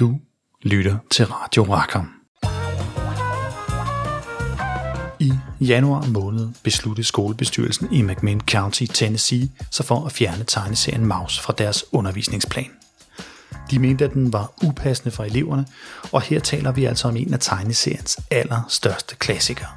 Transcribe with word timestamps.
Du 0.00 0.18
lytter 0.62 0.96
til 1.10 1.26
Radio 1.26 1.62
Rackham. 1.74 2.10
I 5.18 5.32
januar 5.60 6.06
måned 6.06 6.48
besluttede 6.62 7.06
skolebestyrelsen 7.06 7.92
i 7.92 8.02
McMinn 8.02 8.40
County, 8.40 8.84
Tennessee, 8.94 9.50
sig 9.70 9.86
for 9.86 10.06
at 10.06 10.12
fjerne 10.12 10.44
tegneserien 10.44 11.06
Maus 11.06 11.40
fra 11.40 11.52
deres 11.58 11.84
undervisningsplan. 11.92 12.70
De 13.70 13.78
mente, 13.78 14.04
at 14.04 14.12
den 14.12 14.32
var 14.32 14.52
upassende 14.64 15.10
for 15.10 15.24
eleverne, 15.24 15.66
og 16.12 16.22
her 16.22 16.40
taler 16.40 16.72
vi 16.72 16.84
altså 16.84 17.08
om 17.08 17.16
en 17.16 17.34
af 17.34 17.40
tegneseriens 17.40 18.18
allerstørste 18.30 19.16
klassikere. 19.16 19.70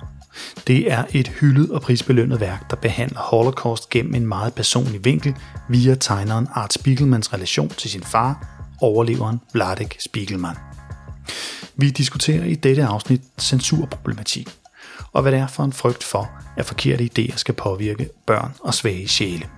Det 0.68 0.92
er 0.92 1.04
et 1.10 1.28
hyldet 1.28 1.72
og 1.72 1.82
prisbelønnet 1.82 2.40
værk, 2.40 2.70
der 2.70 2.76
behandler 2.76 3.20
Holocaust 3.20 3.90
gennem 3.90 4.16
en 4.16 4.28
meget 4.28 4.54
personlig 4.54 5.06
vinkel 5.06 5.36
via 5.70 5.96
tegneren 5.96 6.48
Art 6.54 6.74
Spiegelmans 6.74 7.34
relation 7.34 7.70
til 7.70 7.90
sin 7.90 8.04
far, 8.04 8.54
overleveren 8.82 9.42
Vladek 9.54 9.96
Spiegelman. 10.00 10.56
Vi 11.76 11.90
diskuterer 11.90 12.44
i 12.44 12.56
dette 12.56 12.86
afsnit 12.86 13.22
censurproblematik, 13.40 14.50
og 15.12 15.22
hvad 15.22 15.32
det 15.32 15.40
er 15.40 15.48
for 15.48 15.64
en 15.64 15.74
frygt 15.74 16.04
for, 16.04 16.32
at 16.58 16.66
forkerte 16.66 17.10
idéer 17.18 17.38
skal 17.38 17.54
påvirke 17.54 18.10
børn 18.26 18.54
og 18.60 18.74
svage 18.74 19.08
sjæle. 19.08 19.50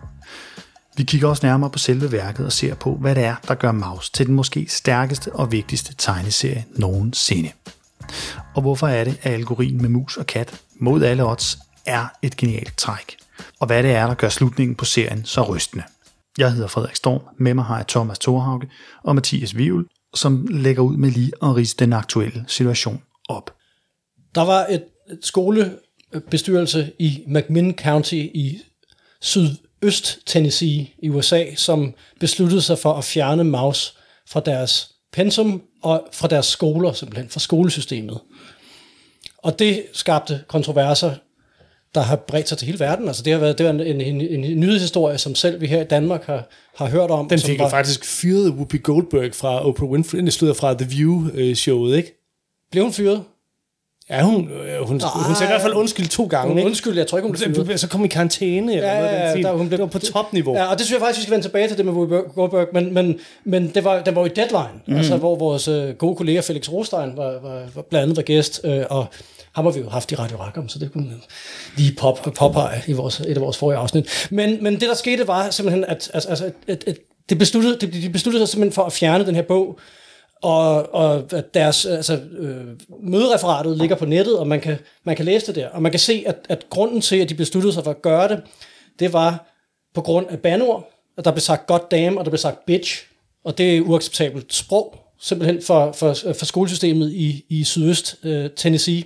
Vi 0.98 1.04
kigger 1.04 1.28
også 1.28 1.46
nærmere 1.46 1.70
på 1.70 1.80
selve 1.80 2.12
værket 2.12 2.46
og 2.46 2.52
ser 2.52 2.76
på, 2.76 2.96
hvad 2.96 3.16
det 3.16 3.24
er, 3.24 3.36
der 3.48 3.56
gør 3.56 3.72
Maus 3.72 4.10
til 4.10 4.28
den 4.28 4.36
måske 4.36 4.66
stærkeste 4.70 5.34
og 5.34 5.52
vigtigste 5.52 5.96
tegneserie 5.98 6.66
nogensinde. 6.76 7.52
Og 8.56 8.62
hvorfor 8.62 8.88
er 8.88 9.04
det, 9.04 9.20
at 9.22 9.34
algoritmen 9.34 9.82
med 9.82 9.90
mus 9.90 10.18
og 10.18 10.26
kat 10.26 10.62
mod 10.80 11.04
alle 11.04 11.26
odds 11.26 11.58
er 11.86 12.08
et 12.22 12.38
genialt 12.38 12.78
træk? 12.78 13.18
Og 13.60 13.68
hvad 13.68 13.84
det 13.84 13.92
er, 13.92 14.08
der 14.08 14.14
gør 14.14 14.30
slutningen 14.30 14.76
på 14.76 14.86
serien 14.86 15.26
så 15.26 15.42
rystende? 15.42 15.84
Jeg 16.38 16.54
hedder 16.54 16.68
Frederik 16.68 16.96
Storm, 16.96 17.22
med 17.38 17.54
mig 17.54 17.66
har 17.66 17.78
jeg 17.78 17.88
Thomas 17.88 18.20
Thorhauge 18.20 18.70
og 19.04 19.16
Mathias 19.16 19.58
Vivel, 19.58 19.86
som 20.16 20.48
lægger 20.50 20.82
ud 20.82 20.98
med 20.98 21.12
lige 21.12 21.32
at 21.44 21.56
rise 21.56 21.76
den 21.80 21.94
aktuelle 21.94 22.46
situation 22.48 23.02
op. 23.30 23.56
Der 24.36 24.42
var 24.42 24.66
et 24.70 24.84
skolebestyrelse 25.22 26.92
i 27.00 27.24
McMinn 27.28 27.78
County 27.78 28.14
i 28.14 28.62
sydøst 29.22 30.20
Tennessee 30.26 30.88
i 31.04 31.10
USA, 31.10 31.56
som 31.56 31.94
besluttede 32.20 32.62
sig 32.62 32.80
for 32.80 32.94
at 32.94 33.04
fjerne 33.04 33.44
Maus 33.44 33.98
fra 34.28 34.40
deres 34.40 34.92
pensum 35.14 35.62
og 35.84 36.08
fra 36.14 36.28
deres 36.28 36.46
skoler, 36.46 36.94
simpelthen 36.94 37.30
fra 37.30 37.40
skolesystemet. 37.40 38.20
Og 39.38 39.60
det 39.60 39.86
skabte 39.94 40.44
kontroverser, 40.48 41.16
der 41.96 42.02
har 42.02 42.16
bredt 42.16 42.50
sig 42.50 42.58
til 42.58 42.66
hele 42.66 42.80
verden. 42.80 43.08
Altså 43.08 43.24
det 43.24 43.34
har 43.34 43.40
været 43.40 43.58
det 43.58 43.66
var 43.66 43.72
en, 43.72 43.80
en, 43.82 44.02
en, 44.02 44.22
en 44.44 44.60
nyhedshistorie, 44.60 45.18
som 45.18 45.36
selv 45.36 45.62
vi 45.62 45.68
her 45.68 45.82
i 45.82 45.86
Danmark 45.86 46.26
har, 46.26 46.44
har 46.76 46.90
hørt 46.90 47.10
om. 47.12 47.30
Den 47.30 47.40
fik 47.40 47.60
var, 47.60 47.66
jo 47.66 47.70
faktisk 47.70 48.06
fyret 48.06 48.50
Whoopi 48.50 48.78
Goldberg 48.78 49.36
fra 49.36 49.68
Oprah 49.68 49.90
Winfrey, 49.90 50.20
den 50.20 50.32
stod 50.32 50.54
fra 50.54 50.74
The 50.74 50.86
View-showet, 50.86 51.96
ikke? 51.98 52.22
Blev 52.72 52.84
hun 52.84 52.94
fyret? 52.94 53.24
Ja, 54.10 54.24
hun, 54.24 54.50
øh, 54.50 54.78
hun, 54.88 54.88
hun 54.88 55.36
sagde 55.36 55.44
i 55.44 55.48
hvert 55.54 55.62
fald 55.62 55.74
undskyld 55.74 56.08
to 56.08 56.26
gange, 56.26 56.48
Hun 56.50 56.58
ikke? 56.58 56.68
undskyld, 56.68 56.98
jeg 56.98 57.08
tror 57.08 57.18
ikke, 57.18 57.28
hun 57.28 57.36
blev 57.54 57.66
fyret. 57.66 57.80
Så, 57.80 57.88
kom 57.90 58.06
i 58.06 58.08
karantæne, 58.08 58.74
eller 58.76 58.88
Ja, 58.90 59.00
noget 59.00 59.36
den 59.36 59.42
ja, 59.46 59.50
der- 59.50 59.56
hun 59.58 59.68
blev- 59.68 59.78
det 59.78 59.84
var 59.84 59.90
på 59.90 60.00
topniveau. 60.00 60.56
Ja, 60.56 60.66
og 60.66 60.78
det 60.78 60.86
synes 60.86 61.00
jeg 61.00 61.06
faktisk, 61.06 61.20
vi 61.20 61.24
skal 61.24 61.32
vende 61.32 61.46
tilbage 61.46 61.68
til 61.68 61.78
det 61.78 61.86
med 61.86 61.94
Whoopi 61.94 62.16
Goldberg, 62.36 62.68
men, 62.74 62.94
men, 62.94 63.20
men 63.44 63.72
det, 63.76 63.84
var, 63.84 64.02
det 64.04 64.16
var 64.16 64.22
jo 64.22 64.26
i 64.26 64.30
Deadline, 64.36 64.82
mm. 64.88 64.96
altså, 64.96 65.18
hvor 65.18 65.36
vores 65.36 65.68
øh, 65.68 65.94
gode 65.96 66.16
kollega 66.16 66.40
Felix 66.40 66.70
Rostein 66.72 67.18
var, 67.18 67.32
var, 67.42 67.62
var 67.76 67.82
blandt 67.90 68.04
andet 68.04 68.16
var 68.18 68.24
gæst, 68.24 68.62
øh, 68.64 68.84
og 68.90 69.06
ham 69.56 69.66
har 69.66 69.72
vi 69.72 69.80
jo 69.80 69.90
haft 69.90 70.12
i 70.12 70.16
Radio 70.16 70.38
Rackham, 70.38 70.70
så 70.70 70.80
det 70.80 70.92
kunne 70.92 71.08
man 71.08 71.22
lige 71.78 71.96
pop, 71.96 72.34
påpege 72.38 72.82
i 72.88 72.94
vores, 72.94 73.20
et 73.20 73.36
af 73.36 73.42
vores 73.42 73.58
forrige 73.58 73.78
afsnit. 73.78 74.28
Men, 74.32 74.64
men 74.64 74.74
det, 74.74 74.82
der 74.82 74.94
skete, 74.94 75.28
var 75.28 75.50
simpelthen, 75.50 75.86
at, 75.86 76.12
altså, 76.14 76.30
altså, 76.30 76.52
at, 76.68 76.84
at 76.88 76.98
det 77.30 77.38
besluttede, 77.38 77.88
de, 77.88 78.02
de 78.02 78.10
besluttede 78.10 78.46
sig 78.46 78.52
simpelthen 78.52 78.74
for 78.74 78.84
at 78.84 78.94
fjerne 78.94 79.26
den 79.26 79.36
her 79.36 79.42
bog, 79.42 79.80
og, 80.42 80.94
og 80.94 81.34
at 81.34 81.54
deres 81.54 81.86
altså, 81.86 82.20
øh, 82.38 82.66
mødereferatet 83.04 83.78
ligger 83.78 83.96
på 83.96 84.06
nettet, 84.06 84.40
og 84.40 84.48
man 84.48 84.62
kan, 84.62 84.78
man 85.04 85.16
kan 85.16 85.26
læse 85.26 85.48
det 85.48 85.56
der. 85.56 85.70
Og 85.70 85.82
man 85.82 85.92
kan 85.92 86.00
se, 86.00 86.24
at, 86.28 86.36
at 86.50 86.66
grunden 86.70 87.02
til, 87.02 87.16
at 87.16 87.30
de 87.30 87.36
besluttede 87.36 87.74
sig 87.74 87.84
for 87.84 87.92
at 87.92 88.02
gøre 88.02 88.28
det, 88.28 88.42
det 89.00 89.14
var 89.14 89.52
på 89.94 90.02
grund 90.02 90.28
af 90.30 90.40
banord, 90.40 90.92
at 91.18 91.26
der 91.26 91.32
blev 91.32 91.42
sagt 91.42 91.68
god 91.68 91.80
damn, 91.92 92.18
og 92.18 92.26
der 92.26 92.32
blev 92.32 92.38
sagt 92.40 92.66
bitch, 92.66 93.04
og 93.44 93.58
det 93.58 93.78
er 93.78 93.82
uacceptabelt 93.82 94.54
sprog, 94.54 94.98
simpelthen 95.20 95.62
for, 95.62 95.92
for, 95.92 96.14
for 96.14 96.46
skolesystemet 96.46 97.12
i, 97.12 97.46
i 97.50 97.64
sydøst 97.64 98.16
øh, 98.24 98.50
Tennessee. 98.56 99.04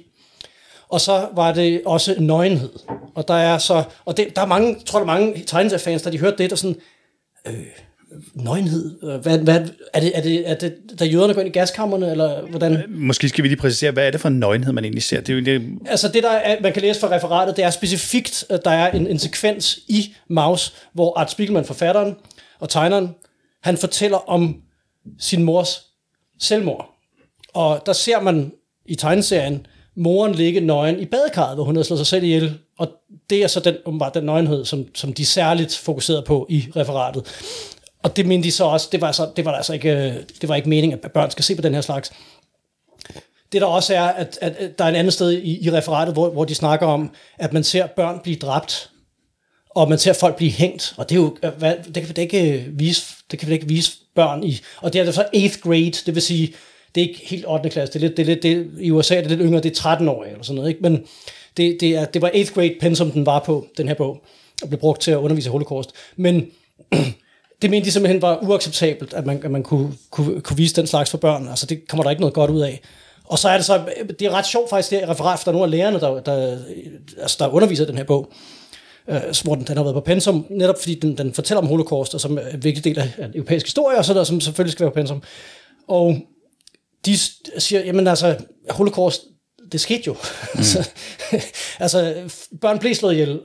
Og 0.90 1.02
så 1.02 1.28
var 1.36 1.54
det 1.54 1.82
også 1.86 2.16
nøgenhed. 2.20 2.70
Og 3.16 3.28
der 3.28 3.34
er 3.34 3.58
så, 3.58 3.84
og 4.06 4.18
det, 4.18 4.36
der 4.36 4.42
er 4.42 4.46
mange, 4.46 4.68
jeg 4.68 4.86
tror 4.86 5.00
der 5.00 5.06
er 5.06 5.20
mange 5.20 5.44
tegneseriefans, 5.48 6.02
der 6.02 6.12
de 6.12 6.20
hørte 6.20 6.38
det, 6.38 6.50
der 6.50 6.56
sådan, 6.56 6.76
øh, 7.48 7.54
nøgenhed, 8.34 9.20
hvad, 9.22 9.40
hvad, 9.40 9.68
er, 9.94 10.00
det, 10.00 10.18
er, 10.18 10.22
det, 10.22 10.50
er 10.50 10.56
det, 10.56 10.76
da 11.00 11.06
jøderne 11.06 11.34
går 11.34 11.42
ind 11.42 11.56
i 11.56 11.60
gaskammerne, 11.60 12.12
eller 12.12 12.42
hvordan? 12.42 12.84
Måske 12.90 13.30
skal 13.30 13.44
vi 13.44 13.48
lige 13.48 13.60
præcisere, 13.60 13.92
hvad 13.92 14.08
er 14.08 14.12
det 14.12 14.22
for 14.22 14.28
en 14.28 14.40
nøgenhed, 14.40 14.74
man 14.74 14.84
egentlig 14.84 15.04
ser? 15.04 15.22
Det 15.22 15.30
er 15.30 15.34
jo 15.34 15.60
det, 15.60 15.80
Altså 15.86 16.08
det, 16.08 16.24
der 16.24 16.30
er, 16.30 16.62
man 16.62 16.74
kan 16.74 16.82
læse 16.82 17.00
fra 17.00 17.16
referatet, 17.16 17.56
det 17.56 17.64
er 17.64 17.70
specifikt, 17.70 18.46
at 18.50 18.66
der 18.66 18.72
er 18.72 18.92
en, 18.92 19.08
en 19.08 19.20
sekvens 19.20 19.80
i 19.88 20.16
Maus, 20.28 20.74
hvor 20.94 21.20
Art 21.20 21.32
Spiegelman, 21.32 21.66
forfatteren 21.66 22.16
og 22.60 22.70
tegneren, 22.70 23.16
han 23.64 23.78
fortæller 23.78 24.30
om 24.30 24.62
sin 25.20 25.44
mors 25.44 25.82
selvmord. 26.40 26.90
Og 27.54 27.84
der 27.86 27.94
ser 27.94 28.22
man 28.22 28.52
i 28.86 28.96
tegneserien 28.96 29.66
moren 30.00 30.36
ligge 30.36 30.60
nøgen 30.60 31.00
i 31.00 31.06
badekarret, 31.06 31.56
hvor 31.56 31.64
hun 31.64 31.76
havde 31.76 31.88
slået 31.88 32.00
sig 32.00 32.08
selv 32.08 32.24
ihjel. 32.24 32.58
Og 32.78 32.88
det 33.30 33.44
er 33.44 33.48
så 33.48 33.60
den, 33.60 33.76
åbenbart 33.86 34.14
den 34.14 34.24
nøgenhed, 34.24 34.66
som, 34.66 34.86
som 34.96 35.14
de 35.14 35.26
særligt 35.26 35.76
fokuserede 35.76 36.22
på 36.22 36.46
i 36.50 36.66
referatet. 36.76 37.26
Og 38.04 38.16
det 38.16 38.26
mente 38.26 38.48
de 38.48 38.52
så 38.52 38.64
også, 38.64 38.90
det 38.92 39.02
var, 39.02 39.12
så, 39.12 39.32
det 39.36 39.46
var 39.46 39.52
altså 39.52 39.74
ikke, 39.74 39.90
øh, 39.90 40.14
det 40.42 40.50
var 40.50 40.56
ikke 40.56 40.70
meningen, 40.70 41.00
at 41.04 41.12
børn 41.12 41.32
skal 41.32 41.44
se 41.44 41.56
på 41.56 41.62
den 41.62 41.74
her 41.74 41.82
slags. 41.82 42.12
Det 43.52 43.62
der 43.62 43.68
også 43.68 43.96
er, 43.96 44.02
at, 44.02 44.38
at, 44.42 44.56
at 44.56 44.80
der 44.80 44.86
er 44.86 44.90
et 44.90 44.96
andet 44.96 45.14
sted 45.14 45.32
i, 45.32 45.66
i 45.66 45.72
referatet, 45.72 46.14
hvor, 46.14 46.30
hvor 46.30 46.46
de 46.46 46.56
snakker 46.56 46.88
om, 46.88 47.12
at 47.38 47.54
man 47.54 47.64
ser 47.64 47.88
børn 47.88 48.20
blive 48.24 48.36
dræbt, 48.36 48.90
og 49.70 49.90
man 49.90 49.98
ser 49.98 50.14
folk 50.14 50.36
blive 50.36 50.52
hængt, 50.52 50.94
og 50.98 51.10
det 51.10 51.16
er 51.16 51.20
jo, 51.20 51.38
øh, 51.44 51.52
hvad, 51.58 51.76
det 51.86 51.94
kan 51.94 52.08
vi 52.08 52.14
da 52.14 52.22
ikke 52.22 52.54
øh, 52.54 52.80
vise, 52.80 53.06
det 53.32 53.40
kan 53.40 53.48
vi 53.48 53.52
da 53.52 53.56
ikke 53.56 53.68
vise 53.68 53.92
børn 54.16 54.44
i, 54.44 54.60
og 54.82 54.94
det 54.94 55.00
er 55.02 55.06
altså 55.06 55.22
så 55.22 55.38
8th 55.38 55.62
grade, 55.62 55.92
det 56.06 56.16
vil 56.16 56.22
sige, 56.22 56.54
det 56.96 57.04
er 57.04 57.08
ikke 57.08 57.22
helt 57.24 57.46
8. 57.48 57.70
klasse, 57.70 57.94
det 57.94 58.04
er 58.04 58.08
lidt, 58.08 58.18
det 58.18 58.24
er 58.24 58.28
lidt, 58.28 58.44
det, 58.44 58.72
i 58.80 58.92
USA 58.92 59.16
er 59.16 59.22
det 59.22 59.32
lidt 59.32 59.42
yngre, 59.44 59.62
det 59.62 59.72
er 59.72 59.76
13 59.76 60.10
år 60.10 60.24
eller 60.24 60.44
sådan 60.44 60.56
noget, 60.56 60.70
ikke? 60.70 60.82
men 60.82 61.04
det, 61.58 61.78
det, 61.80 61.96
er, 61.96 62.06
det 62.06 62.22
var 62.22 62.30
8th 62.30 62.54
grade 62.54 62.76
pensum, 62.80 63.12
den 63.12 63.26
var 63.26 63.40
på, 63.40 63.68
den 63.78 63.88
her 63.88 63.96
bog, 63.96 64.24
og 64.62 64.70
blev 64.70 64.80
brugt 64.80 65.02
til 65.02 65.12
at 65.12 65.18
undervise 65.18 65.50
i 65.50 65.52
holocaust, 65.52 65.92
men 66.16 66.48
det 67.62 67.70
mente 67.70 67.86
de 67.86 67.92
simpelthen 67.92 68.22
var 68.22 68.40
uacceptabelt, 68.42 69.14
at 69.14 69.26
man, 69.26 69.42
at 69.44 69.52
man 69.52 69.64
kunne, 69.64 69.94
kunne, 70.10 70.42
kunne 70.42 70.58
vise 70.58 70.76
den 70.76 70.88
slags 70.88 71.12
for 71.12 71.18
børn. 71.18 71.48
Altså, 71.48 71.66
det 71.66 71.88
kommer 71.88 72.04
der 72.04 72.10
ikke 72.10 72.22
noget 72.22 72.34
godt 72.34 72.52
ud 72.52 72.62
af. 72.62 72.82
Og 73.26 73.40
så 73.40 73.50
er 73.50 73.56
det 73.58 73.66
så, 73.66 73.82
det 74.20 74.22
er 74.22 74.32
ret 74.32 74.46
sjovt 74.46 74.70
faktisk, 74.70 74.90
det 74.92 75.10
referat, 75.10 75.40
for 75.40 75.44
der 75.44 75.52
er 75.52 75.60
nogle 75.60 75.66
af 75.66 75.72
lærerne, 75.72 76.00
der, 76.00 76.20
der, 76.20 76.58
altså, 77.22 77.38
der 77.40 77.48
underviser 77.48 77.86
den 77.86 77.98
her 77.98 78.04
bog, 78.04 78.32
øh, 79.08 79.22
hvor 79.44 79.56
den, 79.56 79.64
den 79.64 79.78
har 79.78 79.84
været 79.84 79.94
på 79.94 80.02
pensum, 80.02 80.46
netop 80.50 80.80
fordi 80.80 80.96
den, 80.96 81.18
den 81.18 81.34
fortæller 81.34 81.62
om 81.62 81.68
holocaust, 81.68 82.14
og 82.14 82.22
som 82.22 82.38
er 82.38 82.48
en 82.54 82.64
vigtig 82.64 82.84
del 82.84 83.00
af, 83.00 83.12
af 83.18 83.30
europæisk 83.36 83.66
historie, 83.66 83.98
og 83.98 84.06
så 84.06 84.14
der, 84.14 84.24
som 84.24 84.42
selvfølgelig 84.42 84.72
skal 84.72 84.84
være 84.84 84.92
på 84.92 84.96
pensum. 84.96 85.24
Og 85.88 86.18
de 87.06 87.18
siger, 87.58 87.82
jamen 87.86 88.08
altså, 88.08 88.36
holocaust, 88.70 89.22
det 89.72 89.82
skete 89.82 90.04
jo. 90.08 90.14
Mm. 90.14 90.60
altså, 90.60 90.84
altså, 91.80 92.22
børn 92.62 92.80
blev 92.80 92.96
slået 92.96 93.14
ihjel. 93.14 93.40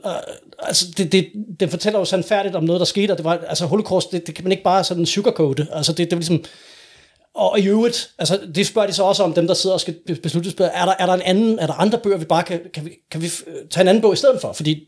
Altså, 0.59 0.85
det, 0.97 1.11
det, 1.11 1.31
det 1.59 1.69
fortæller 1.69 1.99
jo 1.99 2.05
sandfærdigt 2.05 2.55
om 2.55 2.63
noget, 2.63 2.79
der 2.79 2.85
skete, 2.85 3.11
og 3.11 3.17
det 3.17 3.25
var, 3.25 3.37
altså, 3.47 3.65
holocaust, 3.65 4.11
det, 4.11 4.27
det 4.27 4.35
kan 4.35 4.43
man 4.43 4.51
ikke 4.51 4.63
bare 4.63 4.83
sådan 4.83 5.05
sugarcoate. 5.05 5.67
Altså, 5.71 5.91
det, 5.91 5.97
det 5.97 6.13
er 6.13 6.17
ligesom, 6.17 6.43
og 7.35 7.59
i 7.59 7.67
øvrigt, 7.67 8.09
altså, 8.19 8.39
det 8.55 8.67
spørger 8.67 8.87
de 8.87 8.93
så 8.93 9.03
også 9.03 9.23
om, 9.23 9.33
dem 9.33 9.47
der 9.47 9.53
sidder 9.53 9.73
og 9.73 9.81
skal 9.81 9.95
beslutte, 10.23 10.63
er 10.63 10.85
der, 10.85 10.93
er 10.99 11.05
der 11.05 11.13
en 11.13 11.21
anden, 11.21 11.59
er 11.59 11.67
der 11.67 11.73
andre 11.73 11.97
bøger, 11.97 12.17
vi 12.17 12.25
bare 12.25 12.43
kan, 12.43 12.59
kan 12.73 12.85
vi, 12.85 12.91
kan 13.11 13.21
vi 13.21 13.31
øh, 13.47 13.55
tage 13.69 13.81
en 13.81 13.87
anden 13.87 14.01
bog 14.01 14.13
i 14.13 14.15
stedet 14.15 14.41
for? 14.41 14.53
Fordi 14.53 14.87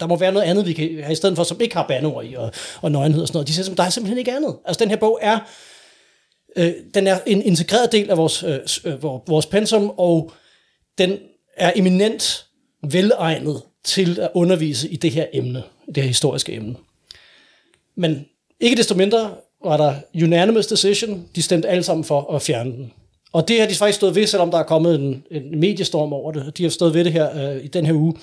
der 0.00 0.06
må 0.06 0.16
være 0.16 0.32
noget 0.32 0.46
andet, 0.46 0.66
vi 0.66 0.72
kan 0.72 0.98
have 1.02 1.12
i 1.12 1.16
stedet 1.16 1.36
for, 1.36 1.44
som 1.44 1.60
ikke 1.60 1.76
har 1.76 1.86
bandeord 1.86 2.24
i, 2.24 2.34
og, 2.34 2.52
og 2.82 2.92
nøgenhed 2.92 3.22
og 3.22 3.28
sådan 3.28 3.36
noget. 3.36 3.48
De 3.48 3.54
siger, 3.54 3.74
der 3.74 3.82
er 3.82 3.90
simpelthen 3.90 4.18
ikke 4.18 4.32
andet. 4.32 4.56
Altså, 4.64 4.84
den 4.84 4.90
her 4.90 4.96
bog 4.96 5.18
er, 5.22 5.38
øh, 6.56 6.72
den 6.94 7.06
er 7.06 7.18
en 7.26 7.42
integreret 7.42 7.92
del 7.92 8.10
af 8.10 8.16
vores, 8.16 8.42
øh, 8.42 8.58
øh 8.84 9.02
vores 9.02 9.46
pensum, 9.46 9.92
og 9.96 10.32
den 10.98 11.18
er 11.56 11.72
eminent 11.76 12.46
velegnet 12.82 13.62
til 13.84 14.20
at 14.20 14.30
undervise 14.34 14.88
i 14.88 14.96
det 14.96 15.10
her 15.10 15.26
emne, 15.32 15.62
det 15.86 15.96
her 15.96 16.08
historiske 16.08 16.52
emne. 16.52 16.74
Men 17.96 18.26
ikke 18.60 18.76
desto 18.76 18.94
mindre 18.94 19.34
var 19.64 19.76
der 19.76 19.94
unanimous 20.22 20.66
decision. 20.66 21.28
De 21.36 21.42
stemte 21.42 21.68
alle 21.68 21.82
sammen 21.82 22.04
for 22.04 22.34
at 22.34 22.42
fjerne 22.42 22.72
den. 22.72 22.92
Og 23.32 23.48
det 23.48 23.60
har 23.60 23.66
de 23.66 23.74
faktisk 23.74 23.96
stået 23.96 24.14
ved, 24.14 24.26
selvom 24.26 24.50
der 24.50 24.58
er 24.58 24.62
kommet 24.62 24.94
en, 24.94 25.24
en 25.30 25.60
mediestorm 25.60 26.12
over 26.12 26.32
det. 26.32 26.58
De 26.58 26.62
har 26.62 26.70
stået 26.70 26.94
ved 26.94 27.04
det 27.04 27.12
her 27.12 27.54
øh, 27.54 27.64
i 27.64 27.66
den 27.66 27.86
her 27.86 27.92
uge. 27.92 28.14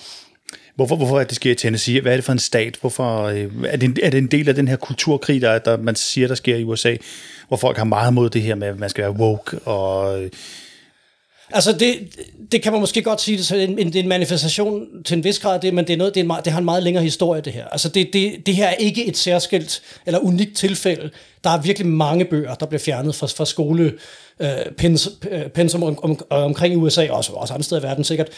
Hvorfor, 0.80 0.96
hvorfor 0.96 1.20
er 1.20 1.24
det 1.24 1.36
sker 1.36 1.50
i 1.50 1.54
Tennessee? 1.54 2.00
Hvad 2.00 2.12
er 2.12 2.16
det 2.16 2.24
for 2.24 2.32
en 2.32 2.38
stat? 2.38 2.76
Hvorfor, 2.80 3.22
øh, 3.22 3.48
er, 3.66 3.76
det 3.76 3.82
en, 3.82 3.96
er 4.02 4.10
det 4.10 4.18
en 4.18 4.26
del 4.26 4.48
af 4.48 4.54
den 4.54 4.68
her 4.68 4.76
kulturkrig, 4.76 5.40
der, 5.40 5.58
der 5.58 5.76
man 5.76 5.94
siger, 5.94 6.28
der 6.28 6.34
sker 6.34 6.56
i 6.56 6.64
USA, 6.64 6.96
hvor 7.48 7.56
folk 7.56 7.76
har 7.76 7.84
meget 7.84 8.14
mod 8.14 8.30
det 8.30 8.42
her 8.42 8.54
med, 8.54 8.68
at 8.68 8.78
man 8.78 8.90
skal 8.90 9.02
være 9.02 9.12
woke 9.12 9.58
og... 9.58 10.22
Øh, 10.22 10.30
altså, 11.50 11.72
det, 11.72 11.98
det 12.52 12.62
kan 12.62 12.72
man 12.72 12.80
måske 12.80 13.02
godt 13.02 13.20
sige, 13.20 13.38
det 13.38 13.50
er 13.50 13.54
en, 13.56 13.78
det 13.78 13.96
er 13.96 14.02
en 14.02 14.08
manifestation 14.08 14.86
til 15.04 15.16
en 15.16 15.24
vis 15.24 15.38
grad, 15.38 15.60
det, 15.60 15.74
men 15.74 15.86
det, 15.86 15.92
er 15.92 15.96
noget, 15.96 16.14
det, 16.14 16.20
er 16.20 16.24
en, 16.24 16.26
meget- 16.26 16.44
det 16.44 16.52
har 16.52 16.58
en 16.58 16.64
meget 16.64 16.82
længere 16.82 17.04
historie, 17.04 17.40
det 17.40 17.52
her. 17.52 17.66
Altså, 17.68 17.88
det, 17.88 18.12
det, 18.12 18.46
det 18.46 18.56
her 18.56 18.66
er 18.66 18.74
ikke 18.74 19.06
et 19.06 19.16
særskilt 19.16 19.82
eller 20.06 20.18
unikt 20.18 20.56
tilfælde. 20.56 21.10
Der 21.44 21.50
er 21.50 21.60
virkelig 21.62 21.88
mange 21.88 22.24
bøger, 22.24 22.54
der 22.54 22.66
bliver 22.66 22.80
fjernet 22.80 23.14
fra, 23.14 23.26
fra 23.26 23.44
skole, 23.46 23.92
øh, 24.40 24.48
pens, 24.78 25.10
øh, 25.30 25.42
pensum 25.48 25.82
om, 25.82 26.04
om, 26.04 26.20
omkring 26.30 26.74
i 26.74 26.76
USA, 26.76 27.10
og 27.10 27.16
også, 27.16 27.32
også 27.32 27.54
andre 27.54 27.64
steder 27.64 27.80
i 27.80 27.84
verden 27.84 28.04
sikkert. 28.04 28.28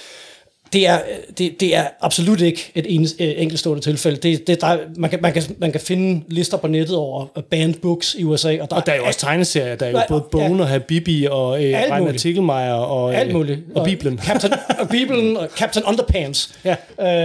Det 0.73 0.89
er, 0.89 1.01
det, 1.39 1.61
det 1.61 1.77
er 1.77 1.85
absolut 2.01 2.41
ikke 2.41 2.73
et 2.75 2.95
enes, 2.95 3.15
øh, 3.21 3.33
enkeltstående 3.37 3.83
tilfælde. 3.83 4.17
Det, 4.17 4.47
det, 4.47 4.61
der, 4.61 4.79
man, 4.97 5.11
kan, 5.11 5.19
man, 5.23 5.33
kan, 5.33 5.43
man 5.59 5.73
kan 5.73 5.81
finde 5.81 6.25
lister 6.29 6.57
på 6.57 6.67
nettet 6.67 6.97
over 6.97 7.27
banned 7.51 7.75
books 7.75 8.15
i 8.15 8.25
USA. 8.25 8.59
Og 8.61 8.71
der, 8.71 8.77
Og 8.77 8.87
der 8.87 8.93
er 8.93 8.97
jo 8.97 9.05
også 9.05 9.21
tegneserier. 9.21 9.75
Der 9.77 9.87
er 9.87 9.91
jo 9.91 9.97
Nej, 9.97 10.07
både 10.09 10.23
ja. 10.25 10.49
Bone 10.49 10.63
og 10.63 10.69
Habibi 10.69 11.27
og 11.31 11.65
øh, 11.65 11.99
muligt. 11.99 12.21
Tikkelmeier 12.21 12.73
og, 12.73 13.13
øh, 13.13 13.21
alt 13.21 13.33
muligt. 13.33 13.61
og 13.75 13.85
Bibelen. 13.85 14.19
Captain, 14.19 14.53
og 14.81 14.89
Bibelen 14.89 15.37
og 15.37 15.49
Captain 15.57 15.85
Underpants. 15.85 16.55
Ja. 16.65 16.77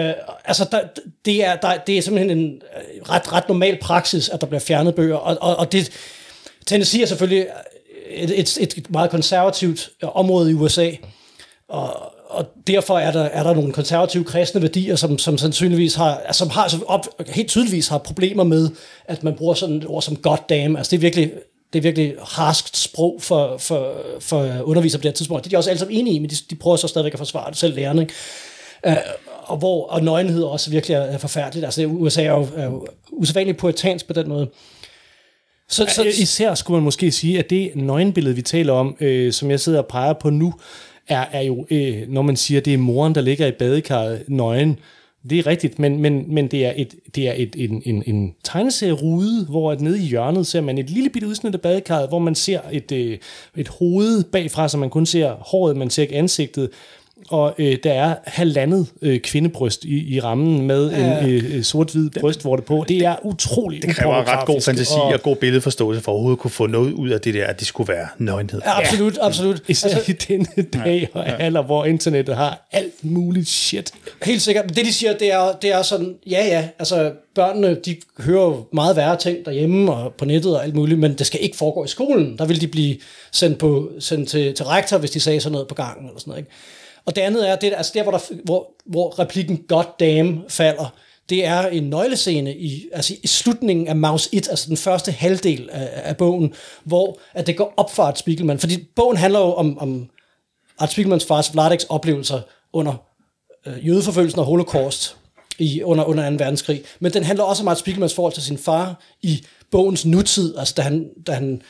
Øh, 0.08 0.14
altså, 0.46 0.68
der, 0.72 0.80
det, 1.26 1.46
er, 1.46 1.56
der, 1.56 1.78
det 1.88 1.98
er 1.98 2.02
simpelthen 2.02 2.38
en 2.38 2.46
øh, 2.46 3.10
ret, 3.10 3.34
ret 3.34 3.48
normal 3.48 3.78
praksis, 3.82 4.30
at 4.30 4.42
der 4.42 4.48
bliver 4.48 4.62
fjernet 4.62 4.96
bøger. 4.96 5.16
Og, 5.16 5.38
og, 5.42 5.56
og 5.56 5.72
det, 5.72 5.92
Tennessee 6.66 7.02
er 7.02 7.06
selvfølgelig 7.06 7.48
et, 8.10 8.40
et, 8.40 8.58
et 8.78 8.90
meget 8.90 9.10
konservativt 9.10 9.90
øh, 10.04 10.16
område 10.16 10.52
i 10.52 10.54
USA. 10.54 10.92
Og, 11.70 12.17
og 12.30 12.46
derfor 12.68 13.00
er 13.00 13.12
der, 13.12 13.24
er 13.24 13.44
der 13.44 13.54
nogle 13.54 13.74
konservative 13.74 14.24
kristne 14.24 14.62
værdier, 14.62 14.96
som, 14.96 15.18
som 15.18 15.38
sandsynligvis 15.38 15.96
har, 15.96 16.18
altså, 16.18 16.40
som 16.40 16.50
har 16.50 16.68
som 16.68 16.84
op, 16.88 17.08
helt 17.28 17.50
tydeligvis 17.50 17.88
har 17.88 17.98
problemer 17.98 18.44
med, 18.44 18.70
at 19.06 19.24
man 19.24 19.36
bruger 19.36 19.54
sådan 19.54 19.76
et 19.76 19.86
ord 19.88 20.02
som 20.02 20.16
goddamn. 20.16 20.78
Altså 20.78 20.90
det 20.90 20.98
er 20.98 21.02
virkelig, 21.02 21.32
det 21.74 21.80
er 21.80 21.84
virkelig 21.84 22.16
harskt 22.22 22.78
sprog 22.78 23.20
for, 23.22 23.58
for, 23.58 23.94
for 24.20 24.62
undervisere 24.62 25.00
på 25.00 25.04
det 25.04 25.10
her 25.10 25.16
tidspunkt. 25.16 25.44
Det 25.44 25.50
er 25.50 25.52
de 25.52 25.58
også 25.58 25.70
alle 25.70 25.80
sammen 25.80 25.98
enige 25.98 26.16
i, 26.16 26.20
men 26.20 26.30
de, 26.30 26.36
de 26.50 26.56
prøver 26.56 26.78
så 26.78 26.88
stadigvæk 26.88 27.14
at 27.14 27.20
forsvare 27.20 27.50
det 27.50 27.58
selv 27.58 27.76
lærerne. 27.76 28.02
Ikke? 28.02 28.14
Uh, 28.88 28.94
og 29.44 29.58
hvor 29.58 29.88
og 29.88 30.04
nøgenhed 30.04 30.44
også 30.44 30.70
virkelig 30.70 30.96
er, 30.96 31.02
er 31.02 31.18
forfærdeligt. 31.18 31.66
Altså 31.66 31.86
USA 31.86 32.24
er 32.24 32.32
jo, 32.32 32.48
er 32.56 32.66
jo 32.66 32.88
usædvanligt 33.12 33.58
poetansk 33.58 34.08
på 34.08 34.14
den 34.14 34.30
måde. 34.30 34.50
Så, 35.70 35.86
Så, 35.90 36.04
især 36.04 36.56
skulle 36.56 36.76
man 36.76 36.84
måske 36.84 37.12
sige, 37.12 37.40
at 37.40 37.50
det 37.50 37.72
nøgenbillede, 37.76 38.36
vi 38.36 38.42
taler 38.42 38.74
om, 38.74 38.98
øh, 39.00 39.34
som 39.34 39.52
jeg 39.52 39.60
sidder 39.60 39.80
og 39.80 39.88
peger 39.88 40.14
på 40.14 40.30
nu, 40.30 40.54
er, 41.08 41.26
er 41.32 41.42
jo, 41.42 41.66
øh, 41.72 42.10
når 42.10 42.22
man 42.22 42.36
siger, 42.36 42.62
det 42.62 42.74
er 42.74 42.78
moren, 42.78 43.16
der 43.16 43.22
ligger 43.22 43.48
i 43.48 43.52
badekarret 43.52 44.24
nøgen. 44.28 44.80
Det 45.30 45.40
er 45.40 45.48
rigtigt, 45.48 45.80
men, 45.80 46.02
men, 46.02 46.34
men 46.34 46.48
det 46.48 46.66
er, 46.66 46.74
et, 46.76 46.96
det 47.16 47.28
er 47.28 47.34
et, 47.36 47.56
en, 47.58 47.82
en, 47.86 48.04
en 48.08 48.36
tegneserierude, 48.44 49.46
hvor 49.46 49.72
at 49.72 49.82
nede 49.82 50.00
i 50.00 50.06
hjørnet 50.06 50.48
ser 50.48 50.62
man 50.62 50.78
et 50.78 50.90
lille 50.90 51.10
bitte 51.10 51.28
udsnit 51.28 51.54
af 51.54 51.62
badekarret, 51.62 52.10
hvor 52.10 52.20
man 52.20 52.36
ser 52.36 52.60
et, 52.72 52.92
øh, 52.92 53.18
et 53.58 53.68
hoved 53.68 54.24
bagfra, 54.24 54.68
så 54.68 54.78
man 54.78 54.90
kun 54.90 55.06
ser 55.06 55.32
håret, 55.32 55.78
man 55.78 55.90
ser 55.90 56.02
ikke 56.02 56.16
ansigtet. 56.16 56.70
Og 57.30 57.56
øh, 57.58 57.78
der 57.84 57.94
er 57.94 58.16
halvandet 58.26 58.88
øh, 59.02 59.20
kvindebryst 59.20 59.86
i, 59.86 60.16
i 60.16 60.20
rammen 60.20 60.68
med 60.68 60.92
ja. 60.92 61.20
en 61.20 61.30
øh, 61.30 61.64
sort-hvid 61.64 62.10
brystvorte 62.20 62.62
på. 62.64 62.86
Det 62.88 62.98
er 62.98 63.16
utroligt 63.26 63.84
Det 63.86 63.96
kræver 63.96 64.28
ret 64.40 64.46
god 64.46 64.62
fantasi 64.62 64.94
og- 64.96 65.04
og 65.04 65.22
god 65.22 65.36
billedforståelse 65.36 66.02
for 66.02 66.12
at 66.12 66.14
overhovedet 66.14 66.40
kunne 66.40 66.52
få 66.52 66.68
noget 66.68 66.94
ud 66.94 67.10
af 67.10 67.22
det 67.22 67.34
der, 67.34 67.46
at 67.46 67.60
det 67.60 67.68
skulle 67.68 67.94
være 67.94 68.08
nøgenhed. 68.18 68.62
Ja, 68.66 68.78
absolut, 68.80 69.18
absolut. 69.22 69.62
Især 69.68 69.90
altså, 69.90 70.12
i 70.12 70.16
denne 70.16 70.46
dag 70.84 71.10
og 71.14 71.42
alder, 71.42 71.62
hvor 71.64 71.86
internettet 71.86 72.36
har 72.36 72.68
alt 72.72 72.94
muligt 73.02 73.48
shit. 73.48 73.92
Helt 74.24 74.42
sikkert. 74.42 74.66
Men 74.66 74.76
det, 74.76 74.86
de 74.86 74.94
siger, 74.94 75.18
det 75.18 75.34
er, 75.34 75.52
det 75.62 75.74
er 75.74 75.82
sådan, 75.82 76.16
ja, 76.30 76.46
ja, 76.46 76.68
altså 76.80 77.12
børnene, 77.36 77.76
de 77.86 77.96
hører 78.20 78.44
jo 78.44 78.66
meget 78.74 78.96
værre 78.96 79.18
ting 79.18 79.46
derhjemme 79.46 79.94
og 79.94 80.14
på 80.14 80.26
nettet 80.26 80.56
og 80.58 80.64
alt 80.64 80.76
muligt, 80.76 81.00
men 81.00 81.14
det 81.14 81.28
skal 81.28 81.40
ikke 81.44 81.58
foregå 81.58 81.84
i 81.86 81.88
skolen. 81.88 82.38
Der 82.38 82.46
vil 82.46 82.62
de 82.62 82.68
blive 82.68 82.96
sendt, 83.32 83.58
på, 83.58 83.90
sendt 84.00 84.30
til, 84.30 84.54
til 84.54 84.66
rektor, 84.66 84.98
hvis 84.98 85.12
de 85.12 85.20
sagde 85.20 85.40
sådan 85.40 85.52
noget 85.52 85.68
på 85.68 85.76
gangen 85.76 86.06
eller 86.08 86.20
sådan 86.20 86.32
noget. 86.32 86.40
Ikke? 86.42 86.52
Og 87.08 87.16
det 87.16 87.22
andet 87.22 87.50
er, 87.50 87.56
det, 87.56 87.74
altså 87.78 87.92
der, 87.96 88.04
hvor, 88.04 88.12
der, 88.12 88.20
hvor, 88.44 88.72
hvor 88.86 89.20
replikken 89.20 89.58
God 89.68 89.84
damn 90.00 90.44
falder, 90.50 90.94
det 91.30 91.46
er 91.46 91.68
en 91.68 91.84
nøglescene 91.84 92.58
i, 92.58 92.90
altså 92.94 93.16
i 93.24 93.28
slutningen 93.28 93.88
af 93.88 93.96
Maus 93.96 94.30
1, 94.32 94.50
altså 94.50 94.70
den 94.70 94.78
første 94.78 95.12
halvdel 95.12 95.70
af, 95.72 95.90
af 95.94 96.18
bogen, 96.18 96.54
hvor 96.84 97.20
at 97.34 97.48
det 97.48 97.58
går 97.58 97.74
op 97.78 97.92
for 97.92 98.04
Art 98.04 98.20
Spiegelman. 98.20 98.60
Fordi 98.60 98.88
bogen 98.96 99.18
handler 99.18 99.40
jo 99.40 99.54
om, 99.54 99.78
om 99.80 100.10
Art 100.80 100.92
Spiegelmans 100.92 101.26
fars 101.26 101.54
Vladeks 101.54 101.84
oplevelser 101.84 102.42
under 102.74 102.94
øh, 103.66 103.88
jødeforfølgelsen 103.88 104.40
og 104.40 104.46
holocaust 104.46 105.18
i, 105.60 105.84
under, 105.84 106.04
under 106.04 106.30
2. 106.30 106.36
verdenskrig. 106.36 106.84
Men 107.00 107.14
den 107.14 107.24
handler 107.24 107.44
også 107.44 107.64
om 107.64 107.68
Art 107.68 107.80
Spiegelmans 107.80 108.14
forhold 108.14 108.34
til 108.34 108.44
sin 108.44 108.58
far 108.58 109.02
i 109.22 109.46
bogens 109.72 110.06
nutid, 110.06 110.58
altså 110.58 110.74
da 110.78 110.82
han, 110.82 111.10
da 111.28 111.32
han, 111.32 111.62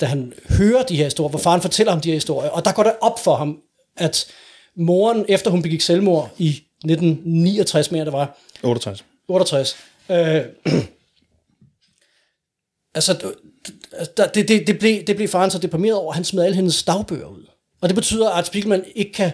da 0.00 0.06
han 0.06 0.32
hører 0.48 0.82
de 0.82 0.96
her 0.96 1.04
historier, 1.04 1.30
hvor 1.30 1.38
faren 1.38 1.60
fortæller 1.60 1.92
ham 1.92 2.00
de 2.00 2.08
her 2.08 2.16
historier. 2.16 2.50
Og 2.50 2.64
der 2.64 2.72
går 2.72 2.82
det 2.82 2.92
op 3.00 3.18
for 3.18 3.34
ham, 3.34 3.58
at 3.96 4.26
moren, 4.76 5.24
efter 5.28 5.50
hun 5.50 5.62
begik 5.62 5.80
selvmord 5.80 6.30
i 6.38 6.48
1969, 6.48 7.90
mere 7.90 8.04
det 8.04 8.12
var, 8.12 8.38
68. 8.62 9.04
68. 9.28 9.76
Øh, 10.10 10.16
altså, 12.94 13.32
der- 14.16 14.26
det, 14.26 14.48
det, 14.48 14.66
det, 14.66 14.78
blev, 14.78 15.02
det 15.06 15.16
blev 15.16 15.28
faren 15.28 15.50
så 15.50 15.58
deprimeret 15.58 15.96
over, 15.96 16.12
at 16.12 16.14
han 16.14 16.24
smed 16.24 16.44
alle 16.44 16.56
hendes 16.56 16.82
dagbøger 16.82 17.26
ud. 17.26 17.46
Og 17.80 17.88
det 17.88 17.94
betyder, 17.94 18.30
at 18.30 18.46
Spiegelman 18.46 18.84
ikke 18.94 19.12
kan... 19.12 19.32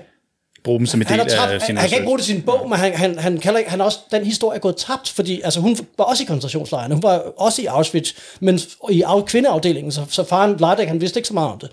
Bruge 0.64 0.78
dem 0.78 0.86
som 0.86 1.00
en 1.00 1.06
Han, 1.06 1.18
del 1.18 1.30
har 1.30 1.36
tabt, 1.46 1.52
af 1.52 1.60
sin 1.62 1.76
han, 1.76 1.88
kan 1.88 1.98
ikke 1.98 2.06
bruge 2.06 2.18
det 2.18 2.24
i 2.24 2.32
sin 2.32 2.42
bog, 2.42 2.68
men 2.68 2.78
han, 2.78 2.94
han, 2.96 3.18
han, 3.18 3.38
ikke, 3.58 3.70
han 3.70 3.80
er 3.80 3.84
også, 3.84 3.98
den 4.10 4.24
historie 4.24 4.56
er 4.56 4.60
gået 4.60 4.76
tabt, 4.76 5.08
fordi 5.08 5.40
altså, 5.40 5.60
hun 5.60 5.76
var 5.98 6.04
også 6.04 6.22
i 6.22 6.26
koncentrationslejrene, 6.26 6.94
hun 6.94 7.02
var 7.02 7.18
også 7.18 7.62
i 7.62 7.66
Auschwitz, 7.66 8.12
men 8.40 8.60
i 8.90 9.02
af, 9.02 9.26
kvindeafdelingen, 9.26 9.92
så, 9.92 10.04
så 10.08 10.24
faren 10.24 10.58
Vladek, 10.58 10.88
han 10.88 11.00
vidste 11.00 11.18
ikke 11.18 11.26
så 11.28 11.34
meget 11.34 11.52
om 11.52 11.58
det. 11.58 11.70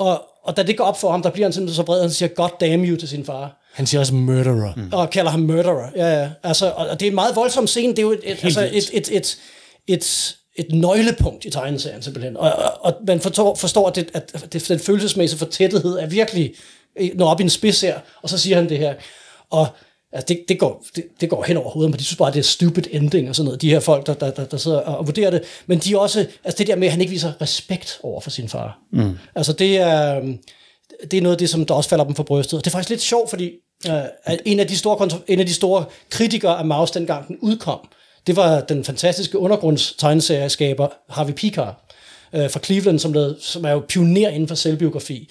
Og, 0.00 0.22
og 0.42 0.56
da 0.56 0.62
det 0.62 0.76
går 0.76 0.84
op 0.84 1.00
for 1.00 1.10
ham, 1.10 1.22
der 1.22 1.30
bliver 1.30 1.46
han 1.46 1.52
simpelthen 1.52 1.76
så 1.76 1.82
vred, 1.82 1.98
at 1.98 2.04
han 2.04 2.10
siger, 2.10 2.28
God 2.28 2.48
damn 2.60 2.84
you 2.84 2.96
til 2.96 3.08
sin 3.08 3.24
far 3.24 3.56
Han 3.72 3.86
siger 3.86 4.00
også 4.00 4.14
murderer. 4.14 4.72
Mm. 4.76 4.88
og 4.92 5.10
kalder 5.10 5.30
ham 5.30 5.40
murderer. 5.40 5.90
Ja, 5.96 6.20
ja. 6.20 6.30
Altså, 6.42 6.70
og 6.70 6.88
og 6.88 7.00
det 7.00 7.06
er 7.06 7.10
en 7.10 7.14
meget 7.14 7.36
voldsom 7.36 7.66
scene. 7.66 7.90
Det 7.90 7.98
er 7.98 8.02
jo 8.02 8.12
et, 8.12 8.20
et, 8.24 8.44
altså, 8.44 8.68
et, 8.72 8.90
et, 8.92 9.16
et, 9.16 9.38
et, 9.86 10.36
et 10.56 10.72
nøglepunkt 10.72 11.44
i 11.44 11.50
tegneserien 11.50 12.02
simpelthen. 12.02 12.36
Og, 12.36 12.52
og, 12.52 12.72
og 12.80 12.94
man 13.06 13.20
forstår, 13.20 13.54
forstår 13.54 13.88
at, 13.88 13.96
det, 13.96 14.08
at 14.14 14.46
det, 14.52 14.68
den 14.68 14.78
følelsesmæssige 14.78 15.38
fortættethed 15.38 15.98
er 15.98 16.06
virkelig 16.06 16.54
når 17.14 17.30
op 17.30 17.40
i 17.40 17.42
en 17.42 17.50
spids 17.50 17.80
her, 17.80 17.98
og 18.22 18.28
så 18.28 18.38
siger 18.38 18.56
han 18.56 18.68
det 18.68 18.78
her. 18.78 18.94
Og 19.50 19.66
altså, 20.12 20.26
det, 20.28 20.44
det, 20.48 20.58
går, 20.58 20.84
det, 20.96 21.04
det 21.20 21.30
går 21.30 21.44
hen 21.44 21.56
over 21.56 21.70
hovedet, 21.70 21.90
men 21.90 21.98
de 21.98 22.04
synes 22.04 22.16
bare, 22.16 22.32
det 22.32 22.38
er 22.38 22.42
stupid 22.42 22.82
ending 22.90 23.28
og 23.28 23.36
sådan 23.36 23.44
noget, 23.44 23.62
de 23.62 23.70
her 23.70 23.80
folk, 23.80 24.06
der, 24.06 24.14
der, 24.14 24.30
der, 24.30 24.44
der 24.44 24.56
sidder 24.56 24.78
og 24.78 25.06
vurderer 25.06 25.30
det. 25.30 25.42
Men 25.66 25.78
de 25.78 25.92
er 25.92 25.98
også, 25.98 26.26
altså 26.44 26.58
det 26.58 26.66
der 26.66 26.76
med, 26.76 26.86
at 26.86 26.92
han 26.92 27.00
ikke 27.00 27.10
viser 27.10 27.32
respekt 27.40 28.00
over 28.02 28.20
for 28.20 28.30
sin 28.30 28.48
far. 28.48 28.78
Mm. 28.92 29.18
Altså 29.34 29.52
det 29.52 29.78
er, 29.78 30.20
det 31.10 31.14
er 31.14 31.22
noget 31.22 31.34
af 31.34 31.38
det, 31.38 31.50
som 31.50 31.66
der 31.66 31.74
også 31.74 31.90
falder 31.90 32.04
dem 32.04 32.14
for 32.14 32.22
brystet. 32.22 32.58
Og 32.58 32.64
det 32.64 32.70
er 32.70 32.72
faktisk 32.72 32.90
lidt 32.90 33.00
sjovt, 33.00 33.30
fordi 33.30 33.52
øh, 33.88 34.02
at 34.24 34.40
en, 34.44 34.60
af 34.60 34.66
de 34.66 34.76
store, 34.76 35.10
en 35.28 35.40
af 35.40 35.46
de 35.46 35.54
store 35.54 35.84
kritikere 36.10 36.58
af 36.58 36.64
Maus, 36.64 36.90
dengang 36.90 37.28
den 37.28 37.38
udkom, 37.40 37.88
det 38.26 38.36
var 38.36 38.60
den 38.60 38.84
fantastiske 38.84 39.38
undergrundstegneserieskaber 39.38 40.88
Harvey 41.08 41.32
Pekar 41.32 41.86
øh, 42.32 42.50
fra 42.50 42.60
Cleveland, 42.60 42.98
som, 42.98 43.12
lavede, 43.12 43.36
som 43.40 43.64
er 43.64 43.70
jo 43.70 43.82
pioner 43.88 44.28
inden 44.28 44.48
for 44.48 44.54
selvbiografi. 44.54 45.30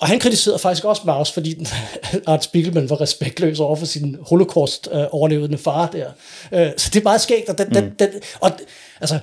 Og 0.00 0.08
han 0.08 0.20
kritiserede 0.20 0.58
faktisk 0.58 0.84
også 0.84 1.02
Maus, 1.04 1.32
fordi 1.32 1.66
Art 2.26 2.44
Spiegelman 2.44 2.90
var 2.90 3.00
respektløs 3.00 3.60
over 3.60 3.76
for 3.76 3.86
sin 3.86 4.16
holocaust-overlevende 4.20 5.58
far 5.58 5.86
der. 5.86 6.10
Øh, 6.52 6.70
så 6.76 6.90
det 6.92 7.00
er 7.00 7.04
meget 7.04 7.20
skægt, 7.20 7.48
og, 7.48 7.58
den, 7.58 7.74
den, 7.74 7.94
den, 7.98 8.08
og 8.40 8.50
altså, 9.00 9.18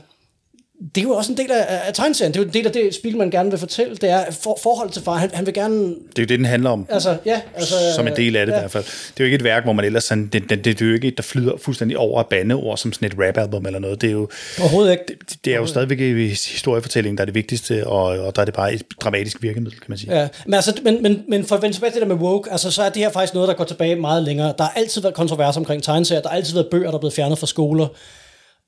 det 0.96 1.01
er 1.01 1.05
jo 1.05 1.12
også 1.12 1.32
en 1.32 1.38
del 1.38 1.51
af, 1.51 1.82
af 1.88 1.94
tegneserien. 1.94 2.34
Det 2.34 2.39
er 2.39 2.44
jo 2.44 2.48
en 2.48 2.53
del 2.53 2.65
af 2.65 2.72
det, 2.72 2.96
Spiegelman 2.96 3.32
gerne 3.32 3.50
vil 3.50 3.60
fortælle. 3.60 3.96
Det 3.96 4.10
er 4.10 4.32
for, 4.32 4.60
forhold 4.63 4.89
til 4.89 5.01
far. 5.01 5.15
Han, 5.15 5.29
han 5.34 5.46
vil 5.46 5.53
gerne... 5.53 5.88
Det 5.88 5.94
er 5.96 6.22
jo 6.22 6.25
det, 6.25 6.29
den 6.29 6.46
handler 6.46 6.70
om. 6.70 6.86
Altså, 6.89 7.17
ja, 7.25 7.41
altså, 7.55 7.75
som 7.96 8.08
en 8.08 8.15
del 8.15 8.36
af 8.36 8.46
det 8.46 8.53
ja. 8.53 8.58
i 8.58 8.62
hvert 8.62 8.72
fald. 8.72 8.84
Det 8.84 8.91
er 8.91 9.13
jo 9.20 9.25
ikke 9.25 9.36
et 9.36 9.44
værk, 9.44 9.63
hvor 9.63 9.74
man 9.74 9.86
ellers 9.86 10.03
sådan, 10.03 10.27
det, 10.27 10.50
det, 10.50 10.65
det, 10.65 10.82
er 10.82 10.86
jo 10.86 10.94
ikke 10.94 11.08
et, 11.08 11.17
der 11.17 11.24
flyder 11.24 11.51
fuldstændig 11.58 11.98
over 11.98 12.20
af 12.20 12.27
bandeord, 12.27 12.77
som 12.77 12.94
sådan 12.94 13.12
et 13.12 13.27
rap-album 13.27 13.65
eller 13.65 13.79
noget. 13.79 14.01
Det 14.01 14.08
er 14.08 14.12
jo, 14.12 14.29
Overhovedet 14.60 14.91
ikke. 14.91 15.03
det, 15.08 15.38
det 15.46 15.53
er 15.53 15.58
jo 15.58 15.65
stadigvæk 15.65 16.00
i 16.00 16.27
historiefortællingen, 16.27 17.17
der 17.17 17.22
er 17.22 17.25
det 17.25 17.36
vigtigste, 17.36 17.88
og, 17.88 18.03
og 18.03 18.36
der 18.36 18.41
er 18.41 18.46
det 18.46 18.53
bare 18.53 18.74
et 18.74 18.84
dramatisk 19.01 19.41
virkemiddel, 19.41 19.79
kan 19.79 19.86
man 19.89 19.98
sige. 19.98 20.20
Ja, 20.20 20.27
men, 20.46 20.53
altså, 20.53 20.79
men, 20.84 21.03
men, 21.03 21.24
men 21.27 21.46
for 21.46 21.55
at 21.55 21.62
vende 21.62 21.75
tilbage 21.75 21.91
til 21.91 22.01
det 22.01 22.10
der 22.10 22.15
med 22.15 22.24
woke, 22.24 22.51
altså, 22.51 22.72
så 22.72 22.84
er 22.84 22.89
det 22.89 23.01
her 23.01 23.10
faktisk 23.10 23.34
noget, 23.34 23.48
der 23.50 23.55
går 23.55 23.63
tilbage 23.63 23.96
meget 23.96 24.24
længere. 24.24 24.53
Der 24.58 24.63
har 24.63 24.74
altid 24.75 25.01
været 25.01 25.15
kontrovers 25.15 25.58
omkring 25.58 25.84
tegneserier, 25.84 26.22
der 26.22 26.29
har 26.29 26.36
altid 26.36 26.53
været 26.53 26.67
bøger, 26.72 26.88
der 26.88 26.94
er 26.94 27.00
blevet 27.00 27.13
fjernet 27.13 27.38
fra 27.38 27.48
skoler, 27.48 27.88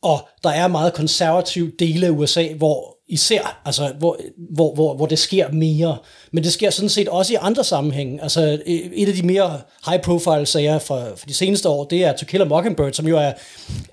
og 0.04 0.28
der 0.44 0.50
er 0.50 0.68
meget 0.68 0.94
konservative 0.94 1.72
dele 1.80 2.08
af 2.08 2.12
USA, 2.12 2.48
hvor 2.54 2.98
især, 3.10 3.62
altså, 3.66 3.94
hvor, 4.00 4.20
hvor, 4.56 4.74
hvor, 4.74 4.94
hvor 4.94 5.06
det 5.06 5.20
sker 5.20 5.52
mere. 5.52 5.98
Men 6.32 6.44
det 6.44 6.54
sker 6.54 6.70
sådan 6.70 6.90
set 6.90 7.08
også 7.08 7.34
i 7.34 7.38
andre 7.42 7.64
sammenhænge. 7.64 8.24
Altså, 8.24 8.62
et 8.66 9.08
af 9.08 9.14
de 9.14 9.24
mere 9.24 9.62
high-profile 9.86 10.46
sager 10.46 10.80
fra, 10.80 11.10
fra 11.10 11.26
de 11.28 11.34
seneste 11.34 11.70
år, 11.70 11.84
det 11.84 12.04
er 12.04 12.14
To 12.14 12.26
Kill 12.26 12.42
a 12.42 12.46
Mockingbird, 12.46 12.94
som 12.94 13.08
jo 13.08 13.18
er 13.18 13.34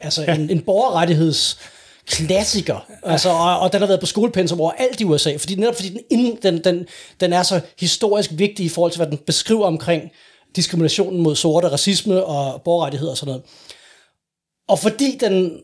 altså, 0.00 0.24
en, 0.24 0.50
en 0.50 0.60
borgerrettigheds 0.60 1.58
klassiker, 2.06 2.86
altså, 3.02 3.28
og, 3.28 3.58
og 3.58 3.72
den 3.72 3.80
har 3.80 3.86
været 3.86 4.00
på 4.00 4.06
skolepensum 4.06 4.60
over 4.60 4.72
alt 4.72 5.00
i 5.00 5.04
USA, 5.04 5.36
fordi 5.36 5.54
netop 5.54 5.74
fordi 5.74 5.98
den, 6.10 6.38
den, 6.42 6.64
den, 6.64 6.86
den 7.20 7.32
er 7.32 7.42
så 7.42 7.60
historisk 7.80 8.30
vigtig 8.34 8.66
i 8.66 8.68
forhold 8.68 8.92
til, 8.92 8.98
hvad 8.98 9.06
den 9.06 9.18
beskriver 9.26 9.66
omkring 9.66 10.02
diskriminationen 10.56 11.22
mod 11.22 11.36
sorte, 11.36 11.68
racisme 11.68 12.24
og 12.24 12.62
borgerrettigheder 12.62 13.10
og 13.10 13.16
sådan 13.16 13.30
noget. 13.30 13.42
Og 14.68 14.78
fordi 14.78 15.18
den 15.20 15.60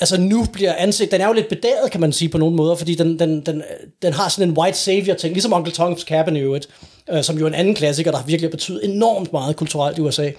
altså 0.00 0.20
nu 0.20 0.46
bliver 0.52 0.74
ansigt, 0.74 1.12
den 1.12 1.20
er 1.20 1.26
jo 1.26 1.32
lidt 1.32 1.48
bedaget, 1.48 1.90
kan 1.90 2.00
man 2.00 2.12
sige 2.12 2.28
på 2.28 2.38
nogle 2.38 2.56
måder, 2.56 2.74
fordi 2.74 2.94
den, 2.94 3.18
den, 3.18 3.46
den, 3.46 3.62
den 4.02 4.12
har 4.12 4.28
sådan 4.28 4.48
en 4.48 4.58
white 4.58 4.78
savior 4.78 5.14
ting, 5.14 5.34
ligesom 5.34 5.52
Uncle 5.52 5.72
Tom's 5.72 6.04
Cabin 6.04 6.36
i 6.36 6.40
øvrigt, 6.40 6.68
øh, 7.10 7.24
som 7.24 7.38
jo 7.38 7.44
er 7.44 7.48
en 7.48 7.54
anden 7.54 7.74
klassiker, 7.74 8.10
der 8.10 8.22
virkelig 8.22 8.48
har 8.48 8.50
betydet 8.50 8.84
enormt 8.84 9.32
meget 9.32 9.56
kulturelt 9.56 9.98
i 9.98 10.00
USA. 10.00 10.30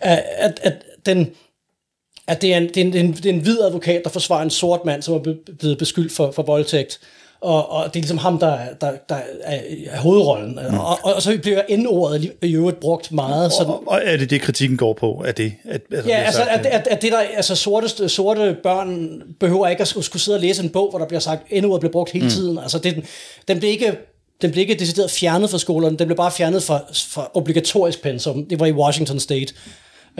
At, 0.00 0.24
at, 0.36 0.60
at 0.62 0.74
den, 1.06 1.30
at 2.26 2.42
det 2.42 2.54
er, 2.54 2.56
en, 2.56 2.68
det, 2.68 2.76
er 2.76 2.80
en, 2.80 2.92
det, 2.92 3.00
er 3.00 3.04
en, 3.04 3.12
det 3.12 3.26
er 3.26 3.32
en 3.32 3.40
hvid 3.40 3.60
advokat, 3.60 4.04
der 4.04 4.10
forsvarer 4.10 4.42
en 4.42 4.50
sort 4.50 4.84
mand, 4.84 5.02
som 5.02 5.14
er 5.14 5.34
blevet 5.58 5.78
beskyldt 5.78 6.12
for, 6.12 6.30
for 6.30 6.42
voldtægt. 6.42 7.00
Og, 7.40 7.70
og 7.70 7.84
det 7.84 7.96
er 7.96 8.02
ligesom 8.02 8.18
ham, 8.18 8.38
der, 8.38 8.58
der, 8.80 8.92
der 9.08 9.14
er, 9.44 9.60
er 9.90 9.98
hovedrollen. 9.98 10.58
Mm. 10.70 10.78
Og, 10.78 10.98
og, 11.02 11.14
og 11.14 11.22
så 11.22 11.38
bliver 11.42 11.62
N-ordet 11.76 12.32
i 12.42 12.54
øvrigt 12.54 12.80
brugt 12.80 13.12
meget. 13.12 13.52
Sådan. 13.52 13.72
Og, 13.72 13.82
og 13.86 14.00
er 14.04 14.16
det 14.16 14.30
det, 14.30 14.40
kritikken 14.40 14.76
går 14.76 14.92
på? 14.92 15.24
Er 15.26 15.32
det, 15.32 15.52
at, 15.64 15.80
at 15.92 16.06
ja, 16.06 16.16
altså, 16.16 16.40
sagt, 16.40 16.50
at, 16.50 16.66
at, 16.66 16.88
at 16.90 17.02
det 17.02 17.12
der, 17.12 17.18
altså 17.18 17.54
sorte, 17.54 18.08
sorte 18.08 18.56
børn 18.62 19.22
behøver 19.40 19.68
ikke 19.68 19.80
at 19.80 19.88
skulle, 19.88 20.04
skulle 20.04 20.22
sidde 20.22 20.36
og 20.36 20.40
læse 20.40 20.62
en 20.62 20.70
bog, 20.70 20.90
hvor 20.90 20.98
der 20.98 21.06
bliver 21.06 21.20
sagt, 21.20 21.52
N-ordet 21.52 21.80
bliver 21.80 21.92
brugt 21.92 22.10
hele 22.10 22.24
mm. 22.24 22.30
tiden. 22.30 22.58
Altså, 22.58 22.78
det, 22.78 23.04
den 23.48 23.58
bliver 23.58 23.72
ikke 23.72 23.96
den 24.42 24.50
blev 24.50 24.60
ikke 24.60 24.74
decideret 24.74 25.10
fjernet 25.10 25.50
fra 25.50 25.58
skolerne, 25.58 25.96
den 25.96 26.06
blev 26.06 26.16
bare 26.16 26.30
fjernet 26.30 26.62
fra, 26.62 26.80
fra 27.08 27.30
obligatorisk 27.34 28.02
pensum. 28.02 28.46
Det 28.46 28.60
var 28.60 28.66
i 28.66 28.72
Washington 28.72 29.20
State. 29.20 29.54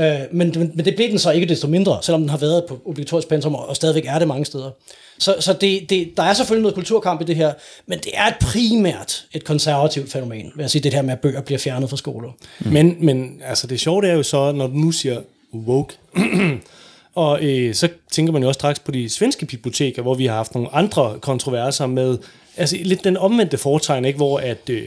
Øh, 0.01 0.21
men, 0.33 0.53
men, 0.57 0.73
men 0.75 0.85
det 0.85 0.97
blev 0.97 1.11
den 1.11 1.19
så 1.19 1.31
ikke 1.31 1.47
desto 1.47 1.69
mindre, 1.69 1.99
selvom 2.03 2.21
den 2.21 2.31
har 2.31 2.39
været 2.39 2.65
på 2.69 2.79
obligatorisk 2.85 3.29
pensum, 3.29 3.55
og 3.55 3.77
stadigvæk 3.77 4.05
er 4.07 4.19
det 4.19 4.29
mange 4.29 4.45
steder. 4.45 4.71
Så, 5.19 5.37
så 5.41 5.53
det, 5.53 5.91
det, 5.91 6.13
der 6.17 6.23
er 6.23 6.35
selvfølgelig 6.35 6.63
noget 6.63 6.75
kulturkamp 6.75 7.21
i 7.21 7.25
det 7.25 7.37
her, 7.37 7.53
men 7.87 7.99
det 7.99 8.11
er 8.15 8.27
et 8.27 8.35
primært 8.41 9.25
et 9.33 9.45
konservativt 9.45 10.13
fænomen, 10.13 10.53
vil 10.57 10.63
jeg 10.63 10.71
sige, 10.71 10.83
det 10.83 10.95
her 10.95 11.03
med, 11.03 11.13
at 11.13 11.21
bøger 11.21 11.41
bliver 11.41 11.59
fjernet 11.59 11.91
fra 11.91 11.97
skoler. 11.97 12.31
Mm. 12.59 12.73
Men, 12.73 12.97
men 13.01 13.41
altså 13.45 13.67
det 13.67 13.81
sjove 13.81 14.07
er 14.07 14.15
jo 14.15 14.23
så, 14.23 14.53
når 14.53 14.67
du 14.67 14.73
nu 14.73 14.93
siger 14.93 15.21
woke, 15.55 15.95
og 17.15 17.45
øh, 17.45 17.75
så 17.75 17.89
tænker 18.11 18.33
man 18.33 18.43
jo 18.43 18.49
også 18.49 18.59
straks 18.59 18.79
på 18.79 18.91
de 18.91 19.09
svenske 19.09 19.47
biblioteker, 19.47 20.03
hvor 20.03 20.15
vi 20.15 20.27
har 20.27 20.35
haft 20.35 20.55
nogle 20.55 20.75
andre 20.75 21.19
kontroverser 21.21 21.87
med, 21.87 22.19
altså 22.57 22.77
lidt 22.81 23.05
den 23.05 23.17
omvendte 23.17 23.59
foretegn, 23.59 24.05
ikke? 24.05 24.17
hvor 24.17 24.39
at... 24.39 24.71
Øh, 24.71 24.87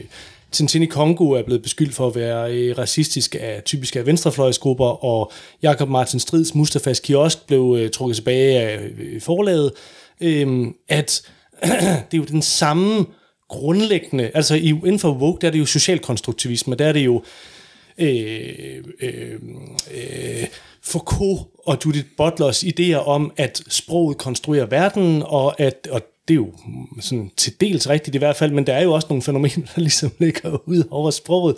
Tintini 0.52 0.86
Kongo 0.86 1.30
er 1.30 1.42
blevet 1.42 1.62
beskyldt 1.62 1.94
for 1.94 2.06
at 2.06 2.14
være 2.14 2.54
øh, 2.54 2.78
racistisk 2.78 3.36
af 3.40 3.62
typisk 3.64 3.96
af 3.96 4.06
venstrefløjsgrupper, 4.06 5.04
og 5.04 5.32
Jakob 5.62 5.88
Martin 5.88 6.20
Strids 6.20 6.54
Mustafas 6.54 7.00
kiosk 7.00 7.46
blev 7.46 7.76
øh, 7.78 7.90
trukket 7.90 8.16
tilbage 8.16 8.60
af 8.60 8.90
øh, 8.98 9.20
forlaget, 9.20 9.72
øh, 10.20 10.66
at 10.88 11.22
det 11.62 12.14
er 12.14 12.18
jo 12.18 12.24
den 12.24 12.42
samme 12.42 13.06
grundlæggende, 13.48 14.30
altså 14.34 14.54
i, 14.54 14.68
inden 14.68 14.98
for 14.98 15.12
woke, 15.12 15.40
der 15.40 15.46
er 15.46 15.52
det 15.52 15.58
jo 15.58 15.66
socialkonstruktivisme, 15.66 16.74
der 16.74 16.86
er 16.86 16.92
det 16.92 17.00
jo 17.00 17.22
øh, 18.00 18.84
øh, 19.00 19.40
øh, 19.94 20.46
Foucault 20.82 21.40
og 21.66 21.78
Judith 21.84 22.06
Butlers 22.16 22.64
idéer 22.64 22.96
om, 22.96 23.32
at 23.36 23.62
sproget 23.68 24.18
konstruerer 24.18 24.66
verden, 24.66 25.22
og 25.26 25.60
at 25.60 25.88
og 25.90 26.02
det 26.28 26.34
er 26.34 26.38
jo 26.38 26.52
sådan 27.00 27.30
til 27.36 27.60
dels 27.60 27.88
rigtigt 27.88 28.14
i 28.14 28.18
hvert 28.18 28.36
fald, 28.36 28.52
men 28.52 28.66
der 28.66 28.74
er 28.74 28.82
jo 28.82 28.92
også 28.92 29.06
nogle 29.10 29.22
fænomener, 29.22 29.66
der 29.74 29.80
ligesom 29.88 30.10
ligger 30.18 30.68
ud 30.68 30.84
over 30.90 31.10
sproget. 31.10 31.56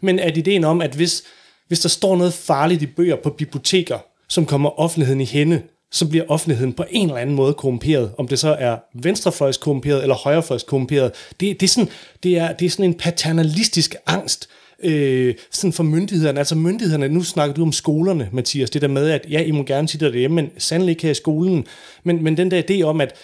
Men 0.00 0.18
at 0.18 0.36
ideen 0.36 0.64
om, 0.64 0.80
at 0.80 0.94
hvis, 0.94 1.22
hvis 1.68 1.80
der 1.80 1.88
står 1.88 2.16
noget 2.16 2.34
farligt 2.34 2.82
i 2.82 2.86
bøger 2.86 3.16
på 3.16 3.30
biblioteker, 3.30 3.98
som 4.28 4.46
kommer 4.46 4.80
offentligheden 4.80 5.20
i 5.20 5.24
hende, 5.24 5.62
så 5.90 6.08
bliver 6.08 6.24
offentligheden 6.28 6.72
på 6.72 6.84
en 6.90 7.08
eller 7.08 7.20
anden 7.20 7.36
måde 7.36 7.54
korrumperet. 7.54 8.12
Om 8.18 8.28
det 8.28 8.38
så 8.38 8.56
er 8.58 8.76
venstrefløjskorrumperet 8.94 10.02
eller 10.02 10.14
højrefløjskorrumperet. 10.14 11.12
Det, 11.40 11.60
det, 11.60 11.66
er 11.66 11.68
sådan, 11.68 11.88
det, 12.22 12.38
er, 12.38 12.52
det 12.52 12.66
er 12.66 12.70
sådan 12.70 12.84
en 12.84 12.94
paternalistisk 12.94 13.94
angst, 14.06 14.48
øh, 14.82 15.34
sådan 15.50 15.72
for 15.72 15.82
myndighederne. 15.82 16.38
Altså 16.38 16.54
myndighederne, 16.54 17.08
nu 17.08 17.22
snakker 17.22 17.54
du 17.54 17.62
om 17.62 17.72
skolerne, 17.72 18.28
Mathias, 18.32 18.70
det 18.70 18.82
der 18.82 18.88
med, 18.88 19.10
at 19.10 19.26
ja, 19.30 19.42
I 19.42 19.50
må 19.50 19.62
gerne 19.62 19.88
sige 19.88 20.04
det 20.04 20.12
derhjemme, 20.12 20.34
men 20.34 20.50
sandelig 20.58 20.92
ikke 20.92 21.02
her 21.02 21.10
i 21.10 21.14
skolen. 21.14 21.66
Men, 22.04 22.24
men 22.24 22.36
den 22.36 22.50
der 22.50 22.62
idé 22.70 22.82
om, 22.82 23.00
at 23.00 23.14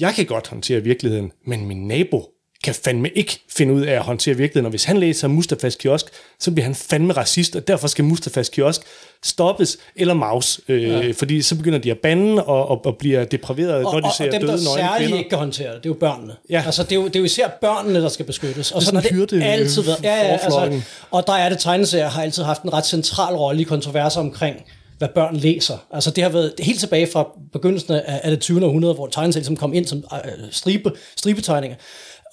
jeg 0.00 0.14
kan 0.14 0.26
godt 0.26 0.48
håndtere 0.48 0.80
virkeligheden, 0.80 1.32
men 1.46 1.66
min 1.66 1.88
nabo 1.88 2.37
kan 2.64 2.74
fandme 2.74 3.08
ikke 3.08 3.40
finde 3.56 3.74
ud 3.74 3.82
af 3.82 3.92
at 3.92 4.02
håndtere 4.02 4.34
virkeligheden. 4.34 4.66
Og 4.66 4.70
hvis 4.70 4.84
han 4.84 4.96
læser 4.96 5.28
Mustafas 5.28 5.76
kiosk, 5.76 6.06
så 6.38 6.50
bliver 6.50 6.64
han 6.64 6.74
fandme 6.74 7.12
racist, 7.12 7.56
og 7.56 7.68
derfor 7.68 7.88
skal 7.88 8.04
Mustafas 8.04 8.48
kiosk 8.48 8.80
stoppes 9.24 9.78
eller 9.96 10.14
maus. 10.14 10.60
Øh, 10.68 10.82
ja. 10.82 11.10
Fordi 11.10 11.42
så 11.42 11.56
begynder 11.56 11.78
de 11.78 11.90
at 11.90 11.98
bande 11.98 12.44
og, 12.44 12.68
og, 12.68 12.86
og 12.86 12.96
bliver 12.96 13.24
depraveret, 13.24 13.84
og, 13.84 13.92
når 13.92 14.00
de 14.00 14.16
ser 14.16 14.26
og 14.26 14.32
dem, 14.32 14.40
døde 14.40 14.52
der 14.52 14.58
særligt 14.76 15.16
ikke 15.16 15.28
kan 15.28 15.38
håndtere 15.38 15.74
det, 15.74 15.76
det 15.76 15.88
er 15.88 15.94
jo 15.94 15.98
børnene. 16.00 16.34
Ja. 16.50 16.62
Altså, 16.66 16.82
det, 16.82 16.92
er 16.92 16.96
jo, 16.96 17.04
det 17.04 17.16
er 17.16 17.20
jo 17.20 17.24
især 17.24 17.48
børnene, 17.60 18.02
der 18.02 18.08
skal 18.08 18.26
beskyttes. 18.26 18.72
Og 18.72 18.82
sådan 18.82 19.00
har 19.00 19.26
det 19.26 19.42
altid 19.42 19.82
været. 19.82 20.02
Ja, 20.02 20.14
ja, 20.14 20.38
altså, 20.42 20.80
og 21.10 21.26
der 21.26 21.32
er 21.32 21.48
det 21.48 21.58
tegneserier, 21.58 22.08
har 22.08 22.22
altid 22.22 22.42
haft 22.42 22.62
en 22.62 22.72
ret 22.72 22.86
central 22.86 23.34
rolle 23.34 23.60
i 23.60 23.64
kontroverser 23.64 24.20
omkring 24.20 24.56
hvad 24.98 25.08
børn 25.08 25.36
læser. 25.36 25.76
Altså 25.92 26.10
det 26.10 26.22
har 26.24 26.30
været 26.30 26.52
helt 26.58 26.80
tilbage 26.80 27.08
fra 27.12 27.28
begyndelsen 27.52 27.92
af, 27.92 28.20
af 28.24 28.30
det 28.30 28.40
20. 28.40 28.66
århundrede, 28.66 28.94
hvor 28.94 29.06
tegneserier 29.06 29.44
som 29.44 29.56
kom 29.56 29.74
ind 29.74 29.86
som 29.86 29.98
øh, 29.98 30.32
stribe, 30.50 30.92
stribetegninger. 31.16 31.76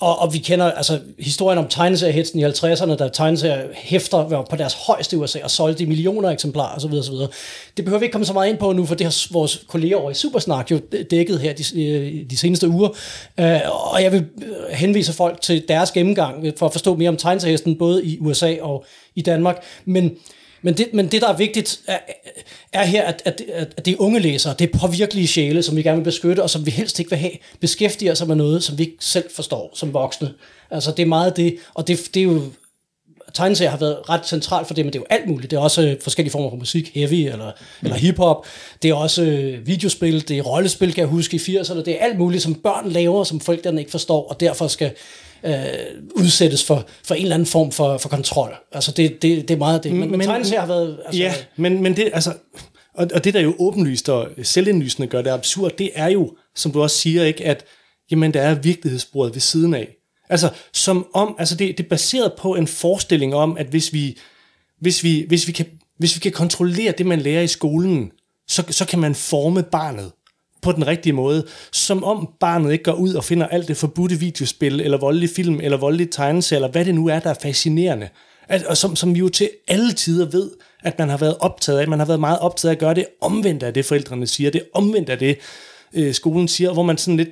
Og, 0.01 0.19
og 0.19 0.33
vi 0.33 0.37
kender 0.37 0.71
altså 0.71 0.99
historien 1.19 1.59
om 1.59 1.67
tegneseriehetsen 1.67 2.39
i 2.39 2.45
50'erne, 2.45 2.95
da 2.95 3.07
tegneseriehæfter 3.07 4.17
var 4.17 4.47
på 4.49 4.55
deres 4.55 4.73
højeste 4.73 5.15
i 5.15 5.19
USA 5.19 5.39
og 5.43 5.51
solgte 5.51 5.83
i 5.83 5.85
millioner 5.85 6.29
eksemplarer 6.29 6.75
osv. 6.75 6.93
osv. 6.93 7.15
Det 7.77 7.85
behøver 7.85 7.99
vi 7.99 8.05
ikke 8.05 8.11
komme 8.11 8.25
så 8.25 8.33
meget 8.33 8.49
ind 8.49 8.57
på 8.57 8.73
nu, 8.73 8.85
for 8.85 8.95
det 8.95 9.05
har 9.05 9.33
vores 9.33 9.63
kolleger 9.67 9.97
over 9.97 10.11
i 10.11 10.13
Supersnak 10.13 10.71
jo 10.71 10.79
dækket 11.11 11.39
her 11.39 11.53
de, 11.53 11.83
øh, 11.83 12.29
de 12.29 12.37
seneste 12.37 12.69
uger. 12.69 12.89
Øh, 13.39 13.59
og 13.93 14.03
jeg 14.03 14.11
vil 14.11 14.25
øh, 14.41 14.53
henvise 14.69 15.13
folk 15.13 15.41
til 15.41 15.63
deres 15.67 15.91
gennemgang 15.91 16.53
for 16.57 16.65
at 16.65 16.71
forstå 16.71 16.95
mere 16.95 17.09
om 17.09 17.17
tegneseriehesten, 17.17 17.77
både 17.77 18.05
i 18.05 18.17
USA 18.19 18.55
og 18.61 18.85
i 19.15 19.21
Danmark. 19.21 19.63
Men 19.85 20.11
men 20.65 20.73
det, 20.73 20.93
men 20.93 21.07
det, 21.07 21.21
der 21.21 21.27
er 21.27 21.37
vigtigt, 21.37 21.79
er, 21.87 21.99
er 22.73 22.85
her, 22.85 23.03
at, 23.03 23.21
at, 23.25 23.41
at 23.77 23.85
det 23.85 23.91
er 23.91 23.97
unge 23.99 24.19
læsere, 24.19 24.55
det 24.59 24.73
er 24.73 24.79
påvirkelige 24.79 25.27
sjæle, 25.27 25.63
som 25.63 25.75
vi 25.75 25.83
gerne 25.83 25.97
vil 25.97 26.03
beskytte, 26.03 26.43
og 26.43 26.49
som 26.49 26.65
vi 26.65 26.71
helst 26.71 26.99
ikke 26.99 27.11
vil 27.11 27.19
have, 27.19 27.31
beskæftiger 27.59 28.13
sig 28.13 28.27
med 28.27 28.35
noget, 28.35 28.63
som 28.63 28.77
vi 28.77 28.83
ikke 28.83 28.97
selv 28.99 29.25
forstår 29.35 29.71
som 29.73 29.93
voksne. 29.93 30.33
Altså, 30.71 30.91
det 30.91 31.03
er 31.03 31.07
meget 31.07 31.37
det, 31.37 31.57
og 31.73 31.87
det, 31.87 32.09
det 32.13 32.19
er 32.19 32.23
jo 32.23 32.41
tegneserier 33.33 33.71
har 33.71 33.77
været 33.77 34.09
ret 34.09 34.27
centralt 34.27 34.67
for 34.67 34.73
det, 34.73 34.85
men 34.85 34.93
det 34.93 34.99
er 34.99 35.03
jo 35.03 35.17
alt 35.17 35.27
muligt. 35.29 35.51
Det 35.51 35.57
er 35.57 35.61
også 35.61 35.81
øh, 35.81 36.01
forskellige 36.01 36.31
former 36.31 36.49
for 36.49 36.57
musik, 36.57 36.91
heavy 36.95 37.13
eller, 37.13 37.51
mm. 37.81 37.85
eller 37.85 37.97
hiphop. 37.97 38.45
Det 38.81 38.89
er 38.89 38.93
også 38.93 39.23
øh, 39.23 39.67
videospil, 39.67 40.27
det 40.27 40.37
er 40.37 40.41
rollespil, 40.41 40.93
kan 40.93 41.01
jeg 41.01 41.09
huske 41.09 41.35
i 41.35 41.39
80'erne. 41.57 41.83
Det 41.83 41.87
er 41.87 41.97
alt 41.99 42.17
muligt, 42.17 42.43
som 42.43 42.55
børn 42.55 42.89
laver, 42.89 43.23
som 43.23 43.39
forældrene 43.39 43.81
ikke 43.81 43.91
forstår, 43.91 44.27
og 44.27 44.39
derfor 44.39 44.67
skal 44.67 44.91
øh, 45.45 45.53
udsættes 46.15 46.63
for, 46.63 46.87
for 47.03 47.15
en 47.15 47.21
eller 47.21 47.35
anden 47.35 47.45
form 47.45 47.71
for, 47.71 47.97
for 47.97 48.09
kontrol. 48.09 48.55
Altså 48.71 48.91
det, 48.91 49.21
det, 49.21 49.47
det 49.47 49.51
er 49.53 49.57
meget 49.57 49.83
det. 49.83 49.91
Men, 49.91 50.09
men, 50.09 50.17
men 50.17 50.27
tegneserier 50.27 50.59
har 50.59 50.67
været... 50.67 50.99
Altså, 51.05 51.21
ja, 51.21 51.33
men, 51.55 51.83
men 51.83 51.95
det, 51.95 52.09
altså, 52.13 52.33
og, 52.93 53.07
og 53.13 53.23
det 53.23 53.33
der 53.33 53.39
jo 53.39 53.55
åbenlyst 53.59 54.09
og 54.09 54.29
selvindlysende 54.43 55.07
gør 55.07 55.21
det 55.21 55.29
absurd, 55.29 55.71
det 55.71 55.91
er 55.95 56.07
jo, 56.07 56.35
som 56.55 56.71
du 56.71 56.81
også 56.81 56.97
siger, 56.97 57.23
ikke, 57.23 57.45
at 57.45 57.65
jamen, 58.11 58.33
der 58.33 58.41
er 58.41 58.55
virkelighedsbordet 58.55 59.33
ved 59.33 59.41
siden 59.41 59.73
af. 59.73 59.95
Altså, 60.29 60.49
som 60.73 61.07
om, 61.13 61.35
altså 61.39 61.55
det, 61.55 61.77
det 61.77 61.83
er 61.83 61.89
baseret 61.89 62.33
på 62.33 62.55
en 62.55 62.67
forestilling 62.67 63.35
om, 63.35 63.57
at 63.57 63.65
hvis 63.65 63.93
vi, 63.93 64.17
hvis 64.81 65.03
vi, 65.03 65.25
hvis 65.27 65.47
vi, 65.47 65.51
kan, 65.51 65.65
hvis 65.97 66.15
vi 66.15 66.19
kan 66.19 66.31
kontrollere 66.31 66.93
det, 66.97 67.05
man 67.05 67.21
lærer 67.21 67.41
i 67.41 67.47
skolen, 67.47 68.11
så, 68.47 68.63
så 68.69 68.85
kan 68.85 68.99
man 68.99 69.15
forme 69.15 69.63
barnet 69.63 70.11
på 70.65 70.71
den 70.71 70.87
rigtige 70.87 71.13
måde, 71.13 71.45
som 71.71 72.03
om 72.03 72.29
barnet 72.39 72.71
ikke 72.71 72.83
går 72.83 72.93
ud 72.93 73.13
og 73.13 73.23
finder 73.23 73.47
alt 73.47 73.67
det 73.67 73.77
forbudte 73.77 74.19
videospil, 74.19 74.81
eller 74.81 74.97
voldelige 74.97 75.33
film, 75.35 75.59
eller 75.59 75.77
voldelige 75.77 76.07
tegneserier, 76.11 76.57
eller 76.57 76.71
hvad 76.71 76.85
det 76.85 76.95
nu 76.95 77.07
er, 77.07 77.19
der 77.19 77.29
er 77.29 77.35
fascinerende. 77.41 78.09
At, 78.47 78.63
og 78.63 78.77
som, 78.77 78.95
som 78.95 79.13
vi 79.13 79.19
jo 79.19 79.29
til 79.29 79.49
alle 79.67 79.93
tider 79.93 80.25
ved, 80.25 80.51
at 80.83 80.99
man 80.99 81.09
har 81.09 81.17
været 81.17 81.37
optaget 81.39 81.79
af. 81.79 81.87
Man 81.87 81.99
har 81.99 82.05
været 82.05 82.19
meget 82.19 82.39
optaget 82.39 82.69
af 82.69 82.75
at 82.75 82.79
gøre 82.79 82.93
det 82.93 83.05
omvendt 83.21 83.63
af 83.63 83.73
det, 83.73 83.85
forældrene 83.85 84.27
siger. 84.27 84.51
Det 84.51 84.63
omvendt 84.73 85.09
af 85.09 85.17
det, 85.19 85.37
øh, 85.93 86.13
skolen 86.13 86.47
siger, 86.47 86.73
hvor 86.73 86.83
man 86.83 86.97
sådan 86.97 87.17
lidt, 87.17 87.29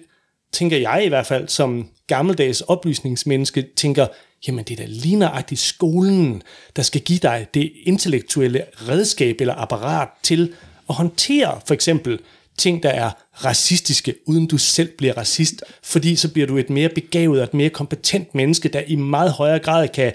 tænker 0.51 0.77
jeg 0.77 1.01
i 1.05 1.07
hvert 1.07 1.25
fald, 1.25 1.47
som 1.47 1.87
gammeldags 2.07 2.61
oplysningsmenneske, 2.61 3.65
tænker, 3.75 4.07
jamen 4.47 4.65
det 4.65 4.79
er 4.79 4.83
da 4.83 4.89
lige 4.89 5.15
nøjagtigt 5.15 5.61
skolen, 5.61 6.41
der 6.75 6.81
skal 6.81 7.01
give 7.01 7.19
dig 7.19 7.47
det 7.53 7.71
intellektuelle 7.83 8.63
redskab 8.89 9.41
eller 9.41 9.53
apparat 9.53 10.09
til 10.23 10.53
at 10.89 10.95
håndtere 10.95 11.59
for 11.67 11.73
eksempel 11.73 12.19
ting, 12.57 12.83
der 12.83 12.89
er 12.89 13.11
racistiske, 13.45 14.15
uden 14.25 14.47
du 14.47 14.57
selv 14.57 14.89
bliver 14.97 15.17
racist, 15.17 15.63
fordi 15.83 16.15
så 16.15 16.29
bliver 16.29 16.47
du 16.47 16.57
et 16.57 16.69
mere 16.69 16.89
begavet 16.89 17.39
og 17.39 17.43
et 17.43 17.53
mere 17.53 17.69
kompetent 17.69 18.35
menneske, 18.35 18.69
der 18.69 18.81
i 18.87 18.95
meget 18.95 19.31
højere 19.31 19.59
grad 19.59 19.87
kan 19.87 20.13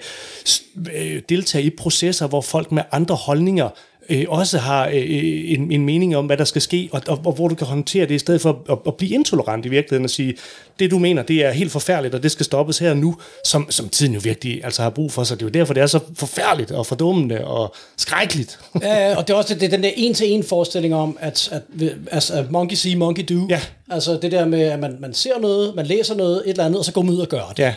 øh, 0.95 1.21
deltage 1.29 1.63
i 1.63 1.69
processer, 1.69 2.27
hvor 2.27 2.41
folk 2.41 2.71
med 2.71 2.83
andre 2.91 3.15
holdninger 3.15 3.69
øh, 4.09 4.25
også 4.29 4.57
har 4.57 4.87
øh, 4.87 4.93
en, 4.95 5.71
en 5.71 5.85
mening 5.85 6.17
om, 6.17 6.25
hvad 6.25 6.37
der 6.37 6.43
skal 6.43 6.61
ske, 6.61 6.89
og, 6.91 7.01
og, 7.07 7.21
og 7.25 7.33
hvor 7.33 7.47
du 7.47 7.55
kan 7.55 7.67
håndtere 7.67 8.05
det, 8.05 8.15
i 8.15 8.19
stedet 8.19 8.41
for 8.41 8.61
at, 8.71 8.77
at 8.87 8.95
blive 8.95 9.11
intolerant 9.11 9.65
i 9.65 9.69
virkeligheden 9.69 10.03
og 10.03 10.09
sige, 10.09 10.35
det 10.79 10.91
du 10.91 10.99
mener, 10.99 11.23
det 11.23 11.45
er 11.45 11.51
helt 11.51 11.71
forfærdeligt, 11.71 12.15
og 12.15 12.23
det 12.23 12.31
skal 12.31 12.45
stoppes 12.45 12.79
her 12.79 12.93
nu, 12.93 13.15
som, 13.45 13.71
som 13.71 13.89
tiden 13.89 14.13
jo 14.13 14.19
virkelig 14.23 14.63
altså 14.63 14.81
har 14.81 14.89
brug 14.89 15.11
for, 15.11 15.23
så 15.23 15.35
det 15.35 15.41
er 15.41 15.45
jo 15.45 15.49
derfor, 15.49 15.73
det 15.73 15.83
er 15.83 15.87
så 15.87 15.99
forfærdeligt 16.15 16.71
og 16.71 16.85
fordummende 16.85 17.45
og 17.45 17.75
skrækkeligt. 17.97 18.59
ja, 18.81 19.15
og 19.15 19.27
det 19.27 19.33
er 19.33 19.37
også 19.37 19.55
det, 19.55 19.71
den 19.71 19.83
der 19.83 19.91
en-til-en 19.95 20.43
forestilling 20.43 20.95
om, 20.95 21.17
at, 21.21 21.49
at, 21.51 21.63
at, 22.11 22.31
at 22.31 22.51
monkey 22.51 22.75
see, 22.75 22.95
monkey 22.95 23.25
do. 23.29 23.47
Ja. 23.49 23.61
Altså 23.89 24.19
det 24.21 24.31
der 24.31 24.45
med, 24.45 24.61
at 24.61 24.79
man, 24.79 24.97
man 24.99 25.13
ser 25.13 25.39
noget, 25.39 25.75
man 25.75 25.85
læser 25.85 26.15
noget, 26.15 26.43
et 26.45 26.49
eller 26.49 26.65
andet, 26.65 26.79
og 26.79 26.85
så 26.85 26.91
går 26.91 27.01
man 27.01 27.13
ud 27.13 27.19
og 27.19 27.27
gør 27.27 27.53
det. 27.57 27.63
Ja. 27.63 27.73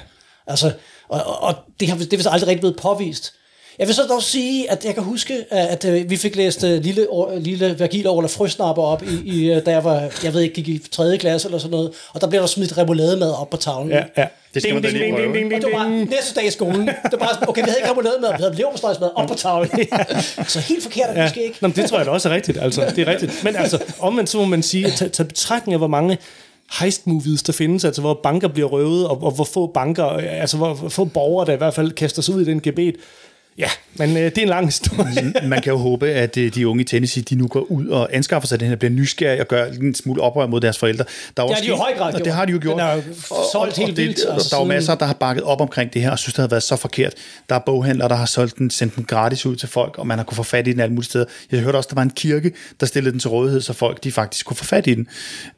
Altså, 0.47 0.73
og, 1.09 1.43
og 1.43 1.55
det, 1.81 1.89
har, 1.89 1.97
det 1.97 2.13
er 2.13 2.17
vist 2.17 2.29
aldrig 2.31 2.49
rigtig 2.49 2.61
blevet 2.61 2.77
påvist. 2.77 3.33
Jeg 3.79 3.87
vil 3.87 3.95
så 3.95 4.03
dog 4.03 4.23
sige, 4.23 4.71
at 4.71 4.85
jeg 4.85 4.95
kan 4.95 5.03
huske, 5.03 5.45
at, 5.51 5.85
at 5.85 6.11
vi 6.11 6.17
fik 6.17 6.37
læst 6.37 6.63
uh, 6.65 6.71
lille, 6.71 7.07
lille 7.39 7.77
Virgil 7.79 8.07
over 8.07 8.27
frøsnapper 8.27 8.83
op, 8.83 9.03
i, 9.03 9.15
i, 9.25 9.61
da 9.61 9.71
jeg 9.71 9.85
var, 9.85 10.11
jeg 10.25 10.35
ved 10.35 10.41
ikke, 10.41 10.55
gik 10.55 10.69
i 10.69 10.79
3. 10.91 11.19
klasse 11.19 11.49
eller 11.49 11.59
sådan 11.59 11.71
noget, 11.71 11.93
og 12.15 12.21
der 12.21 12.27
blev 12.27 12.41
der 12.41 12.47
smidt 12.47 12.79
remoulademad 12.79 13.31
op 13.41 13.51
på 13.51 13.57
tavlen. 13.57 13.91
Ja, 13.93 14.03
ja. 14.17 14.27
Det 14.55 14.63
skal 14.63 14.75
man 14.75 14.83
da 14.83 14.89
lige 14.89 15.13
prøve. 15.13 15.29
Og 15.55 15.63
det 15.63 15.73
var 15.73 15.89
næste 15.89 16.35
dag 16.35 16.47
i 16.47 16.51
skolen. 16.51 16.87
Det 16.87 16.95
var 17.13 17.19
bare 17.19 17.35
sådan, 17.35 17.49
okay, 17.49 17.63
vi 17.65 17.69
havde 17.69 17.79
ikke 17.81 17.91
remoulademad, 17.91 18.29
vi 18.31 18.43
havde 18.43 18.55
leverpostejsmad 18.57 19.11
op 19.15 19.29
på 19.29 19.35
tavlen. 19.35 19.71
så 20.49 20.61
helt 20.61 20.83
forkert 20.83 21.05
er 21.09 21.13
det 21.13 21.19
Ja. 21.19 21.25
måske 21.25 21.43
ikke. 21.45 21.57
Nå, 21.61 21.69
men 21.69 21.77
det 21.77 21.89
tror 21.89 21.97
jeg 21.97 22.07
da 22.07 22.11
også 22.11 22.29
er 22.29 22.35
rigtigt. 22.35 22.59
Altså, 22.63 22.93
det 22.97 23.09
er 23.09 23.13
rigtigt. 23.13 23.45
Men 23.45 23.57
altså, 23.57 23.79
omvendt 24.01 24.31
så 24.31 24.39
må 24.39 24.45
man 24.45 24.63
sige, 24.63 24.87
at 24.87 25.13
tage, 25.13 25.25
betragtning 25.29 25.73
af, 25.75 25.81
hvor 25.81 25.87
mange 25.87 26.19
heist-movies, 26.81 27.43
der 27.43 27.53
findes, 27.53 27.85
altså 27.85 28.01
hvor 28.01 28.21
banker 28.23 28.49
bliver 28.49 28.69
røvet, 28.69 29.09
og, 29.09 29.23
og 29.23 29.31
hvor 29.31 29.45
få 29.45 29.67
banker, 29.67 30.09
øh, 30.13 30.41
altså 30.41 30.57
hvor, 30.57 30.75
hvor 30.75 30.89
få 30.89 31.05
borgere, 31.05 31.47
der 31.47 31.53
i 31.53 31.57
hvert 31.57 31.75
fald 31.75 31.93
kaster 31.93 32.23
sig 32.23 32.35
ud 32.35 32.43
i 32.43 32.45
den 32.45 32.61
gebet. 32.61 32.95
Ja, 33.59 33.69
men 33.95 34.11
øh, 34.17 34.23
det 34.25 34.39
er 34.39 34.43
en 34.43 34.49
lang 34.49 34.67
historie. 34.67 35.33
Man 35.49 35.63
kan 35.63 35.73
jo 35.73 35.79
håbe, 35.79 36.07
at 36.09 36.37
øh, 36.37 36.55
de 36.55 36.69
unge 36.69 36.81
i 36.81 36.85
Tennessee, 36.85 37.23
de 37.23 37.35
nu 37.35 37.47
går 37.49 37.61
ud 37.61 37.87
og 37.87 38.09
anskaffer 38.17 38.49
sig 38.49 38.61
den 38.61 38.69
her, 38.69 38.77
bliver 38.77 38.91
nysgerrige 38.93 39.41
og 39.41 39.49
gør 39.49 39.65
en 39.67 39.95
smule 39.95 40.23
oprør 40.23 40.47
mod 40.47 40.61
deres 40.61 40.79
forældre. 40.79 41.05
Der 41.37 41.43
er 41.43 41.47
Det 41.47 41.57
har 41.57 41.63
de 41.63 41.69
jo 41.69 41.75
i 41.75 41.77
høj 41.79 41.95
grad 41.97 42.07
og 42.07 42.13
gjort. 42.13 42.25
det 42.25 42.33
har 42.33 42.45
de 42.45 42.53
jo 42.53 42.59
gjort. 42.63 42.73
Den 42.79 42.87
er 42.87 42.93
jo 42.95 43.03
solgt 43.53 43.77
helt 43.77 43.97
det, 43.97 44.07
vildt, 44.07 44.25
og 44.25 44.35
altså 44.35 44.49
der 44.51 44.57
er 44.57 44.61
jo 44.61 44.65
siden- 44.65 44.69
masser, 44.77 44.95
der 44.95 45.07
har 45.07 45.13
bakket 45.15 45.45
op 45.45 45.61
omkring 45.61 45.95
det 45.95 46.03
her, 46.03 46.11
og 46.11 46.19
synes, 46.19 46.35
det 46.35 46.43
har 46.43 46.49
været 46.49 46.63
så 46.63 46.77
forkert. 46.77 47.15
Der 47.49 47.55
er 47.55 47.59
boghandlere, 47.67 48.09
der 48.09 48.15
har 48.17 48.27
solgt 48.27 48.59
den, 48.59 48.71
sendt 48.71 48.97
den 48.97 49.05
gratis 49.05 49.47
ud 49.47 49.57
til 49.57 49.69
folk, 49.69 49.99
og 49.99 50.07
man 50.07 50.19
har 50.19 50.25
kunne 50.25 50.37
få 50.37 50.43
fat 50.43 50.67
i 50.69 50.73
den 50.73 50.81
alle 50.81 50.95
mulige 50.95 51.09
steder. 51.11 51.25
Jeg 51.53 51.61
hørte 51.61 51.77
også, 51.77 51.89
der 51.91 51.95
var 51.95 52.03
en 52.03 52.11
kirke, 52.11 52.53
der 52.81 52.87
stillede 52.87 53.13
den 53.13 53.21
til 53.21 53.31
rådighed, 53.31 53.61
så 53.61 53.73
folk 53.73 54.05
de 54.05 54.13
faktisk 54.13 54.47
kunne 54.47 54.57
få 54.57 54.65
fat 54.65 54.87
i 54.87 54.95
den. 54.95 55.07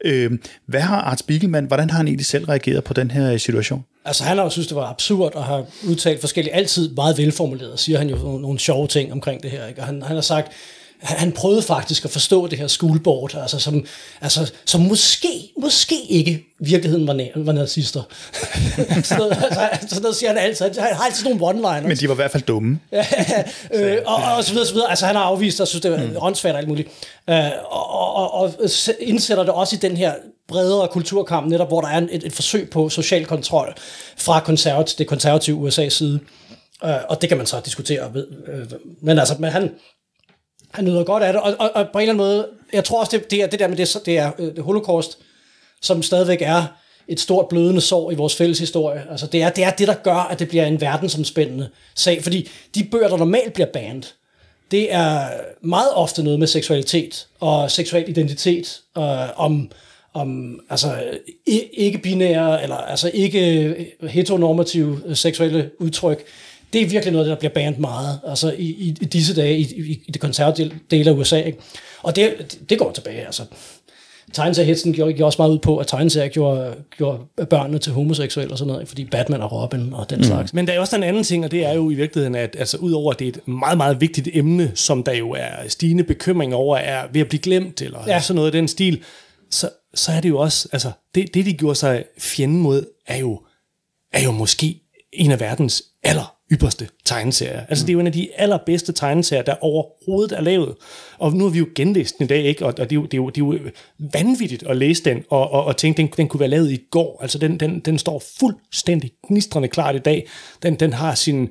Øh, 0.05 0.31
hvad 0.65 0.81
har 0.81 1.01
Art 1.01 1.19
Spiegelman, 1.19 1.65
hvordan 1.65 1.89
har 1.89 1.97
han 1.97 2.07
egentlig 2.07 2.25
selv 2.25 2.45
reageret 2.45 2.83
på 2.83 2.93
den 2.93 3.11
her 3.11 3.37
situation? 3.37 3.83
Altså 4.07 4.23
han 4.23 4.37
har 4.37 4.43
jo 4.43 4.49
synes, 4.49 4.67
det 4.67 4.75
var 4.75 4.85
absurd, 4.89 5.35
og 5.35 5.43
har 5.43 5.63
udtalt 5.87 6.19
forskellige, 6.19 6.53
altid 6.55 6.89
meget 6.89 7.17
velformuleret, 7.17 7.79
siger 7.85 7.97
han 7.97 8.09
jo 8.09 8.15
nogle, 8.15 8.41
nogle 8.41 8.59
sjove 8.59 8.87
ting 8.87 9.11
omkring 9.11 9.43
det 9.43 9.51
her. 9.51 9.67
Ikke? 9.67 9.81
Og 9.81 9.85
han, 9.85 10.01
han 10.01 10.15
har 10.15 10.21
sagt, 10.21 10.51
han, 10.99 11.31
prøvede 11.31 11.61
faktisk 11.61 12.05
at 12.05 12.11
forstå 12.11 12.47
det 12.47 12.59
her 12.59 12.67
schoolboard, 12.67 13.35
altså 13.35 13.59
som, 13.59 13.85
altså, 14.21 14.51
som 14.65 14.81
måske, 14.81 15.51
måske 15.61 15.95
ikke 16.09 16.45
virkeligheden 16.59 17.07
var, 17.07 17.13
na- 17.13 17.31
var 17.35 17.53
nazister. 17.53 18.01
sådan, 19.03 19.17
noget, 19.17 19.37
altså, 19.51 19.87
sådan 19.87 20.01
noget 20.01 20.15
siger 20.15 20.29
han 20.29 20.37
altid. 20.37 20.65
Han 20.65 20.95
har 20.95 21.05
altid 21.05 21.23
nogle 21.23 21.41
one-liners. 21.49 21.87
Men 21.87 21.97
de 21.97 22.07
var 22.07 22.13
i 22.13 22.15
hvert 22.15 22.31
fald 22.31 22.43
dumme. 22.43 22.79
øh, 23.73 23.97
og, 24.05 24.35
og 24.37 24.43
så 24.43 24.51
videre, 24.51 24.67
så 24.67 24.73
videre. 24.73 24.89
Altså 24.89 25.05
han 25.05 25.15
har 25.15 25.23
afvist, 25.23 25.61
og 25.61 25.67
synes, 25.67 25.81
det 25.81 25.93
er 25.93 26.07
mm. 26.07 26.15
åndssvagt 26.19 26.53
og 26.53 26.59
alt 26.59 26.67
muligt. 26.67 26.89
Øh, 27.29 27.45
og, 27.69 28.15
og, 28.15 28.33
og 28.33 28.51
indsætter 28.99 29.43
det 29.43 29.53
også 29.53 29.75
i 29.75 29.79
den 29.79 29.97
her 29.97 30.13
bredere 30.47 30.87
kulturkamp, 30.87 31.49
netop 31.49 31.67
hvor 31.67 31.81
der 31.81 31.87
er 31.87 32.01
et, 32.11 32.23
et 32.23 32.33
forsøg 32.33 32.69
på 32.69 32.89
social 32.89 33.25
kontrol 33.25 33.73
fra 34.17 34.39
konservativ, 34.39 34.97
det 34.97 35.07
konservative 35.07 35.67
USA's 35.67 35.89
side. 35.89 36.15
Øh, 36.15 36.44
Øh, 36.83 36.95
og 37.09 37.21
det 37.21 37.29
kan 37.29 37.37
man 37.37 37.47
så 37.47 37.61
diskutere. 37.65 38.13
Ved, 38.13 38.27
øh, 38.47 38.71
men 39.01 39.19
altså, 39.19 39.35
men 39.39 39.51
han, 39.51 39.75
han 40.71 40.85
nyder 40.85 41.03
godt 41.03 41.23
af 41.23 41.33
det, 41.33 41.41
og, 41.41 41.55
og, 41.59 41.71
og 41.75 41.87
på 41.93 41.99
en 41.99 42.01
eller 42.01 42.13
anden 42.13 42.27
måde, 42.27 42.47
jeg 42.73 42.83
tror 42.83 42.99
også, 42.99 43.17
det, 43.17 43.31
det 43.31 43.43
er 43.43 43.47
det 43.47 43.59
der 43.59 43.67
med 43.67 43.77
det, 43.77 44.01
det 44.05 44.17
er 44.17 44.31
øh, 44.39 44.55
det 44.55 44.63
holocaust, 44.63 45.17
som 45.81 46.03
stadigvæk 46.03 46.41
er 46.41 46.65
et 47.07 47.19
stort 47.19 47.47
blødende 47.47 47.81
sår 47.81 48.11
i 48.11 48.15
vores 48.15 48.35
fælles 48.35 48.59
historie. 48.59 49.05
Altså 49.11 49.27
det 49.27 49.41
er, 49.41 49.49
det 49.49 49.63
er 49.63 49.71
det, 49.71 49.87
der 49.87 49.93
gør, 49.93 50.15
at 50.15 50.39
det 50.39 50.49
bliver 50.49 50.65
en 50.65 50.81
verdensomspændende 50.81 51.69
sag, 51.95 52.23
fordi 52.23 52.49
de 52.75 52.83
bøger, 52.83 53.07
der 53.07 53.17
normalt 53.17 53.53
bliver 53.53 53.67
banned, 53.73 54.03
det 54.71 54.93
er 54.93 55.27
meget 55.61 55.93
ofte 55.93 56.23
noget 56.23 56.39
med 56.39 56.47
seksualitet 56.47 57.27
og 57.39 57.71
seksuel 57.71 58.09
identitet, 58.09 58.81
øh, 58.97 59.39
om, 59.39 59.71
om 60.13 60.59
altså, 60.69 61.03
ikke-binære, 61.77 62.63
eller 62.63 62.75
altså 62.75 63.11
ikke 63.13 63.63
øh, 63.63 64.09
heteronormative 64.09 65.01
øh, 65.05 65.15
seksuelle 65.15 65.71
udtryk. 65.79 66.23
Det 66.75 66.83
er 66.83 66.89
virkelig 66.89 67.13
noget, 67.13 67.27
der 67.27 67.35
bliver 67.35 67.53
bandet 67.53 67.79
meget 67.79 68.19
altså 68.27 68.51
i, 68.57 68.65
i, 68.65 68.95
i 69.01 69.05
disse 69.05 69.35
dage 69.35 69.57
i, 69.57 69.61
i, 69.61 70.03
i 70.07 70.11
det 70.11 70.21
konservative 70.21 70.71
del 70.91 71.07
af 71.07 71.11
USA. 71.11 71.41
Ikke? 71.41 71.57
Og 72.03 72.15
det, 72.15 72.57
det 72.69 72.79
går 72.79 72.91
tilbage. 72.91 73.25
Altså. 73.25 73.43
Tegneseriehetsen 74.33 74.93
gjorde, 74.93 75.13
gjorde 75.13 75.27
også 75.27 75.41
meget 75.41 75.51
ud 75.51 75.59
på, 75.59 75.77
at 75.77 75.87
tegneserier 75.87 76.29
gjorde, 76.29 76.75
gjorde 76.97 77.45
børnene 77.49 77.79
til 77.79 77.93
homoseksuelle 77.93 78.53
og 78.53 78.57
sådan 78.57 78.67
noget, 78.67 78.81
ikke? 78.81 78.89
fordi 78.89 79.05
Batman 79.05 79.41
og 79.41 79.51
Robin 79.51 79.93
og 79.93 80.09
den 80.09 80.17
mm. 80.17 80.23
slags. 80.23 80.53
Men 80.53 80.67
der 80.67 80.73
er 80.73 80.79
også 80.79 80.95
en 80.95 81.03
anden 81.03 81.23
ting, 81.23 81.45
og 81.45 81.51
det 81.51 81.65
er 81.65 81.73
jo 81.73 81.89
i 81.89 81.93
virkeligheden, 81.93 82.35
at 82.35 82.55
altså, 82.59 82.77
udover 82.77 83.13
at 83.13 83.19
det 83.19 83.25
er 83.25 83.29
et 83.29 83.47
meget, 83.47 83.77
meget 83.77 84.01
vigtigt 84.01 84.29
emne, 84.33 84.71
som 84.75 85.03
der 85.03 85.13
jo 85.13 85.31
er 85.31 85.67
stigende 85.67 86.03
bekymring 86.03 86.55
over, 86.55 86.77
er 86.77 87.07
ved 87.13 87.21
at 87.21 87.27
blive 87.27 87.41
glemt, 87.41 87.81
eller 87.81 87.99
Ja. 88.07 88.13
ja. 88.13 88.21
sådan 88.21 88.35
noget 88.35 88.47
af 88.47 88.51
den 88.51 88.67
stil, 88.67 89.03
så, 89.51 89.69
så 89.93 90.11
er 90.11 90.21
det 90.21 90.29
jo 90.29 90.37
også, 90.37 90.69
altså, 90.71 90.91
det, 91.15 91.33
det 91.33 91.45
de 91.45 91.53
gjorde 91.53 91.75
sig 91.75 92.03
fjende 92.19 92.55
mod, 92.55 92.85
er 93.07 93.17
jo, 93.17 93.41
er 94.13 94.23
jo 94.23 94.31
måske 94.31 94.81
en 95.15 95.31
af 95.31 95.39
verdens 95.39 95.83
aller 96.03 96.35
ypperste 96.51 96.89
tegneserier. 97.05 97.61
Altså 97.69 97.85
det 97.85 97.91
er 97.91 97.93
jo 97.93 97.99
en 97.99 98.07
af 98.07 98.13
de 98.13 98.29
allerbedste 98.35 98.93
tegneserier, 98.93 99.43
der 99.43 99.55
overhovedet 99.61 100.37
er 100.37 100.41
lavet. 100.41 100.75
Og 101.17 101.33
nu 101.33 101.43
har 101.43 101.51
vi 101.51 101.59
jo 101.59 101.67
genlæst 101.75 102.17
den 102.17 102.23
i 102.23 102.27
dag, 102.27 102.43
ikke? 102.43 102.65
Og, 102.65 102.73
og 102.79 102.89
det, 102.89 102.91
er 102.91 102.95
jo, 102.95 103.05
det, 103.05 103.13
er 103.13 103.17
jo, 103.17 103.29
det 103.29 103.41
er 103.41 103.45
jo 103.45 103.71
vanvittigt 104.13 104.63
at 104.63 104.77
læse 104.77 105.03
den, 105.03 105.23
og, 105.29 105.51
og, 105.51 105.65
og 105.65 105.77
tænke, 105.77 105.97
den, 105.97 106.07
den 106.17 106.27
kunne 106.27 106.39
være 106.39 106.49
lavet 106.49 106.71
i 106.71 106.79
går. 106.91 107.19
Altså 107.21 107.37
den, 107.37 107.59
den, 107.59 107.79
den 107.79 107.97
står 107.97 108.23
fuldstændig 108.39 109.11
gnistrende 109.27 109.67
klart 109.67 109.95
i 109.95 109.99
dag. 109.99 110.27
Den, 110.63 110.75
den 110.75 110.93
har 110.93 111.15
sin 111.15 111.49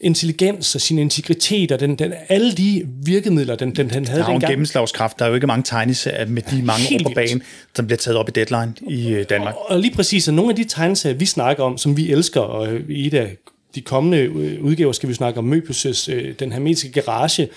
intelligens 0.00 0.74
og 0.74 0.80
sin 0.80 0.98
integritet, 0.98 1.72
og 1.72 1.80
den, 1.80 1.96
den, 1.96 2.12
alle 2.28 2.52
de 2.52 2.86
virkemidler, 3.02 3.56
den, 3.56 3.76
den, 3.76 3.90
den 3.90 4.06
havde 4.06 4.20
Der 4.20 4.28
er 4.28 4.32
en 4.32 4.40
gennemslagskraft. 4.40 5.18
Der 5.18 5.24
er 5.24 5.28
jo 5.28 5.34
ikke 5.34 5.46
mange 5.46 5.62
tegneserier 5.62 6.26
med 6.26 6.42
de 6.42 6.62
mange 6.62 6.82
Helt 6.82 7.06
år 7.06 7.10
på 7.10 7.14
banen, 7.14 7.42
som 7.76 7.86
bliver 7.86 7.96
taget 7.96 8.16
op 8.16 8.28
i 8.28 8.32
deadline 8.32 8.74
i 8.88 9.08
øh, 9.08 9.24
Danmark. 9.28 9.54
Og 9.58 9.80
lige 9.80 9.94
præcis, 9.94 10.28
at 10.28 10.34
nogle 10.34 10.50
af 10.50 10.56
de 10.56 10.64
tegneserier, 10.64 11.16
vi 11.16 11.26
snakker 11.26 11.64
om, 11.64 11.78
som 11.78 11.96
vi 11.96 12.12
elsker, 12.12 12.40
og 12.40 12.72
øh, 12.72 12.90
i 12.90 13.06
et 13.06 13.14
af 13.14 13.36
de 13.74 13.80
kommende 13.80 14.18
øh, 14.18 14.62
udgaver 14.62 14.92
skal 14.92 15.08
vi 15.08 15.14
snakke 15.14 15.38
om 15.38 15.52
Møbius' 15.52 16.12
øh, 16.12 16.34
Den 16.38 16.52
hermetiske 16.52 17.00
garage, 17.00 17.48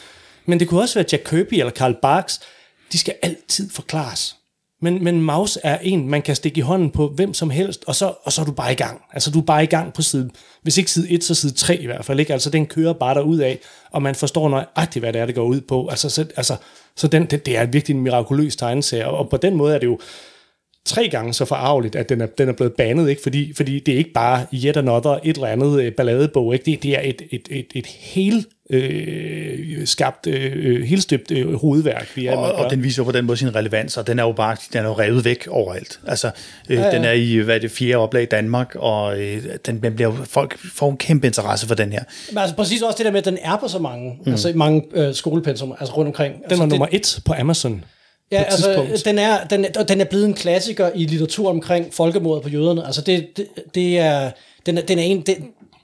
men 0.45 0.59
det 0.59 0.67
kunne 0.67 0.81
også 0.81 0.99
være 0.99 1.05
Jack 1.11 1.23
Kirby 1.29 1.53
eller 1.53 1.71
Karl 1.71 1.95
Barks, 2.01 2.39
de 2.91 2.97
skal 2.97 3.13
altid 3.21 3.69
forklares. 3.69 4.35
Men, 4.83 5.03
men 5.03 5.21
mouse 5.21 5.59
er 5.63 5.77
en, 5.81 6.09
man 6.09 6.21
kan 6.21 6.35
stikke 6.35 6.57
i 6.57 6.61
hånden 6.61 6.89
på 6.89 7.07
hvem 7.07 7.33
som 7.33 7.49
helst, 7.49 7.83
og 7.87 7.95
så, 7.95 8.13
og 8.23 8.31
så 8.31 8.41
er 8.41 8.45
du 8.45 8.51
bare 8.51 8.71
i 8.71 8.75
gang. 8.75 9.01
Altså 9.13 9.31
du 9.31 9.39
er 9.39 9.43
bare 9.43 9.63
i 9.63 9.67
gang 9.67 9.93
på 9.93 10.01
side, 10.01 10.29
hvis 10.61 10.77
ikke 10.77 10.91
side 10.91 11.11
1, 11.11 11.23
så 11.23 11.35
side 11.35 11.53
3 11.53 11.77
i 11.77 11.85
hvert 11.85 12.05
fald. 12.05 12.19
Ikke? 12.19 12.33
Altså 12.33 12.49
den 12.49 12.65
kører 12.65 12.93
bare 12.93 13.15
derud 13.15 13.39
af, 13.39 13.59
og 13.91 14.01
man 14.01 14.15
forstår 14.15 14.49
nøjagtigt, 14.49 15.03
hvad 15.03 15.13
det 15.13 15.21
er, 15.21 15.25
det 15.25 15.35
går 15.35 15.43
ud 15.43 15.61
på. 15.61 15.87
Altså, 15.87 16.09
så, 16.09 16.25
altså, 16.35 16.55
så 16.95 17.07
den, 17.07 17.25
det, 17.25 17.45
det 17.45 17.57
er 17.57 17.65
virkelig 17.65 17.95
en 17.95 18.01
mirakuløs 18.01 18.55
tegneserie, 18.55 19.07
og 19.07 19.29
på 19.29 19.37
den 19.37 19.55
måde 19.55 19.75
er 19.75 19.79
det 19.79 19.87
jo, 19.87 19.99
tre 20.85 21.09
gange 21.09 21.33
så 21.33 21.45
forarveligt, 21.45 21.95
at 21.95 22.09
den 22.09 22.21
er, 22.21 22.25
den 22.25 22.49
er 22.49 22.53
blevet 22.53 22.73
banet, 22.73 23.09
ikke? 23.09 23.21
Fordi, 23.21 23.53
fordi 23.53 23.79
det 23.79 23.93
er 23.93 23.97
ikke 23.97 24.13
bare 24.13 24.45
yet 24.53 24.77
another, 24.77 25.19
et 25.23 25.35
eller 25.35 25.47
andet 25.47 25.81
øh, 25.81 25.91
balladebog, 25.91 26.53
ikke? 26.53 26.65
Det, 26.65 26.83
det 26.83 26.97
er 26.97 27.01
et, 27.03 27.21
et, 27.31 27.47
et, 27.51 27.67
et 27.75 27.85
helt 27.85 28.47
øh, 28.69 29.87
skabt, 29.87 30.27
øh, 30.27 30.83
helstøbt 30.83 31.31
øh, 31.31 31.53
hovedværk, 31.53 32.11
vi 32.15 32.25
er 32.25 32.35
Og, 32.35 32.51
og 32.51 32.71
den 32.71 32.83
viser 32.83 33.03
jo 33.03 33.05
på 33.05 33.11
den 33.11 33.25
måde 33.25 33.37
sin 33.37 33.55
relevans, 33.55 33.97
og 33.97 34.07
den 34.07 34.19
er 34.19 34.23
jo 34.23 34.31
bare 34.31 34.57
den 34.73 34.79
er 34.79 34.87
jo 34.87 34.93
revet 34.93 35.25
væk 35.25 35.47
overalt. 35.49 35.99
Altså, 36.07 36.31
øh, 36.69 36.77
ja, 36.77 36.85
ja. 36.85 36.95
den 36.95 37.03
er 37.03 37.11
i 37.11 37.35
hvad 37.35 37.55
er 37.55 37.59
det 37.59 37.71
fjerde 37.71 37.95
oplag 37.95 38.23
i 38.23 38.25
Danmark, 38.25 38.75
og 38.75 39.21
øh, 39.21 39.43
den, 39.65 39.83
den 39.83 39.95
bliver 39.95 40.11
folk 40.23 40.57
får 40.73 40.91
en 40.91 40.97
kæmpe 40.97 41.27
interesse 41.27 41.67
for 41.67 41.75
den 41.75 41.91
her. 41.91 42.03
Men 42.29 42.37
altså 42.37 42.55
præcis 42.55 42.81
også 42.81 42.97
det 42.97 43.05
der 43.05 43.11
med, 43.11 43.19
at 43.19 43.25
den 43.25 43.37
er 43.41 43.57
på 43.57 43.67
så 43.67 43.79
mange, 43.79 44.19
mm. 44.25 44.31
altså 44.31 44.49
i 44.49 44.53
mange 44.53 44.83
øh, 44.93 45.13
skolepensum, 45.13 45.73
altså 45.79 45.95
rundt 45.95 46.07
omkring. 46.07 46.35
Den 46.35 46.43
altså, 46.43 46.57
var 46.57 46.65
det, 46.65 46.71
nummer 46.71 46.87
et 46.91 47.19
på 47.25 47.33
Amazon. 47.39 47.83
Ja, 48.31 48.43
altså, 48.43 48.65
tidspunkt. 48.65 49.05
den 49.05 49.19
er, 49.19 49.43
den, 49.43 49.65
er- 49.65 49.69
og 49.79 49.89
den 49.89 50.01
er 50.01 50.05
blevet 50.05 50.25
en 50.25 50.33
klassiker 50.33 50.91
i 50.95 51.05
litteratur 51.05 51.49
omkring 51.49 51.93
folkemordet 51.93 52.43
på 52.43 52.49
jøderne. 52.49 52.85
Altså, 52.85 53.01
det, 53.01 53.37
det, 53.37 53.47
det 53.75 53.99
er, 53.99 54.31
den, 54.65 54.77
er, 54.77 54.81
den, 54.81 54.99
er 54.99 55.03
en, 55.03 55.21
den, 55.21 55.35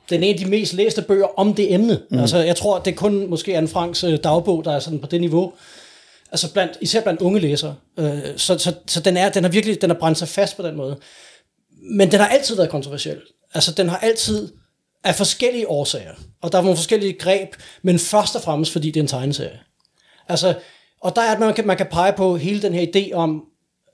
den 0.10 0.23
er 0.23 0.28
en 0.28 0.34
af 0.34 0.39
de 0.39 0.45
mest 0.45 0.73
læste 0.73 1.02
bøger 1.02 1.39
om 1.39 1.54
det 1.54 1.73
emne. 1.73 1.99
Mm. 2.12 2.19
Altså, 2.19 2.38
jeg 2.38 2.56
tror, 2.56 2.80
det 2.80 2.91
er 2.91 2.95
kun 2.95 3.28
måske 3.30 3.58
Anne 3.58 3.67
Franks 3.67 4.04
øh, 4.04 4.19
dagbog, 4.23 4.65
der 4.65 4.71
er 4.71 4.80
sådan 4.80 4.99
på 4.99 5.08
det 5.08 5.21
niveau. 5.21 5.54
Altså, 6.32 6.54
blandt, 6.54 6.78
især 6.82 7.02
blandt 7.02 7.21
unge 7.21 7.39
læsere. 7.39 7.75
Øh, 7.99 8.19
så 8.38 8.58
så, 8.58 8.73
så 8.88 8.99
den, 8.99 9.17
er, 9.17 9.30
den 9.30 9.43
har 9.43 9.52
virkelig 9.52 9.82
den 9.82 9.89
har 9.89 9.97
brændt 9.97 10.17
sig 10.17 10.28
fast 10.28 10.58
på 10.58 10.63
den 10.63 10.75
måde. 10.75 10.97
Men 11.91 12.12
den 12.12 12.19
har 12.19 12.28
altid 12.28 12.56
været 12.56 12.69
kontroversiel. 12.69 13.17
Altså, 13.54 13.71
den 13.71 13.89
har 13.89 13.97
altid 13.97 14.49
af 15.04 15.15
forskellige 15.15 15.67
årsager. 15.69 16.13
Og 16.41 16.52
der 16.52 16.58
er 16.58 16.62
nogle 16.62 16.78
forskellige 16.78 17.13
greb, 17.13 17.49
men 17.82 17.99
først 17.99 18.36
og 18.36 18.41
fremmest, 18.41 18.71
fordi 18.71 18.88
det 18.91 18.99
er 18.99 19.04
en 19.04 19.08
tegneserie. 19.08 19.60
Altså, 20.30 20.54
og 21.01 21.15
der 21.15 21.21
er, 21.21 21.31
at 21.31 21.39
man 21.39 21.53
kan, 21.53 21.67
man 21.67 21.77
kan 21.77 21.88
pege 21.91 22.13
på 22.13 22.38
hele 22.38 22.62
den 22.62 22.73
her 22.73 22.85
idé 22.95 23.13
om, 23.13 23.43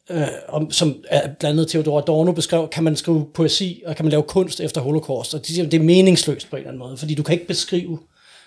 øh, 0.09 0.27
om 0.47 0.71
som 0.71 1.03
er 1.07 1.21
blandt 1.21 1.43
andet 1.43 1.67
Theodor 1.67 1.97
Adorno 1.97 2.31
beskrev, 2.31 2.67
kan 2.69 2.83
man 2.83 2.95
skrive 2.95 3.25
poesi, 3.33 3.83
og 3.85 3.95
kan 3.95 4.05
man 4.05 4.11
lave 4.11 4.23
kunst 4.23 4.59
efter 4.59 4.81
holocaust, 4.81 5.33
og 5.33 5.47
de 5.47 5.53
siger, 5.53 5.69
det 5.69 5.79
er 5.79 5.83
meningsløst 5.83 6.49
på 6.49 6.55
en 6.55 6.59
eller 6.59 6.69
anden 6.69 6.79
måde, 6.79 6.97
fordi 6.97 7.15
du 7.15 7.23
kan 7.23 7.33
ikke 7.33 7.47
beskrive 7.47 7.99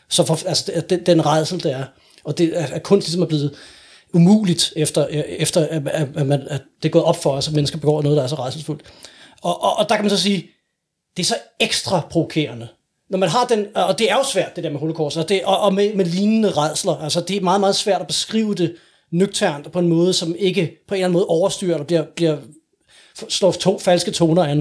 så 0.08 0.24
for, 0.24 0.48
altså, 0.48 0.82
den, 0.90 1.06
den 1.06 1.26
redsel, 1.26 1.62
der 1.62 1.76
er, 1.76 1.84
og 2.24 2.38
det 2.38 2.60
er, 2.60 2.66
at 2.66 2.82
kunst 2.82 3.06
ligesom 3.06 3.22
er 3.22 3.26
blevet 3.26 3.54
umuligt, 4.14 4.72
efter, 4.76 5.06
øh, 5.10 5.16
efter 5.16 5.66
at, 5.66 5.88
at, 5.88 6.08
at, 6.16 6.26
man, 6.26 6.46
at 6.48 6.62
det 6.82 6.88
er 6.88 6.92
gået 6.92 7.04
op 7.04 7.22
for 7.22 7.30
os, 7.30 7.48
at 7.48 7.54
mennesker 7.54 7.78
begår 7.78 8.02
noget, 8.02 8.16
der 8.16 8.22
er 8.22 8.26
så 8.26 8.34
redselsfuldt. 8.34 8.82
Og, 9.42 9.62
og, 9.62 9.76
og 9.76 9.88
der 9.88 9.94
kan 9.94 10.04
man 10.04 10.10
så 10.10 10.22
sige, 10.22 10.50
det 11.16 11.22
er 11.22 11.26
så 11.26 11.36
ekstra 11.60 12.00
provokerende. 12.10 12.68
Når 13.10 13.18
man 13.18 13.28
har 13.28 13.46
den, 13.46 13.60
øh, 13.60 13.88
og 13.88 13.98
det 13.98 14.10
er 14.10 14.14
jo 14.14 14.24
svært, 14.24 14.56
det 14.56 14.64
der 14.64 14.70
med 14.70 14.80
holocaust, 14.80 15.16
og, 15.16 15.28
det, 15.28 15.44
og, 15.44 15.60
og 15.60 15.74
med, 15.74 15.94
med 15.94 16.04
lignende 16.04 16.50
redsler, 16.50 16.96
altså 16.96 17.20
det 17.20 17.36
er 17.36 17.40
meget, 17.40 17.60
meget 17.60 17.76
svært 17.76 18.00
at 18.00 18.06
beskrive 18.06 18.54
det 18.54 18.76
nøgternt 19.12 19.72
på 19.72 19.78
en 19.78 19.88
måde, 19.88 20.12
som 20.12 20.34
ikke 20.38 20.84
på 20.88 20.94
en 20.94 20.96
eller 20.96 21.06
anden 21.06 21.12
måde 21.12 21.26
overstyrer, 21.26 21.74
eller 21.74 21.86
bliver, 21.86 22.04
bliver 22.16 22.36
slår 23.28 23.52
to 23.52 23.78
falske 23.78 24.10
toner 24.10 24.42
an. 24.42 24.56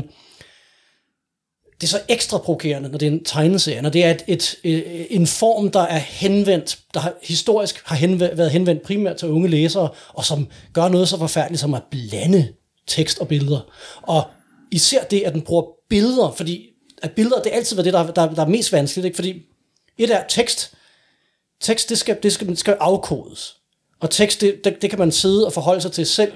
det 1.81 1.83
er 1.83 1.87
så 1.87 2.01
ekstra 2.07 2.37
provokerende, 2.37 2.89
når 2.89 2.97
det 2.97 3.07
er 3.07 3.11
en 3.11 3.23
tegneserie, 3.23 3.81
når 3.81 3.89
det 3.89 4.05
er 4.05 4.11
et, 4.11 4.23
et, 4.27 4.55
et, 4.63 5.07
en 5.09 5.27
form, 5.27 5.71
der 5.71 5.79
er 5.79 5.97
henvendt, 5.97 6.79
der 6.93 6.99
har, 6.99 7.13
historisk 7.23 7.81
har 7.85 7.95
henvendt, 7.95 8.37
været 8.37 8.51
henvendt 8.51 8.81
primært 8.81 9.15
til 9.15 9.27
unge 9.27 9.47
læsere, 9.47 9.89
og 10.13 10.25
som 10.25 10.47
gør 10.73 10.87
noget 10.87 11.09
så 11.09 11.17
forfærdeligt 11.17 11.61
som 11.61 11.73
at 11.73 11.83
blande 11.91 12.53
tekst 12.87 13.19
og 13.19 13.27
billeder. 13.27 13.59
Og 14.01 14.23
især 14.71 15.03
det, 15.03 15.21
at 15.21 15.33
den 15.33 15.41
bruger 15.41 15.63
billeder, 15.89 16.31
fordi 16.37 16.69
at 17.01 17.11
billeder, 17.11 17.41
det 17.41 17.51
er 17.51 17.55
altid 17.55 17.77
det, 17.77 17.93
der, 17.93 18.11
der, 18.11 18.33
der 18.33 18.41
er 18.41 18.47
mest 18.47 18.73
vanskeligt, 18.73 19.05
ikke? 19.05 19.15
fordi 19.15 19.45
et 19.97 20.15
er 20.15 20.23
tekst, 20.29 20.73
tekst, 21.61 21.89
det 21.89 21.97
skal, 21.97 22.17
det 22.23 22.33
skal, 22.33 22.47
det 22.47 22.57
skal 22.57 22.77
afkodes. 22.79 23.57
Og 23.99 24.09
tekst, 24.09 24.41
det, 24.41 24.63
det, 24.63 24.81
det 24.81 24.89
kan 24.89 24.99
man 24.99 25.11
sidde 25.11 25.45
og 25.45 25.53
forholde 25.53 25.81
sig 25.81 25.91
til 25.91 26.05
selv, 26.05 26.33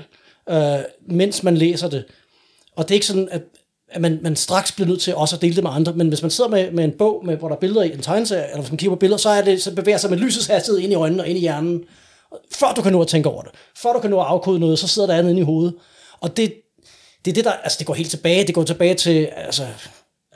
øh, 0.50 0.80
mens 1.08 1.43
man 1.43 1.58
læser 1.58 1.89
det. 1.89 2.06
Og 2.76 2.88
det 2.88 2.91
er 2.91 2.95
ikke 2.95 3.06
sådan, 3.06 3.30
at, 3.32 3.41
at 3.89 4.02
man, 4.02 4.19
man 4.21 4.36
straks 4.36 4.71
bliver 4.71 4.88
nødt 4.88 5.02
til 5.02 5.15
også 5.15 5.36
at 5.36 5.41
dele 5.41 5.56
det 5.56 5.63
med 5.63 5.71
andre. 5.74 5.93
Men 5.93 6.08
hvis 6.08 6.21
man 6.21 6.32
sidder 6.32 6.50
med, 6.50 6.71
med 6.71 6.84
en 6.84 6.91
bog, 6.97 7.26
med, 7.26 7.38
hvor 7.38 7.47
der 7.47 7.56
er 7.56 7.60
billeder 7.60 7.84
i 7.84 7.93
en 7.93 8.02
tegneserie, 8.02 8.43
eller 8.43 8.62
hvis 8.62 8.71
man 8.71 8.78
kigger 8.78 8.95
på 8.95 9.00
billeder, 9.00 9.17
så, 9.17 9.30
er 9.30 9.41
det, 9.41 9.63
så 9.63 9.76
bevæger 9.76 9.97
sig 9.97 10.10
med 10.10 10.17
lysets 10.17 10.47
hastighed 10.47 10.82
ind 10.82 10.91
i 10.91 10.95
øjnene 10.95 11.24
og 11.24 11.28
ind 11.28 11.38
i 11.38 11.41
hjernen. 11.41 11.84
Før 12.52 12.74
du 12.74 12.82
kan 12.82 12.91
nå 12.91 13.02
at 13.02 13.08
tænke 13.08 13.30
over 13.30 13.41
det. 13.41 13.52
Før 13.78 13.93
du 13.93 14.00
kan 14.00 14.10
nå 14.10 14.19
at 14.19 14.28
afkode 14.28 14.60
noget, 14.60 14.80
så 14.80 14.88
sidder 14.88 15.08
der 15.08 15.15
andet 15.15 15.30
inde 15.30 15.41
i 15.41 15.45
hovedet. 15.45 15.74
Og 16.19 16.38
det, 16.38 16.54
det 17.26 17.32
er 17.32 17.36
det, 17.36 17.45
der, 17.45 17.52
altså 17.52 17.76
det 17.80 17.88
går 17.88 17.93
helt 17.93 18.10
tilbage. 18.10 18.47
Det 18.47 18.56
går 18.56 18.63
tilbage 18.63 18.95
til, 18.95 19.30
altså, 19.36 19.67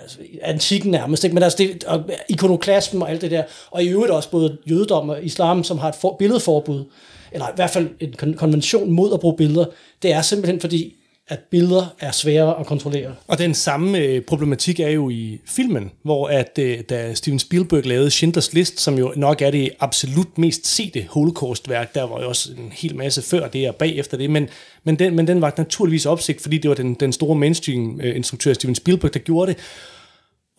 altså 0.05 0.19
antikken 0.41 0.91
nærmest, 0.91 1.23
ikke? 1.23 1.33
men 1.33 1.43
altså 1.43 1.57
det, 1.57 1.83
og 1.83 2.09
ikonoklasmen 2.29 3.01
og 3.01 3.09
alt 3.09 3.21
det 3.21 3.31
der, 3.31 3.43
og 3.71 3.83
i 3.83 3.87
øvrigt 3.87 4.11
også 4.11 4.29
både 4.31 4.57
jødedom 4.69 5.09
og 5.09 5.23
islam, 5.23 5.63
som 5.63 5.77
har 5.77 5.89
et 5.89 5.95
for, 5.95 6.15
billedforbud, 6.19 6.85
eller 7.31 7.47
i 7.47 7.51
hvert 7.55 7.69
fald 7.69 7.89
en 7.99 8.33
konvention 8.33 8.91
mod 8.91 9.13
at 9.13 9.19
bruge 9.19 9.37
billeder, 9.37 9.65
det 10.01 10.13
er 10.13 10.21
simpelthen 10.21 10.59
fordi, 10.59 10.95
at 11.27 11.39
billeder 11.51 11.95
er 11.99 12.11
svære 12.11 12.59
at 12.59 12.65
kontrollere. 12.65 13.15
Og 13.27 13.37
den 13.37 13.53
samme 13.53 13.97
øh, 13.97 14.21
problematik 14.21 14.79
er 14.79 14.89
jo 14.89 15.09
i 15.09 15.39
filmen, 15.45 15.91
hvor 16.03 16.27
at 16.27 16.59
øh, 16.61 16.79
da 16.89 17.13
Steven 17.13 17.39
Spielberg 17.39 17.85
lavede 17.85 18.11
Schindlers 18.11 18.53
List, 18.53 18.79
som 18.79 18.97
jo 18.97 19.13
nok 19.15 19.41
er 19.41 19.51
det 19.51 19.69
absolut 19.79 20.37
mest 20.37 20.67
sete 20.67 21.07
holocaustværk, 21.09 21.95
der 21.95 22.03
var 22.03 22.21
jo 22.21 22.27
også 22.27 22.49
en 22.57 22.71
hel 22.71 22.95
masse 22.95 23.21
før 23.21 23.47
det 23.47 23.69
og 23.69 23.75
bagefter 23.75 24.17
det, 24.17 24.29
men, 24.29 24.49
men, 24.83 24.99
den, 24.99 25.15
men 25.15 25.27
den 25.27 25.41
var 25.41 25.53
naturligvis 25.57 26.05
opsigt, 26.05 26.41
fordi 26.41 26.57
det 26.57 26.69
var 26.69 26.75
den, 26.75 26.93
den 26.93 27.13
store 27.13 27.35
mainstream-instruktør 27.35 28.49
øh, 28.49 28.55
Steven 28.55 28.75
Spielberg, 28.75 29.13
der 29.13 29.19
gjorde 29.19 29.51
det. 29.51 29.59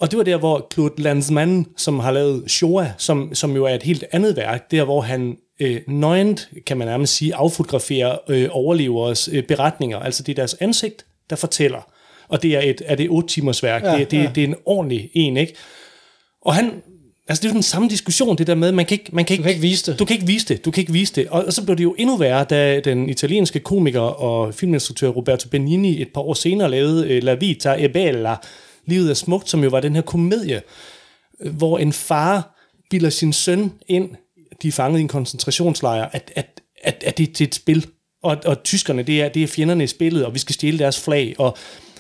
Og 0.01 0.11
det 0.11 0.17
var 0.17 0.25
der, 0.25 0.37
hvor 0.37 0.67
Claude 0.75 1.03
Lanzmann, 1.03 1.67
som 1.77 1.99
har 1.99 2.11
lavet 2.11 2.51
Shoah, 2.51 2.87
som, 2.99 3.35
som 3.35 3.57
jo 3.57 3.65
er 3.65 3.75
et 3.75 3.83
helt 3.83 4.05
andet 4.13 4.37
værk, 4.37 4.71
der 4.71 4.85
hvor 4.85 5.01
han 5.01 5.37
øh, 5.61 5.81
nøgent, 5.89 6.49
kan 6.67 6.77
man 6.77 6.89
nærmest 6.89 7.15
sige, 7.15 7.35
affotograferer 7.35 8.19
øh, 8.29 8.49
overlevers 8.51 9.29
øh, 9.33 9.43
beretninger. 9.43 9.99
Altså 9.99 10.23
det 10.23 10.33
er 10.33 10.37
deres 10.37 10.57
ansigt, 10.61 11.07
der 11.31 11.37
fortæller. 11.37 11.91
Og 12.29 12.43
det 12.43 12.57
er 12.57 12.61
et, 12.61 12.83
er 12.85 12.95
det 12.95 13.11
8 13.11 13.29
timers 13.29 13.63
værk. 13.63 13.83
Ja, 13.83 13.99
det, 13.99 14.11
det, 14.11 14.19
ja. 14.19 14.31
det 14.35 14.45
er 14.45 14.49
en 14.49 14.55
ordentlig 14.65 15.11
en, 15.15 15.37
ikke? 15.37 15.55
Og 16.43 16.55
han, 16.55 16.73
Altså, 17.29 17.43
det 17.43 17.49
er 17.49 17.53
jo 17.53 17.55
den 17.55 17.63
samme 17.63 17.89
diskussion, 17.89 18.39
det 18.39 18.47
der 18.47 18.55
med, 18.55 18.73
man 18.73 18.87
kan 18.87 18.95
ikke, 18.95 19.11
man 19.13 19.25
kan 19.25 19.35
ikke, 19.35 19.43
du 19.43 19.45
kan 19.45 19.51
ikke 19.51 19.63
vise 19.63 19.93
det. 19.93 19.99
Du 19.99 20.05
kan 20.05 20.15
ikke 20.15 20.27
vise 20.27 20.47
det, 20.49 20.65
du 20.65 20.71
kan 20.71 20.81
ikke 20.81 20.93
vise 20.93 21.15
det. 21.15 21.29
Og, 21.29 21.45
og 21.45 21.53
så 21.53 21.65
blev 21.65 21.77
det 21.77 21.85
jo 21.85 21.95
endnu 21.99 22.17
værre, 22.17 22.45
da 22.45 22.81
den 22.81 23.09
italienske 23.09 23.61
komiker 23.61 24.01
og 24.01 24.55
filminstruktør 24.55 25.09
Roberto 25.09 25.49
Benigni 25.49 26.03
et 26.03 26.09
par 26.15 26.21
år 26.21 26.35
senere 26.35 26.71
lavede 26.71 27.17
uh, 27.17 27.25
La 27.25 27.35
Vita 27.35 27.77
e 27.79 27.89
Bella, 27.89 28.37
Livet 28.87 29.11
er 29.11 29.15
smukt, 29.15 29.51
som 29.51 29.65
jo 29.65 29.69
var 29.69 29.81
den 29.81 29.95
her 29.95 30.03
komedie, 30.03 30.63
øh, 31.41 31.57
hvor 31.57 31.79
en 31.79 31.93
far 31.93 32.57
bilder 32.91 33.11
sin 33.11 33.33
søn 33.33 33.73
ind, 33.89 34.11
de 34.63 34.69
er 34.69 34.73
fanget 34.73 34.99
i 34.99 35.03
en 35.03 35.09
koncentrationslejr, 35.09 36.09
at, 36.13 36.33
at, 36.37 36.61
at, 36.83 37.05
at 37.07 37.19
det, 37.19 37.29
det 37.29 37.41
er 37.41 37.49
et 37.49 37.55
spil. 37.55 37.87
Og, 38.23 38.37
og 38.45 38.63
tyskerne, 38.63 39.03
det 39.03 39.23
er, 39.23 39.29
det 39.29 39.43
er 39.43 39.47
fjenderne 39.47 39.85
i 39.85 39.87
spillet, 39.87 40.27
og 40.27 40.35
vi 40.35 40.39
skal 40.39 40.55
stjæle 40.55 40.79
deres 40.79 41.01
flag. 41.01 41.35
Og 41.39 41.57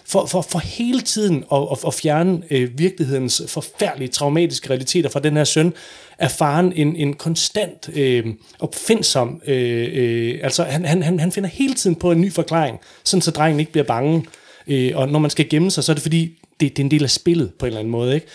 for, 0.06 0.26
for, 0.26 0.42
for 0.42 0.58
hele 0.58 1.00
tiden 1.00 1.44
at, 1.52 1.62
at, 1.72 1.78
at 1.86 1.94
fjerne 1.94 2.42
øh, 2.50 2.78
virkelighedens 2.78 3.42
forfærdelige, 3.48 4.08
traumatiske 4.08 4.70
realiteter 4.70 5.10
fra 5.10 5.20
den 5.20 5.36
her 5.36 5.44
søn, 5.44 5.72
er 6.18 6.28
faren 6.28 6.72
en, 6.72 6.96
en 6.96 7.14
konstant 7.14 7.90
øh, 7.94 8.26
opfindsom. 8.58 9.42
Øh, 9.46 9.88
øh, 9.92 10.40
altså, 10.42 10.64
han, 10.64 11.02
han, 11.02 11.20
han 11.20 11.32
finder 11.32 11.48
hele 11.48 11.74
tiden 11.74 11.96
på 11.96 12.12
en 12.12 12.20
ny 12.20 12.32
forklaring, 12.32 12.78
sådan 13.04 13.22
så 13.22 13.30
drengen 13.30 13.60
ikke 13.60 13.72
bliver 13.72 13.84
bange. 13.84 14.26
Øh, 14.66 14.92
og 14.94 15.08
når 15.08 15.18
man 15.18 15.30
skal 15.30 15.48
gemme 15.48 15.70
sig, 15.70 15.84
så 15.84 15.92
er 15.92 15.94
det 15.94 16.02
fordi, 16.02 16.38
det, 16.60 16.76
det 16.76 16.78
er 16.78 16.84
en 16.84 16.90
del 16.90 17.02
af 17.02 17.10
spillet 17.10 17.52
på 17.58 17.66
en 17.66 17.68
eller 17.68 17.78
anden 17.78 17.92
måde, 17.92 18.14
ikke? 18.14 18.26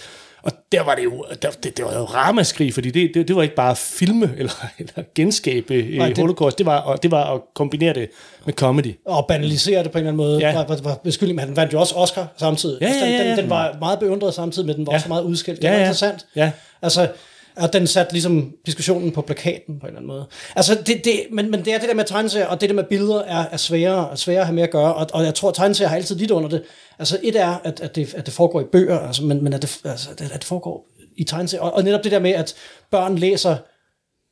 Og 0.43 0.51
der 0.71 0.83
var 0.83 0.95
det 0.95 1.03
jo, 1.03 1.25
der, 1.41 1.49
det, 1.49 1.77
det 1.77 1.85
var 1.85 1.97
jo 1.97 2.03
ramaskrig, 2.03 2.73
fordi 2.73 2.91
det, 2.91 3.11
det, 3.13 3.27
det 3.27 3.35
var 3.35 3.41
ikke 3.41 3.55
bare 3.55 3.71
at 3.71 3.77
filme 3.77 4.33
eller, 4.37 4.53
eller 4.79 5.03
genskabe 5.15 5.73
øh, 5.73 5.97
Nej, 5.97 6.07
det, 6.07 6.17
holocaust, 6.17 6.57
det 6.57 6.65
var, 6.65 6.95
det 6.95 7.11
var 7.11 7.33
at 7.33 7.41
kombinere 7.53 7.93
det 7.93 8.09
med 8.45 8.53
comedy. 8.53 8.95
Og 9.05 9.25
banalisere 9.27 9.83
det 9.83 9.91
på 9.91 9.97
en 9.97 9.99
eller 9.99 10.11
anden 10.11 10.17
måde. 10.17 10.39
Ja. 10.39 10.53
Var, 10.53 10.67
var, 10.67 10.77
var 10.83 10.95
beskyldning, 11.03 11.35
men 11.35 11.45
han 11.45 11.55
vandt 11.55 11.73
jo 11.73 11.79
også 11.79 11.95
Oscar 11.95 12.27
samtidig. 12.37 12.77
Ja, 12.81 12.87
ja, 12.87 12.93
ja, 12.93 12.99
ja. 12.99 13.05
Altså, 13.05 13.23
den, 13.23 13.29
den, 13.29 13.37
den 13.37 13.49
var 13.49 13.77
meget 13.79 13.99
beundret 13.99 14.33
samtidig, 14.33 14.67
men 14.67 14.75
den 14.75 14.85
var 14.85 14.93
ja. 14.93 14.97
også 14.97 15.07
meget 15.07 15.23
udskilt. 15.23 15.61
Det 15.61 15.67
ja, 15.67 15.69
var 15.69 15.77
ja. 15.77 15.83
interessant. 15.83 16.25
Ja. 16.35 16.51
Altså, 16.81 17.07
og 17.55 17.73
den 17.73 17.87
satte 17.87 18.13
ligesom 18.13 18.53
diskussionen 18.65 19.11
på 19.11 19.21
plakaten 19.21 19.79
på 19.79 19.85
en 19.85 19.87
eller 19.87 19.99
anden 19.99 20.07
måde. 20.07 20.27
Altså, 20.55 20.83
det, 20.85 21.05
det, 21.05 21.25
men, 21.31 21.51
men 21.51 21.65
det 21.65 21.73
er 21.73 21.79
det 21.79 21.89
der 21.89 21.95
med 21.95 22.05
tegneserier, 22.05 22.47
og 22.47 22.61
det 22.61 22.69
der 22.69 22.75
med 22.75 22.83
billeder 22.83 23.21
er, 23.21 23.45
er 23.51 23.57
sværere, 23.57 24.11
er 24.11 24.15
sværere 24.15 24.39
at 24.39 24.45
have 24.45 24.55
med 24.55 24.63
at 24.63 24.71
gøre, 24.71 24.93
og, 24.93 25.07
og 25.13 25.23
jeg 25.23 25.35
tror, 25.35 25.49
at 25.49 25.55
tegneserier 25.55 25.89
har 25.89 25.95
altid 25.95 26.15
lidt 26.15 26.31
under 26.31 26.49
det. 26.49 26.63
Altså, 26.99 27.19
et 27.23 27.35
er, 27.35 27.59
at, 27.63 27.79
at, 27.79 27.95
det, 27.95 28.13
at 28.13 28.25
det 28.25 28.33
foregår 28.33 28.61
i 28.61 28.65
bøger, 28.71 28.99
altså, 28.99 29.23
men, 29.23 29.43
men 29.43 29.53
at, 29.53 29.61
det, 29.61 29.81
altså, 29.85 30.09
at 30.11 30.19
det 30.33 30.43
foregår 30.43 30.87
i 31.17 31.23
tegneserier. 31.23 31.63
Og, 31.63 31.73
og 31.73 31.83
netop 31.83 32.03
det 32.03 32.11
der 32.11 32.19
med, 32.19 32.31
at 32.31 32.55
børn 32.91 33.17
læser, 33.17 33.57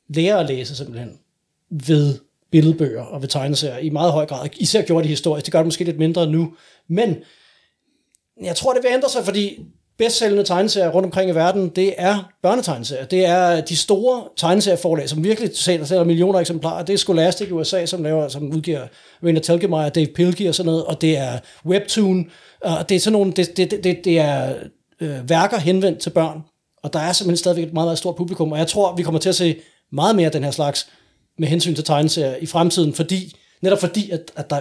lærer 0.09 0.37
at 0.37 0.45
læse 0.45 0.75
simpelthen 0.75 1.19
ved 1.71 2.19
billedbøger 2.51 3.03
og 3.03 3.21
ved 3.21 3.29
tegneserier 3.29 3.77
i 3.77 3.89
meget 3.89 4.11
høj 4.11 4.25
grad. 4.25 4.49
Især 4.57 4.81
gjorde 4.81 5.03
det 5.03 5.09
historisk. 5.09 5.45
Det 5.45 5.51
gør 5.51 5.59
det 5.59 5.67
måske 5.67 5.83
lidt 5.83 5.99
mindre 5.99 6.27
nu. 6.27 6.53
Men 6.89 7.15
jeg 8.43 8.55
tror, 8.55 8.73
det 8.73 8.83
vil 8.83 8.91
ændre 8.93 9.09
sig, 9.09 9.25
fordi 9.25 9.59
bedstsælgende 9.99 10.43
tegneserier 10.43 10.89
rundt 10.89 11.05
omkring 11.05 11.29
i 11.29 11.35
verden, 11.35 11.69
det 11.69 11.93
er 11.97 12.31
børnetegneserier. 12.43 13.05
Det 13.05 13.25
er 13.25 13.57
øh, 13.57 13.63
de 13.69 13.75
store 13.75 14.23
tegneserieforlag, 14.37 15.09
som 15.09 15.23
virkelig 15.23 15.49
sælger, 15.53 15.85
sælger 15.85 16.03
millioner 16.03 16.39
eksemplarer. 16.39 16.85
Det 16.85 16.93
er 16.93 16.97
Scholastic 16.97 17.47
i 17.47 17.51
USA, 17.51 17.85
som, 17.85 18.03
laver, 18.03 18.27
som 18.27 18.51
udgiver 18.51 18.87
Rainer 19.23 19.41
Telgemeier, 19.41 19.89
Dave 19.89 20.07
Pilkey 20.15 20.47
og 20.47 20.55
sådan 20.55 20.65
noget, 20.65 20.85
og 20.85 21.01
det 21.01 21.17
er 21.17 21.39
Webtoon, 21.65 22.31
og 22.61 22.89
det 22.89 22.95
er 22.95 22.99
sådan 22.99 23.13
nogle, 23.13 23.31
det, 23.31 23.57
det, 23.57 23.71
det, 23.71 23.97
det 24.05 24.19
er 24.19 24.53
øh, 25.01 25.29
værker 25.29 25.57
henvendt 25.57 25.99
til 25.99 26.09
børn, 26.09 26.41
og 26.83 26.93
der 26.93 26.99
er 26.99 27.11
simpelthen 27.13 27.37
stadigvæk 27.37 27.67
et 27.67 27.73
meget, 27.73 27.87
meget 27.87 27.97
stort 27.97 28.15
publikum, 28.15 28.51
og 28.51 28.57
jeg 28.57 28.67
tror, 28.67 28.95
vi 28.95 29.03
kommer 29.03 29.19
til 29.19 29.29
at 29.29 29.35
se 29.35 29.55
meget 29.91 30.15
mere 30.15 30.25
af 30.25 30.31
den 30.31 30.43
her 30.43 30.51
slags 30.51 30.87
med 31.39 31.47
hensyn 31.47 31.75
til 31.75 31.83
tegneserier 31.83 32.35
i 32.35 32.45
fremtiden, 32.45 32.93
fordi, 32.93 33.35
netop 33.61 33.79
fordi, 33.79 34.09
at, 34.09 34.21
at 34.35 34.49
der 34.49 34.59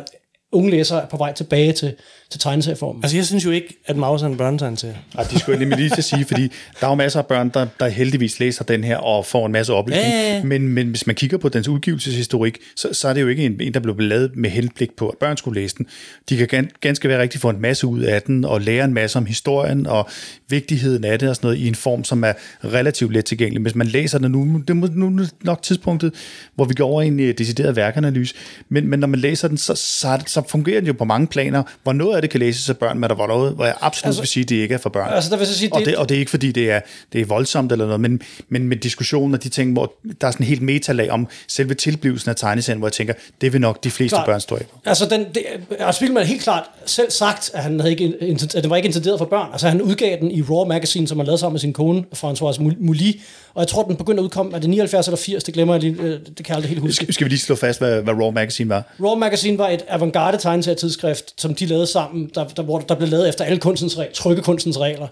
unge 0.53 0.70
læsere 0.70 1.03
er 1.03 1.07
på 1.07 1.16
vej 1.16 1.33
tilbage 1.33 1.72
til, 1.72 1.94
til 2.31 2.41
tegneserieformen. 2.41 3.05
Altså, 3.05 3.17
jeg 3.17 3.27
synes 3.27 3.45
jo 3.45 3.51
ikke, 3.51 3.77
at 3.87 3.97
Maus 3.97 4.23
er 4.23 4.27
en 4.27 4.37
børnetegneserie. 4.37 4.99
Nej, 5.14 5.25
det 5.25 5.41
skulle 5.41 5.59
jeg 5.59 5.69
lige, 5.69 5.79
lige 5.79 5.91
til 5.91 5.99
at 5.99 6.05
sige, 6.05 6.25
fordi 6.25 6.43
der 6.81 6.87
er 6.87 6.91
jo 6.91 6.95
masser 6.95 7.19
af 7.19 7.27
børn, 7.27 7.49
der, 7.55 7.67
der 7.81 7.88
heldigvis 7.88 8.41
læser 8.41 8.64
den 8.64 8.85
her 8.85 8.97
og 8.97 9.27
får 9.27 9.47
en 9.47 9.53
masse 9.53 9.73
oplysning. 9.73 10.07
Ja, 10.07 10.21
ja, 10.21 10.35
ja. 10.37 10.45
Men, 10.45 10.69
men 10.69 10.88
hvis 10.88 11.07
man 11.07 11.17
kigger 11.17 11.38
på 11.38 11.49
dens 11.49 11.69
udgivelseshistorik, 11.69 12.59
så, 12.77 12.88
så 12.93 13.09
er 13.09 13.12
det 13.12 13.21
jo 13.21 13.29
ikke 13.29 13.47
en, 13.47 13.61
en, 13.61 13.75
der 13.75 13.81
blev 13.81 13.99
lavet 13.99 14.37
med 14.37 14.51
henblik 14.51 14.97
på, 14.97 15.09
at 15.09 15.19
børn 15.19 15.37
skulle 15.37 15.61
læse 15.61 15.77
den. 15.77 15.87
De 16.29 16.37
kan 16.37 16.47
gan, 16.47 16.71
ganske 16.81 17.09
være 17.09 17.23
rigtig 17.23 17.41
få 17.41 17.51
en 17.51 17.61
masse 17.61 17.87
ud 17.87 18.01
af 18.01 18.23
den, 18.23 18.45
og 18.45 18.61
lære 18.61 18.85
en 18.85 18.95
masse 18.95 19.19
om 19.19 19.27
historien 19.27 19.87
og 19.87 20.09
vigtigheden 20.49 21.05
af 21.05 21.19
det 21.19 21.29
og 21.29 21.37
sådan 21.37 21.47
noget, 21.47 21.59
i 21.59 21.69
en 21.69 21.75
form, 21.75 22.05
som 22.05 22.25
er 22.25 22.33
relativt 22.64 23.12
let 23.12 23.25
tilgængelig. 23.25 23.62
Hvis 23.62 23.75
man 23.75 23.87
læser 23.87 24.19
den 24.19 24.33
nu, 24.33 24.62
det 24.67 24.71
er 24.71 24.88
nu 24.95 25.27
nok 25.43 25.62
tidspunktet, 25.62 26.14
hvor 26.55 26.64
vi 26.64 26.75
går 26.75 26.87
over 26.87 27.03
i 27.03 27.07
en 27.07 27.21
uh, 27.21 27.27
decideret 27.38 27.77
værkanalyse, 27.77 28.35
men, 28.69 28.87
men 28.87 29.01
når 29.01 29.09
man 29.09 29.21
læser 29.21 29.49
den, 29.49 29.57
så, 29.57 29.75
så, 29.75 30.23
så 30.27 30.43
fungerer 30.49 30.81
den 30.81 30.87
jo 30.87 30.93
på 30.93 31.05
mange 31.05 31.27
planer, 31.27 31.62
hvor 31.83 31.93
noget 31.93 32.18
af 32.19 32.23
det 32.23 32.31
kan 32.31 32.41
læses 32.41 32.69
af 32.69 32.77
børn, 32.77 32.99
men 32.99 33.11
der 33.11 33.17
var 33.17 33.27
noget, 33.27 33.55
hvor 33.55 33.65
jeg 33.65 33.75
absolut 33.81 34.07
altså, 34.07 34.21
vil 34.21 34.29
sige, 34.29 34.43
at 34.43 34.49
det 34.49 34.57
ikke 34.57 34.75
er 34.75 34.79
for 34.79 34.91
børn. 34.91 35.13
Altså, 35.13 35.31
der 35.31 35.37
vil 35.37 35.47
så 35.47 35.59
sige, 35.59 35.73
og, 35.73 35.81
det, 35.85 35.97
og 35.97 36.09
det 36.09 36.15
er 36.15 36.19
ikke 36.19 36.31
fordi, 36.31 36.53
det 36.53 36.71
er, 36.71 36.81
det 37.13 37.21
er 37.21 37.25
voldsomt 37.25 37.73
eller 37.73 37.85
noget, 37.85 38.01
men, 38.01 38.21
men 38.49 38.69
med 38.69 38.77
diskussionen 38.77 39.35
og 39.35 39.45
de 39.45 39.49
ting, 39.49 39.73
hvor 39.73 39.93
der 40.21 40.27
er 40.27 40.31
sådan 40.31 40.45
en 40.45 40.49
helt 40.49 40.63
metalag 40.63 41.11
om 41.11 41.29
selve 41.49 41.75
tilblivelsen 41.75 42.31
af 42.31 42.37
tegneserien, 42.37 42.79
hvor 42.79 42.89
jeg 42.89 42.93
tænker, 42.93 43.15
det 43.41 43.53
vil 43.53 43.61
nok 43.61 43.85
de 43.85 43.91
fleste 43.91 44.19
børn 44.27 44.41
stå 44.41 44.55
af 44.55 44.67
på. 44.73 44.79
Altså, 44.85 45.07
den, 45.07 45.27
det, 45.35 45.43
og 45.81 45.95
Spielmann 45.95 46.27
helt 46.27 46.43
klart 46.43 46.65
selv 46.87 47.11
sagt, 47.11 47.51
at, 47.55 47.63
han 47.63 47.81
havde 47.81 47.91
ikke, 47.91 48.15
at 48.55 48.63
den 48.63 48.71
var 48.71 48.77
ikke 48.77 48.87
intenderet 48.87 49.19
for 49.19 49.25
børn. 49.25 49.49
Altså, 49.53 49.69
han 49.69 49.83
udgav 49.83 50.17
den 50.21 50.31
i 50.31 50.43
Raw 50.43 50.65
Magazine, 50.65 51.09
som 51.09 51.19
han 51.19 51.27
lavede 51.27 51.39
sammen 51.39 51.55
med 51.55 51.61
sin 51.61 51.73
kone, 51.73 52.05
François 52.15 52.63
Mouly, 52.81 53.21
og 53.59 53.63
jeg 53.63 53.69
tror, 53.69 53.83
den 53.83 53.97
begyndte 53.97 54.21
at 54.21 54.25
udkomme, 54.25 54.57
er 54.57 54.59
det 54.59 54.71
79 54.71 55.07
eller 55.07 55.17
80, 55.17 55.45
det 55.45 55.55
glemmer 55.55 55.75
jeg 55.75 55.83
lige, 55.83 55.97
øh, 56.01 56.11
det 56.11 56.37
kan 56.37 56.47
jeg 56.49 56.57
aldrig 56.57 56.69
helt 56.69 56.81
huske. 56.81 56.95
Skal, 56.95 57.15
skal 57.15 57.25
vi 57.25 57.29
lige 57.29 57.39
slå 57.39 57.55
fast, 57.55 57.81
hvad, 57.81 58.03
hvad 58.03 58.15
Raw 58.15 58.31
Magazine 58.31 58.71
var? 58.71 58.83
Raw 59.05 59.15
Magazine 59.15 59.59
var 59.59 59.69
et 59.69 59.85
avantgarde 59.89 60.39
tegneserietidsskrift, 60.39 61.41
som 61.41 61.55
de 61.55 61.67
lavede 61.67 61.87
sammen, 61.87 62.08
der, 62.35 62.44
der, 62.44 62.62
hvor 62.62 62.79
der 62.79 62.94
blev 62.94 63.09
lavet 63.09 63.29
efter 63.29 63.44
alle 63.44 63.59
kunstens 63.59 63.99
regler, 63.99 64.12
trykkekunstens 64.12 64.81
regler, 64.81 65.07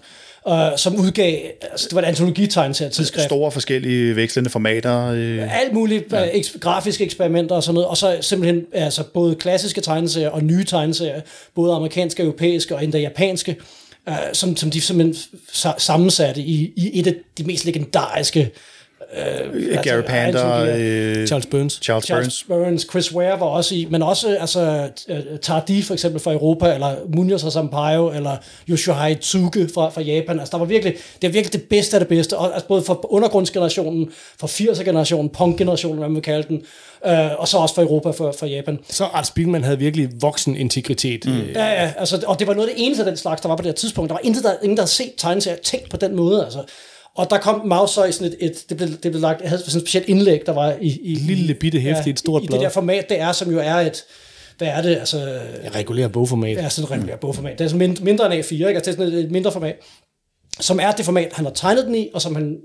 uh, 0.49 0.77
som 0.77 0.95
udgav, 0.95 1.37
altså 1.71 1.87
det 1.89 1.95
var 1.95 2.01
et 2.01 2.05
antologitegneserietidsskrift. 2.05 3.25
Store 3.25 3.51
forskellige 3.51 4.15
vekslende 4.15 4.49
formater. 4.49 5.11
Øh. 5.11 5.61
Alt 5.61 5.73
muligt, 5.73 6.11
ja. 6.11 6.23
uh, 6.23 6.29
eks, 6.33 6.55
grafiske 6.59 7.03
eksperimenter 7.03 7.55
og 7.55 7.63
sådan 7.63 7.73
noget, 7.73 7.87
og 7.87 7.97
så 7.97 8.17
simpelthen 8.21 8.65
altså 8.73 9.03
både 9.13 9.35
klassiske 9.35 9.81
tegneserier 9.81 10.29
og 10.29 10.43
nye 10.43 10.63
tegneserier, 10.63 11.21
både 11.55 11.73
amerikanske, 11.73 12.23
europæiske 12.23 12.75
og 12.75 12.83
endda 12.83 12.97
japanske, 12.97 13.55
uh, 14.07 14.13
som, 14.33 14.57
som 14.57 14.71
de 14.71 14.81
simpelthen 14.81 15.15
sammensatte 15.77 16.41
i, 16.41 16.73
i 16.75 16.99
et 16.99 17.07
af 17.07 17.13
de 17.37 17.43
mest 17.43 17.65
legendariske 17.65 18.39
Øh, 18.39 18.49
Gary 19.83 20.01
Panda, 20.01 20.77
øh, 20.77 21.27
Charles 21.27 21.45
Burns. 21.45 21.79
Charles, 21.83 22.05
Charles 22.05 22.43
Burns. 22.43 22.45
Burns, 22.47 22.87
Chris 22.89 23.15
Ware 23.15 23.39
var 23.39 23.45
også 23.45 23.75
i, 23.75 23.87
men 23.91 24.03
også 24.03 24.37
altså, 24.39 24.89
øh, 25.09 25.19
Tardi 25.41 25.81
for 25.81 25.93
eksempel 25.93 26.21
fra 26.21 26.33
Europa, 26.33 26.73
eller 26.73 26.95
Munoz 27.15 27.53
Sampaio, 27.53 28.11
eller 28.11 28.37
Yoshihei 28.69 29.15
Tsuge 29.15 29.69
fra, 29.73 29.89
fra 29.89 30.01
Japan. 30.01 30.39
Altså, 30.39 30.51
der 30.51 30.57
var 30.57 30.65
virkelig, 30.65 30.93
det 31.21 31.27
er 31.27 31.31
virkelig 31.31 31.53
det 31.53 31.69
bedste 31.69 31.95
af 31.95 31.99
det 31.99 32.07
bedste, 32.07 32.37
og, 32.37 32.53
altså, 32.53 32.67
både 32.67 32.81
for 32.81 33.13
undergrundsgenerationen, 33.13 34.09
for 34.39 34.47
80'er-generationen, 34.47 35.29
punk-generationen, 35.29 35.97
hvad 35.97 36.07
man 36.07 36.15
vil 36.15 36.23
kalde 36.23 36.47
den, 36.47 36.61
øh, 37.05 37.39
og 37.39 37.47
så 37.47 37.57
også 37.57 37.75
for 37.75 37.81
Europa, 37.81 38.09
for, 38.09 38.31
for 38.39 38.45
Japan. 38.45 38.79
Så 38.89 39.03
Art 39.03 39.27
Spiegelman 39.27 39.63
havde 39.63 39.79
virkelig 39.79 40.09
voksen 40.21 40.55
integritet. 40.55 41.25
Mm. 41.25 41.41
Ja, 41.55 41.65
ja, 41.65 41.93
altså, 41.97 42.23
og 42.27 42.39
det 42.39 42.47
var 42.47 42.53
noget 42.53 42.67
af 42.67 42.75
det 42.75 42.85
eneste 42.85 43.03
af 43.03 43.09
den 43.09 43.17
slags, 43.17 43.41
der 43.41 43.47
var 43.47 43.55
på 43.55 43.61
det 43.61 43.69
her 43.69 43.75
tidspunkt. 43.75 44.09
Der 44.09 44.13
var 44.13 44.21
intet, 44.23 44.43
der, 44.43 44.53
ingen, 44.63 44.77
der 44.77 44.83
havde 44.83 44.91
set 44.91 45.11
tegneserier 45.17 45.57
tænkt 45.57 45.89
på 45.89 45.97
den 45.97 46.15
måde, 46.15 46.43
altså. 46.43 46.63
Og 47.17 47.29
der 47.29 47.37
kom 47.37 47.67
Maus 47.67 47.91
så 47.91 48.03
i 48.03 48.11
sådan 48.11 48.27
et, 48.27 48.37
et 48.39 48.69
det, 48.69 48.77
blev, 48.77 48.89
det 48.89 49.11
blev 49.11 49.21
lagt, 49.21 49.47
havde 49.47 49.61
sådan 49.61 49.77
et 49.77 49.87
specielt 49.87 50.09
indlæg, 50.09 50.45
der 50.45 50.51
var 50.51 50.75
i... 50.81 50.99
i 51.03 51.15
Lille 51.15 51.53
bitte 51.53 51.79
hæfte 51.79 52.07
i 52.07 52.09
et 52.09 52.19
stort 52.19 52.41
i, 52.41 52.45
i 52.45 52.47
blad. 52.47 52.59
det 52.59 52.63
der 52.63 52.69
format, 52.69 53.09
det 53.09 53.19
er, 53.19 53.31
som 53.31 53.51
jo 53.51 53.59
er 53.59 53.75
et, 53.75 54.03
hvad 54.57 54.67
er 54.67 54.81
det, 54.81 54.95
altså... 54.95 55.19
Jeg 55.63 55.75
regulerer 55.75 56.07
bogformat. 56.07 56.57
Det 56.57 56.65
er 56.65 56.69
sådan 56.69 56.83
et 56.85 56.91
regulært 56.91 57.19
bogformat. 57.19 57.59
Det 57.59 57.65
er 57.65 57.69
sådan 57.69 57.89
mind- 57.89 58.01
mindre 58.01 58.35
end 58.35 58.45
A4, 58.45 58.53
ikke? 58.53 58.67
Altså, 58.67 58.91
det 58.91 58.97
er 58.97 59.03
sådan 59.03 59.13
et, 59.13 59.23
et 59.25 59.31
mindre 59.31 59.51
format, 59.51 59.75
som 60.59 60.79
er 60.79 60.91
det 60.91 61.05
format, 61.05 61.33
han 61.33 61.45
har 61.45 61.51
tegnet 61.53 61.85
den 61.85 61.95
i, 61.95 62.09
og 62.13 62.21
som 62.21 62.35
han, 62.35 62.57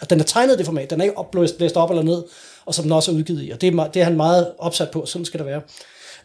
at 0.00 0.10
den 0.10 0.20
er 0.20 0.24
tegnet 0.24 0.58
det 0.58 0.66
format. 0.66 0.90
Den 0.90 1.00
er 1.00 1.04
ikke 1.04 1.18
opblæst, 1.18 1.58
blæst 1.58 1.76
op 1.76 1.90
eller 1.90 2.02
ned, 2.02 2.22
og 2.66 2.74
som 2.74 2.82
den 2.82 2.92
også 2.92 3.10
er 3.10 3.14
udgivet 3.14 3.44
i. 3.44 3.50
Og 3.50 3.60
det 3.60 3.74
er, 3.74 3.86
det 3.86 4.00
er 4.00 4.04
han 4.04 4.16
meget 4.16 4.52
opsat 4.58 4.90
på, 4.90 5.06
sådan 5.06 5.24
skal 5.24 5.38
det 5.38 5.46
være. 5.46 5.60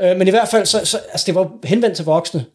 Øh, 0.01 0.17
men 0.17 0.27
i 0.27 0.31
hvert 0.31 0.47
fald, 0.47 0.65
så, 0.65 0.85
så, 0.85 0.97
altså 0.97 1.25
det 1.25 1.35
var 1.35 1.51
henvendt 1.63 1.95
til 1.95 2.05
voksne. 2.05 2.45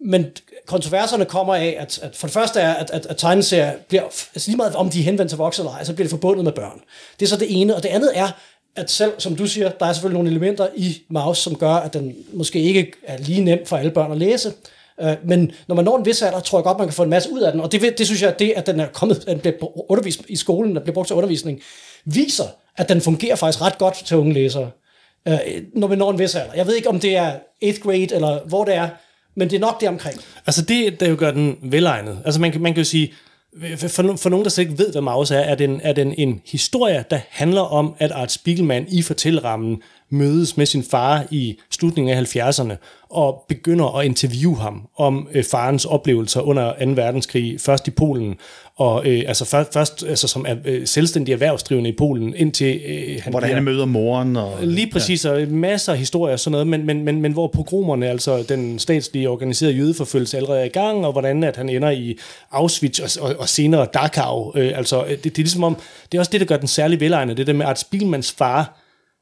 Men 0.00 0.26
kontroverserne 0.68 1.24
kommer 1.24 1.54
af, 1.54 1.76
at, 1.78 1.98
at 2.02 2.16
for 2.16 2.26
det 2.26 2.34
første 2.34 2.60
er, 2.60 2.74
at, 2.74 2.90
at, 2.90 3.06
at 3.06 3.16
tegneserier 3.16 3.72
bliver, 3.88 4.02
altså 4.02 4.50
lige 4.50 4.56
meget 4.56 4.74
om 4.74 4.90
de 4.90 5.00
er 5.00 5.04
henvendt 5.04 5.30
til 5.30 5.38
voksne 5.38 5.62
eller 5.62 5.72
ej, 5.72 5.84
så 5.84 5.92
bliver 5.92 6.04
det 6.04 6.10
forbundet 6.10 6.44
med 6.44 6.52
børn. 6.52 6.80
Det 7.20 7.26
er 7.26 7.30
så 7.30 7.36
det 7.36 7.60
ene. 7.60 7.76
Og 7.76 7.82
det 7.82 7.88
andet 7.88 8.10
er, 8.14 8.28
at 8.76 8.90
selv, 8.90 9.12
som 9.18 9.36
du 9.36 9.46
siger, 9.46 9.68
der 9.68 9.86
er 9.86 9.92
selvfølgelig 9.92 10.18
nogle 10.18 10.30
elementer 10.30 10.68
i 10.76 11.02
Maus, 11.10 11.38
som 11.38 11.56
gør, 11.56 11.72
at 11.72 11.94
den 11.94 12.16
måske 12.32 12.60
ikke 12.60 12.92
er 13.06 13.18
lige 13.18 13.44
nem 13.44 13.58
for 13.66 13.76
alle 13.76 13.90
børn 13.90 14.12
at 14.12 14.18
læse. 14.18 14.52
Øh, 15.00 15.16
men 15.24 15.52
når 15.68 15.74
man 15.74 15.84
når 15.84 15.98
en 15.98 16.06
vis 16.06 16.22
alder, 16.22 16.40
tror 16.40 16.58
jeg 16.58 16.64
godt, 16.64 16.78
man 16.78 16.86
kan 16.86 16.94
få 16.94 17.02
en 17.02 17.10
masse 17.10 17.32
ud 17.32 17.40
af 17.40 17.52
den. 17.52 17.60
Og 17.60 17.72
det, 17.72 17.98
det 17.98 18.06
synes 18.06 18.22
jeg, 18.22 18.30
at 18.30 18.38
det, 18.38 18.52
at 18.56 18.66
den 18.66 18.80
er 18.80 18.86
kommet, 18.86 19.16
at 19.16 19.26
den 19.26 19.38
bliver 19.38 19.90
undervist 19.90 20.20
i 20.28 20.36
skolen, 20.36 20.74
der 20.74 20.80
bliver 20.80 20.94
brugt 20.94 21.06
til 21.06 21.16
undervisning, 21.16 21.60
viser, 22.04 22.44
at 22.76 22.88
den 22.88 23.00
fungerer 23.00 23.36
faktisk 23.36 23.62
ret 23.62 23.78
godt 23.78 23.94
til 23.94 24.16
unge 24.16 24.32
læsere, 24.32 24.70
øh, 25.28 25.38
når 25.74 25.88
man 25.88 25.98
når 25.98 26.10
en 26.10 26.18
vis 26.18 26.34
alder. 26.34 26.54
Jeg 26.54 26.66
ved 26.66 26.74
ikke, 26.74 26.88
om 26.88 27.00
det 27.00 27.16
er 27.16 27.32
8th 27.64 27.80
grade, 27.80 28.14
eller 28.14 28.40
hvor 28.48 28.64
det 28.64 28.74
er, 28.74 28.88
men 29.38 29.50
det 29.50 29.56
er 29.56 29.60
nok 29.60 29.80
det 29.80 29.88
omkring. 29.88 30.20
Altså 30.46 30.62
det, 30.62 31.00
der 31.00 31.08
jo 31.08 31.16
gør 31.18 31.30
den 31.30 31.56
velegnet. 31.62 32.18
Altså 32.24 32.40
man 32.40 32.54
man 32.60 32.74
kan 32.74 32.80
jo 32.80 32.84
sige, 32.84 33.12
for, 33.76 33.88
for 34.16 34.28
nogen, 34.28 34.44
der 34.44 34.50
slet 34.50 34.64
ikke 34.64 34.78
ved, 34.78 34.92
hvad 34.92 35.02
Maus 35.02 35.30
er, 35.30 35.38
er 35.38 35.54
den, 35.54 35.80
er 35.84 35.92
den 35.92 36.14
en 36.18 36.40
historie, 36.46 37.04
der 37.10 37.20
handler 37.30 37.60
om, 37.60 37.94
at 37.98 38.10
Art 38.10 38.32
Spiegelman 38.32 38.86
i 38.88 39.02
fortællerammen 39.02 39.82
mødes 40.10 40.56
med 40.56 40.66
sin 40.66 40.82
far 40.82 41.24
i 41.30 41.58
slutningen 41.70 42.16
af 42.16 42.36
70'erne 42.36 42.74
og 43.10 43.44
begynder 43.48 43.98
at 43.98 44.06
interviewe 44.06 44.56
ham 44.56 44.88
om 44.96 45.28
øh, 45.34 45.44
farens 45.44 45.84
oplevelser 45.84 46.40
under 46.40 46.72
2. 46.84 46.90
verdenskrig, 46.90 47.60
først 47.60 47.88
i 47.88 47.90
Polen, 47.90 48.36
og 48.76 49.06
øh, 49.06 49.24
altså 49.26 49.44
først, 49.44 49.72
først 49.72 50.04
altså, 50.08 50.28
som 50.28 50.44
er, 50.48 50.56
øh, 50.64 50.86
selvstændig 50.86 51.32
erhvervsdrivende 51.32 51.90
i 51.90 51.92
Polen, 51.98 52.34
indtil 52.36 52.80
øh, 52.86 53.22
han 53.22 53.32
Hvordan 53.32 53.54
han 53.54 53.64
møder 53.64 53.84
moren. 53.84 54.36
Og, 54.36 54.52
Lige 54.62 54.90
præcis, 54.90 55.24
og 55.24 55.48
masser 55.48 55.92
af 55.92 55.98
historier 55.98 56.32
og 56.32 56.40
sådan 56.40 56.52
noget, 56.52 56.66
men, 56.66 56.86
men, 56.86 57.04
men, 57.04 57.22
men 57.22 57.32
hvor 57.32 57.46
pogromerne, 57.46 58.08
altså 58.08 58.42
den 58.42 58.78
statslige 58.78 59.30
organiserede 59.30 59.74
jødeforfølgelse 59.76 60.36
allerede 60.36 60.60
er 60.60 60.64
i 60.64 60.68
gang, 60.68 61.06
og 61.06 61.12
hvordan 61.12 61.44
at 61.44 61.56
han 61.56 61.68
ender 61.68 61.90
i 61.90 62.18
Auschwitz 62.50 63.00
og, 63.00 63.28
og, 63.28 63.36
og 63.38 63.48
senere 63.48 63.86
Dachau. 63.94 64.52
Øh, 64.56 64.72
altså, 64.78 65.04
det, 65.08 65.24
det 65.24 65.30
er 65.30 65.36
ligesom 65.36 65.64
om, 65.64 65.76
det 66.12 66.18
er 66.18 66.20
også 66.20 66.32
det, 66.32 66.40
der 66.40 66.46
gør 66.46 66.56
den 66.56 66.68
særlig 66.68 67.00
velegnet, 67.00 67.36
det 67.36 67.46
der 67.46 67.52
med 67.52 67.66
Art 67.66 67.78
Spiegelmans 67.78 68.32
far, 68.32 68.78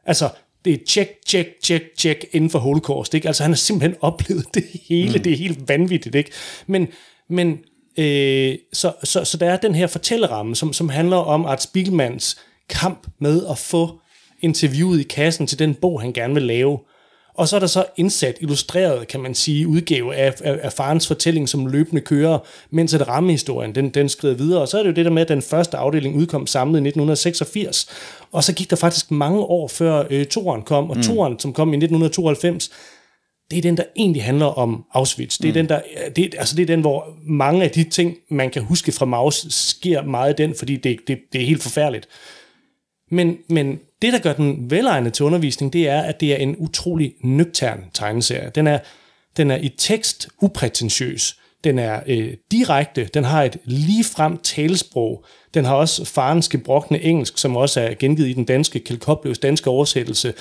altså, 0.07 0.29
det 0.66 0.74
er 0.74 0.85
tjek, 0.87 1.09
tjek, 1.26 1.46
tjek, 1.62 1.83
tjek 1.98 2.24
inden 2.33 2.50
for 2.50 2.59
Holocaust, 2.59 3.14
ikke? 3.14 3.26
Altså, 3.29 3.42
han 3.42 3.52
har 3.52 3.57
simpelthen 3.57 3.96
oplevet 4.11 4.46
det 4.55 4.64
hele, 4.88 5.16
mm. 5.16 5.22
det 5.22 5.33
er 5.33 5.37
helt 5.37 5.68
vanvittigt, 5.68 6.14
ikke? 6.14 6.31
Men, 6.66 6.88
men 7.29 7.59
øh, 7.98 8.59
så, 8.72 8.92
så, 9.05 9.24
så 9.24 9.37
der 9.37 9.50
er 9.50 9.57
den 9.57 9.74
her 9.74 9.87
fortælleramme, 9.87 10.57
som, 10.57 10.72
som 10.72 10.88
handler 10.88 11.16
om 11.16 11.44
Art 11.44 11.62
Spiegelmans 11.62 12.38
kamp 12.68 13.07
med 13.18 13.46
at 13.50 13.59
få 13.59 14.00
interviewet 14.40 15.00
i 15.00 15.02
kassen 15.02 15.46
til 15.46 15.59
den 15.59 15.74
bog, 15.74 16.00
han 16.00 16.12
gerne 16.12 16.35
vil 16.35 16.42
lave. 16.42 16.79
Og 17.37 17.49
så 17.49 17.57
er 17.57 17.61
der 17.61 17.66
så 17.66 17.85
indsat, 17.96 18.38
illustreret, 18.40 19.09
kan 19.09 19.20
man 19.20 19.35
sige, 19.35 19.68
udgave 19.68 20.14
af, 20.14 20.35
af, 20.44 20.59
af 20.62 20.72
farens 20.72 21.07
fortælling, 21.07 21.49
som 21.49 21.66
løbende 21.66 22.01
kører, 22.01 22.38
mens 22.70 22.94
at 22.94 23.09
rammehistorien, 23.09 23.75
den, 23.75 23.88
den 23.88 24.09
skrider 24.09 24.35
videre. 24.35 24.61
Og 24.61 24.68
så 24.68 24.79
er 24.79 24.83
det 24.83 24.90
jo 24.90 24.94
det 24.94 25.05
der 25.05 25.11
med, 25.11 25.22
at 25.22 25.29
den 25.29 25.42
første 25.42 25.77
afdeling 25.77 26.16
udkom 26.16 26.46
samlet 26.46 26.79
i 26.79 26.88
1986. 26.88 27.87
Og 28.33 28.44
så 28.44 28.55
gik 28.55 28.70
der 28.70 28.77
faktisk 28.77 29.11
mange 29.11 29.40
år 29.40 29.68
før 29.68 30.05
øh, 30.11 30.27
toren 30.27 30.62
kom, 30.62 30.90
og 30.90 31.03
toren, 31.03 31.38
som 31.38 31.53
kom 31.53 31.68
i 31.68 31.77
1992, 31.77 32.70
det 33.51 33.59
er 33.59 33.62
den, 33.62 33.77
der 33.77 33.85
egentlig 33.96 34.25
handler 34.25 34.46
om 34.46 34.85
Auschwitz. 34.92 35.38
Det 35.38 35.49
er, 35.49 35.53
den, 35.53 35.68
der, 35.68 35.81
det, 36.16 36.35
altså 36.38 36.57
det 36.57 36.62
er 36.62 36.66
den, 36.66 36.81
hvor 36.81 37.07
mange 37.27 37.64
af 37.64 37.70
de 37.70 37.85
ting, 37.85 38.16
man 38.31 38.51
kan 38.51 38.62
huske 38.62 38.92
fra 38.92 39.07
Maus, 39.07 39.46
sker 39.51 40.03
meget 40.03 40.38
den, 40.38 40.55
fordi 40.59 40.77
det, 40.77 40.96
det, 41.07 41.18
det 41.33 41.40
er 41.40 41.46
helt 41.46 41.62
forfærdeligt. 41.62 42.09
Men, 43.11 43.38
men 43.49 43.79
det, 44.03 44.12
der 44.12 44.19
gør 44.19 44.33
den 44.33 44.71
velegnet 44.71 45.12
til 45.12 45.25
undervisning, 45.25 45.73
det 45.73 45.88
er, 45.88 46.01
at 46.01 46.21
det 46.21 46.33
er 46.33 46.37
en 46.37 46.57
utrolig 46.59 47.14
nøgtern 47.25 47.85
tegneserie. 47.95 48.51
Den 48.55 48.66
er, 48.66 48.79
den 49.37 49.51
er 49.51 49.57
i 49.57 49.69
tekst 49.69 50.29
uprætentiøs. 50.42 51.40
Den 51.64 51.79
er 51.79 52.01
øh, 52.07 52.35
direkte. 52.51 53.09
Den 53.14 53.25
har 53.25 53.42
et 53.42 53.57
ligefrem 53.64 54.38
talesprog. 54.38 55.25
Den 55.55 55.64
har 55.64 55.75
også 55.75 56.05
farens 56.05 56.49
gebrokne 56.49 57.03
engelsk, 57.03 57.38
som 57.38 57.57
også 57.57 57.81
er 57.81 57.95
gengivet 57.99 58.29
i 58.29 58.33
den 58.33 58.45
danske 58.45 58.81
Kjeld 58.81 59.40
danske 59.40 59.71
oversættelse. 59.71 60.35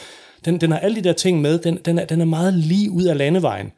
Den, 0.45 0.62
den 0.62 0.71
har 0.71 0.80
alle 0.80 0.95
de 0.95 1.04
der 1.04 1.13
ting 1.13 1.41
med. 1.41 1.60
Den, 1.60 1.80
den, 1.86 1.99
er, 1.99 2.06
den 2.06 2.21
er 2.21 2.25
meget 2.25 2.54
lige 2.54 2.91
ud 2.91 3.04
af 3.04 3.17
landevejen. 3.17 3.71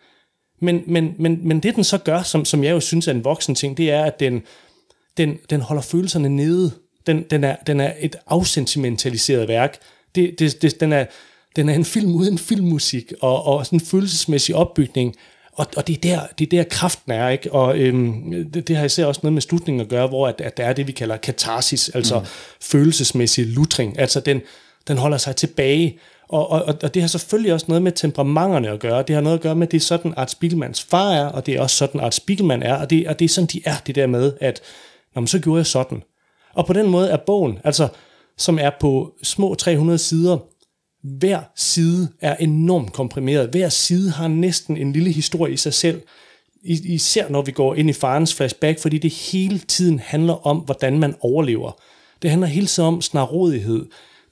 Men, 0.62 0.84
men, 0.88 1.16
men, 1.20 1.48
men 1.48 1.60
det, 1.60 1.76
den 1.76 1.84
så 1.84 1.98
gør, 1.98 2.22
som, 2.22 2.46
som 2.46 2.64
jeg 2.64 2.72
jo 2.72 2.80
synes 2.80 3.08
er 3.08 3.12
en 3.12 3.24
voksen 3.24 3.56
ting, 3.56 3.78
det 3.78 3.92
er, 3.92 4.04
at 4.04 4.20
den, 4.20 4.42
den, 5.18 5.38
den 5.50 5.62
holder 5.62 5.82
følelserne 5.82 6.30
nede. 6.30 6.72
Den, 7.08 7.24
den, 7.32 7.44
er, 7.44 7.56
den 7.68 7.80
er 7.80 7.94
et 8.00 8.16
afsentimentaliseret 8.28 9.48
værk. 9.48 9.78
Det, 10.16 10.40
det, 10.40 10.62
det, 10.62 10.80
den, 10.80 10.94
er, 10.94 11.06
den 11.56 11.70
er 11.70 11.74
en 11.74 11.86
film 11.86 12.16
uden 12.16 12.38
filmmusik 12.38 13.14
og, 13.22 13.46
og 13.46 13.66
sådan 13.66 13.80
en 13.80 13.86
følelsesmæssig 13.86 14.56
opbygning. 14.56 15.16
Og, 15.54 15.68
og 15.78 15.88
det, 15.88 15.96
er 15.96 16.00
der, 16.02 16.28
det 16.40 16.46
er 16.46 16.64
der 16.64 16.70
kraften 16.70 17.12
er, 17.12 17.30
ikke? 17.30 17.54
Og 17.54 17.78
øhm, 17.78 18.52
det, 18.54 18.68
det 18.68 18.76
har 18.76 18.86
især 18.86 19.06
også 19.06 19.22
noget 19.24 19.34
med 19.34 19.42
slutningen 19.42 19.82
at 19.82 19.88
gøre, 19.88 20.08
hvor 20.08 20.28
at, 20.28 20.42
at 20.42 20.58
der 20.58 20.66
er 20.66 20.74
det, 20.74 20.88
vi 20.88 20.92
kalder 20.92 21.18
katarsis, 21.18 21.90
altså 21.90 22.20
mm. 22.20 22.26
følelsesmæssig 22.62 23.46
lutring. 23.48 24.00
Altså 24.00 24.20
den, 24.20 24.42
den 24.88 24.98
holder 24.98 25.18
sig 25.18 25.36
tilbage. 25.36 26.00
Og, 26.30 26.52
og, 26.52 26.64
og 26.84 26.94
det 26.94 27.02
har 27.02 27.08
selvfølgelig 27.08 27.54
også 27.54 27.66
noget 27.68 27.82
med 27.82 27.92
temperamenterne 27.92 28.70
at 28.70 28.80
gøre. 28.80 29.04
Det 29.08 29.16
har 29.16 29.22
noget 29.22 29.38
at 29.38 29.42
gøre 29.42 29.56
med, 29.56 29.68
at 29.68 29.72
det 29.72 29.78
er 29.78 29.82
sådan, 29.82 30.14
Art 30.18 30.32
Spiegelmans 30.32 30.82
far 30.82 31.12
er, 31.12 31.26
og 31.26 31.46
det 31.46 31.56
er 31.56 31.62
også 31.62 31.76
sådan, 31.76 32.02
Art 32.02 32.16
Spiegelman 32.16 32.64
er, 32.64 32.74
og 32.74 32.90
det, 32.90 33.08
og 33.08 33.20
det 33.20 33.26
er 33.26 33.30
sådan, 33.30 33.48
de 33.48 33.62
er, 33.66 33.76
det 33.86 33.96
der 33.96 34.08
med, 34.08 34.34
at 34.42 34.62
Nå, 35.18 35.22
men 35.22 35.28
så 35.28 35.40
gjorde 35.40 35.58
jeg 35.58 35.66
sådan. 35.66 36.04
Og 36.58 36.66
på 36.66 36.74
den 36.74 36.90
måde 36.90 37.10
er 37.10 37.18
bogen, 37.26 37.60
altså, 37.64 37.88
som 38.38 38.60
er 38.60 38.72
på 38.80 39.14
små 39.24 39.56
300 39.56 39.98
sider, 39.98 40.38
hver 41.04 41.42
side 41.56 42.08
er 42.22 42.36
enormt 42.36 42.94
komprimeret. 42.94 43.50
Hver 43.50 43.70
side 43.70 44.12
har 44.12 44.28
næsten 44.28 44.78
en 44.78 44.94
lille 44.94 45.12
historie 45.12 45.54
i 45.54 45.58
sig 45.58 45.74
selv. 45.74 46.02
Især 46.64 47.30
når 47.30 47.42
vi 47.42 47.52
går 47.52 47.76
ind 47.76 47.90
i 47.90 47.94
farens 47.94 48.36
flashback, 48.36 48.80
fordi 48.80 48.98
det 48.98 49.12
hele 49.12 49.60
tiden 49.60 50.00
handler 50.00 50.48
om, 50.48 50.58
hvordan 50.58 51.00
man 51.00 51.16
overlever. 51.20 51.72
Det 52.22 52.30
handler 52.30 52.48
hele 52.48 52.68
tiden 52.68 52.88
om 52.88 53.02
snarrådighed, 53.02 53.86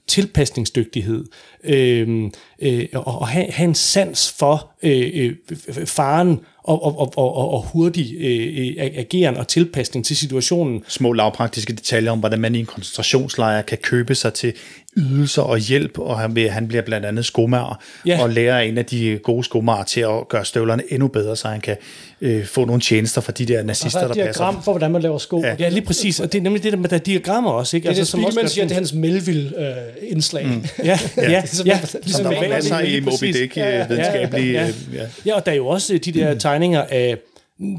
tilpasningsdygtighed, 0.08 1.24
øh, 1.66 2.30
øh, 2.62 2.86
og, 2.92 3.28
have, 3.28 3.46
have 3.50 3.68
en 3.68 3.74
sans 3.74 4.34
for 4.38 4.70
øh, 4.82 5.10
øh, 5.14 5.86
faren 5.86 6.40
og, 6.64 6.84
og, 6.84 6.98
og, 6.98 7.12
og, 7.18 7.52
og 7.54 7.62
hurtig 7.62 8.14
øh, 8.18 8.58
øh, 8.58 8.90
ageren 8.96 9.36
og 9.36 9.48
tilpasning 9.48 10.06
til 10.06 10.16
situationen. 10.16 10.82
små 10.88 11.12
lavpraktiske 11.12 11.72
detaljer 11.72 12.10
om, 12.10 12.18
hvordan 12.18 12.40
man 12.40 12.54
i 12.54 12.58
en 12.58 12.66
koncentrationslejr 12.66 13.62
kan 13.62 13.78
købe 13.78 14.14
sig 14.14 14.32
til 14.34 14.52
ydelser 14.96 15.42
og 15.42 15.58
hjælp, 15.58 15.98
og 15.98 16.18
han, 16.18 16.34
vil, 16.34 16.50
han 16.50 16.68
bliver 16.68 16.82
blandt 16.82 17.06
andet 17.06 17.24
skomager, 17.24 17.82
Ja. 18.06 18.22
og 18.22 18.30
lærer 18.30 18.60
en 18.60 18.78
af 18.78 18.84
de 18.84 19.18
gode 19.22 19.44
skomager 19.44 19.84
til 19.84 20.00
at 20.00 20.28
gøre 20.28 20.44
støvlerne 20.44 20.82
endnu 20.88 21.08
bedre, 21.08 21.36
så 21.36 21.48
han 21.48 21.60
kan 21.60 21.76
øh, 22.20 22.46
få 22.46 22.64
nogle 22.64 22.80
tjenester 22.80 23.20
fra 23.20 23.32
de 23.32 23.46
der 23.46 23.62
nazister, 23.62 24.00
er 24.00 24.06
der 24.06 24.14
et 24.14 24.26
passer. 24.26 24.42
diagram 24.44 24.62
for, 24.62 24.72
hvordan 24.72 24.90
man 24.90 25.02
laver 25.02 25.18
sko. 25.18 25.40
Ja. 25.40 25.56
Ja. 25.58 25.68
Lige 25.68 25.84
præcis. 25.84 26.20
Og 26.20 26.32
det 26.32 26.38
er 26.38 26.42
nemlig 26.42 26.62
det 26.62 26.72
der 26.72 26.78
med, 26.78 26.88
der 26.88 26.96
er 26.96 27.00
diagrammer 27.00 27.50
også. 27.50 27.76
Ikke? 27.76 27.88
Det 27.88 27.94
er 27.94 28.00
det, 28.00 28.08
som 28.08 28.24
også 28.24 28.40
gør 28.40 28.46
siger, 28.46 28.64
det 28.64 28.70
er 28.72 28.74
hans 28.74 28.92
Melville-indslag. 28.92 30.46
Mm. 30.46 30.64
Ja, 30.84 30.98
ja, 31.16 31.30
ja, 31.30 31.42
Ligesom- 31.64 31.66
ja, 31.66 31.78
ligesom 31.80 32.00
ligesom 32.04 32.24
Der 32.24 32.40
var 32.40 32.48
masser 32.48 32.80
i 32.80 33.00
Moby. 33.00 33.40
Dick 33.40 33.56
Ja, 33.56 33.68
ja, 33.76 33.82
øh, 33.84 33.90
videnskabelige... 33.90 34.52
ja, 34.52 34.68
øh, 34.68 34.74
ja. 34.94 34.98
ja. 35.02 35.06
Ja, 35.26 35.34
og 35.34 35.46
der 35.46 35.52
er 35.52 35.56
jo 35.56 35.66
også 35.66 35.98
de 36.04 36.12
der 36.12 36.34
tegninger 36.34 36.82
af, 36.90 37.16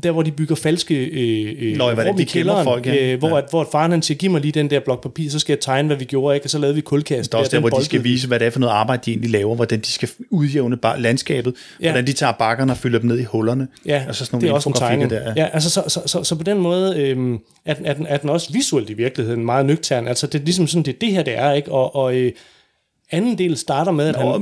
der 0.04 0.12
hvor 0.12 0.22
de 0.24 0.32
bygger 0.32 0.56
falske 0.56 0.96
øh, 1.06 1.56
øh, 1.72 1.78
Nå, 1.78 1.90
rum 1.92 2.16
de 2.16 2.22
i 2.22 2.26
kælderen, 2.26 2.64
folk, 2.64 2.86
ja. 2.86 3.14
øh, 3.14 3.20
hvor, 3.20 3.30
Ja. 3.30 3.38
at, 3.38 3.44
hvor 3.50 3.68
faren 3.72 3.92
han 3.92 4.02
siger, 4.02 4.18
giv 4.18 4.32
mig 4.32 4.42
lige 4.42 4.52
den 4.52 4.70
der 4.70 4.80
blok 4.80 5.04
papir, 5.04 5.30
så 5.30 5.40
skal 5.40 5.54
jeg 5.54 5.60
tegne, 5.60 5.88
hvad 5.88 5.98
vi 5.98 6.06
gjorde, 6.06 6.36
ikke? 6.36 6.46
og 6.46 6.50
så 6.50 6.58
lavede 6.60 6.76
vi 6.76 6.82
kulkast. 6.82 7.32
Der 7.32 7.38
er 7.38 7.40
også 7.40 7.52
der, 7.52 7.60
hvor 7.60 7.70
de 7.70 7.86
skal 7.86 8.04
vise, 8.04 8.28
hvad 8.28 8.40
det 8.40 8.46
er 8.46 8.50
for 8.50 8.60
noget 8.60 8.74
arbejde, 8.74 9.02
de 9.06 9.12
egentlig 9.12 9.32
laver, 9.32 9.56
hvordan 9.56 9.80
de 9.80 9.86
skal 9.92 10.10
udjævne 10.30 10.78
bare 10.78 11.02
landskabet, 11.02 11.54
Ja. 11.82 11.86
hvordan 11.92 12.08
de 12.08 12.14
tager 12.14 12.32
bakkerne 12.34 12.72
og 12.74 12.78
fylder 12.78 13.00
dem 13.00 13.08
ned 13.08 13.20
i 13.20 13.24
hullerne. 13.24 13.68
Ja, 13.86 14.04
og 14.08 14.16
så 14.16 14.26
sådan 14.26 14.38
det 14.38 14.44
nogle 14.44 14.52
er 14.52 14.56
også 14.56 14.70
en 14.70 14.76
tegning. 14.76 15.10
der. 15.10 15.34
Ja, 15.38 15.48
altså 15.54 15.70
så, 15.70 15.84
så, 15.88 16.02
så, 16.06 16.24
så 16.24 16.36
på 16.36 16.44
den 16.44 16.58
måde 16.58 16.98
øhm, 17.02 17.40
er, 17.66 17.74
den, 17.74 17.86
er, 17.86 17.94
den, 17.94 18.06
er 18.10 18.18
den 18.18 18.30
også 18.30 18.54
visuelt 18.54 18.90
i 18.90 18.94
virkeligheden 18.94 19.46
meget 19.46 19.66
nøgtern. 19.66 20.08
Altså 20.08 20.28
det 20.28 20.42
er 20.42 20.46
ligesom 20.46 20.68
sådan, 20.68 20.84
det 20.84 20.94
er 20.94 21.00
det 21.02 21.12
her, 21.12 21.24
det 21.24 21.38
er, 21.38 21.54
ikke? 21.54 21.72
Og, 21.72 21.96
og 21.96 22.16
øh, 22.16 22.32
anden 23.12 23.38
del 23.38 23.58
starter 23.58 23.92
med, 23.92 24.08
at 24.08 24.16
han... 24.16 24.26
Og 24.26 24.36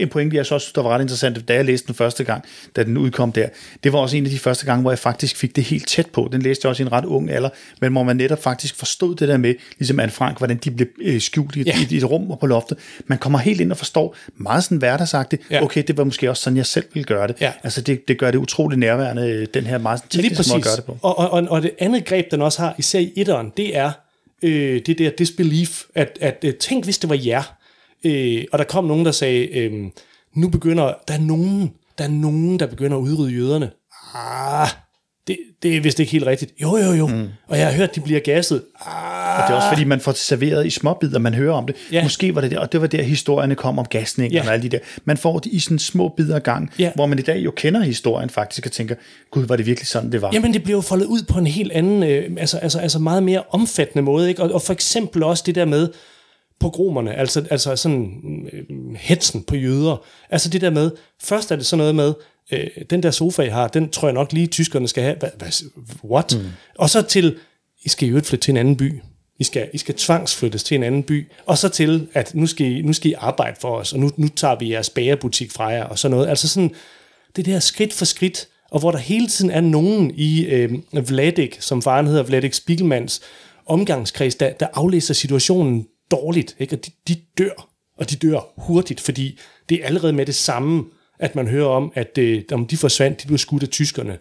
en- 0.00 0.08
pointe, 0.08 0.36
jeg 0.36 0.46
så 0.46 0.54
også, 0.54 0.72
der 0.74 0.82
var 0.82 0.90
ret 0.90 1.00
interessant, 1.00 1.48
da 1.48 1.54
jeg 1.54 1.64
læste 1.64 1.86
den 1.86 1.94
første 1.94 2.24
gang, 2.24 2.44
da 2.76 2.82
den 2.82 2.96
udkom 2.96 3.32
der, 3.32 3.48
det 3.84 3.92
var 3.92 3.98
også 3.98 4.16
en 4.16 4.24
af 4.24 4.30
de 4.30 4.38
første 4.38 4.66
gange, 4.66 4.80
hvor 4.82 4.90
jeg 4.90 4.98
faktisk 4.98 5.36
fik 5.36 5.56
det 5.56 5.64
helt 5.64 5.88
tæt 5.88 6.06
på. 6.06 6.28
Den 6.32 6.42
læste 6.42 6.66
jeg 6.66 6.70
også 6.70 6.82
i 6.82 6.86
en 6.86 6.92
ret 6.92 7.04
ung 7.04 7.30
alder, 7.30 7.48
men 7.80 7.92
hvor 7.92 8.02
man 8.02 8.16
netop 8.16 8.42
faktisk 8.42 8.74
forstod 8.76 9.14
det 9.14 9.28
der 9.28 9.36
med, 9.36 9.54
ligesom 9.78 10.00
Anne 10.00 10.12
Frank, 10.12 10.38
hvordan 10.38 10.56
de 10.56 10.70
blev 10.70 10.88
øh, 11.02 11.20
skjult 11.20 11.56
i, 11.56 11.62
Ja. 11.62 11.74
i, 11.90 11.94
i 11.94 11.96
et 11.96 12.10
rum 12.10 12.30
og 12.30 12.38
på 12.38 12.46
loftet. 12.46 12.78
Man 13.06 13.18
kommer 13.18 13.38
helt 13.38 13.60
ind 13.60 13.70
og 13.72 13.78
forstår 13.78 14.16
meget 14.36 14.64
sådan 14.64 14.78
hverdagsagtigt, 14.78 15.42
Ja. 15.50 15.62
okay, 15.62 15.82
det 15.86 15.96
var 15.96 16.04
måske 16.04 16.30
også 16.30 16.42
sådan, 16.42 16.56
jeg 16.56 16.66
selv 16.66 16.84
ville 16.94 17.04
gøre 17.04 17.26
det. 17.28 17.36
Ja. 17.40 17.52
Altså 17.62 17.80
det, 17.80 18.08
det 18.08 18.18
gør 18.18 18.30
det 18.30 18.38
utroligt 18.38 18.78
nærværende, 18.78 19.22
øh, 19.30 19.46
den 19.54 19.66
her 19.66 19.78
meget 19.78 20.00
tekniske 20.10 20.44
måde 20.50 20.58
at 20.58 20.64
gøre 20.64 20.76
det 20.76 20.84
på. 20.84 20.96
Og, 21.02 21.18
og, 21.18 21.30
og, 21.30 21.46
og 21.50 21.62
det 21.62 21.70
andet 21.78 22.04
greb, 22.04 22.30
den 22.30 22.42
også 22.42 22.62
har, 22.62 22.74
især 22.78 22.98
i 22.98 23.12
etteren, 23.16 23.52
det 23.56 23.76
er 23.76 23.90
øh, 24.42 24.80
det 24.86 24.98
der 24.98 25.10
disbelief, 25.10 25.82
at, 25.94 26.18
at 26.20 26.38
øh, 26.44 26.54
tænk, 26.54 26.84
hvis 26.84 26.98
det 26.98 27.10
var 27.10 27.18
jer. 27.26 27.42
Øh, 28.04 28.44
og 28.52 28.58
der 28.58 28.64
kom 28.64 28.84
nogen, 28.84 29.04
der 29.06 29.12
sagde, 29.12 29.46
øh, 29.58 29.72
nu 30.34 30.48
begynder, 30.48 30.92
der 31.08 31.14
er 31.14 31.18
nogen, 31.20 31.72
der 31.98 32.04
er 32.04 32.08
nogen, 32.08 32.58
der 32.58 32.66
begynder 32.66 32.96
at 32.96 33.00
udrydde 33.00 33.32
jøderne. 33.32 33.70
Ah, 34.14 34.68
det, 35.26 35.36
det 35.62 35.76
er 35.76 35.80
vist 35.80 36.00
ikke 36.00 36.12
helt 36.12 36.26
rigtigt. 36.26 36.52
Jo, 36.62 36.76
jo, 36.76 36.92
jo. 36.92 37.06
Mm. 37.06 37.28
Og 37.48 37.58
jeg 37.58 37.66
har 37.66 37.74
hørt, 37.74 37.94
de 37.94 38.00
bliver 38.00 38.20
gasset. 38.20 38.62
Ah, 38.86 39.42
Og 39.42 39.48
det 39.48 39.52
er 39.52 39.56
også 39.56 39.68
fordi, 39.68 39.84
man 39.84 40.00
får 40.00 40.12
det 40.12 40.20
serveret 40.20 40.66
i 40.66 40.70
småbidder, 40.70 41.18
man 41.18 41.34
hører 41.34 41.54
om 41.54 41.66
det. 41.66 41.76
Ja. 41.92 42.02
Måske 42.02 42.34
var 42.34 42.40
det 42.40 42.50
der, 42.50 42.58
og 42.58 42.72
det 42.72 42.80
var 42.80 42.86
der, 42.86 43.02
historierne 43.02 43.54
kom 43.54 43.78
om 43.78 43.84
gasning 43.84 44.32
Ja. 44.32 44.42
og 44.46 44.52
alle 44.52 44.62
de 44.62 44.68
der. 44.68 44.78
Man 45.04 45.16
får 45.16 45.38
det 45.38 45.52
i 45.52 45.58
sådan 45.60 45.78
små 45.78 46.08
bidder 46.16 46.38
gang, 46.38 46.70
Ja. 46.78 46.92
hvor 46.94 47.06
man 47.06 47.18
i 47.18 47.22
dag 47.22 47.38
jo 47.44 47.50
kender 47.50 47.80
historien 47.80 48.30
faktisk, 48.30 48.66
og 48.66 48.72
tænker, 48.72 48.94
gud, 49.30 49.46
var 49.46 49.56
det 49.56 49.66
virkelig 49.66 49.86
sådan, 49.86 50.12
det 50.12 50.22
var? 50.22 50.30
Jamen, 50.32 50.52
det 50.54 50.62
bliver 50.62 50.76
jo 50.76 50.80
foldet 50.82 51.06
ud 51.06 51.22
på 51.28 51.38
en 51.38 51.46
helt 51.46 51.72
anden, 51.72 52.02
øh, 52.02 52.30
altså, 52.38 52.58
altså, 52.58 52.78
altså 52.78 52.98
meget 52.98 53.22
mere 53.22 53.42
omfattende 53.50 54.02
måde, 54.02 54.28
ikke? 54.28 54.42
Og, 54.42 54.52
og 54.52 54.62
for 54.62 54.72
eksempel 54.72 55.22
også 55.22 55.42
det 55.46 55.54
der 55.54 55.64
med 55.64 55.88
pogromerne, 56.60 57.14
altså, 57.14 57.44
altså 57.50 57.76
sådan 57.76 58.20
øh, 58.52 58.94
hetsen 58.96 59.42
på 59.42 59.56
jøder. 59.56 60.04
Altså 60.30 60.48
det 60.48 60.60
der 60.60 60.70
med, 60.70 60.90
først 61.22 61.50
er 61.50 61.56
det 61.56 61.66
sådan 61.66 61.78
noget 61.78 61.94
med, 61.94 62.14
øh, 62.52 62.66
den 62.90 63.02
der 63.02 63.10
sofa, 63.10 63.42
I 63.42 63.48
har, 63.48 63.68
den 63.68 63.90
tror 63.90 64.08
jeg 64.08 64.14
nok 64.14 64.32
lige, 64.32 64.46
tyskerne 64.46 64.88
skal 64.88 65.02
have. 65.02 65.16
Hva, 65.18 65.30
hva, 65.38 65.46
what? 66.04 66.38
Mm. 66.38 66.48
Og 66.78 66.90
så 66.90 67.02
til, 67.02 67.36
I 67.84 67.88
skal 67.88 68.08
jo 68.08 68.16
ikke 68.16 68.28
flytte 68.28 68.44
til 68.44 68.52
en 68.52 68.56
anden 68.56 68.76
by. 68.76 69.02
I 69.38 69.44
skal, 69.44 69.68
I 69.72 69.78
skal 69.78 69.94
tvangsflyttes 69.94 70.64
til 70.64 70.74
en 70.74 70.82
anden 70.82 71.02
by. 71.02 71.32
Og 71.46 71.58
så 71.58 71.68
til, 71.68 72.08
at 72.14 72.34
nu 72.34 72.46
skal 72.46 72.66
I, 72.66 72.82
nu 72.82 72.92
skal 72.92 73.10
I 73.10 73.14
arbejde 73.18 73.56
for 73.60 73.76
os, 73.76 73.92
og 73.92 73.98
nu, 73.98 74.10
nu 74.16 74.28
tager 74.28 74.58
vi 74.58 74.72
jeres 74.72 74.90
bagerbutik 74.90 75.52
fra 75.52 75.64
jer, 75.64 75.84
og 75.84 75.98
sådan 75.98 76.16
noget. 76.16 76.28
Altså 76.28 76.48
sådan, 76.48 76.70
det 77.36 77.46
der 77.46 77.60
skridt 77.60 77.92
for 77.92 78.04
skridt, 78.04 78.48
og 78.70 78.80
hvor 78.80 78.90
der 78.90 78.98
hele 78.98 79.26
tiden 79.26 79.50
er 79.50 79.60
nogen 79.60 80.12
i 80.14 80.44
øh, 80.44 80.70
Vladik, 81.08 81.56
som 81.60 81.82
faren 81.82 82.06
hedder, 82.06 82.22
Vladik 82.22 82.54
Spiegelmans 82.54 83.20
omgangskreds, 83.66 84.34
der, 84.34 84.52
der 84.52 84.66
aflæser 84.74 85.14
situationen 85.14 85.86
dårligt, 86.10 86.56
ikke? 86.58 86.76
og 86.76 86.86
de, 86.86 86.90
de 87.08 87.20
dør, 87.38 87.68
og 87.98 88.10
de 88.10 88.16
dør 88.16 88.40
hurtigt, 88.56 89.00
fordi 89.00 89.38
det 89.68 89.80
er 89.82 89.86
allerede 89.86 90.12
med 90.12 90.26
det 90.26 90.34
samme, 90.34 90.84
at 91.18 91.34
man 91.34 91.48
hører 91.48 91.68
om, 91.68 91.92
at 91.94 92.18
øh, 92.18 92.42
om 92.52 92.66
de 92.66 92.76
forsvandt, 92.76 93.22
de 93.22 93.26
blev 93.26 93.38
skudt 93.38 93.62
af 93.62 93.68
tyskerne. 93.68 94.18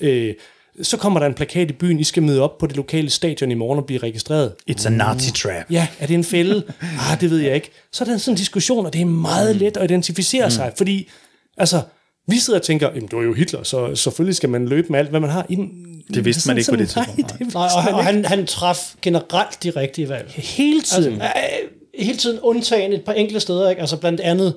Øh, 0.00 0.34
så 0.82 0.96
kommer 0.96 1.20
der 1.20 1.26
en 1.26 1.34
plakat 1.34 1.70
i 1.70 1.72
byen, 1.72 2.00
I 2.00 2.04
skal 2.04 2.22
møde 2.22 2.42
op 2.42 2.58
på 2.58 2.66
det 2.66 2.76
lokale 2.76 3.10
stadion 3.10 3.50
i 3.50 3.54
morgen 3.54 3.78
og 3.78 3.86
blive 3.86 3.98
registreret. 3.98 4.54
It's 4.70 4.86
a 4.86 4.90
Nazi 4.90 5.32
trap. 5.32 5.70
Ja, 5.70 5.88
er 5.98 6.06
det 6.06 6.14
en 6.14 6.24
fælde? 6.24 6.62
ah, 7.10 7.20
det 7.20 7.30
ved 7.30 7.38
jeg 7.38 7.54
ikke. 7.54 7.70
Så 7.92 8.04
er 8.04 8.08
der 8.08 8.16
sådan 8.18 8.32
en 8.32 8.36
diskussion, 8.36 8.86
og 8.86 8.92
det 8.92 9.00
er 9.00 9.04
meget 9.04 9.56
let 9.56 9.76
at 9.76 9.90
identificere 9.90 10.46
mm. 10.46 10.50
sig, 10.50 10.72
fordi 10.76 11.10
altså, 11.56 11.82
vi 12.28 12.38
sidder 12.38 12.58
og 12.58 12.64
tænker, 12.64 12.88
jamen, 12.94 13.08
du 13.08 13.18
er 13.18 13.22
jo 13.22 13.34
Hitler, 13.34 13.62
så 13.62 13.94
selvfølgelig 13.94 14.36
skal 14.36 14.48
man 14.48 14.68
løbe 14.68 14.88
med 14.90 14.98
alt, 14.98 15.10
hvad 15.10 15.20
man 15.20 15.30
har. 15.30 15.46
I 15.48 15.54
den, 15.54 15.70
Det 16.14 16.24
vidste 16.24 16.48
man 16.48 16.58
ikke 16.58 16.70
på 16.70 16.76
det 16.76 16.88
tidspunkt, 16.88 17.18
Nej, 17.18 17.38
det 17.38 17.54
Nej, 17.54 17.68
og, 17.76 17.94
og 17.94 18.04
han, 18.04 18.24
han 18.24 18.46
traf 18.46 18.94
generelt 19.02 19.62
de 19.62 19.70
rigtige 19.70 20.08
valg. 20.08 20.30
Hele 20.30 20.80
tiden. 20.80 21.20
Altså, 21.20 21.40
øh, 21.62 22.04
hele 22.04 22.18
tiden 22.18 22.40
undtagen 22.40 22.92
et 22.92 23.04
par 23.04 23.12
enkelte 23.12 23.40
steder, 23.40 23.70
ikke? 23.70 23.80
altså 23.80 23.96
blandt 23.96 24.20
andet 24.20 24.54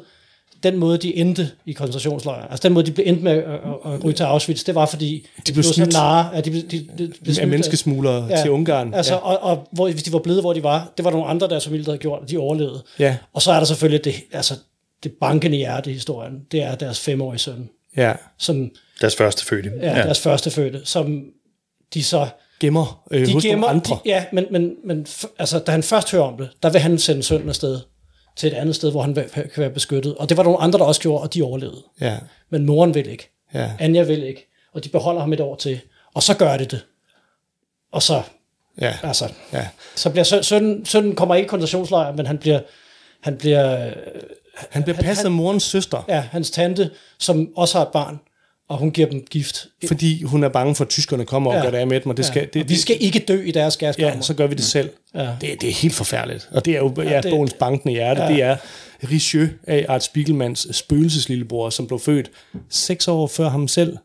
den 0.63 0.78
måde, 0.78 0.97
de 0.97 1.15
endte 1.15 1.49
i 1.65 1.71
koncentrationslejre. 1.71 2.52
Altså 2.52 2.67
den 2.67 2.73
måde, 2.73 2.86
de 2.86 2.91
blev 2.91 3.08
endt 3.08 3.23
med 3.23 3.32
at, 3.32 3.43
at, 3.43 3.93
at 3.93 4.04
ryge 4.04 4.13
til 4.13 4.23
Auschwitz, 4.23 4.63
det 4.63 4.76
var 4.76 4.86
fordi, 4.86 5.28
de 5.47 5.54
blev 5.54 5.63
så 5.63 5.73
snydt. 5.73 5.93
narre, 5.93 6.36
at 6.36 6.45
de, 6.45 6.52
de, 6.52 6.62
de, 6.62 6.78
de 6.78 6.88
blev 6.97 7.10
af 7.28 7.36
snydt 7.36 7.49
menneskesmuglere 7.49 8.28
ja. 8.30 8.41
til 8.41 8.52
Ungarn. 8.52 8.93
Altså, 8.93 9.13
ja. 9.13 9.19
og, 9.19 9.43
og 9.43 9.67
hvor, 9.71 9.91
hvis 9.91 10.04
de 10.04 10.13
var 10.13 10.19
blevet, 10.19 10.41
hvor 10.41 10.54
de 10.54 10.63
var, 10.63 10.91
det 10.97 11.06
var 11.06 11.12
nogle 11.12 11.26
andre, 11.26 11.49
deres 11.49 11.65
familie, 11.65 11.86
der 11.86 11.91
havde 11.91 12.02
gjort, 12.02 12.21
og 12.21 12.30
de 12.30 12.38
overlevede. 12.38 12.84
Ja. 12.99 13.17
Og 13.34 13.41
så 13.41 13.52
er 13.52 13.58
der 13.58 13.65
selvfølgelig 13.65 14.04
det, 14.04 14.15
altså, 14.32 14.54
det 15.04 15.12
bankende 15.22 15.58
hjerte 15.58 15.89
i 15.89 15.94
historien. 15.94 16.34
Det 16.52 16.63
er 16.63 16.76
deres 16.76 17.00
femårige 17.00 17.39
søn, 17.39 17.70
ja. 17.98 18.13
som 18.38 18.70
Deres 19.02 19.16
første 19.16 19.46
fødte. 19.46 19.72
er 19.82 19.98
ja. 19.98 20.04
deres 20.04 20.20
første 20.20 20.52
fødte, 20.52 20.82
som 20.86 21.26
de 21.94 22.04
så 22.04 22.28
Gemmer 22.60 23.04
øh, 23.12 23.28
de 23.28 23.34
hos 23.34 23.44
gemmer, 23.44 23.68
andre. 23.68 23.96
De, 23.96 24.10
ja, 24.10 24.26
men, 24.34 24.46
men, 24.52 24.76
men 24.86 25.06
f- 25.10 25.26
altså, 25.39 25.60
da 25.60 25.72
han 25.72 25.84
først 25.84 26.12
hører 26.12 26.24
om 26.24 26.38
det, 26.38 26.50
der 26.63 26.70
vil 26.70 26.82
han 26.82 27.00
sende 27.00 27.24
sønnen 27.24 27.50
afsted 27.50 27.80
til 28.36 28.48
et 28.48 28.54
andet 28.54 28.76
sted, 28.76 28.92
hvor 28.92 29.02
han 29.02 29.13
kan 29.36 29.50
være 29.58 29.70
beskyttet. 29.70 30.16
Og 30.16 30.30
det 30.30 30.38
var 30.38 30.44
nogle 30.44 30.60
andre, 30.60 30.80
der 30.80 30.86
også 30.86 31.02
gjorde, 31.02 31.22
og 31.24 31.34
de 31.34 31.42
overlevede. 31.44 31.84
Ja. 32.02 32.18
Men 32.50 32.66
moren 32.66 32.94
vil 32.96 33.08
ikke. 33.10 33.30
Ja. 33.54 33.72
Anja 33.80 34.04
vil 34.04 34.24
ikke. 34.24 34.48
Og 34.74 34.84
de 34.84 34.89
beholder 34.89 35.22
ham 35.22 35.34
et 35.34 35.39
år 35.39 35.56
til. 35.56 35.80
Og 36.13 36.24
så 36.24 36.34
gør 36.38 36.58
det 36.58 36.72
det. 36.72 36.86
Og 37.92 38.02
så, 38.04 38.22
Ja. 38.82 38.94
altså, 39.04 39.32
ja. 39.54 39.68
så 39.96 40.10
bliver 40.10 40.24
søn, 40.24 40.44
sønnen, 40.44 40.86
sønnen 40.86 41.16
kommer 41.16 41.36
ikke 41.36 41.46
i 41.46 41.50
koncentrationslejr, 41.50 42.16
men 42.16 42.26
han 42.26 42.38
bliver, 42.38 42.60
han 43.22 43.38
bliver, 43.38 43.88
øh, 43.88 43.94
Han 44.70 44.84
bliver 44.84 44.98
passet 44.98 45.26
af 45.26 45.32
morens 45.32 45.63
søster, 45.63 46.06
ja, 46.10 46.24
hans 46.32 46.52
tante, 46.52 46.89
som 47.20 47.48
også 47.56 47.78
har 47.78 47.86
et 47.86 47.92
barn, 47.94 48.20
og 48.70 48.78
hun 48.78 48.92
giver 48.92 49.10
dem 49.10 49.26
gift. 49.30 49.68
fordi 49.88 50.24
hun 50.24 50.44
er 50.44 50.50
bange 50.50 50.76
for, 50.76 50.84
at 50.84 50.89
tyskerne 50.89 51.26
kommer 51.26 51.52
og 51.52 51.58
Ja. 51.58 51.63
gør 51.63 51.72
det 51.72 51.78
af 51.78 51.88
med 51.88 52.00
dem, 52.00 52.10
og 52.10 52.18
det 52.18 52.26
skal, 52.26 52.39
Ja. 52.39 52.46
det, 52.54 52.62
Og 52.63 52.70
vi 52.70 52.76
skal 52.76 52.98
ikke 53.00 53.20
dø 53.20 53.42
i 53.44 53.52
deres 53.52 53.78
gaskammer. 53.78 54.16
Ja, 54.16 54.22
så 54.22 54.34
gør 54.34 54.48
vi 54.48 54.56
det 54.56 54.63
selv. 54.63 54.89
Ja. 55.16 55.30
Det, 55.42 55.62
det 55.62 55.70
er 55.70 55.74
helt 55.74 55.94
forfærdeligt. 55.94 56.50
Og 56.52 56.66
det 56.66 56.74
er 56.74 56.78
jo 56.78 56.94
ja, 56.98 57.22
det- 57.22 57.32
bogens 57.32 57.54
bankende 57.54 57.94
hjerte. 57.94 58.22
Ja. 58.22 58.28
Det 58.28 58.42
er 58.44 58.58
Richelieu 59.12 59.48
af 59.68 59.86
Art 59.89 60.04
Spiegelmans 60.04 60.68
spøgelseslillebror, 60.72 61.70
som 61.70 61.88
blev 61.88 62.00
født 62.00 62.32
seks 62.70 63.08
år 63.08 63.28
før 63.28 63.50
ham 63.50 63.68
selv. 63.68 63.98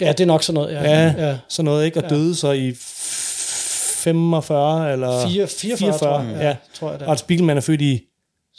Ja, 0.00 0.08
det 0.12 0.20
er 0.20 0.26
nok 0.26 0.42
sådan 0.42 0.54
noget. 0.54 0.74
Ja, 0.74 0.82
Ja, 0.82 1.06
ja. 1.18 1.28
ja. 1.28 1.36
sådan 1.48 1.64
noget, 1.64 1.84
ikke? 1.84 1.98
Og 1.98 2.02
ja. 2.10 2.14
døde 2.16 2.34
så 2.34 2.52
i 2.52 2.72
45 2.74 4.92
eller 4.92 5.28
4, 5.28 5.46
44, 5.46 5.98
tror 5.98 6.20
jeg. 6.20 6.36
Ja. 6.40 6.56
tror 6.74 6.90
jeg 6.90 7.00
det. 7.00 7.06
Art 7.06 7.18
Spiegelman 7.20 7.56
er 7.56 7.60
født 7.60 7.80
i... 7.80 8.02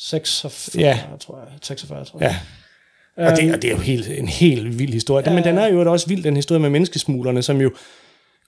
46, 0.09 0.81
Ja. 0.83 0.99
tror 1.19 1.37
jeg. 1.39 1.47
46, 1.61 2.05
tror 2.05 2.19
jeg. 2.19 2.35
Ja. 3.17 3.31
Og 3.31 3.37
det, 3.37 3.53
og 3.53 3.61
det 3.61 3.67
er 3.67 3.71
jo 3.71 3.77
helt, 3.81 4.07
en 4.07 4.27
helt 4.27 4.79
vild 4.79 4.93
historie. 4.93 5.29
Ja. 5.29 5.35
Men 5.35 5.43
den 5.43 5.57
er 5.57 5.67
jo 5.67 5.91
også 5.91 6.07
vild, 6.07 6.23
den 6.23 6.35
historie 6.35 6.59
med 6.61 6.69
menneskesmuglerne, 6.69 7.41
som 7.43 7.61
jo 7.61 7.71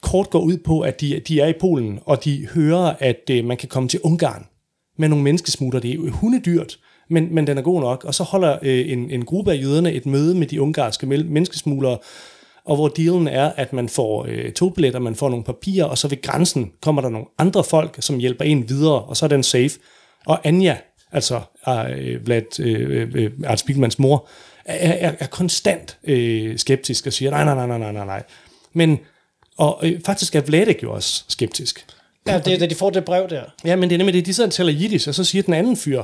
kort 0.01 0.29
går 0.29 0.39
ud 0.39 0.57
på, 0.57 0.79
at 0.79 1.01
de, 1.01 1.21
de 1.27 1.39
er 1.41 1.47
i 1.47 1.53
Polen, 1.59 1.99
og 2.05 2.23
de 2.23 2.47
hører, 2.53 2.93
at 2.99 3.29
øh, 3.31 3.45
man 3.45 3.57
kan 3.57 3.69
komme 3.69 3.89
til 3.89 3.99
Ungarn 4.03 4.45
med 4.97 5.09
nogle 5.09 5.23
menneskesmugler. 5.23 5.79
Det 5.79 5.91
er 5.91 5.95
jo 5.95 6.09
hundedyrt, 6.09 6.77
men, 7.09 7.35
men 7.35 7.47
den 7.47 7.57
er 7.57 7.61
god 7.61 7.81
nok. 7.81 8.03
Og 8.03 8.15
så 8.15 8.23
holder 8.23 8.57
øh, 8.61 8.91
en, 8.91 9.11
en 9.11 9.25
gruppe 9.25 9.51
af 9.51 9.61
jøderne 9.61 9.91
et 9.93 10.05
møde 10.05 10.35
med 10.35 10.47
de 10.47 10.61
ungarske 10.61 11.05
menneskesmuglere, 11.05 11.97
og 12.65 12.75
hvor 12.75 12.87
dealen 12.87 13.27
er, 13.27 13.51
at 13.55 13.73
man 13.73 13.89
får 13.89 14.25
øh, 14.29 14.51
togbilletter, 14.51 14.99
man 14.99 15.15
får 15.15 15.29
nogle 15.29 15.43
papirer, 15.45 15.85
og 15.85 15.97
så 15.97 16.07
ved 16.07 16.21
grænsen 16.21 16.71
kommer 16.81 17.01
der 17.01 17.09
nogle 17.09 17.27
andre 17.37 17.63
folk, 17.63 17.97
som 17.99 18.17
hjælper 18.17 18.45
en 18.45 18.69
videre, 18.69 19.01
og 19.01 19.17
så 19.17 19.25
er 19.25 19.29
den 19.29 19.43
safe. 19.43 19.71
Og 20.25 20.39
Anja, 20.47 20.77
altså 21.13 21.41
øh, 21.67 22.25
Vlad, 22.25 22.59
øh, 22.59 23.09
øh, 23.15 23.31
Art 23.45 23.59
Spiegelmans 23.59 23.99
mor, 23.99 24.27
er, 24.65 25.09
er, 25.09 25.13
er 25.19 25.27
konstant 25.27 25.97
øh, 26.03 26.59
skeptisk 26.59 27.07
og 27.07 27.13
siger, 27.13 27.31
nej, 27.31 27.43
nej, 27.43 27.67
nej, 27.67 27.77
nej, 27.77 27.91
nej, 27.91 28.05
nej. 28.05 28.23
Men, 28.73 28.99
og 29.57 29.79
øh, 29.83 30.01
faktisk 30.05 30.35
er 30.35 30.41
Vladek 30.41 30.83
jo 30.83 30.93
også 30.93 31.23
skeptisk. 31.27 31.85
Ja, 32.27 32.39
det 32.39 32.53
er 32.53 32.57
da 32.57 32.65
de 32.65 32.75
får 32.75 32.89
det 32.89 33.05
brev 33.05 33.29
der. 33.29 33.43
Ja, 33.65 33.75
men 33.75 33.89
det 33.89 33.95
er 33.95 33.97
nemlig 33.97 34.13
det, 34.13 34.25
de 34.25 34.33
sidder 34.33 34.47
og 34.47 34.53
taler 34.53 34.71
jiddisch, 34.71 35.07
og 35.07 35.15
så 35.15 35.23
siger 35.23 35.43
den 35.43 35.53
anden 35.53 35.77
fyr, 35.77 36.03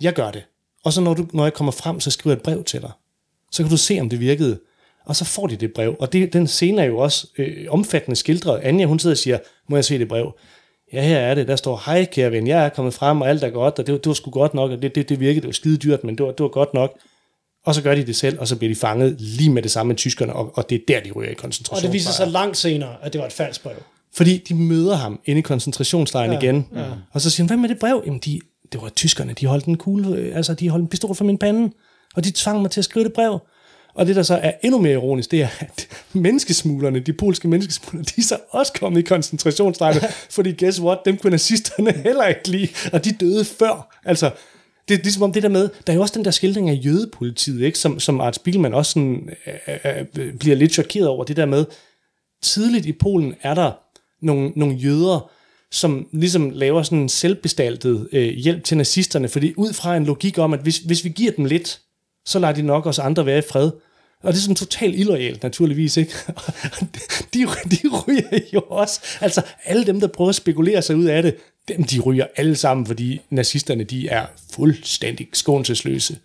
jeg 0.00 0.12
gør 0.12 0.30
det. 0.30 0.44
Og 0.84 0.92
så 0.92 1.00
når, 1.00 1.14
du, 1.14 1.26
når 1.32 1.44
jeg 1.44 1.52
kommer 1.52 1.72
frem, 1.72 2.00
så 2.00 2.10
skriver 2.10 2.34
jeg 2.34 2.38
et 2.38 2.42
brev 2.42 2.64
til 2.64 2.80
dig. 2.80 2.90
Så 3.52 3.62
kan 3.62 3.70
du 3.70 3.76
se, 3.76 4.00
om 4.00 4.08
det 4.08 4.20
virkede. 4.20 4.60
Og 5.06 5.16
så 5.16 5.24
får 5.24 5.46
de 5.46 5.56
det 5.56 5.72
brev. 5.72 5.96
Og 5.98 6.12
det, 6.12 6.32
den 6.32 6.46
scene 6.46 6.82
er 6.82 6.86
jo 6.86 6.98
også 6.98 7.26
øh, 7.38 7.66
omfattende 7.68 8.16
skildret. 8.16 8.60
Anja, 8.62 8.86
hun 8.86 8.98
sidder 8.98 9.14
og 9.14 9.18
siger, 9.18 9.38
må 9.68 9.76
jeg 9.76 9.84
se 9.84 9.98
det 9.98 10.08
brev? 10.08 10.32
Ja, 10.94 11.02
her 11.02 11.18
er 11.18 11.34
det. 11.34 11.48
Der 11.48 11.56
står, 11.56 11.82
hej 11.86 12.04
kære 12.04 12.30
ven, 12.32 12.46
jeg 12.46 12.64
er 12.64 12.68
kommet 12.68 12.94
frem, 12.94 13.20
og 13.20 13.28
alt 13.28 13.44
er 13.44 13.50
godt, 13.50 13.78
og 13.78 13.86
det, 13.86 13.92
var- 13.92 13.98
det 13.98 14.06
var 14.06 14.14
sgu 14.14 14.30
godt 14.30 14.54
nok, 14.54 14.70
og 14.70 14.82
det, 14.82 14.94
det, 14.94 15.08
det 15.08 15.20
virkede, 15.20 15.40
det 15.40 15.46
var 15.46 15.52
skide 15.52 15.76
dyrt, 15.76 16.04
men 16.04 16.18
det 16.18 16.26
var, 16.26 16.32
det 16.32 16.40
var 16.42 16.48
godt 16.48 16.74
nok. 16.74 16.90
Og 17.66 17.74
så 17.74 17.82
gør 17.82 17.94
de 17.94 18.06
det 18.06 18.16
selv, 18.16 18.40
og 18.40 18.48
så 18.48 18.56
bliver 18.56 18.74
de 18.74 18.80
fanget 18.80 19.16
lige 19.20 19.50
med 19.50 19.62
det 19.62 19.70
samme 19.70 19.88
med 19.88 19.96
tyskerne, 19.96 20.32
og, 20.32 20.52
og 20.58 20.70
det 20.70 20.76
er 20.76 20.80
der, 20.88 21.00
de 21.00 21.10
ryger 21.10 21.30
i 21.30 21.32
Og 21.32 21.36
koncentrationslejre. 21.38 21.92
det 21.92 21.92
viser 21.92 22.12
sig 22.12 22.28
langt 22.28 22.56
senere, 22.56 22.96
at 23.02 23.12
det 23.12 23.18
var 23.20 23.26
et 23.26 23.32
falsk 23.32 23.62
brev. 23.62 23.74
Fordi 24.14 24.38
de 24.48 24.54
møder 24.54 24.94
ham 24.96 25.20
inde 25.24 25.38
i 25.38 25.42
koncentrationslejren 25.42 26.30
ja, 26.32 26.36
Ja, 26.38 26.42
igen. 26.42 26.66
Ja. 26.74 26.84
Og 27.12 27.20
så 27.20 27.30
siger 27.30 27.42
han, 27.44 27.48
hvad 27.48 27.56
med 27.56 27.68
det 27.68 27.78
brev? 27.78 28.02
Jamen, 28.06 28.20
de, 28.24 28.40
det 28.72 28.82
var 28.82 28.88
tyskerne, 28.88 29.32
de 29.32 29.46
holdt 29.46 29.64
en 29.64 29.76
kugle, 29.76 30.16
øh, 30.16 30.36
altså 30.36 30.54
de 30.54 30.68
holdt 30.68 30.82
en 30.82 30.88
pistol 30.88 31.14
for 31.14 31.24
min 31.24 31.38
pande, 31.38 31.72
og 32.16 32.24
de 32.24 32.30
tvang 32.30 32.62
mig 32.62 32.70
til 32.70 32.80
at 32.80 32.84
skrive 32.84 33.04
det 33.04 33.12
brev. 33.12 33.38
Og 33.94 34.06
det, 34.06 34.16
der 34.16 34.22
så 34.22 34.34
er 34.34 34.52
endnu 34.62 34.80
mere 34.80 34.92
ironisk, 34.92 35.30
det 35.30 35.42
er, 35.42 35.48
at 35.60 35.88
menneskesmuglerne, 36.12 37.00
de 37.00 37.12
polske 37.12 37.48
menneskesmuglere, 37.48 38.02
de 38.02 38.20
er 38.20 38.22
så 38.22 38.38
også 38.50 38.72
kommet 38.72 39.00
i 39.00 39.02
koncentrationslejre, 39.02 40.00
fordi 40.30 40.64
guess 40.64 40.80
what, 40.80 40.98
dem 41.04 41.16
kunne 41.16 41.30
nazisterne 41.30 41.92
heller 42.06 42.26
ikke 42.26 42.48
lide, 42.48 42.68
og 42.92 43.04
de 43.04 43.12
døde 43.12 43.44
før. 43.44 44.00
Altså, 44.04 44.30
det 44.88 44.98
er 44.98 45.02
ligesom 45.02 45.22
om 45.22 45.32
det 45.32 45.42
der 45.42 45.48
med, 45.48 45.68
der 45.86 45.92
er 45.92 45.94
jo 45.94 46.02
også 46.02 46.14
den 46.16 46.24
der 46.24 46.30
skildring 46.30 46.70
af 46.70 46.80
jødepolitiet, 46.84 47.62
ikke? 47.62 47.78
Som, 47.78 48.00
som 48.00 48.20
Art 48.20 48.34
Spiegelman 48.34 48.74
også 48.74 48.92
sådan, 48.92 49.30
øh, 49.68 50.04
øh, 50.16 50.34
bliver 50.34 50.56
lidt 50.56 50.72
chokeret 50.72 51.08
over, 51.08 51.24
det 51.24 51.36
der 51.36 51.46
med, 51.46 51.64
tidligt 52.42 52.86
i 52.86 52.92
Polen 52.92 53.34
er 53.42 53.54
der 53.54 53.72
nogle, 54.22 54.52
nogle 54.56 54.74
jøder, 54.74 55.30
som 55.72 56.08
ligesom 56.12 56.50
laver 56.50 56.82
sådan 56.82 56.98
en 56.98 57.08
selvbestaltet 57.08 58.08
øh, 58.12 58.28
hjælp 58.28 58.64
til 58.64 58.76
nazisterne, 58.76 59.28
fordi 59.28 59.54
ud 59.56 59.72
fra 59.72 59.96
en 59.96 60.04
logik 60.04 60.38
om, 60.38 60.52
at 60.52 60.60
hvis, 60.60 60.78
hvis 60.78 61.04
vi 61.04 61.08
giver 61.08 61.32
dem 61.32 61.44
lidt, 61.44 61.80
så 62.24 62.38
lader 62.38 62.54
de 62.54 62.62
nok 62.62 62.86
os 62.86 62.98
andre 62.98 63.26
være 63.26 63.38
i 63.38 63.42
fred. 63.50 63.70
Og 64.22 64.32
det 64.32 64.38
er 64.38 64.42
sådan 64.42 64.54
totalt 64.54 64.94
illoyalt, 64.94 65.42
naturligvis, 65.42 65.96
ikke? 65.96 66.12
de, 67.34 67.46
de 67.70 67.78
ryger 68.06 68.40
jo 68.54 68.60
også. 68.60 69.00
Altså, 69.20 69.42
alle 69.64 69.86
dem, 69.86 70.00
der 70.00 70.06
prøver 70.06 70.28
at 70.28 70.34
spekulere 70.34 70.82
sig 70.82 70.96
ud 70.96 71.04
af 71.04 71.22
det, 71.22 71.36
dem, 71.68 71.84
de 71.84 72.00
ryger 72.00 72.26
alle 72.36 72.56
sammen, 72.56 72.86
fordi 72.86 73.20
nazisterne, 73.30 73.84
de 73.84 74.08
er 74.08 74.26
fuldstændig 74.52 75.28
skånselsløse. 75.32 76.16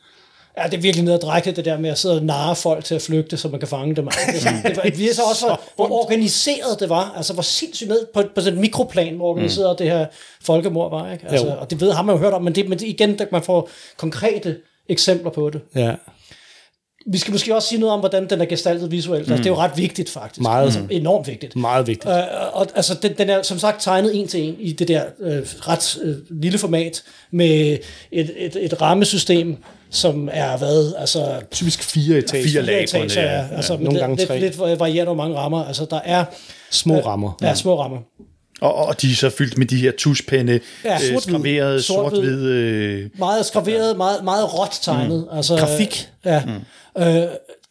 Ja, 0.57 0.63
det 0.67 0.73
er 0.73 0.81
virkelig 0.81 1.05
noget 1.05 1.17
at 1.17 1.23
drække, 1.23 1.51
det 1.51 1.65
der 1.65 1.77
med 1.77 1.89
at 1.89 1.97
sidde 1.97 2.15
og 2.15 2.25
narre 2.25 2.55
folk 2.55 2.85
til 2.85 2.95
at 2.95 3.01
flygte, 3.01 3.37
så 3.37 3.47
man 3.47 3.59
kan 3.59 3.67
fange 3.67 3.95
dem. 3.95 4.07
Altså, 4.07 4.49
det, 4.49 4.63
det 4.75 4.77
var, 4.77 4.97
vi 4.97 5.09
er 5.09 5.13
så 5.13 5.21
også, 5.21 5.45
hvor, 5.75 5.87
hvor 5.87 6.03
organiseret 6.03 6.79
det 6.79 6.89
var. 6.89 7.13
Altså, 7.17 7.33
hvor 7.33 7.43
sindssygt 7.43 7.89
ned 7.89 8.05
på, 8.13 8.23
på 8.35 8.41
sådan 8.41 8.53
et 8.53 8.61
mikroplan, 8.61 9.15
hvor 9.15 9.29
organiseret 9.29 9.71
mm. 9.73 9.77
det 9.77 9.91
her 9.91 10.05
folkemord 10.41 10.91
var. 10.91 11.11
Ikke? 11.11 11.27
Altså, 11.27 11.47
og 11.47 11.69
det 11.69 11.81
ved, 11.81 11.91
har 11.91 12.01
man 12.01 12.15
jo 12.15 12.21
hørt 12.21 12.33
om, 12.33 12.43
men, 12.43 12.55
det, 12.55 12.69
men 12.69 12.79
det, 12.79 12.87
igen, 12.87 13.19
der 13.19 13.25
man 13.31 13.43
får 13.43 13.69
konkrete 13.97 14.57
eksempler 14.89 15.31
på 15.31 15.49
det. 15.49 15.61
Ja. 15.75 15.95
Vi 17.11 17.17
skal 17.17 17.31
måske 17.31 17.55
også 17.55 17.67
sige 17.67 17.79
noget 17.79 17.93
om, 17.93 17.99
hvordan 17.99 18.29
den 18.29 18.41
er 18.41 18.45
gestaltet 18.45 18.91
visuelt. 18.91 19.27
Mm. 19.27 19.33
Altså, 19.33 19.43
det 19.43 19.49
er 19.49 19.53
jo 19.53 19.61
ret 19.61 19.77
vigtigt, 19.77 20.09
faktisk. 20.09 20.41
Meget. 20.41 20.65
Altså, 20.65 20.81
enormt 20.89 21.27
vigtigt. 21.27 21.55
Meget 21.55 21.87
vigtigt. 21.87 22.13
Øh, 22.13 22.23
og 22.53 22.67
altså, 22.75 22.93
den, 23.01 23.13
den 23.17 23.29
er 23.29 23.41
som 23.41 23.59
sagt 23.59 23.81
tegnet 23.81 24.19
en 24.19 24.27
til 24.27 24.41
en 24.43 24.55
i 24.59 24.71
det 24.71 24.87
der 24.87 25.03
øh, 25.19 25.41
ret 25.41 25.97
øh, 26.03 26.15
lille 26.29 26.57
format, 26.57 27.03
med 27.31 27.77
et, 28.11 28.33
et, 28.37 28.65
et 28.65 28.81
rammesystem, 28.81 29.57
som 29.89 30.29
er 30.31 30.57
hvad, 30.57 30.93
altså... 30.97 31.41
Typisk 31.51 31.83
fire 31.83 32.17
etager. 32.17 32.43
Fire 32.43 32.61
lag 32.61 32.85
på 32.91 32.97
det, 32.97 33.15
ja. 33.15 33.21
ja. 33.21 33.47
Altså, 33.55 33.73
Nogle 33.73 33.89
lidt, 33.89 33.99
gange 33.99 34.15
lidt, 34.15 34.27
tre. 34.27 34.39
lidt 34.39 34.59
varierende, 34.59 35.13
hvor 35.13 35.23
mange 35.23 35.37
rammer. 35.37 35.65
Altså, 35.65 35.85
der 35.89 35.99
er... 36.03 36.25
Små 36.71 36.99
rammer. 36.99 37.37
Ja, 37.41 37.55
små 37.55 37.81
rammer. 37.81 37.97
Og, 38.61 38.75
og 38.75 39.01
de 39.01 39.11
er 39.11 39.15
så 39.15 39.29
fyldt 39.29 39.57
med 39.57 39.65
de 39.65 39.77
her 39.77 39.91
tuschpenne, 39.97 40.51
Ja, 40.51 40.89
ja, 40.89 40.93
øh, 40.95 40.99
sort-hvid. 41.01 41.19
skraverede, 41.21 41.81
Sort-hvid. 41.81 42.21
sort-hvid... 42.21 42.45
Øh, 42.49 43.09
Meget 43.17 43.45
skraveret, 43.45 43.97
meget, 43.97 44.23
meget 44.23 44.53
råt 44.59 44.79
tegnet. 44.81 45.27
Mm. 45.31 45.37
Altså, 45.37 45.55
Grafik. 45.55 46.07
Ja. 46.25 46.43
Mm. 46.95 47.01
Øh, 47.03 47.23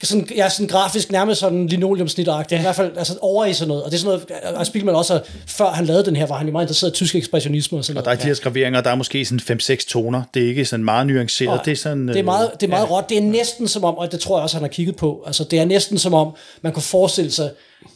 sådan, 0.02 0.28
ja, 0.36 0.48
sådan 0.48 0.66
grafisk 0.66 1.12
nærmest 1.12 1.40
sådan 1.40 1.66
linoleumsnitagtigt. 1.66 2.52
Ja. 2.52 2.58
I 2.58 2.62
hvert 2.62 2.76
fald 2.76 2.96
altså, 2.96 3.14
over 3.20 3.44
i 3.46 3.52
sådan 3.52 3.68
noget. 3.68 3.82
Og 3.84 3.90
det 3.90 3.96
er 3.96 4.00
sådan 4.00 4.20
noget, 4.42 4.56
og 4.56 4.66
Spiegelman 4.66 4.94
også, 4.94 5.20
før 5.46 5.70
han 5.70 5.86
lavede 5.86 6.04
den 6.04 6.16
her, 6.16 6.26
var 6.26 6.36
han 6.36 6.46
jo 6.46 6.52
meget 6.52 6.64
interesseret 6.64 6.90
i 6.90 6.94
tysk 6.94 7.14
ekspressionisme 7.14 7.78
og 7.78 7.84
sådan 7.84 7.96
og 7.98 8.04
der 8.04 8.10
noget. 8.10 8.18
er 8.18 8.22
de 8.22 8.26
her 8.26 8.34
skraveringer, 8.34 8.80
der 8.80 8.90
er 8.90 8.94
måske 8.94 9.24
sådan 9.24 9.58
5-6 9.60 9.88
toner. 9.88 10.22
Det 10.34 10.42
er 10.42 10.46
ikke 10.48 10.64
sådan 10.64 10.84
meget 10.84 11.06
nuanceret. 11.06 11.48
Nej, 11.54 11.64
det 11.64 11.72
er 11.72 11.76
sådan... 11.76 12.08
det 12.08 12.14
er 12.14 12.18
øh, 12.18 12.24
meget, 12.24 12.50
det 12.60 12.66
er 12.66 12.70
meget 12.70 12.86
ja. 12.86 12.90
råt. 12.90 13.08
Det 13.08 13.18
er 13.18 13.22
næsten 13.22 13.68
som 13.68 13.84
om, 13.84 13.94
og 13.94 14.12
det 14.12 14.20
tror 14.20 14.36
jeg 14.38 14.42
også, 14.42 14.56
han 14.56 14.62
har 14.62 14.68
kigget 14.68 14.96
på, 14.96 15.22
altså 15.26 15.44
det 15.44 15.58
er 15.58 15.64
næsten 15.64 15.98
som 15.98 16.14
om, 16.14 16.32
man 16.62 16.72
kunne 16.72 16.82
forestille 16.82 17.30
sig, 17.30 17.50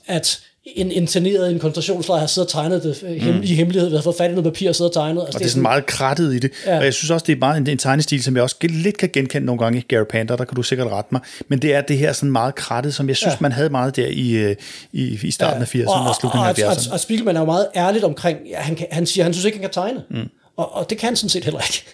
at 0.07 0.41
en 0.67 0.91
interneret 0.93 1.51
i 1.51 1.53
en 1.55 1.59
koncentrationslejr 1.59 2.21
har 2.21 2.27
siddet 2.27 2.47
og 2.49 2.53
tegnet 2.53 2.83
det 2.83 3.03
øh, 3.07 3.23
hem, 3.23 3.35
mm. 3.35 3.43
i 3.43 3.47
hemmelighed, 3.47 3.89
ved 3.89 3.99
at 3.99 4.05
få 4.05 4.15
fat 4.19 4.31
i 4.31 4.35
noget 4.35 4.45
papir 4.45 4.69
og 4.69 4.75
siddet 4.75 4.97
og 4.97 5.03
tegnet. 5.03 5.21
Altså, 5.23 5.37
Og 5.37 5.41
det 5.41 5.47
er 5.47 5.51
sådan 5.51 5.63
meget 5.63 5.87
krattet 5.87 6.35
i 6.35 6.39
det. 6.39 6.51
Ja. 6.67 6.73
Ja. 6.73 6.79
Og 6.79 6.85
jeg 6.85 6.95
synes 6.95 7.11
også, 7.11 7.25
det 7.27 7.33
er 7.33 7.37
meget 7.39 7.57
en, 7.57 7.67
en 7.67 7.79
tegnestil, 7.79 8.23
som 8.23 8.35
jeg 8.35 8.43
også 8.43 8.57
lidt 8.63 8.97
kan 8.97 9.11
genkende 9.13 9.47
nogle 9.47 9.59
gange 9.59 9.79
i 9.79 9.83
Gary 9.89 10.05
Panther, 10.11 10.37
der 10.37 10.45
kan 10.45 10.57
du 10.57 10.63
sikkert 10.63 10.87
rette 10.89 11.09
mig. 11.13 11.21
Men 11.49 11.59
det 11.59 11.75
er 11.75 11.81
det 11.81 11.99
her 11.99 12.13
sådan 12.13 12.33
meget 12.33 12.55
krattet, 12.55 12.95
som 12.95 13.09
jeg 13.09 13.17
synes, 13.17 13.31
Ja. 13.31 13.37
ja. 13.37 13.39
man 13.41 13.53
havde 13.53 13.71
meget 13.71 13.97
der 13.97 14.07
i, 14.07 14.31
øh, 14.31 14.57
i, 14.93 15.19
i 15.23 15.31
starten 15.31 15.63
af 15.63 15.75
80'erne 15.75 15.89
og, 15.89 16.09
og 16.09 16.15
slutningen 16.21 16.49
af 16.49 16.63
og, 16.65 16.71
og, 16.71 16.73
70'erne. 16.77 16.93
og 16.93 17.01
Spiegelman 17.01 17.37
er 17.37 17.41
jo 17.41 17.47
meget 17.47 17.67
ærligt 17.77 18.05
omkring, 18.05 18.39
ja, 18.51 18.57
han, 18.61 18.77
kan, 18.77 18.87
han 18.91 19.07
siger, 19.07 19.25
han 19.25 19.33
synes 19.33 19.45
ikke, 19.45 19.59
han 19.59 19.63
kan 19.63 19.71
tegne. 19.71 20.03
Mm. 20.11 20.29
Og, 20.57 20.75
og 20.77 20.91
det 20.91 20.99
kan 20.99 21.07
han 21.07 21.17
sådan 21.17 21.29
set 21.31 21.45
heller 21.45 21.61
ikke. 21.61 21.85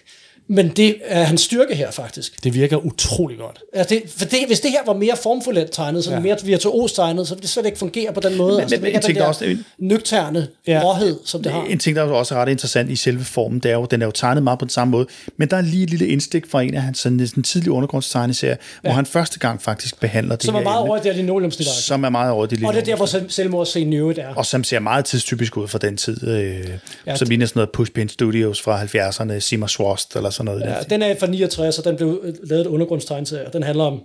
Men 0.51 0.69
det 0.69 0.95
er 1.05 1.23
hans 1.23 1.41
styrke 1.41 1.75
her, 1.75 1.91
faktisk. 1.91 2.43
Det 2.43 2.53
virker 2.53 2.77
utrolig 2.77 3.37
godt. 3.37 3.59
Altså 3.73 3.95
det, 3.95 4.03
for 4.17 4.25
det, 4.25 4.39
hvis 4.47 4.59
det 4.59 4.71
her 4.71 4.79
var 4.85 4.93
mere 4.93 5.17
formfuldt 5.23 5.71
tegnet, 5.71 6.03
sådan 6.03 6.23
ja. 6.23 6.29
Ja. 6.29 6.35
mere 6.35 6.45
virtuos 6.45 6.93
tegnet, 6.93 7.27
så 7.27 7.33
ville 7.35 7.41
det 7.41 7.49
slet 7.49 7.65
ikke 7.65 7.77
fungere 7.77 8.13
på 8.13 8.19
den 8.19 8.37
måde. 8.37 8.51
Men- 8.53 8.61
altså, 8.61 8.75
men- 8.75 8.81
det 8.81 8.87
ikke 8.87 8.95
en 8.97 9.01
ting, 9.01 9.17
der 9.17 9.25
også- 9.25 9.57
nøgterne 9.79 10.47
Ja. 10.67 10.81
råhed, 10.83 11.19
som 11.25 11.43
det 11.43 11.51
har. 11.51 11.63
En 11.63 11.79
ting, 11.79 11.95
der 11.95 12.03
er 12.03 12.07
også 12.11 12.35
ret 12.35 12.49
interessant 12.49 12.89
i 12.91 12.95
selve 12.95 13.23
formen, 13.23 13.59
det 13.59 13.71
er 13.71 13.75
jo, 13.75 13.85
den 13.91 14.01
er 14.01 14.05
jo 14.05 14.11
tegnet 14.11 14.43
meget 14.43 14.59
på 14.59 14.65
den 14.65 14.69
samme 14.69 14.91
måde, 14.91 15.05
men 15.37 15.49
der 15.49 15.57
er 15.57 15.61
lige 15.61 15.83
et 15.83 15.89
lille 15.89 16.07
indstik 16.07 16.47
fra 16.49 16.61
en 16.61 16.73
af 16.73 16.81
hans 16.81 16.99
sådan, 16.99 17.27
sådan 17.27 17.43
tidlige 17.43 17.71
undergrundstegneserier, 17.71 18.55
ja. 18.55 18.87
hvor 18.89 18.91
han 18.91 19.05
første 19.05 19.39
gang 19.39 19.61
faktisk 19.61 19.99
behandler 19.99 20.35
det 20.35 20.45
Som 20.45 20.55
er 20.55 20.61
meget 20.61 20.79
over 20.79 20.95
det 20.97 21.05
her 21.05 21.13
linoleumsnit. 21.13 21.67
som 21.67 22.03
er 22.03 22.09
meget 22.09 22.31
over 22.31 22.45
det 22.45 22.63
Og 22.65 22.73
det 22.73 22.81
er 22.81 22.85
der, 22.85 22.95
hvor 22.95 23.05
selv- 23.05 23.29
selvmordsscenen 23.29 23.93
i 23.93 23.95
øvrigt 23.95 24.19
er. 24.19 24.33
og 24.35 24.45
som 24.45 24.63
ser 24.63 24.79
meget 24.79 25.05
tidstypisk 25.05 25.57
ud 25.57 25.67
fra 25.67 25.77
den 25.77 25.97
tid, 25.97 26.27
øh, 26.27 26.39
Ja, 26.39 26.63
ja, 27.07 27.15
som 27.15 27.27
ligner 27.29 27.45
sådan 27.45 27.59
noget 27.59 27.69
Pushpin 27.73 28.09
Studios 28.09 28.61
fra 28.61 28.77
70'erne, 28.83 29.39
Simmer 29.39 29.67
Swost 29.67 30.15
eller 30.15 30.29
sådan 30.29 30.38
noget. 30.45 30.61
Ja, 30.61 30.69
Ja, 30.73 30.81
den 30.89 31.01
er 31.01 31.15
fra 31.19 31.27
69, 31.27 31.77
og 31.79 31.83
den 31.85 31.95
blev 31.95 32.19
øh, 32.23 32.33
lavet 32.43 32.61
et 32.61 32.67
undergrundstegneserie, 32.67 33.47
og 33.47 33.53
den 33.53 33.63
handler 33.63 33.83
om, 33.83 34.01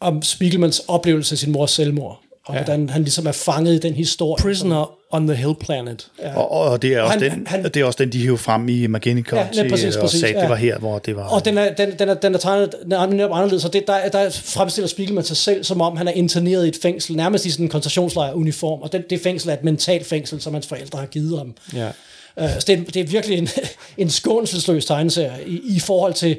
om 0.00 0.22
Spiegelmans 0.22 0.82
oplevelse 0.88 1.34
af 1.34 1.38
sin 1.38 1.52
mors 1.52 1.70
selvmord, 1.70 2.20
og 2.46 2.54
ja. 2.54 2.60
hvordan 2.64 2.88
han 2.90 3.02
ligesom 3.02 3.26
er 3.26 3.32
fanget 3.32 3.74
i 3.74 3.78
den 3.78 3.94
historie. 3.94 4.42
Prisoner 4.42 4.98
on 5.10 5.26
the 5.26 5.36
Hill 5.36 5.54
Planet. 5.60 6.08
ja. 6.22 6.36
Og, 6.38 6.50
og 6.50 6.82
det 6.82 6.94
er 6.94 7.00
også 7.02 7.18
Han- 7.18 7.30
den, 7.30 7.46
han- 7.46 7.64
det 7.64 7.76
er 7.76 7.84
også 7.84 7.96
den, 8.02 8.12
de 8.12 8.22
hævde 8.22 8.38
frem 8.38 8.68
i 8.68 8.86
McGinney 8.86 9.24
County 9.24 9.54
lige 9.60 9.70
præcis, 9.70 9.96
og 9.96 10.00
præcis, 10.02 10.20
sagde, 10.20 10.34
ja. 10.34 10.40
det 10.40 10.50
var 10.50 10.56
her, 10.56 10.78
hvor 10.78 10.98
det 10.98 11.16
var. 11.16 11.28
Og 11.28 11.44
den 11.44 11.58
er, 11.58 11.74
den, 11.74 11.98
den 11.98 12.08
er, 12.08 12.14
den 12.14 12.34
er 12.34 12.38
tegnet 12.38 12.74
den 12.82 12.92
er 12.92 13.06
netop 13.06 13.30
anderledes, 13.34 13.64
og 13.64 13.72
det, 13.72 13.86
der, 13.86 14.08
der 14.08 14.30
fremstiller 14.30 14.88
Spiegelman 14.88 15.24
sig 15.24 15.36
selv, 15.36 15.64
som 15.64 15.80
om 15.80 15.96
han 15.96 16.08
er 16.08 16.12
interneret 16.12 16.64
i 16.64 16.68
et 16.68 16.78
fængsel, 16.82 17.16
nærmest 17.16 17.44
i 17.46 17.50
sådan 17.50 17.66
en 17.66 17.70
koncentrationslejr-uniform, 17.70 18.82
og 18.82 18.92
det, 18.92 19.10
det 19.10 19.20
fængsel 19.20 19.50
er 19.50 19.54
et 19.54 19.64
mentalt 19.64 20.06
fængsel, 20.06 20.40
som 20.40 20.52
hans 20.54 20.66
forældre 20.66 20.98
har 20.98 21.06
givet 21.06 21.38
ham. 21.38 21.54
Ja. 21.74 21.88
Uh, 22.36 22.48
så 22.48 22.64
det, 22.66 22.78
er, 22.78 22.84
det 22.84 22.96
er 22.96 23.06
virkelig 23.06 23.38
en, 23.38 23.48
en 24.02 24.10
skånselsløs 24.10 24.86
tegneserie 24.86 25.46
i, 25.46 25.76
i 25.76 25.80
forhold 25.80 26.14
til 26.14 26.36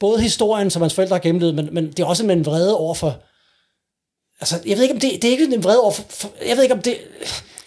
både 0.00 0.20
historien, 0.20 0.70
som 0.70 0.82
hans 0.82 0.94
forældre 0.94 1.14
har 1.14 1.20
gennemlevet, 1.20 1.54
men, 1.54 1.68
men 1.72 1.86
det 1.86 2.00
er 2.00 2.04
også 2.04 2.26
en 2.26 2.46
vrede 2.46 2.76
over 2.76 2.94
for... 2.94 3.18
Altså, 4.40 4.60
jeg 4.66 4.76
ved 4.76 4.82
ikke, 4.82 4.94
om 4.94 5.00
det, 5.00 5.10
det 5.22 5.24
er 5.24 5.32
ikke 5.32 5.54
en 5.54 5.64
vrede 5.64 5.80
over 5.80 5.92
for, 5.92 6.04
for... 6.08 6.30
Jeg 6.46 6.56
ved 6.56 6.62
ikke, 6.62 6.74
om 6.74 6.82
det... 6.82 6.96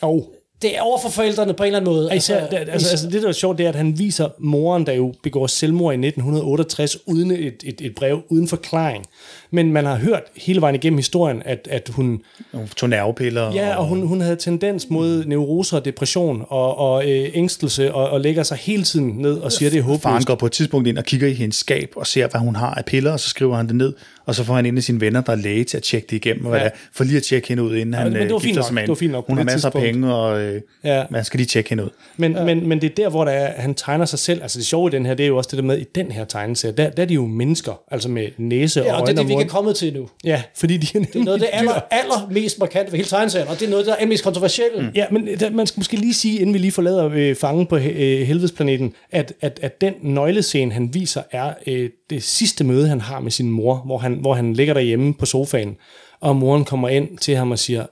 Oh. 0.02 0.22
Det 0.62 0.78
er 0.78 0.82
over 0.82 1.00
for 1.00 1.10
forældrene 1.10 1.54
på 1.54 1.64
en 1.64 1.68
eller 1.68 1.80
anden 1.80 1.94
måde. 1.94 2.16
Især, 2.16 2.40
altså, 2.40 2.58
altså, 2.58 2.90
altså, 2.90 3.10
det, 3.10 3.22
der 3.22 3.28
er 3.28 3.32
sjovt, 3.32 3.58
det 3.58 3.66
er, 3.66 3.70
at 3.70 3.76
han 3.76 4.00
viser 4.00 4.30
moren, 4.40 4.86
der 4.86 4.94
jo 4.94 5.14
begår 5.24 5.48
selvmord 5.48 5.94
i 5.94 6.08
1968, 6.08 6.98
uden 7.06 7.32
et, 7.32 7.64
et, 7.64 7.82
et 7.82 7.96
brev, 7.96 8.22
uden 8.30 8.48
forklaring. 8.48 9.06
Men 9.54 9.74
man 9.74 9.86
har 9.86 9.96
hørt 9.96 10.22
hele 10.38 10.62
vejen 10.62 10.76
igennem 10.76 10.98
historien, 10.98 11.42
at, 11.46 11.68
at 11.72 11.90
hun, 11.94 12.22
Nogle 12.54 12.68
tog 12.76 12.90
nervepiller. 12.90 13.54
ja, 13.54 13.76
og 13.76 13.86
hun, 13.86 14.08
hun 14.08 14.22
havde 14.22 14.36
tendens 14.36 14.90
mod 14.90 15.26
neuroser 15.26 15.78
og 15.78 15.86
depression 15.86 16.46
og, 16.48 16.78
og 16.78 17.10
øh, 17.12 17.30
ængstelse, 17.34 17.94
og, 17.94 18.10
og 18.10 18.22
lægger 18.22 18.44
sig 18.44 18.58
hele 18.58 18.84
tiden 18.84 19.08
ned 19.08 19.34
og 19.38 19.52
siger, 19.52 19.70
det 19.70 19.80
er 19.80 19.84
Faren 19.84 20.00
håbløst. 20.14 20.28
går 20.28 20.36
på 20.36 20.46
et 20.46 20.52
tidspunkt 20.52 20.88
ind 20.88 20.98
og 20.98 21.04
kigger 21.04 21.28
i 21.28 21.34
hendes 21.34 21.56
skab 21.58 21.92
og 21.96 22.08
ser, 22.08 22.28
hvad 22.28 22.42
hun 22.42 22.56
har 22.56 22.74
af 22.74 22.86
piller, 22.86 23.12
og 23.12 23.20
så 23.20 23.30
skriver 23.30 23.56
han 23.56 23.68
det 23.68 23.76
ned, 23.76 23.94
og 24.26 24.36
så 24.36 24.44
får 24.44 24.54
han 24.54 24.66
en 24.66 24.78
af 24.78 24.84
sine 24.84 25.02
venner, 25.02 25.22
der 25.22 25.32
er 25.32 25.36
læge 25.36 25.64
til 25.64 25.78
at 25.78 25.84
tjekke 25.84 26.08
det 26.10 26.16
igennem, 26.16 26.46
og 26.46 26.50
hvad 26.50 26.60
Ja. 26.60 26.66
det 26.66 26.72
er, 26.74 26.78
for 26.94 27.04
lige 27.04 27.18
at 27.18 27.24
tjekke 27.24 27.48
hende 27.48 27.64
ud, 27.64 27.76
inden 27.76 27.94
han 27.94 28.04
men 28.12 28.14
det 28.22 28.22
øh, 28.26 28.32
var 28.32 28.40
fint 28.40 28.44
gifter 28.44 28.60
nok. 28.62 28.66
sig 28.66 28.74
med 28.74 28.82
Det 28.82 28.90
var 28.90 28.96
fint 28.96 29.12
nok 29.12 29.28
Hun 29.28 29.38
har 29.38 29.44
det 29.44 29.54
masser 29.54 29.70
af 29.70 29.74
penge, 29.82 30.14
og 30.16 30.42
øh, 30.42 30.62
Ja. 30.84 31.04
man 31.10 31.26
skal 31.26 31.38
lige 31.38 31.48
tjekke 31.48 31.70
hende 31.70 31.84
ud. 31.84 31.90
Men, 32.18 32.32
ja. 32.34 32.44
men, 32.46 32.68
men 32.70 32.82
det 32.82 32.92
er 32.92 32.96
der, 32.96 33.10
hvor 33.10 33.26
der 33.26 33.32
er, 33.32 33.62
han 33.62 33.74
tegner 33.74 34.06
sig 34.06 34.20
selv. 34.20 34.42
Altså 34.42 34.60
det 34.60 34.66
sjove 34.66 34.88
i 34.88 34.92
den 34.92 35.06
her, 35.06 35.14
det 35.14 35.24
er 35.24 35.28
jo 35.28 35.38
også 35.38 35.48
det 35.52 35.58
der 35.58 35.64
med, 35.64 35.78
i 35.78 35.84
den 35.96 36.12
her 36.12 36.26
tegneserie, 36.26 36.74
der, 36.78 36.90
der 36.90 37.04
er 37.04 37.08
de 37.08 37.14
jo 37.14 37.26
mennesker, 37.28 37.80
altså 37.92 38.10
med 38.10 38.28
næse 38.38 38.82
og 38.82 38.86
Ja, 38.86 38.94
og 38.94 39.08
det 39.08 39.20
øjne 39.20 39.30
det, 39.30 39.30
vi 39.42 39.44
mund. 39.44 39.50
kan 39.50 39.56
komme 39.56 39.74
til 39.74 39.94
nu. 39.94 40.10
Ja, 40.24 40.44
fordi 40.56 40.78
de 40.78 40.98
er 40.98 41.04
Det 41.04 41.16
er 41.16 41.24
noget 41.24 41.34
af 41.34 41.40
det 41.40 41.50
aller, 41.52 41.80
aller 41.92 42.28
mest 42.32 42.60
markante 42.60 42.92
ved 42.92 42.98
hele 42.98 43.10
tegneserien, 43.10 43.48
og 43.48 43.60
det 43.60 43.66
er 43.66 43.70
noget, 43.70 43.86
der 43.86 43.96
er 43.96 44.06
mest 44.06 44.24
kontroversielt. 44.24 44.84
Mm. 44.84 44.90
Ja, 44.96 45.06
men 45.12 45.28
der, 45.40 45.50
man 45.50 45.68
skal 45.68 45.80
måske 45.80 45.98
lige 45.98 46.14
sige, 46.14 46.40
inden 46.40 46.54
vi 46.54 46.60
lige 46.60 46.72
forlader 46.72 47.10
øh, 47.14 47.36
fangen 47.36 47.66
på 47.66 47.78
øh, 47.78 48.22
helvedesplaneten, 48.28 48.94
at, 49.12 49.34
at, 49.42 49.60
at 49.62 49.82
den 49.82 49.94
nøglescene, 50.02 50.72
han 50.72 50.94
viser, 50.94 51.24
er 51.32 51.54
øh, 51.68 51.90
det 52.10 52.24
sidste 52.24 52.64
møde, 52.64 52.88
han 52.88 53.02
har 53.02 53.20
med 53.20 53.32
sin 53.32 53.52
mor, 53.52 53.76
hvor 53.86 53.98
han, 53.98 54.14
hvor 54.14 54.34
han 54.34 54.54
ligger 54.54 54.74
derhjemme 54.74 55.14
på 55.14 55.26
sofaen, 55.26 55.78
og 56.20 56.36
moren 56.36 56.66
kommer 56.66 56.90
ind 56.90 57.18
til 57.18 57.36
ham 57.36 57.52
og 57.52 57.60
siger, 57.60 57.86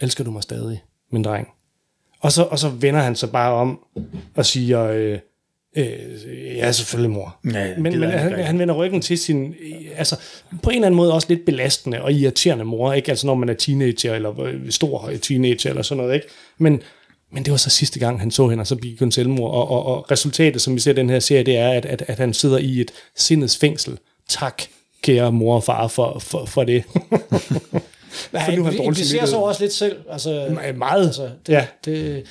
elsker 0.00 0.24
du 0.24 0.30
mig 0.30 0.42
stadig, 0.42 0.82
min 1.12 1.22
dreng? 1.22 1.48
Og 2.20 2.32
så, 2.32 2.42
og 2.42 2.58
så 2.58 2.68
vender 2.68 3.00
han 3.00 3.16
sig 3.16 3.30
bare 3.30 3.52
om 3.52 3.78
og 4.34 4.46
siger, 4.46 4.82
øh, 4.84 5.18
øh, 5.76 6.56
ja, 6.56 6.72
selvfølgelig 6.72 7.10
mor. 7.10 7.36
Ja, 7.52 7.66
men 7.78 7.82
men 7.82 8.02
han 8.02 8.18
han, 8.18 8.30
ikke 8.32 8.44
han 8.44 8.58
vender 8.58 8.74
ryggen 8.74 9.00
til 9.00 9.18
sin, 9.18 9.46
øh, 9.60 9.72
altså 9.96 10.16
på 10.62 10.70
en 10.70 10.76
eller 10.76 10.86
anden 10.86 10.96
måde 10.96 11.12
også 11.14 11.26
lidt 11.30 11.44
belastende 11.46 12.02
og 12.02 12.12
irriterende 12.12 12.64
mor, 12.64 12.92
ikke? 12.92 13.08
Altså 13.10 13.26
når 13.26 13.34
man 13.34 13.48
er 13.48 13.54
teenager, 13.54 14.14
eller 14.14 14.40
øh, 14.40 14.70
stor 14.70 15.10
teenager, 15.22 15.70
eller 15.70 15.82
sådan 15.82 16.02
noget, 16.02 16.14
ikke? 16.14 16.26
Men, 16.58 16.82
men 17.32 17.44
det 17.44 17.50
var 17.50 17.56
så 17.56 17.70
sidste 17.70 17.98
gang, 17.98 18.20
han 18.20 18.30
så 18.30 18.48
hende, 18.48 18.62
og 18.62 18.66
så 18.66 18.76
begik 18.76 18.98
hun 18.98 19.12
selvmord, 19.12 19.50
og, 19.54 19.70
og, 19.70 19.86
og 19.86 20.10
resultatet, 20.10 20.62
som 20.62 20.74
vi 20.74 20.80
ser 20.80 20.90
i 20.90 20.94
den 20.94 21.10
her 21.10 21.20
serie, 21.20 21.42
det 21.44 21.56
er, 21.56 21.68
at, 21.70 21.86
at, 21.86 22.02
at 22.08 22.18
han 22.18 22.34
sidder 22.34 22.58
i 22.58 22.80
et 22.80 22.90
sindets 23.16 23.56
fængsel. 23.56 23.98
Tak, 24.28 24.62
kære 25.02 25.32
mor 25.32 25.54
og 25.54 25.64
far, 25.64 25.88
for, 25.88 26.18
for, 26.18 26.44
for 26.44 26.64
det. 26.64 26.84
Men 28.32 28.42
For 28.44 28.52
nu 28.56 28.64
han 28.64 28.72
han 28.72 28.84
implicerer 28.84 29.26
samvittighed. 29.26 29.44
også 29.48 29.62
lidt 29.62 29.72
selv. 29.72 29.96
Altså, 30.10 30.56
Meget. 30.76 31.06
altså, 31.06 31.22
det, 31.46 31.52
Ja. 31.52 31.66
det, 31.84 32.24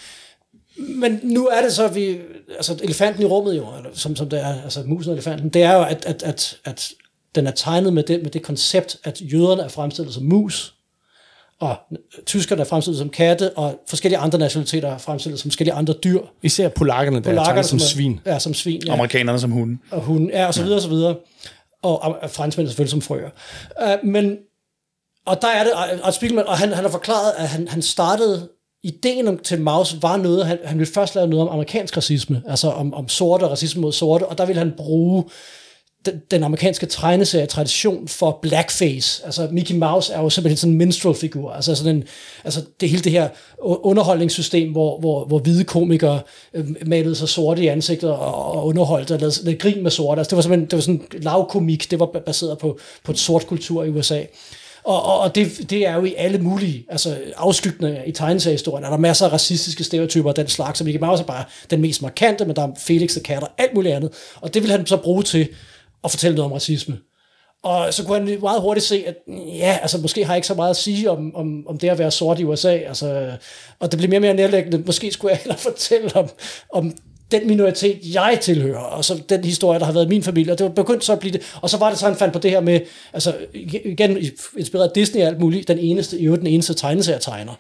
men 0.77 1.19
nu 1.23 1.47
er 1.47 1.61
det 1.61 1.73
så, 1.73 1.85
at 1.85 1.95
vi, 1.95 2.17
altså 2.55 2.79
elefanten 2.83 3.23
i 3.23 3.25
rummet 3.25 3.57
jo, 3.57 3.65
eller 3.77 3.89
som, 3.93 4.15
som 4.15 4.29
det 4.29 4.41
er, 4.41 4.63
altså 4.63 4.83
musen 4.85 5.09
og 5.09 5.15
elefanten, 5.15 5.49
det 5.49 5.63
er 5.63 5.73
jo, 5.73 5.83
at, 5.83 6.05
at, 6.05 6.23
at, 6.23 6.57
at 6.65 6.91
den 7.35 7.47
er 7.47 7.51
tegnet 7.51 7.93
med 7.93 8.03
det, 8.03 8.23
med 8.23 8.31
det 8.31 8.43
koncept, 8.43 8.97
at 9.03 9.21
jøderne 9.21 9.61
er 9.61 9.67
fremstillet 9.67 10.13
som 10.13 10.23
mus, 10.23 10.75
og 11.59 11.75
tyskerne 12.25 12.61
er 12.61 12.65
fremstillet 12.65 12.97
som 12.97 13.09
katte, 13.09 13.57
og 13.57 13.79
forskellige 13.89 14.17
andre 14.17 14.39
nationaliteter 14.39 14.89
er 14.89 14.97
fremstillet 14.97 15.39
som 15.39 15.51
forskellige 15.51 15.73
andre 15.73 15.93
dyr. 15.93 16.19
Især 16.43 16.69
polakkerne, 16.69 17.19
der 17.19 17.39
er 17.39 17.43
tegnet 17.43 17.65
som, 17.65 17.79
svin. 17.79 18.19
Ja, 18.25 18.39
som 18.39 18.53
svin. 18.53 18.81
Ja. 18.85 18.93
Amerikanerne 18.93 19.39
som 19.39 19.51
hunde. 19.51 19.77
Og 19.91 20.01
hun 20.01 20.29
er, 20.33 20.47
og 20.47 20.53
så 20.53 20.63
videre, 20.63 20.77
og 20.77 20.81
så 20.81 20.89
videre. 20.89 21.15
Og, 21.81 22.01
og 22.01 22.29
franskmænd 22.29 22.67
selvfølgelig 22.67 22.91
som 22.91 23.01
frøer. 23.01 23.29
Uh, 23.81 24.07
men, 24.07 24.37
og 25.25 25.41
der 25.41 25.47
er 25.47 25.63
det, 25.63 25.73
Art 26.03 26.13
Spiegelman, 26.13 26.47
og 26.47 26.57
han, 26.57 26.73
han 26.73 26.83
har 26.83 26.91
forklaret, 26.91 27.31
at 27.37 27.47
han, 27.47 27.67
han 27.67 27.81
startede 27.81 28.49
ideen 28.85 29.27
om, 29.27 29.37
til 29.37 29.61
Maus 29.61 29.95
var 30.01 30.17
noget, 30.17 30.45
han, 30.45 30.57
han 30.63 30.77
ville 30.79 30.93
først 30.93 31.15
lave 31.15 31.27
noget 31.27 31.47
om 31.47 31.53
amerikansk 31.53 31.97
racisme, 31.97 32.43
altså 32.47 32.69
om, 32.69 32.93
om 32.93 33.09
sorte 33.09 33.43
og 33.43 33.51
racisme 33.51 33.81
mod 33.81 33.91
sorte, 33.91 34.25
og 34.25 34.37
der 34.37 34.45
ville 34.45 34.59
han 34.59 34.73
bruge 34.77 35.23
den, 36.05 36.21
den 36.31 36.43
amerikanske 36.43 36.85
tegneserie-tradition 36.85 38.07
for 38.07 38.39
blackface. 38.41 39.25
Altså 39.25 39.47
Mickey 39.51 39.75
Mouse 39.75 40.13
er 40.13 40.21
jo 40.21 40.29
simpelthen 40.29 40.57
sådan 40.57 40.71
en 40.71 40.77
minstrel-figur. 40.77 41.51
Altså, 41.51 41.75
sådan 41.75 41.95
en, 41.95 42.03
altså 42.43 42.61
det 42.79 42.89
hele 42.89 43.01
det 43.01 43.11
her 43.11 43.29
underholdningssystem, 43.59 44.71
hvor, 44.71 44.99
hvor, 44.99 45.25
hvor 45.25 45.39
hvide 45.39 45.63
komikere 45.63 46.21
øh, 46.53 46.65
malede 46.85 47.15
sig 47.15 47.29
sorte 47.29 47.63
i 47.63 47.67
ansigtet 47.67 48.11
og, 48.11 48.51
og 48.51 48.65
underholdt 48.65 49.11
og 49.11 49.19
lavede, 49.19 49.43
lavede 49.43 49.59
grin 49.59 49.83
med 49.83 49.91
sorte. 49.91 50.19
Altså, 50.19 50.29
det 50.29 50.35
var 50.35 50.41
simpelthen 50.41 50.69
det 50.69 50.75
var 50.77 50.81
sådan 50.81 51.07
lavkomik, 51.23 51.91
det 51.91 51.99
var 51.99 52.05
baseret 52.25 52.57
på, 52.57 52.79
på 53.03 53.11
et 53.11 53.19
sort 53.19 53.47
kultur 53.47 53.83
i 53.83 53.89
USA. 53.89 54.21
Og, 54.85 55.03
og, 55.03 55.19
og 55.19 55.35
det, 55.35 55.69
det 55.69 55.87
er 55.87 55.95
jo 55.95 56.03
i 56.05 56.13
alle 56.17 56.37
mulige 56.37 56.85
altså 56.89 57.17
afskygninger 57.37 58.03
i 58.03 58.11
tegneseriehistorien. 58.11 58.85
Er 58.85 58.89
der 58.89 58.97
masser 58.97 59.25
af 59.25 59.31
racistiske 59.33 59.83
stereotyper 59.83 60.29
og 60.29 60.35
den 60.35 60.47
slags, 60.47 60.77
som 60.77 60.85
Mickey 60.85 61.01
Mouse 61.01 61.23
er 61.23 61.27
bare 61.27 61.43
den 61.69 61.81
mest 61.81 62.01
markante, 62.01 62.45
men 62.45 62.55
der 62.55 62.61
er 62.61 62.71
Felix 62.79 63.17
og 63.17 63.49
alt 63.57 63.73
muligt 63.73 63.95
andet. 63.95 64.13
Og 64.35 64.53
det 64.53 64.61
vil 64.61 64.71
han 64.71 64.85
så 64.85 64.97
bruge 64.97 65.23
til 65.23 65.47
at 66.03 66.11
fortælle 66.11 66.35
noget 66.35 66.45
om 66.45 66.53
racisme. 66.53 66.97
Og 67.63 67.93
så 67.93 68.05
kunne 68.05 68.19
han 68.19 68.39
meget 68.41 68.61
hurtigt 68.61 68.85
se, 68.85 69.03
at 69.07 69.15
ja, 69.57 69.77
altså 69.81 69.97
måske 69.97 70.25
har 70.25 70.33
jeg 70.33 70.37
ikke 70.37 70.47
så 70.47 70.53
meget 70.53 70.69
at 70.69 70.75
sige 70.75 71.11
om, 71.11 71.35
om, 71.35 71.67
om 71.67 71.77
det 71.77 71.89
at 71.89 71.99
være 71.99 72.11
sort 72.11 72.39
i 72.39 72.43
USA. 72.43 72.71
Altså, 72.71 73.31
og 73.79 73.91
det 73.91 73.97
blev 73.97 74.09
mere 74.09 74.17
og 74.17 74.21
mere 74.21 74.33
nærlæggende. 74.33 74.83
Måske 74.85 75.11
skulle 75.11 75.31
jeg 75.31 75.39
hellere 75.39 75.57
fortælle 75.57 76.15
om, 76.15 76.29
om 76.73 76.95
den 77.31 77.47
minoritet, 77.47 77.99
jeg 78.13 78.37
tilhører, 78.41 78.79
og 78.79 79.05
så 79.05 79.21
den 79.29 79.43
historie, 79.43 79.79
der 79.79 79.85
har 79.85 79.93
været 79.93 80.05
i 80.05 80.09
min 80.09 80.23
familie, 80.23 80.51
og 80.51 80.59
det 80.59 80.63
var 80.63 80.71
begyndt 80.71 81.05
så 81.05 81.13
at 81.13 81.19
blive 81.19 81.33
det, 81.33 81.41
og 81.61 81.69
så 81.69 81.77
var 81.77 81.89
det 81.89 81.99
så, 81.99 82.05
han 82.05 82.15
fandt 82.15 82.33
på 82.33 82.39
det 82.39 82.51
her 82.51 82.59
med, 82.61 82.79
altså 83.13 83.33
igen 83.53 84.17
inspireret 84.57 84.95
Disney 84.95 85.21
og 85.21 85.27
alt 85.27 85.39
muligt, 85.39 85.67
den 85.67 85.79
eneste, 85.79 86.19
i 86.19 86.25
øvrigt 86.25 86.41
den 86.41 86.47
eneste 86.47 86.73
tegneserietegner 86.73 87.53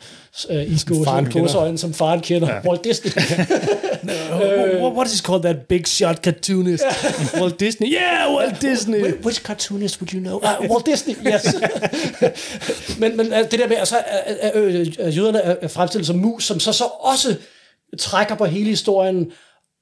øh, 0.49 0.63
i 0.63 0.77
gåsøjne, 1.31 1.77
som 1.77 1.93
faren 1.93 2.21
kender, 2.21 2.53
ja. 2.53 2.69
Walt 2.69 2.83
Disney. 2.83 3.11
no, 4.03 4.93
what 4.95 5.07
is 5.07 5.19
called 5.19 5.43
that 5.43 5.57
big 5.69 5.87
shot 5.87 6.15
cartoonist? 6.15 6.83
Walt 7.41 7.59
Disney? 7.59 7.93
Yeah, 7.93 8.35
Walt 8.35 8.61
Disney! 8.61 9.13
Which 9.23 9.41
cartoonist 9.41 10.01
would 10.01 10.13
you 10.13 10.19
know? 10.19 10.37
Uh, 10.37 10.69
Walt 10.71 10.85
Disney, 10.85 11.15
yes. 11.27 11.55
men, 12.99 13.17
men 13.17 13.31
det 13.31 13.59
der 13.59 13.67
med, 13.67 13.77
altså, 13.77 13.95
jøderne 15.17 15.41
er 15.41 15.67
fremstillet 15.67 16.07
som 16.07 16.15
mus, 16.15 16.45
som 16.45 16.59
så, 16.59 16.71
så 16.71 16.83
også 16.83 17.35
trækker 17.97 18.35
på 18.35 18.45
hele 18.45 18.69
historien 18.69 19.31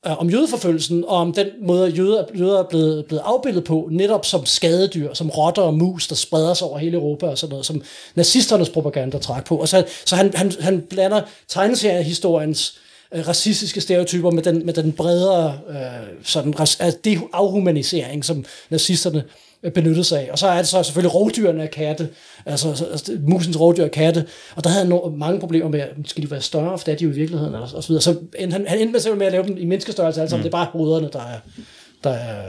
øh, 0.07 0.19
om 0.19 0.29
jødeforfølgelsen, 0.29 1.03
og 1.07 1.17
om 1.17 1.33
den 1.33 1.47
måde, 1.61 1.89
jøder, 1.89 2.23
jøder 2.39 2.59
er 2.59 2.67
blevet, 2.69 3.05
blevet 3.05 3.21
afbildet 3.25 3.63
på, 3.63 3.87
netop 3.91 4.25
som 4.25 4.45
skadedyr, 4.45 5.13
som 5.13 5.29
rotter 5.29 5.61
og 5.61 5.73
mus, 5.73 6.07
der 6.07 6.15
spreder 6.15 6.53
sig 6.53 6.67
over 6.67 6.77
hele 6.77 6.97
Europa 6.97 7.27
og 7.27 7.37
sådan 7.37 7.51
noget, 7.51 7.65
som 7.65 7.81
nazisternes 8.15 8.69
propaganda 8.69 9.17
træk 9.17 9.45
på. 9.45 9.57
Og 9.57 9.67
så, 9.67 9.85
så 10.05 10.15
han, 10.15 10.33
han, 10.35 10.51
han 10.59 10.81
blander 10.81 11.21
tegneseriehistoriens 11.47 12.77
øh, 13.13 13.27
racistiske 13.27 13.81
stereotyper 13.81 14.31
med 14.31 14.43
den, 14.43 14.65
med 14.65 14.73
den 14.73 14.91
bredere 14.91 15.59
øh, 15.69 15.75
sådan, 16.23 16.53
af 16.79 16.93
det 16.93 17.19
afhumanisering, 17.33 18.25
som 18.25 18.45
nazisterne 18.69 19.23
benyttede 19.73 20.03
sig 20.03 20.21
af. 20.21 20.31
Og 20.31 20.39
så 20.39 20.47
er 20.47 20.57
det 20.57 20.67
så 20.67 20.83
selvfølgelig 20.83 21.15
rovdyrene 21.15 21.63
af 21.63 21.71
katte, 21.71 22.09
altså, 22.45 22.87
altså 22.91 23.17
musens 23.27 23.59
rovdyr 23.59 23.83
af 23.83 23.91
katte, 23.91 24.25
og 24.55 24.63
der 24.63 24.69
havde 24.69 24.85
han 24.85 25.17
mange 25.17 25.39
problemer 25.39 25.69
med, 25.69 25.83
skal 26.05 26.23
de 26.23 26.31
være 26.31 26.41
større, 26.41 26.77
for 26.77 26.85
det 26.85 26.91
er 26.91 26.97
de 26.97 27.03
jo 27.03 27.09
i 27.09 27.13
virkeligheden, 27.13 27.55
og, 27.55 27.61
og 27.61 27.83
så 27.83 27.87
videre. 27.87 28.01
Så 28.01 28.15
han, 28.39 28.51
han 28.51 28.79
endte 28.79 29.09
med, 29.09 29.15
med 29.15 29.25
at 29.25 29.31
lave 29.31 29.47
dem 29.47 29.57
i 29.57 29.65
menneskestørrelse, 29.65 30.21
altså 30.21 30.35
mm. 30.35 30.41
det 30.41 30.49
er 30.49 30.51
bare 30.51 30.67
hovederne, 30.71 31.09
der 31.13 31.19
er, 31.19 31.39
der 32.03 32.09
er, 32.09 32.43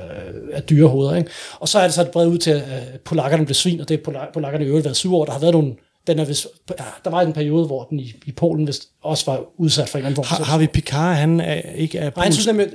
er 0.53 0.61
dyre 0.61 0.89
hoveder. 0.89 1.17
Ikke? 1.17 1.31
Og 1.61 1.69
så 1.69 1.79
er 1.79 1.83
det 1.83 1.95
så 1.95 2.05
bredt 2.13 2.29
ud 2.29 2.39
til, 2.39 2.51
at 2.51 3.01
polakkerne 3.05 3.45
blev 3.47 3.55
svin, 3.55 3.81
og 3.81 3.89
det 3.89 4.01
er 4.07 4.29
polakkerne 4.33 4.65
i 4.65 4.69
øvrigt 4.69 4.85
været 4.85 4.97
syv 4.97 5.15
år. 5.15 5.25
Der 5.25 5.33
har 5.33 5.41
været 5.41 5.55
nogle 5.55 5.75
den 6.07 6.19
er 6.19 6.25
vist, 6.25 6.47
ja, 6.79 6.85
der 7.05 7.11
var 7.11 7.23
en 7.23 7.33
periode, 7.33 7.67
hvor 7.67 7.85
den 7.85 8.01
i, 8.01 8.13
i 8.27 8.33
Polen 8.33 8.67
vist 8.67 8.89
også 9.03 9.31
var 9.31 9.45
udsat 9.59 9.89
for 9.89 9.99
en 9.99 10.01
eller 10.01 10.07
anden 10.07 10.25
form. 10.25 10.37
Har, 10.39 10.45
har 10.45 10.59
vi 10.59 10.67
Picard, 10.67 11.17
han 11.17 11.41
er 11.41 11.55
ikke 11.75 11.99
er 11.99 12.11
Nej, 12.17 12.25
han 12.25 12.33
synes 12.33 12.47
nemlig, 12.47 12.69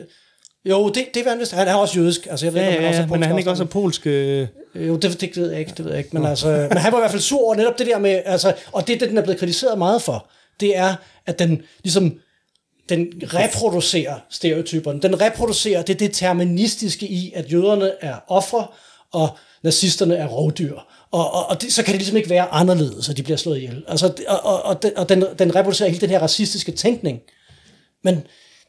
jo, 0.66 0.90
det, 0.90 1.06
det 1.14 1.26
han 1.28 1.40
vist. 1.40 1.52
Han 1.52 1.68
er 1.68 1.74
også 1.74 2.00
jødisk. 2.00 2.28
Altså, 2.30 2.46
jeg 2.46 2.54
ved, 2.54 2.62
ja, 2.62 2.68
ja, 2.68 2.76
han 2.76 2.88
også 2.88 3.02
er 3.02 3.08
men 3.08 3.24
er 3.24 3.28
han 3.28 3.38
ikke 3.38 3.52
også 3.52 3.66
polsk? 3.66 4.08
Øh... 4.08 4.48
Jo, 4.76 4.96
det, 4.96 5.22
det, 5.22 5.38
ved 5.38 5.52
jeg 5.52 5.60
ikke, 5.60 5.74
det 5.78 5.86
ved 5.86 5.92
jeg 5.92 6.00
ikke. 6.00 6.10
Men, 6.14 6.26
altså, 6.26 6.48
men 6.48 6.78
han 6.78 6.92
var 6.92 6.98
i 6.98 7.02
hvert 7.02 7.12
fald 7.12 7.22
sur 7.22 7.46
over 7.46 7.56
netop 7.56 7.80
det 7.80 7.88
der 7.88 8.00
med, 8.00 8.22
altså, 8.26 8.54
og 8.72 8.88
det, 8.88 9.00
det, 9.00 9.10
den 9.10 9.18
er 9.18 9.22
blevet 9.22 9.40
kritiseret 9.40 9.78
meget 9.78 10.02
for, 10.02 10.30
det 10.60 10.78
er, 10.78 10.96
at 11.26 11.40
den 11.40 11.62
ligesom, 11.84 12.20
den 12.90 13.08
reproducerer 13.24 14.16
stereotyperne. 14.30 15.02
Den 15.02 15.22
reproducerer 15.22 15.82
det 15.82 16.00
deterministiske 16.00 17.08
i, 17.08 17.32
at 17.36 17.52
jøderne 17.52 17.92
er 18.02 18.16
ofre, 18.28 18.68
og 19.14 19.30
nazisterne 19.64 20.16
er 20.16 20.28
rovdyr. 20.28 20.76
Og, 21.12 21.34
og, 21.34 21.50
og 21.50 21.62
det, 21.62 21.74
så 21.74 21.84
kan 21.84 21.92
det 21.92 22.00
ligesom 22.00 22.18
ikke 22.18 22.30
være 22.30 22.48
anderledes, 22.52 23.10
at 23.10 23.18
de 23.18 23.24
bliver 23.24 23.38
slået 23.38 23.58
ihjel. 23.58 23.84
Altså, 23.88 24.14
og, 24.28 24.46
og, 24.46 24.64
og, 24.64 24.84
den, 24.84 24.98
og 24.98 25.10
den, 25.10 25.26
den 25.40 25.56
reproducerer 25.56 25.90
hele 25.90 26.02
den 26.02 26.10
her 26.10 26.20
racistiske 26.20 26.72
tænkning. 26.72 27.20
Men 28.04 28.24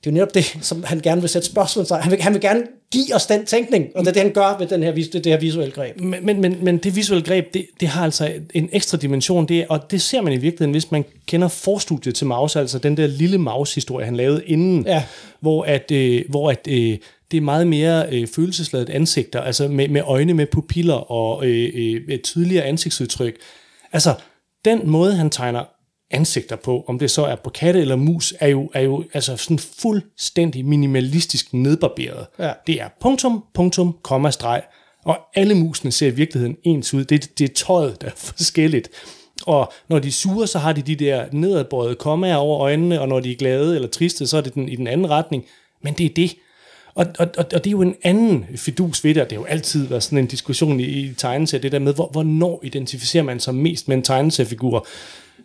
det 0.04 0.06
er 0.06 0.10
jo 0.10 0.14
netop 0.14 0.34
det, 0.34 0.58
som 0.60 0.84
han 0.84 1.00
gerne 1.00 1.20
vil 1.20 1.30
sætte 1.30 1.48
spørgsmål 1.48 1.86
til. 1.86 1.96
Han 1.96 2.10
vil, 2.10 2.22
han 2.22 2.32
vil 2.32 2.40
gerne 2.40 2.62
give 2.92 3.14
os 3.14 3.26
den 3.26 3.46
tænkning, 3.46 3.86
og 3.94 4.00
det 4.00 4.08
er 4.08 4.12
det, 4.12 4.22
han 4.22 4.32
gør 4.32 4.56
ved 4.58 4.66
den 4.66 4.82
her, 4.82 4.92
det, 4.92 5.12
det 5.12 5.26
her 5.26 5.40
visuelle 5.40 5.72
greb. 5.72 6.00
Men, 6.00 6.26
men, 6.26 6.40
men, 6.40 6.56
men 6.62 6.78
det 6.78 6.96
visuelle 6.96 7.24
greb, 7.24 7.54
det, 7.54 7.66
det 7.80 7.88
har 7.88 8.04
altså 8.04 8.32
en 8.54 8.68
ekstra 8.72 8.98
dimension, 8.98 9.48
det, 9.48 9.66
og 9.68 9.90
det 9.90 10.02
ser 10.02 10.20
man 10.20 10.32
i 10.32 10.36
virkeligheden, 10.36 10.70
hvis 10.70 10.90
man 10.90 11.04
kender 11.26 11.48
forstudiet 11.48 12.14
til 12.14 12.26
Maus, 12.26 12.56
altså 12.56 12.78
den 12.78 12.96
der 12.96 13.06
lille 13.06 13.38
Maus-historie, 13.38 14.04
han 14.04 14.16
lavede 14.16 14.42
inden, 14.46 14.86
ja. 14.86 15.04
hvor 15.40 15.62
at, 15.62 15.90
øh, 15.90 16.24
hvor 16.28 16.50
at 16.50 16.68
øh, 16.68 16.98
det 17.30 17.36
er 17.36 17.40
meget 17.40 17.66
mere 17.66 18.06
øh, 18.12 18.28
følelsesladet 18.28 18.90
ansigter, 18.90 19.40
altså 19.40 19.68
med, 19.68 19.88
med 19.88 20.02
øjne 20.04 20.34
med 20.34 20.46
pupiller 20.46 21.10
og 21.12 21.46
øh, 21.46 22.00
øh, 22.08 22.18
tydeligere 22.18 22.64
ansigtsudtryk. 22.64 23.36
Altså, 23.92 24.14
den 24.64 24.90
måde, 24.90 25.14
han 25.14 25.30
tegner 25.30 25.64
ansigter 26.10 26.56
på, 26.56 26.84
om 26.88 26.98
det 26.98 27.10
så 27.10 27.24
er 27.24 27.34
på 27.34 27.50
katte 27.50 27.80
eller 27.80 27.96
mus, 27.96 28.34
er 28.40 28.48
jo, 28.48 28.70
er 28.74 28.80
jo 28.80 29.04
altså 29.12 29.36
sådan 29.36 29.58
fuldstændig 29.58 30.64
minimalistisk 30.64 31.54
nedbarberet. 31.54 32.26
Ja. 32.38 32.52
Det 32.66 32.80
er 32.80 32.88
punktum, 33.00 33.44
punktum, 33.54 33.96
komma, 34.02 34.30
streg. 34.30 34.62
Og 35.04 35.18
alle 35.34 35.54
musene 35.54 35.92
ser 35.92 36.06
i 36.06 36.10
virkeligheden 36.10 36.56
ens 36.62 36.94
ud. 36.94 37.04
Det, 37.04 37.38
det 37.38 37.50
er 37.50 37.54
tøjet, 37.54 38.00
der 38.00 38.06
er 38.06 38.12
forskelligt. 38.36 38.88
Og 39.46 39.72
når 39.88 39.98
de 39.98 40.08
er 40.08 40.12
sure, 40.12 40.46
så 40.46 40.58
har 40.58 40.72
de 40.72 40.82
de 40.82 40.96
der 40.96 41.24
nedadbøjede 41.32 41.94
kommaer 41.94 42.36
over 42.36 42.60
øjnene, 42.60 43.00
og 43.00 43.08
når 43.08 43.20
de 43.20 43.32
er 43.32 43.36
glade 43.36 43.74
eller 43.74 43.88
triste, 43.88 44.26
så 44.26 44.36
er 44.36 44.40
det 44.40 44.54
den, 44.54 44.68
i 44.68 44.76
den 44.76 44.86
anden 44.86 45.10
retning. 45.10 45.44
Men 45.82 45.94
det 45.94 46.06
er 46.06 46.14
det. 46.16 46.34
Og, 46.94 47.06
og, 47.18 47.28
og, 47.38 47.44
og 47.54 47.64
det 47.64 47.66
er 47.66 47.70
jo 47.70 47.82
en 47.82 47.94
anden 48.02 48.46
fidus 48.56 49.04
ved 49.04 49.14
det, 49.14 49.22
og 49.22 49.30
det 49.30 49.38
har 49.38 49.42
jo 49.42 49.46
altid 49.46 49.86
været 49.86 50.02
sådan 50.02 50.18
en 50.18 50.26
diskussion 50.26 50.80
i, 50.80 50.84
i 50.84 51.14
tegneserier, 51.14 51.62
det 51.62 51.72
der 51.72 51.78
med, 51.78 51.94
hvor, 51.94 52.08
hvornår 52.12 52.60
identificerer 52.62 53.24
man 53.24 53.40
sig 53.40 53.54
mest 53.54 53.88
med 53.88 53.96
en 53.96 54.02
tegneseriefigur 54.02 54.86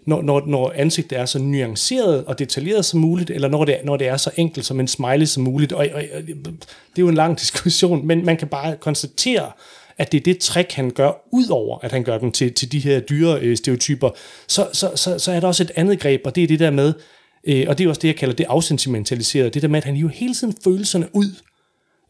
når, 0.06 0.22
når, 0.22 0.46
når 0.46 0.74
ansigtet 0.76 1.20
er 1.20 1.26
så 1.26 1.40
nuanceret 1.40 2.26
og 2.26 2.40
detaljeret 2.40 2.86
som 2.86 3.00
muligt, 3.00 3.30
eller 3.30 3.48
når 3.48 3.66
det, 3.66 3.78
når 3.84 3.98
det 3.98 4.08
er 4.08 4.18
så 4.18 4.32
enkelt 4.36 4.66
som 4.66 4.80
en 4.80 4.88
smiley 4.88 5.26
som 5.26 5.44
muligt. 5.44 5.74
Og, 5.74 5.88
og, 5.94 6.04
og, 6.16 6.22
det 6.28 6.98
er 6.98 7.02
jo 7.02 7.08
en 7.08 7.16
lang 7.16 7.40
diskussion, 7.40 8.08
men 8.08 8.26
man 8.26 8.38
kan 8.38 8.48
bare 8.48 8.76
konstatere, 8.76 9.52
at 9.98 10.12
det 10.12 10.18
er 10.18 10.24
det 10.24 10.38
trick, 10.38 10.72
han 10.72 10.92
gør, 10.92 11.12
ud 11.32 11.48
over 11.50 11.80
at 11.84 11.92
han 11.92 12.04
gør 12.04 12.18
dem 12.18 12.32
til, 12.32 12.54
til 12.54 12.72
de 12.72 12.80
her 12.80 13.00
dyre 13.00 13.40
øh, 13.42 13.58
stereotyper, 13.58 14.10
så, 14.48 14.68
så, 14.74 14.92
så, 14.96 15.20
så 15.20 15.32
er 15.32 15.40
der 15.40 15.48
også 15.48 15.64
et 15.64 15.72
andet 15.76 16.00
greb, 16.00 16.22
og 16.26 16.36
det 16.36 16.44
er 16.44 16.48
det 16.48 16.60
der 16.60 16.72
med, 16.72 16.94
øh, 17.48 17.66
og 17.68 17.78
det 17.78 17.84
er 17.84 17.90
også 17.90 18.02
det, 18.02 18.08
jeg 18.08 18.16
kalder 18.16 18.36
det 18.36 18.46
afsentimentaliserede, 18.50 19.50
det 19.50 19.62
der 19.62 19.68
med, 19.68 19.78
at 19.78 19.84
han 19.84 19.96
jo 19.96 20.08
hele 20.08 20.34
tiden 20.34 20.56
følelserne 20.64 21.08
ud, 21.14 21.36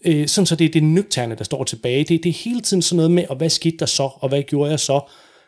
øh, 0.05 0.27
sådan 0.27 0.45
så 0.45 0.55
det 0.55 0.65
er 0.65 0.71
det 0.71 0.83
nøgterne, 0.83 1.35
der 1.35 1.43
står 1.43 1.63
tilbage. 1.63 2.03
Det, 2.03 2.23
det 2.23 2.29
er 2.29 2.33
hele 2.33 2.61
tiden 2.61 2.81
sådan 2.81 2.95
noget 2.95 3.11
med, 3.11 3.25
og 3.29 3.35
hvad 3.35 3.49
skete 3.49 3.77
der 3.77 3.85
så, 3.85 4.09
og 4.19 4.29
hvad 4.29 4.43
gjorde 4.43 4.71
jeg 4.71 4.79
så, 4.79 4.99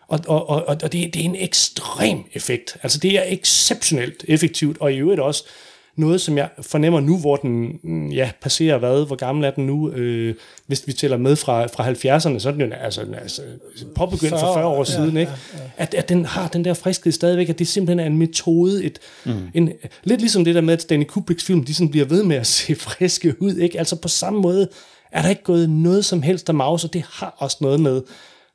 og, 0.07 0.19
og, 0.27 0.49
og, 0.49 0.65
og 0.67 0.91
det, 0.91 1.13
det 1.13 1.15
er 1.15 1.25
en 1.25 1.35
ekstrem 1.35 2.23
effekt. 2.33 2.77
Altså 2.83 2.99
det 2.99 3.17
er 3.17 3.23
exceptionelt 3.27 4.25
effektivt, 4.27 4.77
og 4.79 4.93
i 4.93 4.97
øvrigt 4.97 5.21
også 5.21 5.43
noget, 5.97 6.21
som 6.21 6.37
jeg 6.37 6.49
fornemmer 6.61 6.99
nu, 6.99 7.17
hvor 7.17 7.35
den 7.35 7.79
mm, 7.83 8.09
ja, 8.09 8.31
passerer 8.41 8.77
hvad, 8.77 9.05
hvor 9.05 9.15
gammel 9.15 9.45
er 9.45 9.51
den 9.51 9.65
nu, 9.65 9.91
øh, 9.91 10.35
hvis 10.67 10.87
vi 10.87 10.93
tæller 10.93 11.17
med 11.17 11.35
fra, 11.35 11.65
fra 11.65 11.91
70'erne, 11.91 12.39
så 12.39 12.49
er 12.49 12.51
den 12.51 12.61
jo 12.61 12.71
altså, 12.73 13.05
altså 13.21 13.41
påbegyndt 13.95 14.39
for 14.39 14.53
40 14.53 14.65
år 14.65 14.83
siden, 14.83 15.13
ja, 15.13 15.19
ikke? 15.19 15.31
Ja, 15.53 15.59
ja. 15.59 15.69
At, 15.77 15.93
at 15.93 16.09
den 16.09 16.25
har 16.25 16.47
den 16.47 16.65
der 16.65 16.73
friskhed 16.73 17.11
stadigvæk, 17.11 17.49
at 17.49 17.59
det 17.59 17.67
simpelthen 17.67 17.99
er 17.99 18.05
en 18.05 18.17
metode, 18.17 18.83
et, 18.83 18.99
mm. 19.25 19.49
en, 19.53 19.71
lidt 20.03 20.19
ligesom 20.19 20.45
det 20.45 20.55
der 20.55 20.61
med, 20.61 20.73
at 20.73 20.81
Stanley 20.81 21.05
Kubricks 21.05 21.43
film, 21.43 21.63
de 21.63 21.73
sådan 21.73 21.89
bliver 21.89 22.05
ved 22.05 22.23
med 22.23 22.35
at 22.35 22.47
se 22.57 22.75
friske 22.75 23.41
ud, 23.41 23.55
ikke? 23.55 23.79
Altså 23.79 23.95
på 23.95 24.07
samme 24.07 24.41
måde 24.41 24.67
er 25.11 25.21
der 25.21 25.29
ikke 25.29 25.43
gået 25.43 25.69
noget 25.69 26.05
som 26.05 26.21
helst 26.21 26.49
af 26.49 26.55
Maus, 26.55 26.83
og 26.83 26.93
det 26.93 27.03
har 27.11 27.35
også 27.37 27.57
noget 27.61 27.79
med 27.79 28.01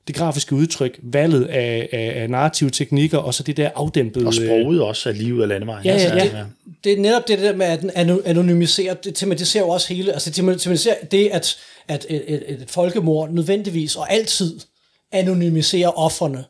det 0.07 0.15
grafiske 0.15 0.55
udtryk, 0.55 1.01
valget 1.03 1.45
af, 1.45 1.89
af, 1.93 2.23
af 2.23 2.31
narrative 2.31 2.71
teknikker, 2.71 3.19
og 3.19 3.35
så 3.35 3.43
det 3.43 3.57
der 3.57 3.71
afdæmpede... 3.75 4.27
Og 4.27 4.35
sproget 4.35 4.83
også 4.83 5.09
af 5.09 5.19
livet 5.19 5.43
af 5.43 5.49
landevejen. 5.49 5.85
Ja, 5.85 5.97
ja, 5.97 6.15
ja. 6.17 6.25
Det, 6.25 6.47
det 6.85 6.93
er 6.93 6.97
netop 6.97 7.29
det 7.29 7.39
der 7.39 7.57
med 7.57 7.67
at 7.67 7.85
anonymisere, 8.25 8.97
det 9.05 9.15
tematiserer 9.15 9.65
jo 9.65 9.69
også 9.69 9.95
hele, 9.95 10.13
altså 10.13 10.31
det 10.31 10.35
tematiserer 10.61 11.05
det, 11.11 11.29
at, 11.33 11.57
at 11.89 12.07
et, 12.09 12.25
et, 12.29 12.43
et 12.49 12.71
folkemord 12.71 13.31
nødvendigvis 13.31 13.97
og 13.97 14.13
altid 14.13 14.61
anonymiserer 15.13 15.99
offerne. 15.99 16.45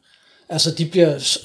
Altså 0.49 0.71
de 0.71 0.85
bliver, 0.85 1.39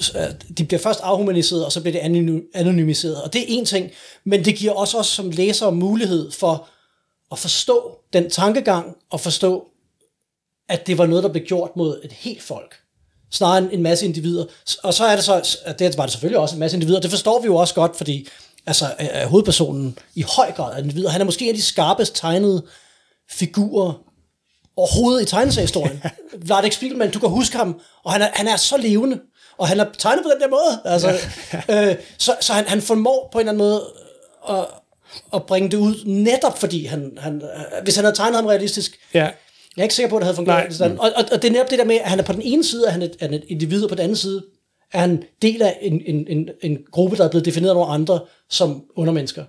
de 0.58 0.64
bliver 0.64 0.80
først 0.80 1.00
afhumaniseret, 1.02 1.64
og 1.64 1.72
så 1.72 1.80
bliver 1.80 1.92
det 1.92 2.00
anony- 2.00 2.50
anonymiseret. 2.54 3.22
Og 3.22 3.32
det 3.32 3.40
er 3.40 3.44
en 3.48 3.64
ting, 3.64 3.90
men 4.24 4.44
det 4.44 4.54
giver 4.54 4.72
også 4.72 4.98
os 4.98 5.06
som 5.06 5.30
læsere 5.30 5.72
mulighed 5.72 6.30
for 6.30 6.68
at 7.32 7.38
forstå 7.38 7.98
den 8.12 8.30
tankegang, 8.30 8.96
og 9.10 9.20
forstå, 9.20 9.64
at 10.68 10.86
det 10.86 10.98
var 10.98 11.06
noget, 11.06 11.24
der 11.24 11.32
blev 11.32 11.44
gjort 11.44 11.70
mod 11.76 12.00
et 12.04 12.12
helt 12.12 12.42
folk 12.42 12.74
snarere 13.30 13.58
end 13.58 13.68
en 13.72 13.82
masse 13.82 14.06
individer. 14.06 14.44
Og 14.82 14.94
så 14.94 15.04
er 15.04 15.14
det 15.16 15.24
så, 15.24 15.58
at 15.64 15.78
det 15.78 15.98
var 15.98 16.04
det 16.04 16.12
selvfølgelig 16.12 16.38
også 16.38 16.54
en 16.54 16.60
masse 16.60 16.76
individer. 16.76 17.00
Det 17.00 17.10
forstår 17.10 17.40
vi 17.40 17.46
jo 17.46 17.56
også 17.56 17.74
godt, 17.74 17.96
fordi 17.96 18.28
altså, 18.66 18.86
øh, 19.00 19.28
hovedpersonen 19.28 19.98
i 20.14 20.24
høj 20.36 20.52
grad 20.52 20.72
er 20.72 20.76
en 20.76 20.84
individ. 20.84 21.06
Han 21.06 21.20
er 21.20 21.24
måske 21.24 21.44
en 21.44 21.48
af 21.48 21.54
de 21.54 21.62
skarpest 21.62 22.16
tegnede 22.16 22.66
figurer 23.30 23.92
overhovedet 24.76 25.22
i 25.22 25.24
tegneseriehistorien. 25.24 26.02
Vladek 26.46 26.72
Spiegelman, 26.72 27.10
du 27.10 27.18
kan 27.18 27.28
huske 27.28 27.56
ham, 27.56 27.80
og 28.04 28.12
han 28.12 28.22
er, 28.22 28.28
han 28.32 28.48
er 28.48 28.56
så 28.56 28.76
levende, 28.76 29.20
og 29.58 29.68
han 29.68 29.80
er 29.80 29.86
tegnet 29.98 30.24
på 30.24 30.30
den 30.30 30.40
der 30.40 30.48
måde. 30.48 30.80
Altså, 30.84 31.08
øh, 31.90 31.96
så 32.18 32.36
så 32.40 32.52
han, 32.52 32.64
han 32.66 32.82
formår 32.82 33.28
på 33.32 33.38
en 33.38 33.48
eller 33.48 33.52
anden 33.52 33.68
måde 33.68 33.82
at, 34.50 34.66
at 35.34 35.46
bringe 35.46 35.70
det 35.70 35.76
ud, 35.76 36.04
netop 36.06 36.58
fordi 36.58 36.84
han, 36.84 37.18
han, 37.20 37.42
øh, 37.42 37.82
hvis 37.82 37.96
han 37.96 38.04
havde 38.04 38.16
tegnet 38.16 38.36
ham 38.36 38.46
realistisk, 38.46 38.98
Ja. 39.14 39.30
Jeg 39.76 39.82
er 39.82 39.84
ikke 39.84 39.94
sikker 39.94 40.10
på, 40.10 40.16
at 40.16 40.20
det 40.20 40.24
havde 40.26 40.36
fungeret. 40.36 40.64
Nej. 40.64 40.70
Sådan. 40.70 40.98
Og, 40.98 41.10
og, 41.16 41.24
og 41.32 41.42
det 41.42 41.48
er 41.48 41.52
netop 41.52 41.70
det 41.70 41.78
der 41.78 41.84
med, 41.84 41.96
at 41.96 42.10
han 42.10 42.18
er 42.18 42.22
på 42.22 42.32
den 42.32 42.42
ene 42.42 42.64
side, 42.64 42.86
at 42.86 42.92
han 42.92 43.02
er 43.02 43.06
et, 43.06 43.16
er 43.20 43.28
et 43.28 43.44
individ, 43.48 43.82
og 43.82 43.88
på 43.88 43.94
den 43.94 44.02
anden 44.02 44.16
side 44.16 44.44
er 44.92 44.98
han 44.98 45.22
del 45.42 45.62
af 45.62 45.78
en, 45.80 46.02
en, 46.06 46.26
en, 46.28 46.48
en 46.62 46.78
gruppe, 46.92 47.16
der 47.16 47.24
er 47.24 47.30
blevet 47.30 47.44
defineret 47.44 47.70
af 47.70 47.76
nogle 47.76 47.92
andre 47.92 48.20
som 48.50 48.84
undermennesker. 48.96 49.44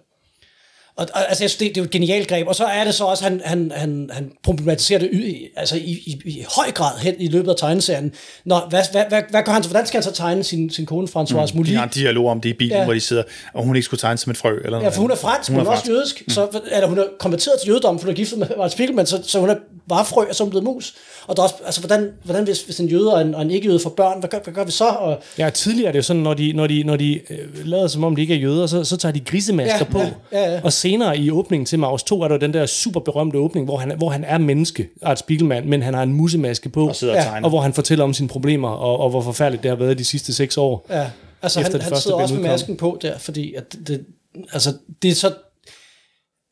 Og, 1.00 1.08
og 1.14 1.30
altså, 1.30 1.43
jeg 1.43 1.50
synes, 1.50 1.56
det, 1.56 1.70
det 1.70 1.78
er 1.78 1.82
jo 1.82 1.86
et 1.86 1.91
genialt 1.91 2.28
greb. 2.28 2.47
Og 2.47 2.56
så 2.56 2.66
er 2.66 2.84
det 2.84 2.93
så 2.95 3.04
også, 3.04 3.26
at 3.26 3.32
han, 3.32 3.41
han, 3.45 3.72
han, 3.76 4.10
han 4.14 4.32
problematiserer 4.43 5.00
det 5.00 5.10
i, 5.14 5.47
altså 5.56 5.76
i, 5.76 5.80
i, 6.06 6.22
i 6.26 6.45
høj 6.56 6.72
grad 6.72 7.00
hen 7.00 7.16
i 7.20 7.28
løbet 7.28 7.50
af 7.50 7.56
tegneserien. 7.58 8.12
Nå, 8.45 8.60
hvad, 8.70 8.84
hvad, 8.91 9.04
hvad, 9.10 9.22
hvad 9.30 9.43
gør 9.43 9.52
han 9.52 9.64
så? 9.64 9.70
Hvordan 9.70 9.88
skal 9.88 9.97
han 9.97 10.04
så 10.04 10.12
tegne 10.12 10.43
sin, 10.43 10.70
sin 10.70 10.86
kone, 10.86 11.08
Françoise 11.18 11.58
mm, 11.58 11.64
De 11.64 11.76
har 11.76 11.84
en 11.84 11.89
dialog 11.89 12.28
om 12.30 12.41
det 12.41 12.50
i 12.50 12.54
bilen, 12.54 12.72
Ja. 12.72 12.78
ja. 12.80 12.84
hvor 12.84 12.93
de 12.93 13.00
sidder, 13.00 13.24
og 13.54 13.64
hun 13.64 13.76
ikke 13.76 13.86
skulle 13.86 14.00
tegne 14.00 14.18
som 14.18 14.32
et 14.32 14.38
frø. 14.38 14.56
Eller 14.66 14.78
Ja, 14.78 14.82
noget 14.82 14.93
for 14.93 15.02
hun 15.02 15.12
er 15.12 15.16
fransk, 15.16 15.50
hun, 15.52 15.60
hun 15.60 15.68
er 15.68 15.72
også 15.72 15.84
jødisk, 15.91 16.24
mm. 16.28 16.34
så 16.34 16.47
eller 16.72 16.88
hun 16.88 16.97
er 16.97 17.04
konverteret 17.20 17.60
til 17.62 17.70
jødedom, 17.70 18.00
for 18.00 18.06
hun 18.06 18.12
er 18.12 18.16
giftet 18.16 18.39
med 18.39 18.47
Martin 18.58 18.72
Spiegelman, 18.72 19.06
så, 19.06 19.20
så 19.24 19.39
hun 19.39 19.50
er 19.50 19.56
bare 19.89 20.06
frø, 20.06 20.22
og 20.30 20.36
så 20.36 20.43
er 20.43 20.45
hun 20.45 20.50
blevet 20.50 20.64
mus. 20.66 20.95
Og 21.28 21.36
der 21.36 21.41
er 21.43 21.47
også, 21.47 21.56
altså, 21.66 21.82
hvordan, 21.82 22.10
hvordan 22.24 22.43
hvis, 22.43 22.62
hvis 22.62 22.80
en 22.80 22.88
jøde 22.88 23.14
og 23.14 23.22
en, 23.22 23.36
og 23.36 23.41
en 23.41 23.52
ikke-jøde 23.52 23.80
får 23.80 23.89
børn, 23.89 24.20
hvad 24.20 24.30
gør, 24.30 24.39
hvad 24.43 24.54
gør 24.54 24.64
vi 24.64 24.72
så? 24.72 24.86
Og, 24.88 25.20
Ja, 25.38 25.50
tidligere 25.50 25.88
er 25.88 25.91
det 25.91 25.97
jo 25.97 26.04
sådan, 26.04 26.22
når 26.22 26.34
de, 26.34 26.54
når 26.54 26.68
de, 26.68 26.84
når 26.84 26.95
de 26.95 27.20
øh, 27.30 27.38
lader 27.66 27.88
som 27.88 28.04
om 28.04 28.16
de 28.16 28.22
ikke 28.22 28.34
er 28.34 28.38
jøder, 28.39 28.68
så, 28.68 28.84
så 28.84 28.97
tager 28.97 29.12
de 29.14 29.20
grisemasker 29.20 29.78
Ja, 29.78 29.84
på. 29.84 30.00
ja, 30.00 30.08
ja, 30.32 30.54
ja. 30.54 30.60
Og 30.64 30.74
senere 30.90 31.18
i 31.18 31.32
åbningen 31.32 31.66
til 31.66 31.80
Maus 31.80 32.04
2 32.04 32.22
er 32.22 32.28
der 32.28 32.38
den 32.38 32.54
der 32.54 32.66
super 32.66 33.00
berømte 33.00 33.38
åbning, 33.38 33.66
hvor 33.66 33.78
han, 33.78 33.92
hvor 33.98 34.10
han 34.10 34.24
er 34.24 34.38
menneske, 34.38 34.90
Art 35.02 35.20
Spiegelman, 35.20 35.70
men 35.70 35.82
han 35.82 35.94
har 35.94 36.04
en 36.04 36.14
musemaske 36.14 36.70
på, 36.70 36.88
Og 36.88 36.96
sidder 36.96 37.14
og 37.14 37.20
Ja. 37.20 37.24
tegner. 37.24 37.44
og 37.46 37.50
hvor 37.50 37.62
han 37.62 37.74
fortæller 37.74 38.04
om 38.06 38.14
sine 38.14 38.28
problemer, 38.30 38.70
og, 38.70 39.00
og 39.00 39.10
hvor 39.10 39.22
forfærdeligt 39.22 39.64
det 39.64 39.70
har 39.70 39.76
været 39.76 39.98
de 39.98 40.06
sidste 40.06 40.34
seks 40.34 40.58
år. 40.58 40.86
ja, 40.90 41.10
altså 41.42 41.60
Efter 41.60 41.72
han, 41.72 41.82
det 41.82 41.90
han 41.90 41.98
sidder 42.02 42.18
også 42.18 42.34
med 42.34 42.42
udkom. 42.42 42.52
masken 42.52 42.78
på 42.78 42.98
der, 43.02 43.18
fordi 43.18 43.54
at 43.54 43.74
det, 43.74 43.88
det, 43.88 44.06
altså, 44.54 44.74
det 45.02 45.12
er 45.12 45.16
så... 45.16 45.34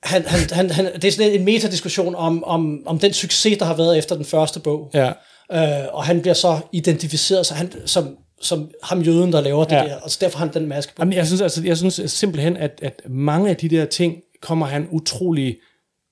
Han, 0.03 0.23
han, 0.27 0.39
han, 0.51 0.69
han, 0.71 0.85
det 0.95 1.05
er 1.05 1.11
sådan 1.11 1.31
en 1.31 1.45
metadiskussion 1.45 2.15
om, 2.15 2.43
om, 2.43 2.79
om 2.85 2.99
den 2.99 3.13
succes, 3.13 3.57
der 3.57 3.65
har 3.65 3.73
været 3.75 3.97
efter 3.97 4.15
den 4.15 4.25
første 4.25 4.59
bog. 4.59 4.91
Ja. 4.93 5.11
Øh, 5.53 5.85
og 5.93 6.03
han 6.03 6.21
bliver 6.21 6.33
så 6.33 6.59
identificeret 6.71 7.45
så 7.45 7.53
han, 7.53 7.71
som, 7.85 8.17
som 8.41 8.69
ham 8.83 9.01
jøden, 9.01 9.31
der 9.33 9.41
laver 9.41 9.63
det 9.63 9.75
Ja. 9.75 9.83
der, 9.83 9.95
og 9.95 10.11
så 10.11 10.17
derfor 10.21 10.37
har 10.39 10.45
han 10.45 10.53
den 10.53 10.67
maske 10.69 10.95
på. 10.95 11.01
Jamen, 11.01 11.13
jeg 11.13 11.27
synes, 11.27 11.41
altså, 11.41 11.61
jeg 11.65 11.77
synes 11.77 12.01
simpelthen, 12.05 12.57
at, 12.57 12.79
at 12.81 13.01
mange 13.09 13.49
af 13.49 13.55
de 13.55 13.69
der 13.69 13.85
ting 13.85 14.15
kommer 14.41 14.65
han 14.65 14.87
utrolig 14.91 15.57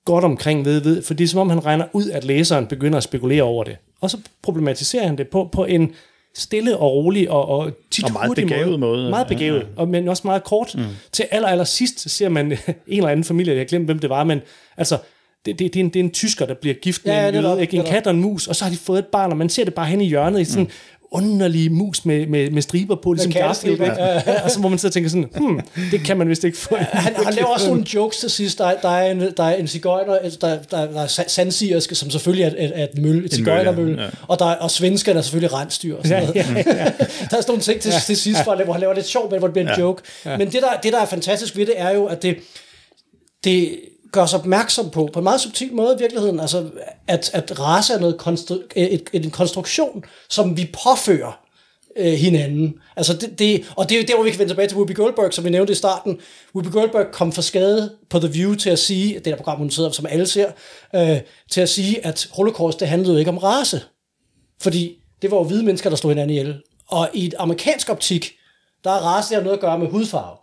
godt 0.04 0.24
omkring 0.24 0.64
ved, 0.64 0.80
ved, 0.80 1.02
for 1.02 1.14
det 1.14 1.24
er 1.24 1.28
som 1.28 1.40
om, 1.40 1.50
han 1.50 1.64
regner 1.64 1.86
ud, 1.92 2.10
at 2.10 2.24
læseren 2.24 2.66
begynder 2.66 2.96
at 2.96 3.02
spekulere 3.02 3.42
over 3.42 3.64
det. 3.64 3.76
Og 4.00 4.10
så 4.10 4.18
problematiserer 4.42 5.06
han 5.06 5.18
det 5.18 5.28
på, 5.28 5.48
på 5.52 5.64
en 5.64 5.92
stille 6.34 6.76
og 6.76 6.92
rolig 6.92 7.30
og, 7.30 7.48
og 7.48 7.70
tit 7.90 8.04
Og 8.04 8.12
meget 8.12 8.36
begavet 8.36 8.80
måde. 8.80 9.10
Meget 9.10 9.26
begavet, 9.26 9.60
ja, 9.60 9.64
ja. 9.64 9.80
Og, 9.80 9.88
men 9.88 10.08
også 10.08 10.22
meget 10.24 10.44
kort. 10.44 10.74
Mm. 10.74 10.82
Til 11.12 11.26
aller, 11.30 11.48
aller 11.48 11.64
sidst 11.64 12.10
ser 12.10 12.28
man 12.28 12.52
en 12.52 12.56
eller 12.86 13.08
anden 13.08 13.24
familie, 13.24 13.52
jeg 13.52 13.60
har 13.60 13.64
glemt, 13.64 13.84
hvem 13.84 13.98
det 13.98 14.10
var, 14.10 14.24
men 14.24 14.40
altså, 14.76 14.98
det, 15.46 15.58
det, 15.58 15.74
det, 15.74 15.80
er 15.80 15.84
en, 15.84 15.88
det 15.88 16.00
er 16.00 16.04
en 16.04 16.10
tysker, 16.10 16.46
der 16.46 16.54
bliver 16.54 16.74
gift 16.74 17.04
med 17.04 17.12
Ja, 17.14 17.22
ja, 17.22 17.28
en 17.28 17.34
jøde, 17.44 17.60
ikke? 17.60 17.76
en 17.76 17.84
kat 17.84 18.06
og 18.06 18.14
en 18.14 18.20
mus, 18.20 18.46
og 18.46 18.56
så 18.56 18.64
har 18.64 18.70
de 18.70 18.76
fået 18.76 18.98
et 18.98 19.06
barn, 19.06 19.30
og 19.30 19.36
man 19.36 19.48
ser 19.48 19.64
det 19.64 19.74
bare 19.74 19.86
hen 19.86 20.00
i 20.00 20.06
hjørnet 20.06 20.40
i 20.40 20.44
sådan 20.44 20.64
en 20.64 20.70
underlig 21.16 21.72
mus 21.72 22.04
med, 22.04 22.26
med, 22.26 22.50
med 22.50 22.62
striber 22.62 22.96
på, 23.02 23.12
ligesom 23.12 23.32
Garfield, 23.32 23.80
ikke? 23.80 23.84
Ja. 24.02 24.44
og 24.44 24.50
så 24.50 24.60
må 24.60 24.68
man 24.68 24.78
sidde 24.78 24.90
og 24.90 24.94
tænke 24.94 25.10
sådan, 25.10 25.28
hmm, 25.36 25.60
det 25.90 26.00
kan 26.04 26.16
man 26.16 26.28
vist 26.28 26.44
ikke 26.44 26.58
få. 26.58 26.76
han, 26.76 27.14
han 27.24 27.34
laver 27.34 27.46
også 27.48 27.68
nogle 27.68 27.84
jokes 27.94 28.16
til 28.18 28.30
sidst. 28.30 28.58
Der, 28.58 28.66
er- 28.66 28.80
der 28.80 28.88
er 28.88 29.10
en, 29.10 29.20
der 29.36 29.44
er 29.44 29.54
en 29.54 29.68
cigøjner, 29.68 30.12
der, 30.12 30.28
der, 30.40 30.58
der 30.70 31.00
er 31.02 31.06
sa- 31.06 31.28
sandsigerske, 31.28 31.94
som 31.94 32.10
selvfølgelig 32.10 32.42
er 32.44 32.48
et, 32.48 32.64
et, 32.64 32.82
et 32.82 33.02
møl, 33.02 33.14
et 33.16 33.20
møl, 33.22 33.30
cigøjnermøl. 33.30 33.94
ja. 33.96 34.02
Ja. 34.02 34.08
Og, 34.28 34.38
der, 34.38 34.46
er- 34.46 34.54
og 34.56 34.70
svenskerne 34.70 35.18
er 35.18 35.22
selvfølgelig 35.22 35.52
rensdyr. 35.52 35.96
Og 35.96 36.06
sådan 36.06 36.22
Ja, 36.34 36.42
noget. 36.46 36.66
ja, 36.66 36.74
ja. 36.76 36.84
der 37.30 37.36
er 37.36 37.40
sådan 37.40 37.42
nogle 37.48 37.62
ting 37.62 37.80
til, 37.80 37.92
til 38.06 38.16
sidst, 38.16 38.42
hvor, 38.44 38.54
han- 38.54 38.64
hvor 38.64 38.72
han 38.72 38.80
laver 38.80 38.94
lidt 38.94 39.06
sjov, 39.06 39.30
men 39.30 39.38
hvor 39.38 39.48
det 39.48 39.52
bliver 39.52 39.66
en 39.66 39.72
Ja. 39.76 39.80
joke. 39.80 40.02
Men 40.24 40.40
det 40.40 40.52
der, 40.52 40.80
det, 40.82 40.92
der 40.92 41.00
er 41.00 41.06
fantastisk 41.06 41.56
ved 41.56 41.66
det, 41.66 41.74
er 41.76 41.90
jo, 41.90 42.04
at 42.06 42.22
det, 42.22 42.36
det 43.44 43.78
gør 44.16 44.22
os 44.22 44.34
opmærksom 44.34 44.90
på, 44.90 45.08
på 45.12 45.18
en 45.18 45.24
meget 45.24 45.40
subtil 45.40 45.72
måde 45.72 45.94
i 45.94 45.98
virkeligheden, 45.98 46.40
altså, 46.40 46.70
at, 47.06 47.30
at 47.34 47.60
race 47.60 47.94
er 47.94 47.98
noget 47.98 48.14
konstru- 48.26 48.68
et, 48.76 49.02
et, 49.12 49.24
en 49.24 49.30
konstruktion, 49.30 50.04
som 50.28 50.56
vi 50.56 50.70
påfører 50.84 51.40
øh, 51.96 52.12
hinanden. 52.12 52.74
Altså 52.96 53.12
det, 53.12 53.38
det, 53.38 53.72
og 53.76 53.88
det 53.88 53.94
er 53.94 54.00
jo 54.00 54.06
der, 54.08 54.14
hvor 54.14 54.24
vi 54.24 54.30
kan 54.30 54.38
vende 54.38 54.50
tilbage 54.50 54.68
til 54.68 54.76
Whoopi 54.76 54.92
Goldberg, 54.92 55.34
som 55.34 55.44
vi 55.44 55.50
nævnte 55.50 55.72
i 55.72 55.76
starten. 55.76 56.18
Whoopi 56.54 56.70
Goldberg 56.70 57.06
kom 57.12 57.32
for 57.32 57.42
skade 57.42 57.96
på 58.10 58.18
The 58.18 58.28
View 58.28 58.54
til 58.54 58.70
at 58.70 58.78
sige, 58.78 59.14
det 59.14 59.24
der 59.24 59.36
program, 59.36 59.58
hun 59.58 59.70
sidder, 59.70 59.90
som 59.90 60.06
alle 60.06 60.26
ser, 60.26 60.50
øh, 60.94 61.20
til 61.50 61.60
at 61.60 61.68
sige, 61.68 62.06
at 62.06 62.28
holocaust, 62.32 62.80
det 62.80 62.88
handlede 62.88 63.12
jo 63.12 63.18
ikke 63.18 63.30
om 63.30 63.38
race. 63.38 63.82
Fordi 64.60 64.96
det 65.22 65.30
var 65.30 65.36
jo 65.36 65.42
hvide 65.42 65.62
mennesker, 65.62 65.90
der 65.90 65.96
slog 65.96 66.10
hinanden 66.10 66.30
ihjel. 66.30 66.62
Og 66.88 67.10
i 67.14 67.26
et 67.26 67.34
amerikansk 67.38 67.88
optik, 67.88 68.32
der 68.84 68.90
er 68.90 68.98
race, 68.98 69.30
der 69.30 69.36
har 69.36 69.44
noget 69.44 69.56
at 69.56 69.60
gøre 69.60 69.78
med 69.78 69.88
hudfarve. 69.88 70.36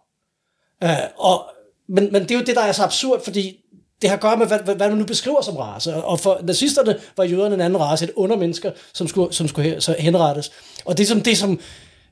Øh, 0.84 1.10
og, 1.18 1.46
men, 1.90 2.12
men 2.12 2.22
det 2.22 2.32
er 2.32 2.36
jo 2.36 2.46
det, 2.46 2.56
der 2.56 2.62
er 2.62 2.72
så 2.72 2.84
absurd, 2.84 3.24
fordi 3.24 3.63
det 4.04 4.10
har 4.10 4.18
at 4.18 4.22
gøre 4.22 4.38
med, 4.38 4.48
hvad, 4.48 4.60
hvad, 4.60 4.76
hvad 4.76 4.90
man 4.90 4.98
nu 4.98 5.06
beskriver 5.06 5.42
som 5.42 5.58
race. 5.58 5.96
Og 5.96 6.20
for 6.20 6.40
nazisterne 6.44 6.96
var 7.18 7.24
jøderne 7.24 7.56
en 7.56 7.62
anden 7.62 7.80
race, 7.80 8.06
et 8.06 8.12
undermennesker, 8.16 8.72
som 8.94 9.08
skulle, 9.08 9.34
som 9.34 9.48
skulle 9.48 9.82
så 9.82 9.96
henrettes. 10.00 10.52
Og 10.86 10.98
det 10.98 11.08
som 11.08 11.22
det, 11.22 11.38
som 11.38 11.60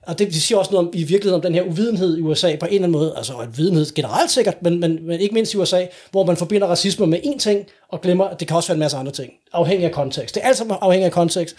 og 0.07 0.19
det, 0.19 0.27
de 0.27 0.41
siger 0.41 0.57
også 0.57 0.71
noget 0.71 0.87
om, 0.87 0.93
i 0.93 1.03
virkeligheden 1.03 1.35
om 1.35 1.41
den 1.41 1.53
her 1.53 1.63
uvidenhed 1.63 2.17
i 2.17 2.21
USA 2.21 2.55
på 2.55 2.65
en 2.65 2.71
eller 2.71 2.83
anden 2.83 2.91
måde, 2.91 3.13
altså 3.17 3.33
en 3.33 3.57
videnhed 3.57 3.93
generelt 3.95 4.31
sikkert, 4.31 4.61
men, 4.61 4.79
men, 4.79 5.07
men 5.07 5.19
ikke 5.19 5.33
mindst 5.33 5.53
i 5.53 5.57
USA, 5.57 5.85
hvor 6.11 6.25
man 6.25 6.37
forbinder 6.37 6.67
racisme 6.67 7.07
med 7.07 7.19
én 7.19 7.37
ting, 7.37 7.65
og 7.89 8.01
glemmer, 8.01 8.25
at 8.25 8.39
det 8.39 8.47
kan 8.47 8.57
også 8.57 8.69
være 8.69 8.75
en 8.75 8.79
masse 8.79 8.97
andre 8.97 9.11
ting, 9.11 9.31
afhængig 9.53 9.85
af 9.85 9.91
kontekst. 9.91 10.35
Det 10.35 10.43
er 10.43 10.47
alt 10.47 10.57
sammen 10.57 10.77
afhængig 10.81 11.05
af 11.05 11.11
kontekst. 11.11 11.55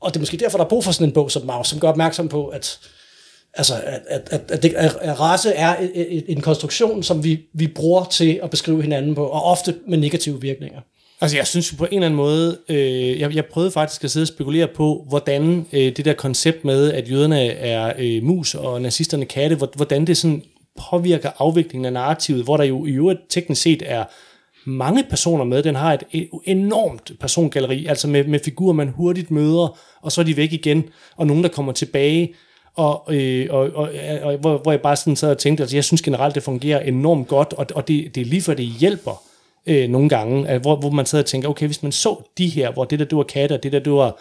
Og 0.00 0.14
det 0.14 0.16
er 0.16 0.20
måske 0.20 0.36
derfor, 0.36 0.58
der 0.58 0.64
er 0.64 0.68
brug 0.68 0.84
for 0.84 0.92
sådan 0.92 1.06
en 1.06 1.12
bog 1.12 1.30
som 1.30 1.46
Maus, 1.46 1.68
som 1.68 1.80
gør 1.80 1.88
opmærksom 1.88 2.28
på, 2.28 2.46
at, 2.46 2.78
altså, 3.56 3.74
at, 3.84 4.00
at, 4.08 4.28
at, 4.30 4.50
at, 4.50 4.62
det, 4.62 4.74
at 4.74 5.20
race 5.20 5.50
er 5.50 5.76
en 6.28 6.40
konstruktion, 6.40 7.02
som 7.02 7.24
vi, 7.24 7.40
vi 7.52 7.66
bruger 7.66 8.04
til 8.04 8.40
at 8.42 8.50
beskrive 8.50 8.82
hinanden 8.82 9.14
på, 9.14 9.24
og 9.24 9.42
ofte 9.42 9.74
med 9.88 9.98
negative 9.98 10.40
virkninger. 10.40 10.80
Altså, 11.20 11.36
jeg 11.36 11.46
synes 11.46 11.74
på 11.78 11.84
en 11.84 11.92
eller 11.92 12.06
anden 12.06 12.16
måde, 12.16 12.58
øh, 12.68 13.20
jeg, 13.20 13.34
jeg 13.34 13.44
prøvede 13.44 13.70
faktisk 13.70 14.04
at 14.04 14.10
sidde 14.10 14.24
og 14.24 14.28
spekulere 14.28 14.68
på, 14.74 15.04
hvordan 15.08 15.66
øh, 15.72 15.96
det 15.96 16.04
der 16.04 16.12
koncept 16.12 16.64
med, 16.64 16.92
at 16.92 17.10
jøderne 17.10 17.46
er 17.46 17.92
øh, 17.98 18.22
mus 18.22 18.54
og 18.54 18.82
nazisterne 18.82 19.24
katte, 19.24 19.56
hvordan 19.76 20.06
det 20.06 20.16
sådan 20.16 20.42
påvirker 20.90 21.30
afviklingen 21.38 21.84
af 21.84 21.92
narrativet, 21.92 22.44
hvor 22.44 22.56
der 22.56 22.64
jo 22.64 22.86
i 22.86 22.90
øvrigt 22.90 23.20
teknisk 23.28 23.62
set 23.62 23.82
er 23.86 24.04
mange 24.66 25.04
personer 25.10 25.44
med. 25.44 25.62
Den 25.62 25.74
har 25.74 25.92
et 25.92 26.28
enormt 26.44 27.12
persongalleri, 27.20 27.86
altså 27.86 28.08
med, 28.08 28.24
med 28.24 28.40
figurer, 28.44 28.72
man 28.72 28.88
hurtigt 28.88 29.30
møder, 29.30 29.78
og 30.02 30.12
så 30.12 30.20
er 30.20 30.24
de 30.24 30.36
væk 30.36 30.52
igen, 30.52 30.84
og 31.16 31.26
nogen, 31.26 31.42
der 31.42 31.48
kommer 31.48 31.72
tilbage, 31.72 32.34
og, 32.76 33.14
øh, 33.14 33.46
og, 33.50 33.70
og, 33.74 33.90
og 34.22 34.36
hvor, 34.36 34.58
hvor 34.58 34.72
jeg 34.72 34.80
bare 34.80 34.96
sådan 34.96 35.16
sad 35.16 35.30
og 35.30 35.38
tænkte, 35.38 35.62
altså 35.62 35.76
jeg 35.76 35.84
synes 35.84 36.02
generelt, 36.02 36.34
det 36.34 36.42
fungerer 36.42 36.80
enormt 36.80 37.28
godt, 37.28 37.52
og, 37.52 37.66
og 37.74 37.88
det, 37.88 38.14
det 38.14 38.20
er 38.20 38.24
lige 38.24 38.42
for, 38.42 38.54
det 38.54 38.66
hjælper 38.66 39.22
øh, 39.66 39.88
nogle 39.88 40.08
gange, 40.08 40.48
at, 40.48 40.60
hvor, 40.60 40.76
hvor 40.76 40.90
man 40.90 41.06
sad 41.06 41.20
og 41.20 41.26
tænker, 41.26 41.48
okay, 41.48 41.66
hvis 41.66 41.82
man 41.82 41.92
så 41.92 42.22
de 42.38 42.48
her, 42.48 42.72
hvor 42.72 42.84
det 42.84 42.98
der, 42.98 43.04
det 43.04 43.18
var 43.18 43.24
katte, 43.24 43.52
og 43.52 43.62
det 43.62 43.72
der, 43.72 43.78
det 43.78 43.92
var 43.92 44.18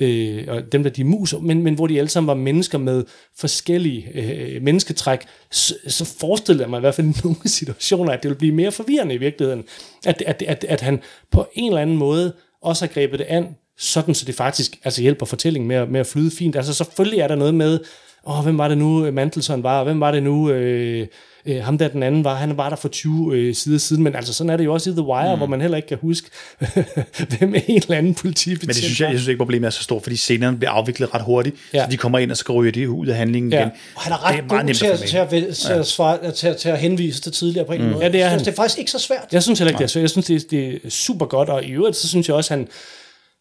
øh, 0.00 0.44
og 0.48 0.72
dem 0.72 0.82
der, 0.82 0.90
de 0.90 1.00
er 1.00 1.04
mus, 1.04 1.34
men, 1.40 1.62
men 1.62 1.74
hvor 1.74 1.86
de 1.86 1.98
alle 1.98 2.08
sammen 2.08 2.26
var 2.26 2.34
mennesker 2.34 2.78
med 2.78 3.04
forskellige 3.36 4.08
øh, 4.14 4.62
mennesketræk, 4.62 5.20
så, 5.50 5.74
så 5.86 6.04
forestiller 6.20 6.62
jeg 6.62 6.70
mig 6.70 6.78
i 6.78 6.80
hvert 6.80 6.94
fald 6.94 7.06
nogle 7.24 7.36
situationer, 7.44 8.12
at 8.12 8.22
det 8.22 8.28
ville 8.28 8.38
blive 8.38 8.54
mere 8.54 8.72
forvirrende 8.72 9.14
i 9.14 9.18
virkeligheden. 9.18 9.64
At, 10.06 10.22
at, 10.26 10.42
at, 10.42 10.64
at 10.68 10.80
han 10.80 11.00
på 11.30 11.46
en 11.52 11.70
eller 11.70 11.82
anden 11.82 11.96
måde 11.96 12.32
også 12.62 12.86
har 12.86 12.92
grebet 12.92 13.18
det 13.18 13.24
an, 13.24 13.56
sådan 13.78 14.14
så 14.14 14.24
det 14.24 14.34
faktisk 14.34 14.76
altså 14.84 15.02
hjælper 15.02 15.26
fortællingen 15.26 15.68
med, 15.68 15.76
at- 15.76 15.90
med 15.90 16.00
at 16.00 16.06
flyde 16.06 16.30
fint. 16.30 16.56
Altså 16.56 16.74
selvfølgelig 16.74 17.20
er 17.20 17.28
der 17.28 17.34
noget 17.34 17.54
med, 17.54 17.78
åh, 18.26 18.42
hvem 18.44 18.58
var 18.58 18.68
det 18.68 18.78
nu, 18.78 19.10
Mantelson 19.10 19.62
var, 19.62 19.78
og 19.78 19.84
hvem 19.84 20.00
var 20.00 20.10
det 20.10 20.22
nu, 20.22 20.50
øh, 20.50 21.06
øh, 21.46 21.62
ham 21.64 21.78
der 21.78 21.88
den 21.88 22.02
anden 22.02 22.24
var, 22.24 22.34
han 22.34 22.56
var 22.56 22.68
der 22.68 22.76
for 22.76 22.88
20 22.88 23.34
øh, 23.36 23.54
sider 23.54 23.78
siden, 23.78 24.02
men 24.02 24.14
altså 24.16 24.32
sådan 24.34 24.50
er 24.50 24.56
det 24.56 24.64
jo 24.64 24.72
også 24.72 24.90
i 24.90 24.92
The 24.92 25.02
Wire, 25.02 25.34
mm. 25.34 25.38
hvor 25.38 25.46
man 25.46 25.60
heller 25.60 25.76
ikke 25.76 25.88
kan 25.88 25.98
huske, 26.02 26.30
hvem 27.38 27.54
er 27.54 27.60
en 27.66 27.76
eller 27.82 27.96
anden 27.96 28.14
politibetjent 28.14 28.62
Men 28.66 28.74
det 28.74 28.76
synes 28.84 29.00
jeg, 29.00 29.10
jeg 29.10 29.18
synes 29.18 29.28
ikke, 29.28 29.38
problemet 29.38 29.66
er 29.66 29.70
så 29.70 29.82
stort, 29.82 30.02
fordi 30.02 30.16
scenerne 30.16 30.56
bliver 30.56 30.70
afviklet 30.70 31.14
ret 31.14 31.22
hurtigt, 31.22 31.56
Ja. 31.74 31.84
så 31.84 31.90
de 31.90 31.96
kommer 31.96 32.18
ind, 32.18 32.30
og 32.30 32.36
så 32.36 32.52
ryger 32.52 32.72
de 32.72 32.90
ud 32.90 33.06
af 33.06 33.16
handlingen 33.16 33.52
Ja. 33.52 33.58
igen. 33.60 33.70
Og 33.94 34.02
han 34.02 34.12
er 34.12 34.24
ret 34.26 34.32
Det 34.34 34.38
er 34.38 34.46
meget 34.46 34.66
god 34.66 34.74
til, 34.74 34.86
at 34.86 34.98
til, 34.98 35.16
at, 35.46 35.56
til, 35.56 35.72
at, 35.72 35.86
svare, 35.86 36.30
til, 36.32 36.46
at, 36.48 36.56
til 36.56 36.68
at 36.68 36.78
henvise 36.78 37.22
det 37.22 37.32
tidligere 37.32 37.66
på 37.66 37.72
en 37.72 37.82
mm. 37.82 37.88
måde. 37.88 38.04
Ja, 38.04 38.12
det 38.12 38.22
er 38.22 38.28
han. 38.28 38.38
synes, 38.38 38.44
det 38.46 38.52
er 38.52 38.56
faktisk 38.62 38.78
ikke 38.78 38.90
så 38.90 38.98
svært. 38.98 39.24
Jeg 39.32 39.42
synes 39.42 39.58
heller 39.58 39.70
ikke, 39.70 39.78
det 39.78 39.84
er 39.84 39.88
så. 39.88 40.00
Jeg 40.00 40.10
synes, 40.10 40.26
det 40.26 40.36
er, 40.36 40.40
det 40.50 40.80
er 40.84 40.90
super 40.90 41.26
godt, 41.26 41.48
og 41.48 41.64
i 41.64 41.70
øvrigt, 41.70 41.96
så 41.96 42.08
synes 42.08 42.28
jeg 42.28 42.36
også, 42.36 42.54
han, 42.54 42.68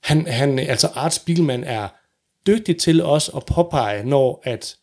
han, 0.03 0.27
han 0.27 0.59
altså 0.59 0.87
Art 0.95 1.13
Spiegelman 1.13 1.63
er 1.63 1.87
dygtig 2.47 2.77
til 2.77 3.03
også 3.03 3.31
at 3.35 3.45
påpege, 3.45 4.03
når 4.03 4.41
at 4.43 4.75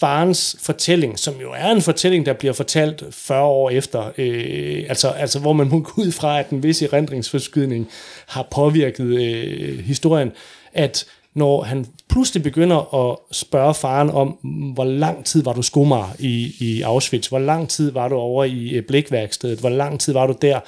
farens 0.00 0.56
fortælling, 0.60 1.18
som 1.18 1.34
jo 1.40 1.52
er 1.52 1.70
en 1.70 1.82
fortælling, 1.82 2.26
der 2.26 2.32
bliver 2.32 2.52
fortalt 2.52 3.04
40 3.10 3.44
år 3.44 3.70
efter, 3.70 4.12
øh, 4.18 4.84
altså, 4.88 5.08
altså 5.08 5.38
hvor 5.38 5.52
man 5.52 5.68
må 5.68 5.80
gå 5.80 6.02
ud 6.02 6.12
fra, 6.12 6.38
at 6.38 6.50
en 6.50 6.62
vis 6.62 6.82
erindringsforskydning 6.82 7.88
har 8.26 8.48
påvirket 8.50 9.04
øh, 9.04 9.78
historien, 9.78 10.32
at 10.72 11.06
når 11.34 11.62
han 11.62 11.86
pludselig 12.08 12.42
begynder 12.42 12.94
at 12.94 13.18
spørge 13.32 13.74
faren 13.74 14.10
om, 14.10 14.28
hvor 14.74 14.84
lang 14.84 15.24
tid 15.24 15.42
var 15.42 15.52
du 15.52 15.62
skomager 15.62 16.16
i, 16.18 16.54
i 16.60 16.82
Auschwitz, 16.82 17.28
hvor 17.28 17.38
lang 17.38 17.68
tid 17.68 17.90
var 17.90 18.08
du 18.08 18.14
over 18.14 18.44
i 18.44 18.68
øh, 18.68 18.82
blikværkstedet, 18.82 19.60
hvor 19.60 19.68
lang 19.68 20.00
tid 20.00 20.12
var 20.12 20.26
du 20.26 20.34
der, 20.42 20.60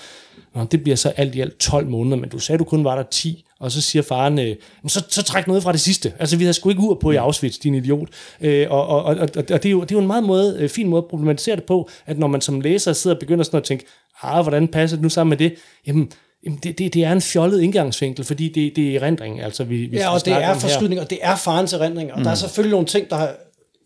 Nå, 0.55 0.65
det 0.65 0.83
bliver 0.83 0.97
så 0.97 1.09
alt 1.09 1.35
i 1.35 1.41
alt 1.41 1.59
12 1.59 1.87
måneder, 1.87 2.17
men 2.17 2.31
du 2.31 2.39
sagde, 2.39 2.59
du 2.59 2.65
kun 2.65 2.85
var 2.85 2.97
der 2.97 3.03
10. 3.03 3.45
Og 3.61 3.73
så 3.73 3.81
siger 3.81 4.03
faren, 4.03 4.39
øh, 4.39 4.57
"Men 4.83 4.89
så, 4.89 5.05
så 5.09 5.23
træk 5.23 5.47
noget 5.47 5.63
fra 5.63 5.73
det 5.73 5.81
sidste. 5.81 6.13
Altså, 6.19 6.37
vi 6.37 6.45
havde 6.45 6.55
sgu 6.55 6.69
ikke 6.69 6.83
ur 6.83 6.95
på 6.95 7.11
i 7.11 7.17
Auschwitz, 7.17 7.59
din 7.59 7.75
idiot. 7.75 8.09
Øh, 8.41 8.67
og 8.71 8.87
og, 8.89 9.05
og, 9.05 9.17
og, 9.37 9.49
det, 9.49 9.65
er 9.67 9.71
jo, 9.71 9.81
det 9.81 9.91
er 9.91 9.95
jo 9.97 10.01
en 10.01 10.07
meget 10.07 10.25
måde, 10.25 10.57
øh, 10.59 10.69
fin 10.69 10.89
måde 10.89 11.03
at 11.03 11.09
problematisere 11.11 11.57
det 11.57 11.65
på, 11.65 11.89
at 12.07 12.19
når 12.19 12.27
man 12.27 12.41
som 12.41 12.61
læser 12.61 12.93
sidder 12.93 13.17
og 13.17 13.21
begynder 13.21 13.45
sådan 13.45 13.59
at 13.59 13.65
tænke, 13.65 13.85
ah, 14.23 14.43
hvordan 14.43 14.69
passer 14.69 14.97
det 14.97 15.03
nu 15.03 15.09
sammen 15.09 15.31
med 15.31 15.37
det? 15.37 15.55
Jamen, 15.87 16.13
jamen 16.45 16.59
det, 16.63 16.79
det, 16.79 16.95
det 16.95 17.05
er 17.05 17.13
en 17.13 17.21
fjollet 17.21 17.61
indgangsvinkel, 17.61 18.25
fordi 18.25 18.49
det, 18.49 18.77
det 18.77 18.97
er 18.97 19.01
erindring, 19.01 19.43
altså 19.43 19.65
vi, 19.65 19.77
vi 19.77 19.97
Ja, 19.97 20.15
og 20.15 20.25
det 20.25 20.33
er 20.33 20.55
forskydning, 20.55 21.01
og 21.01 21.11
det 21.11 21.19
er 21.23 21.37
farens 21.37 21.73
erindringer. 21.73 22.15
Og 22.15 22.21
mm. 22.21 22.25
der 22.25 22.31
er 22.31 22.35
selvfølgelig 22.35 22.73
nogle 22.73 22.87
ting, 22.87 23.11
der 23.11 23.17
har 23.17 23.35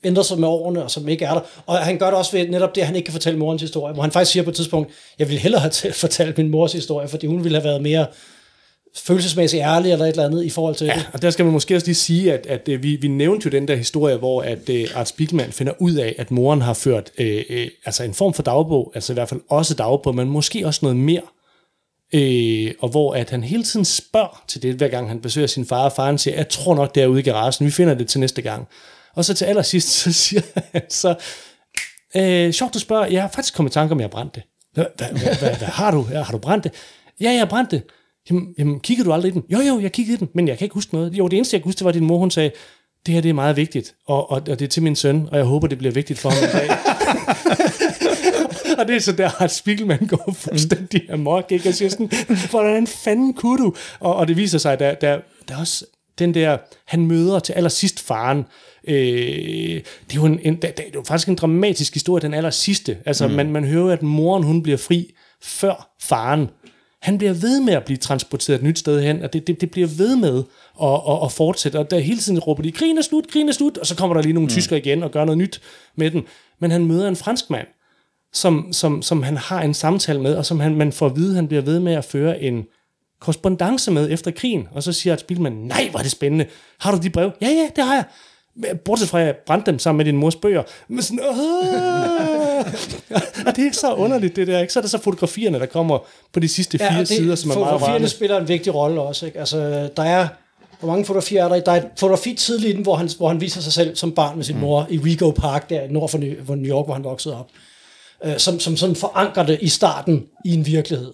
ændret 0.05 0.27
sig 0.27 0.41
med 0.41 0.49
årene, 0.49 0.83
og 0.85 0.91
som 0.91 1.09
ikke 1.09 1.25
er 1.25 1.35
der. 1.35 1.41
Og 1.67 1.79
han 1.79 1.99
gør 1.99 2.07
det 2.07 2.15
også 2.15 2.33
ved 2.33 2.49
netop 2.49 2.75
det, 2.75 2.81
at 2.81 2.87
han 2.87 2.97
ikke 2.97 3.07
kan 3.07 3.13
fortælle 3.13 3.39
morens 3.39 3.63
historie, 3.63 3.95
hvor 3.95 4.03
han 4.03 4.13
faktisk 4.13 4.33
siger 4.33 4.45
på 4.45 4.51
et 4.51 4.57
tidspunkt, 4.57 4.93
jeg 5.19 5.29
ville 5.29 5.41
hellere 5.41 5.61
have 5.61 5.93
fortalt 5.93 6.39
min 6.39 6.49
mors 6.49 6.73
historie, 6.73 7.09
fordi 7.09 7.27
hun 7.27 7.45
ville 7.45 7.59
have 7.59 7.65
været 7.65 7.83
mere 7.83 8.07
følelsesmæssigt 8.97 9.63
ærlig 9.63 9.93
eller 9.93 10.05
et 10.05 10.11
eller 10.11 10.25
andet 10.25 10.45
i 10.45 10.51
forhold 10.51 10.75
til 10.75 10.87
ja. 10.87 10.95
det. 10.95 11.09
Og 11.13 11.23
der 11.23 11.31
skal 11.31 11.45
man 11.45 11.53
måske 11.53 11.75
også 11.77 11.87
lige 11.87 11.95
sige, 11.95 12.33
at, 12.33 12.47
at 12.47 12.69
øh, 12.69 12.83
vi, 12.83 12.97
vi 12.97 13.09
nævnte 13.09 13.45
jo 13.45 13.51
den 13.51 13.69
der 13.69 13.77
historie, 13.77 14.17
hvor 14.17 14.43
at 14.43 14.69
uh, 14.69 14.99
Art 14.99 15.09
Spiegelman 15.09 15.53
finder 15.53 15.73
ud 15.79 15.95
af, 15.95 16.15
at 16.19 16.31
moren 16.31 16.63
har 16.63 16.75
ført 16.75 17.11
uh, 17.21 17.27
uh, 17.27 17.67
altså 17.85 18.05
en 18.05 18.15
form 18.15 18.35
for 18.35 18.43
dagbog, 18.43 18.93
altså 18.95 19.13
i 19.13 19.15
hvert 19.15 19.29
fald 19.29 19.41
også 19.49 19.75
dagbog, 19.75 20.15
men 20.15 20.29
måske 20.29 20.67
også 20.67 20.81
noget 20.83 20.97
mere. 20.97 21.23
Uh, 22.15 22.75
og 22.81 22.89
hvor 22.89 23.15
at 23.15 23.31
han 23.31 23.45
hele 23.45 23.65
tiden 23.65 23.85
spørger 23.85 24.45
til 24.49 24.63
det, 24.63 24.75
hver 24.75 24.89
gang 24.89 25.09
han 25.09 25.21
besøger 25.21 25.47
sin 25.47 25.67
far, 25.67 25.85
og 25.85 25.93
faren 25.93 26.19
siger, 26.19 26.37
jeg 26.37 26.49
tror 26.49 26.75
nok, 26.75 26.95
det 26.95 27.03
er 27.03 27.07
ude 27.07 27.21
i 27.21 27.23
garagen, 27.23 27.67
vi 27.67 27.71
finder 27.71 27.95
det 27.95 28.09
til 28.09 28.21
næste 28.21 28.43
gang. 28.43 28.69
Og 29.15 29.25
så 29.25 29.35
til 29.35 29.45
allersidst, 29.45 29.89
så 30.03 30.13
siger 30.13 30.43
han 30.73 30.83
så, 30.89 31.15
øh, 32.17 32.53
sjovt 32.53 32.75
du 32.75 32.79
spørger, 32.79 33.07
jeg 33.07 33.23
har 33.23 33.29
faktisk 33.29 33.55
kommet 33.55 33.71
i 33.71 33.75
tanke 33.75 33.93
om, 33.93 34.01
jeg 34.01 34.05
har 34.05 34.11
brændt 34.11 34.35
det. 34.35 34.43
Hvad, 34.75 34.85
hvad, 34.97 35.09
hvad, 35.09 35.39
hvad, 35.39 35.57
hvad 35.57 35.69
har 35.69 35.91
du? 35.91 36.07
Ja, 36.11 36.23
har 36.23 36.33
du 36.33 36.39
brændt 36.39 36.65
det? 36.65 36.73
Ja, 37.21 37.31
jeg 37.31 37.39
har 37.39 37.47
brændt 37.47 37.71
det. 37.71 37.83
Jamen, 38.31 38.55
jamen, 38.59 38.81
kiggede 38.81 39.09
du 39.09 39.13
aldrig 39.13 39.31
i 39.31 39.33
den? 39.33 39.45
Jo, 39.53 39.59
jo, 39.59 39.81
jeg 39.81 39.93
kiggede 39.93 40.17
i 40.17 40.19
den, 40.19 40.29
men 40.35 40.49
jeg 40.49 40.59
kan 40.59 40.65
ikke 40.65 40.75
huske 40.75 40.95
noget. 40.95 41.13
Jo, 41.13 41.29
det 41.29 41.37
eneste, 41.37 41.55
jeg 41.55 41.63
kan 41.63 41.69
huske, 41.69 41.79
det 41.79 41.85
var, 41.85 41.89
at 41.89 41.95
din 41.95 42.05
mor, 42.05 42.19
hun 42.19 42.31
sagde, 42.31 42.51
det 43.07 43.15
her 43.15 43.21
det 43.21 43.29
er 43.29 43.35
meget 43.35 43.57
vigtigt, 43.57 43.95
og, 44.07 44.31
og, 44.31 44.37
og 44.37 44.59
det 44.59 44.63
er 44.63 44.69
til 44.69 44.83
min 44.83 44.97
søn, 44.97 45.29
og 45.31 45.37
jeg 45.37 45.45
håber, 45.45 45.67
det 45.67 45.79
bliver 45.79 45.93
vigtigt 45.93 46.19
for 46.19 46.31
ham 46.31 46.45
en 46.45 46.51
dag. 46.51 46.71
og 48.79 48.89
det 48.89 48.97
er 48.97 49.01
så 49.01 49.13
der, 49.13 49.43
at 49.43 49.51
Spiegelman 49.51 50.07
går 50.07 50.35
fuldstændig 50.39 51.11
amok, 51.11 51.53
ikke? 51.53 51.69
Og 51.69 51.75
siger 51.75 51.89
sådan, 51.89 52.11
hvordan 52.51 52.87
fanden 52.87 53.35
kunne 53.35 53.65
du? 53.65 53.75
Og, 54.01 54.17
og 54.17 54.29
det 54.29 54.37
viser 54.37 54.59
sig, 54.59 54.73
at 54.73 54.79
der, 54.79 54.95
der, 54.95 55.21
der 55.49 55.55
er 55.55 55.61
også 55.61 55.85
den 56.19 56.35
der, 56.35 56.59
han 56.87 57.07
møder 57.07 57.39
til 57.39 57.53
allersidst 57.53 58.01
faren, 58.01 58.45
øh, 58.89 58.95
det 58.95 59.83
er 60.11 60.15
jo 60.15 60.25
en, 60.25 60.41
en, 60.43 60.57
det 60.57 60.65
er 60.65 60.83
jo 60.95 61.03
faktisk 61.07 61.29
en 61.29 61.35
dramatisk 61.35 61.95
historie, 61.95 62.23
den 62.23 62.35
aller 62.35 62.51
sidste. 62.51 62.99
Altså, 63.07 63.29
mm. 63.29 63.35
man, 63.35 63.53
man 63.53 63.65
hører, 63.65 63.93
at 63.93 64.03
moren, 64.03 64.43
hun 64.43 64.63
bliver 64.63 64.79
fri 64.79 65.15
før 65.43 65.95
faren. 66.01 66.49
Han 67.05 67.19
bliver 67.19 67.33
ved 67.33 67.61
med 67.61 67.75
at 67.75 67.85
blive 67.85 67.97
transporteret 67.97 68.59
et 68.59 68.63
nyt 68.63 68.79
sted 68.79 69.03
hen, 69.03 69.23
og 69.23 69.33
det, 69.33 69.47
det, 69.47 69.61
det 69.61 69.71
bliver 69.71 69.89
ved 69.89 70.17
med 70.17 70.43
at, 70.83 71.01
at, 71.09 71.25
at 71.25 71.33
fortsætte. 71.33 71.79
Og 71.79 71.91
der 71.91 71.99
hele 71.99 72.21
tiden 72.21 72.39
råber 72.39 72.63
de, 72.63 72.73
krigen 72.73 72.99
er 72.99 73.03
slut, 73.03 73.29
krigen 73.29 73.49
er 73.49 73.53
slut, 73.53 73.79
og 73.79 73.87
så 73.87 73.97
kommer 73.97 74.15
der 74.15 74.23
lige 74.23 74.33
nogle 74.33 74.47
mm. 74.47 74.51
tysker 74.51 74.77
igen 74.77 75.03
og 75.03 75.11
gør 75.11 75.25
noget 75.25 75.39
nyt 75.39 75.61
med 75.97 76.11
den. 76.11 76.23
Men 76.61 76.71
han 76.71 76.87
møder 76.87 77.09
en 77.09 77.17
fransk 77.17 77.51
mand, 77.51 77.67
som, 78.33 78.73
som, 78.73 79.03
som 79.03 79.23
han 79.23 79.37
har 79.37 79.63
en 79.63 79.75
samtale 79.75 80.21
med, 80.21 80.35
og 80.35 80.47
som 80.47 80.61
han, 80.61 80.75
man 80.75 80.93
får 80.93 81.07
at 81.07 81.17
vide, 81.17 81.35
han 81.35 81.49
bliver 81.49 81.63
ved 81.63 81.81
med 81.81 81.93
at 81.93 82.05
føre 82.05 82.43
en 82.43 82.65
korrespondence 83.21 83.91
med 83.91 84.11
efter 84.11 84.31
krigen. 84.31 84.69
Og 84.73 84.83
så 84.83 84.93
siger 84.93 85.13
Art 85.13 85.21
Spiegelman, 85.21 85.53
nej, 85.53 85.89
hvor 85.91 85.99
er 85.99 86.03
det 86.03 86.13
spændende. 86.13 86.47
Har 86.81 86.93
du 86.93 86.99
de 87.03 87.11
brev? 87.11 87.31
Ja, 87.41 87.49
ja, 87.49 87.69
det 87.77 87.85
har 87.85 87.95
jeg. 87.95 88.05
Bortset 88.85 89.09
fra, 89.09 89.21
at 89.21 89.27
jeg 89.27 89.35
brændte 89.47 89.71
dem 89.71 89.79
sammen 89.79 89.97
med 89.97 90.05
din 90.05 90.17
mors 90.17 90.37
bøger. 90.37 90.63
Men 90.89 91.03
sådan, 91.03 91.25
og 93.47 93.57
det 93.57 93.67
er 93.67 93.73
så 93.73 93.95
underligt, 93.95 94.37
det 94.37 94.47
der. 94.47 94.61
Ikke? 94.61 94.73
Så 94.73 94.79
er 94.79 94.81
der 94.81 94.89
så 94.89 94.99
fotografierne, 94.99 95.59
der 95.59 95.67
kommer 95.67 95.99
på 96.33 96.41
de 96.41 96.49
sidste 96.49 96.79
fire 96.79 96.93
Ja, 96.93 96.99
det, 96.99 97.09
sider, 97.09 97.35
som 97.35 97.51
er 97.51 97.55
meget 97.55 97.71
fotografierne 97.71 98.09
spiller 98.09 98.41
en 98.41 98.49
vigtig 98.49 98.75
rolle 98.75 99.01
også. 99.01 99.27
Ikke? 99.27 99.39
Altså, 99.39 99.89
der 99.97 100.03
er, 100.03 100.29
hvor 100.81 100.89
mange 100.89 101.05
fotografier 101.05 101.45
er 101.45 101.49
der? 101.49 101.61
Der 101.61 101.73
er 101.73 101.77
et 101.77 101.89
fotografi 101.97 102.35
tidligt 102.35 102.73
i 102.73 102.77
den, 102.77 102.83
hvor 102.83 102.95
han, 102.95 103.11
hvor 103.17 103.29
han 103.29 103.41
viser 103.41 103.61
sig 103.61 103.73
selv 103.73 103.97
som 103.97 104.13
barn 104.13 104.37
med 104.37 104.45
sin 104.45 104.61
mor 104.61 104.87
i 104.91 104.99
Rego 104.99 105.31
Park, 105.31 105.71
der 105.71 105.89
nord 105.91 106.09
for 106.09 106.19
New, 106.19 106.45
for 106.47 106.55
New 106.55 106.77
York, 106.77 106.87
hvor 106.87 106.95
han 106.95 107.05
voksede 107.05 107.39
op. 107.39 107.49
Øh, 108.25 108.39
som, 108.39 108.61
som 108.61 108.77
sådan 108.77 108.97
forankrer 108.97 109.47
det 109.47 109.59
i 109.61 109.69
starten 109.69 110.27
i 110.45 110.55
en 110.55 110.67
virkelighed. 110.67 111.13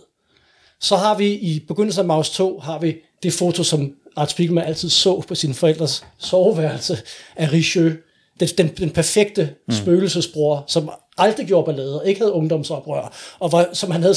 Så 0.81 0.97
har 0.97 1.17
vi 1.17 1.27
i 1.27 1.65
begyndelsen 1.69 2.01
af 2.01 2.07
Maus 2.07 2.31
2, 2.31 2.59
har 2.59 2.79
vi 2.79 2.97
det 3.23 3.33
foto, 3.33 3.63
som 3.63 3.93
Art 4.17 4.31
Spiegelman 4.31 4.65
altid 4.65 4.89
så 4.89 5.21
på 5.29 5.35
sine 5.35 5.55
forældres 5.55 6.05
soveværelse 6.19 6.99
af 7.37 7.53
Richelieu. 7.53 7.93
Den, 8.41 8.49
den, 8.49 8.69
den 8.69 8.91
perfekte 8.91 9.51
mm. 9.69 9.75
spøgelsesbror, 9.75 10.65
som 10.67 10.91
aldrig 11.19 11.47
gjorde 11.47 11.67
ballade, 11.67 12.03
ikke 12.07 12.21
havde 12.21 12.33
ungdomsoprør, 12.33 13.15
og 13.39 13.53
var, 13.53 13.69
som 13.73 13.91
han 13.91 14.03
havde 14.03 14.15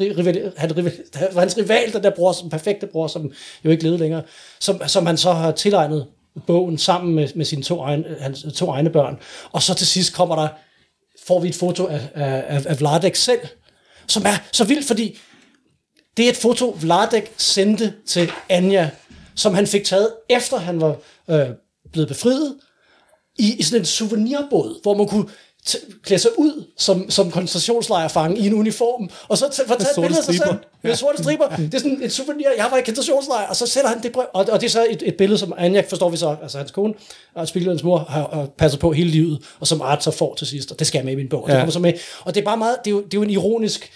rival, 0.00 0.52
han, 0.56 0.76
rival, 0.76 0.92
var 1.32 1.40
hans 1.40 1.56
rival, 1.56 1.92
den 1.92 2.02
der 2.02 2.10
bror, 2.10 2.32
som 2.32 2.50
perfekte 2.50 2.86
bror, 2.86 3.06
som 3.06 3.32
jo 3.64 3.70
ikke 3.70 3.82
levede 3.82 3.98
længere, 3.98 4.22
som, 4.60 4.80
som 4.86 5.06
han 5.06 5.16
så 5.16 5.32
har 5.32 5.52
tilegnet 5.52 6.06
bogen 6.46 6.78
sammen 6.78 7.14
med, 7.14 7.28
med 7.34 7.44
sine 7.44 7.62
to 7.62 7.80
egne, 7.80 8.04
hans 8.20 8.46
to 8.54 8.70
egne 8.70 8.90
børn. 8.90 9.18
Og 9.52 9.62
så 9.62 9.74
til 9.74 9.86
sidst 9.86 10.14
kommer 10.14 10.36
der, 10.36 10.48
får 11.26 11.40
vi 11.40 11.48
et 11.48 11.54
foto 11.54 11.86
af, 11.86 12.00
af, 12.14 12.44
af, 12.48 12.66
af 12.66 12.80
Vladek 12.80 13.14
selv, 13.14 13.40
som 14.06 14.22
er 14.26 14.36
så 14.52 14.64
vildt, 14.64 14.86
fordi 14.86 15.18
det 16.16 16.24
er 16.24 16.30
et 16.30 16.36
foto, 16.36 16.76
Vladek 16.80 17.32
sendte 17.36 17.92
til 18.06 18.30
Anja, 18.48 18.90
som 19.36 19.54
han 19.54 19.66
fik 19.66 19.84
taget, 19.84 20.08
efter 20.30 20.56
han 20.56 20.80
var 20.80 20.96
øh, 21.30 21.46
blevet 21.92 22.08
befriet, 22.08 22.54
i, 23.38 23.54
i 23.58 23.62
sådan 23.62 23.80
en 23.80 23.84
souvenirbåd, 23.84 24.82
hvor 24.82 24.94
man 24.94 25.08
kunne 25.08 25.24
t- 25.68 26.00
klæde 26.02 26.20
sig 26.20 26.30
ud 26.38 26.64
som, 26.78 27.10
som 27.10 27.30
koncentrationslejrfange 27.30 28.38
i 28.38 28.46
en 28.46 28.54
uniform, 28.54 29.10
og 29.28 29.38
så 29.38 29.44
t- 29.44 29.68
få 29.68 29.74
taget 29.74 29.80
et 29.80 29.86
sorte 29.94 30.00
billede 30.00 30.18
af 30.18 30.24
sig 30.24 30.34
selv 30.34 30.54
med 30.82 30.94
sorte 30.94 31.22
striber. 31.22 31.48
Det 31.56 31.74
er 31.74 31.78
sådan 31.78 32.02
et 32.02 32.12
souvenir, 32.12 32.48
jeg 32.56 32.68
var 32.70 32.76
i 32.76 32.80
koncentrationslejr, 32.80 33.46
og 33.48 33.56
så 33.56 33.66
sætter 33.66 33.90
han 33.90 34.02
det 34.02 34.12
brev, 34.12 34.26
og, 34.34 34.46
og 34.52 34.60
det 34.60 34.66
er 34.66 34.70
så 34.70 34.86
et, 34.90 35.02
et 35.06 35.16
billede, 35.16 35.38
som 35.38 35.52
Anja, 35.58 35.80
forstår 35.88 36.10
vi 36.10 36.16
så, 36.16 36.36
altså 36.42 36.58
hans 36.58 36.70
kone, 36.70 36.94
og 37.34 37.48
Spiegelmanns 37.48 37.82
mor, 37.82 37.98
har, 37.98 38.28
har 38.32 38.48
passet 38.58 38.80
på 38.80 38.92
hele 38.92 39.10
livet, 39.10 39.42
og 39.60 39.66
som 39.66 39.82
Art 39.82 40.04
så 40.04 40.10
får 40.10 40.34
til 40.34 40.46
sidst, 40.46 40.70
og 40.72 40.78
det 40.78 40.86
skal 40.86 40.98
jeg 40.98 41.04
med 41.04 41.12
i 41.12 41.16
min 41.16 41.28
bog, 41.28 41.42
og 41.42 41.48
det 41.48 41.54
Ja. 41.54 41.60
kommer 41.60 41.72
så 41.72 41.78
med. 41.78 41.92
Og 42.24 42.34
det 42.34 42.40
er 42.40 42.44
bare 42.44 42.56
meget, 42.56 42.76
det 42.84 42.90
er 42.90 42.94
jo, 42.94 43.02
det 43.04 43.14
er 43.14 43.18
jo 43.18 43.22
en 43.22 43.30
ironisk, 43.30 43.90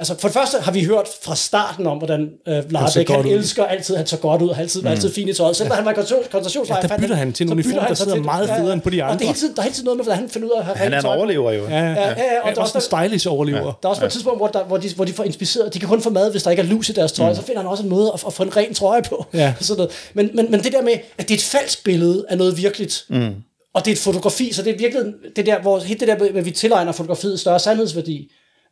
Altså 0.00 0.14
for 0.18 0.28
det 0.28 0.32
første 0.34 0.56
har 0.60 0.72
vi 0.72 0.84
hørt 0.84 1.08
fra 1.22 1.36
starten 1.36 1.86
om, 1.86 1.98
hvordan 1.98 2.30
øh, 2.48 2.72
Lars 2.72 2.92
ser 2.92 3.04
han, 3.08 3.22
han 3.22 3.32
elsker 3.32 3.64
altid, 3.64 3.96
han 3.96 4.06
så 4.06 4.16
godt 4.16 4.42
ud, 4.42 4.48
og 4.48 4.58
altid, 4.58 4.80
mm. 4.82 4.86
altid 4.86 5.14
fin 5.14 5.28
i 5.28 5.32
tøjet. 5.32 5.56
Selvom 5.56 5.76
han 5.76 5.84
var 5.84 5.92
koncentrationslejr. 5.92 6.80
Ja, 6.82 6.88
der 6.88 6.98
bytter 6.98 7.14
han 7.16 7.32
til 7.32 7.46
en 7.46 7.52
uniform, 7.52 7.86
der 7.88 7.94
sidder 7.94 8.14
til- 8.14 8.24
meget 8.24 8.48
federe 8.48 8.72
end 8.72 8.80
på 8.80 8.90
de 8.90 8.92
Og 8.92 8.96
det 8.96 9.02
er 9.02 9.04
andre. 9.12 9.26
hele 9.26 9.38
tiden, 9.38 9.54
der 9.54 9.60
er 9.60 9.64
hele 9.64 9.74
tiden 9.74 9.84
noget 9.84 9.96
med, 9.96 10.04
hvordan 10.04 10.20
han 10.20 10.28
finder 10.30 10.48
ud 10.48 10.52
af 10.52 10.58
at 10.58 10.64
have 10.64 10.76
Han 10.76 10.92
er 10.92 10.98
en 11.00 11.06
overlever 11.06 11.52
jo. 11.52 11.64
Ja, 11.68 11.78
ja, 11.78 11.90
Ja, 11.92 12.08
ja, 12.08 12.12
og 12.42 12.48
og 12.48 12.50
der 12.54 12.56
er 12.60 12.62
også 12.64 12.78
en 12.78 13.08
stylish 13.08 13.28
overlever. 13.30 13.60
Der 13.60 13.68
er 13.82 13.88
også 13.88 14.00
på 14.00 14.06
et 14.06 14.12
tidspunkt, 14.12 14.38
hvor, 14.38 14.46
der, 14.48 14.64
hvor, 14.64 14.76
de, 14.76 14.88
hvor 14.96 15.04
de 15.04 15.12
får 15.12 15.24
inspiceret, 15.24 15.74
de 15.74 15.78
kan 15.78 15.88
kun 15.88 16.02
få 16.02 16.10
mad, 16.10 16.30
hvis 16.30 16.42
der 16.42 16.50
ikke 16.50 16.62
er 16.62 16.66
lus 16.66 16.88
i 16.88 16.92
deres 16.92 17.12
tøj, 17.12 17.28
mm. 17.28 17.34
så 17.36 17.42
finder 17.42 17.60
han 17.60 17.70
også 17.70 17.82
en 17.82 17.88
måde 17.88 18.10
at, 18.14 18.22
at 18.26 18.32
få 18.32 18.42
en 18.42 18.56
ren 18.56 18.74
trøje 18.74 19.02
på. 19.02 19.26
Ja. 19.34 19.54
Sådan 19.60 19.76
noget. 19.78 19.92
Men, 20.14 20.30
men, 20.34 20.50
men 20.50 20.62
det 20.62 20.72
der 20.72 20.82
med, 20.82 20.92
at 21.18 21.28
det 21.28 21.34
er 21.34 21.38
et 21.38 21.42
falsk 21.44 21.84
billede 21.84 22.24
af 22.28 22.38
noget 22.38 22.56
virkeligt, 22.56 23.04
mm. 23.08 23.34
og 23.74 23.84
det 23.84 23.90
er 23.90 23.92
et 23.94 23.98
fotografi, 23.98 24.52
så 24.52 24.62
det 24.62 24.74
er 24.74 24.78
virkelig 24.78 25.04
det 25.36 25.46
der, 25.46 25.60
hvor 25.60 25.78
helt 25.78 26.00
det 26.00 26.08
der, 26.08 26.18
med, 26.18 26.28
at 26.34 26.44
vi 26.44 26.50
tilegner 26.50 26.92
fotografiet 26.92 27.40
større 27.40 27.58
sandhedsværdi, 27.58 28.30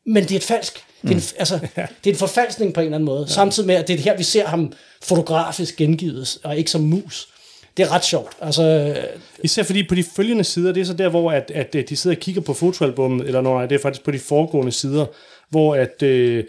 men 0.09 0.23
det 0.23 0.33
er 0.33 0.37
et 0.37 0.43
falsk, 0.43 0.85
det 1.03 1.11
er 1.11 1.15
en, 1.15 1.23
altså, 1.39 1.59
det 2.05 2.11
er 2.11 2.15
en 2.15 2.17
forfalskning 2.17 2.75
på 2.75 2.81
en 2.81 2.85
eller 2.85 2.97
anden 2.97 3.07
måde, 3.07 3.29
samtidig 3.29 3.67
med, 3.67 3.75
at 3.75 3.89
det 3.89 3.99
er 3.99 4.03
her, 4.03 4.17
vi 4.17 4.23
ser 4.23 4.47
ham 4.47 4.73
fotografisk 5.03 5.77
gengivet, 5.77 6.39
og 6.45 6.57
ikke 6.57 6.71
som 6.71 6.81
mus. 6.81 7.29
Det 7.77 7.85
er 7.85 7.93
ret 7.93 8.05
sjovt. 8.05 8.33
Altså, 8.41 8.97
Især 9.45 9.63
fordi 9.63 9.89
på 9.89 9.95
de 9.95 10.05
følgende 10.17 10.45
sider, 10.45 10.73
det 10.73 10.81
er 10.81 10.85
så 10.85 10.93
der, 10.93 11.09
hvor 11.09 11.33
at, 11.33 11.53
at 11.55 11.75
øh, 11.75 11.85
de 11.89 11.97
sidder 11.97 12.17
og 12.17 12.21
kigger 12.21 12.41
på 12.41 12.55
fotoalbummet, 12.55 13.27
eller 13.27 13.41
nej, 13.41 13.67
det 13.67 13.75
er 13.75 13.83
faktisk 13.83 14.05
på 14.05 14.11
de 14.11 14.19
foregående 14.19 14.73
sider, 14.73 15.07
hvor 15.51 15.75
at... 15.75 16.03
Øh, 16.03 16.45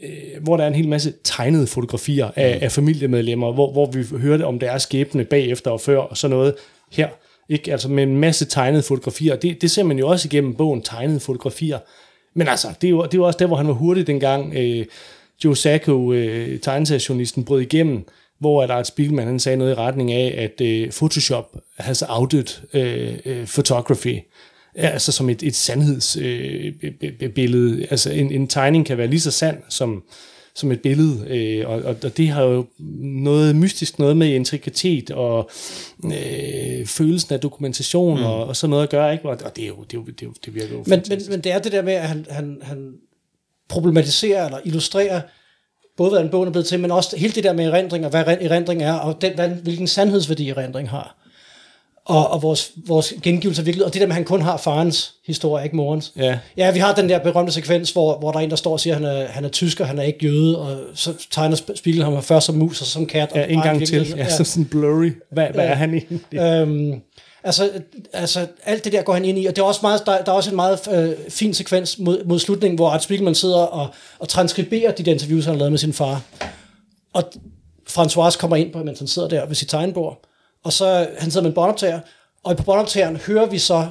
øh, 0.00 0.42
hvor 0.42 0.56
der 0.56 0.64
er 0.64 0.68
en 0.68 0.74
hel 0.74 0.88
masse 0.88 1.12
tegnede 1.24 1.66
fotografier 1.66 2.30
af, 2.36 2.58
af 2.62 2.72
familiemedlemmer, 2.72 3.52
hvor, 3.52 3.72
hvor 3.72 3.90
vi 3.90 4.04
hørte 4.18 4.46
om 4.46 4.58
deres 4.58 4.82
skæbne 4.82 5.24
bagefter 5.24 5.70
og 5.70 5.80
før 5.80 5.98
og 5.98 6.16
sådan 6.16 6.36
noget. 6.36 6.54
Her 6.92 7.08
Ikke? 7.48 7.72
Altså 7.72 7.88
med 7.88 8.02
en 8.02 8.16
masse 8.16 8.44
tegnede 8.44 8.82
fotografier. 8.82 9.36
Det, 9.36 9.62
det 9.62 9.70
ser 9.70 9.82
man 9.82 9.98
jo 9.98 10.08
også 10.08 10.28
igennem 10.28 10.54
bogen, 10.54 10.82
tegnede 10.82 11.20
fotografier. 11.20 11.78
Men 12.38 12.48
altså, 12.48 12.68
det 12.80 12.86
er 12.86 12.90
jo, 12.90 13.02
det 13.02 13.14
er 13.14 13.18
jo 13.18 13.24
også 13.24 13.38
der, 13.38 13.46
hvor 13.46 13.56
han 13.56 13.68
var 13.68 13.72
hurtig 13.72 14.06
dengang 14.06 14.54
øh, 14.54 14.86
Joe 15.44 15.56
Sacco, 15.56 16.12
øh, 16.12 16.60
tegneseriejournalisten, 16.60 17.44
brød 17.44 17.60
igennem, 17.60 18.04
hvor 18.38 18.62
at 18.62 18.70
Art 18.70 18.86
Spiegelman, 18.86 19.26
han 19.26 19.38
sagde 19.38 19.56
noget 19.56 19.72
i 19.72 19.74
retning 19.74 20.12
af, 20.12 20.34
at 20.38 20.60
øh, 20.60 20.90
Photoshop 20.90 21.56
has 21.78 22.04
outed 22.08 22.44
øh, 22.74 23.18
øh, 23.24 23.46
photography. 23.46 24.18
Altså 24.74 25.12
som 25.12 25.30
et, 25.30 25.42
et 25.42 25.56
sandhedsbillede. 25.56 27.78
Øh, 27.78 27.86
altså 27.90 28.10
en, 28.10 28.32
en 28.32 28.48
tegning 28.48 28.86
kan 28.86 28.98
være 28.98 29.06
lige 29.06 29.20
så 29.20 29.30
sand 29.30 29.56
som, 29.68 30.02
som 30.58 30.72
et 30.72 30.80
billede, 30.80 31.26
øh, 31.28 31.68
og, 31.68 31.82
og 32.02 32.16
det 32.16 32.28
har 32.28 32.42
jo 32.42 32.66
noget 33.00 33.56
mystisk 33.56 33.98
noget 33.98 34.16
med 34.16 34.28
intrikitet 34.28 35.10
og 35.10 35.50
øh, 36.04 36.86
følelsen 36.86 37.34
af 37.34 37.40
dokumentation 37.40 38.18
mm. 38.18 38.24
og, 38.24 38.46
og 38.46 38.56
sådan 38.56 38.70
noget 38.70 38.82
at 38.82 38.90
gøre, 38.90 39.12
ikke? 39.12 39.28
Og, 39.28 39.38
og 39.44 39.56
det, 39.56 39.64
er 39.64 39.68
jo, 39.68 39.84
det, 39.90 39.96
er 39.96 40.00
jo, 40.00 40.04
det, 40.04 40.22
er 40.22 40.26
jo, 40.26 40.32
det 40.44 40.54
virker 40.54 40.72
jo 40.72 40.84
men, 40.86 41.02
men, 41.08 41.20
men 41.30 41.40
det 41.40 41.52
er 41.52 41.58
det 41.58 41.72
der 41.72 41.82
med, 41.82 41.92
at 41.92 42.08
han, 42.08 42.26
han, 42.30 42.58
han 42.62 42.94
problematiserer 43.68 44.44
eller 44.44 44.58
illustrerer 44.64 45.20
både 45.96 46.10
hvordan 46.10 46.30
bogen 46.30 46.48
er 46.48 46.52
blevet 46.52 46.66
til, 46.66 46.80
men 46.80 46.90
også 46.90 47.16
hele 47.16 47.32
det 47.32 47.44
der 47.44 47.52
med 47.52 47.64
erindring, 47.64 48.04
og 48.04 48.10
hvad 48.10 48.24
erindring 48.26 48.82
er, 48.82 48.92
og 48.92 49.20
den, 49.20 49.34
hvad, 49.34 49.48
hvilken 49.48 49.86
sandhedsværdi 49.86 50.48
erindring 50.48 50.90
har 50.90 51.27
og, 52.08 52.30
og 52.30 52.42
vores, 52.42 52.72
vores 52.86 53.14
gengivelse 53.22 53.62
af 53.62 53.66
virkelighed, 53.66 53.86
og 53.86 53.94
det 53.94 54.00
der 54.00 54.06
med, 54.06 54.12
at 54.12 54.14
han 54.14 54.24
kun 54.24 54.42
har 54.42 54.56
farens 54.56 55.14
historie, 55.26 55.64
ikke 55.64 55.76
morens. 55.76 56.12
Ja. 56.16 56.38
ja, 56.56 56.70
vi 56.70 56.78
har 56.78 56.94
den 56.94 57.08
der 57.08 57.18
berømte 57.18 57.52
sekvens, 57.52 57.90
hvor, 57.90 58.18
hvor 58.18 58.32
der 58.32 58.38
er 58.38 58.42
en, 58.42 58.50
der 58.50 58.56
står 58.56 58.72
og 58.72 58.80
siger, 58.80 58.96
at 58.96 59.02
han 59.02 59.16
er, 59.16 59.26
han 59.26 59.44
er 59.44 59.48
tysker, 59.48 59.84
han 59.84 59.98
er 59.98 60.02
ikke 60.02 60.26
jøde, 60.26 60.58
og 60.58 60.78
så 60.94 61.12
tegner 61.30 61.56
Spiegel 61.74 62.04
ham 62.04 62.22
først 62.22 62.46
som 62.46 62.54
mus 62.54 62.80
og 62.80 62.86
så 62.86 62.92
som 62.92 63.06
kat. 63.06 63.32
Ja, 63.34 63.46
en 63.46 63.60
gang 63.60 63.86
til. 63.86 64.08
Ja, 64.08 64.16
ja. 64.16 64.28
sådan 64.28 64.64
blurry. 64.64 65.12
Hvad, 65.32 65.46
hvad 65.54 65.64
ja. 65.64 65.70
er 65.70 65.74
han 65.74 65.94
egentlig? 65.94 66.20
Øhm, 66.34 67.00
altså, 67.44 67.70
altså, 68.12 68.46
alt 68.64 68.84
det 68.84 68.92
der 68.92 69.02
går 69.02 69.12
han 69.12 69.24
ind 69.24 69.38
i, 69.38 69.46
og 69.46 69.56
det 69.56 69.62
er 69.62 69.66
også 69.66 69.80
meget, 69.82 70.06
der, 70.06 70.24
der 70.24 70.32
er 70.32 70.36
også 70.36 70.50
en 70.50 70.56
meget 70.56 70.88
øh, 70.92 71.14
fin 71.28 71.54
sekvens 71.54 71.98
mod, 71.98 72.24
mod 72.24 72.38
slutningen, 72.38 72.76
hvor 72.76 72.90
Art 72.90 73.02
Spiegelman 73.02 73.34
sidder 73.34 73.60
og, 73.60 73.88
og 74.18 74.28
transkriberer 74.28 74.92
de 74.92 75.02
der 75.02 75.12
interviews, 75.12 75.44
han 75.44 75.54
har 75.54 75.58
lavet 75.58 75.72
med 75.72 75.78
sin 75.78 75.92
far. 75.92 76.22
Og 77.12 77.24
François 77.90 78.38
kommer 78.38 78.56
ind 78.56 78.72
på, 78.72 78.84
mens 78.84 78.98
han 78.98 79.08
sidder 79.08 79.28
der 79.28 79.46
ved 79.46 79.54
sit 79.54 79.68
tegnbord, 79.68 80.22
og 80.68 80.72
så 80.72 81.08
han 81.18 81.30
sidder 81.30 81.42
med 81.42 81.50
en 81.50 81.54
båndoptager, 81.54 82.00
og 82.44 82.56
på 82.56 82.62
båndoptageren 82.62 83.16
hører 83.16 83.46
vi 83.46 83.58
så 83.58 83.88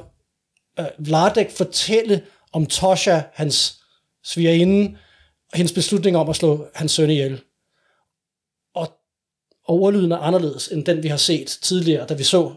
uh, 0.80 0.86
Vladek 0.98 1.52
fortælle 1.52 2.22
om 2.54 2.66
Tosha, 2.66 3.22
hans 3.34 3.80
svigerinde, 4.24 4.98
og 5.52 5.58
hendes 5.58 5.72
beslutning 5.72 6.18
om 6.18 6.30
at 6.30 6.36
slå 6.36 6.68
hans 6.76 6.92
søn 6.92 7.10
ihjel. 7.10 7.42
Og, 8.76 8.92
ordlyden 9.68 10.12
er 10.12 10.18
anderledes 10.18 10.68
end 10.68 10.86
den, 10.86 11.04
vi 11.04 11.08
har 11.08 11.18
set 11.18 11.48
tidligere, 11.62 12.08
da 12.08 12.14
vi 12.14 12.24
så 12.24 12.52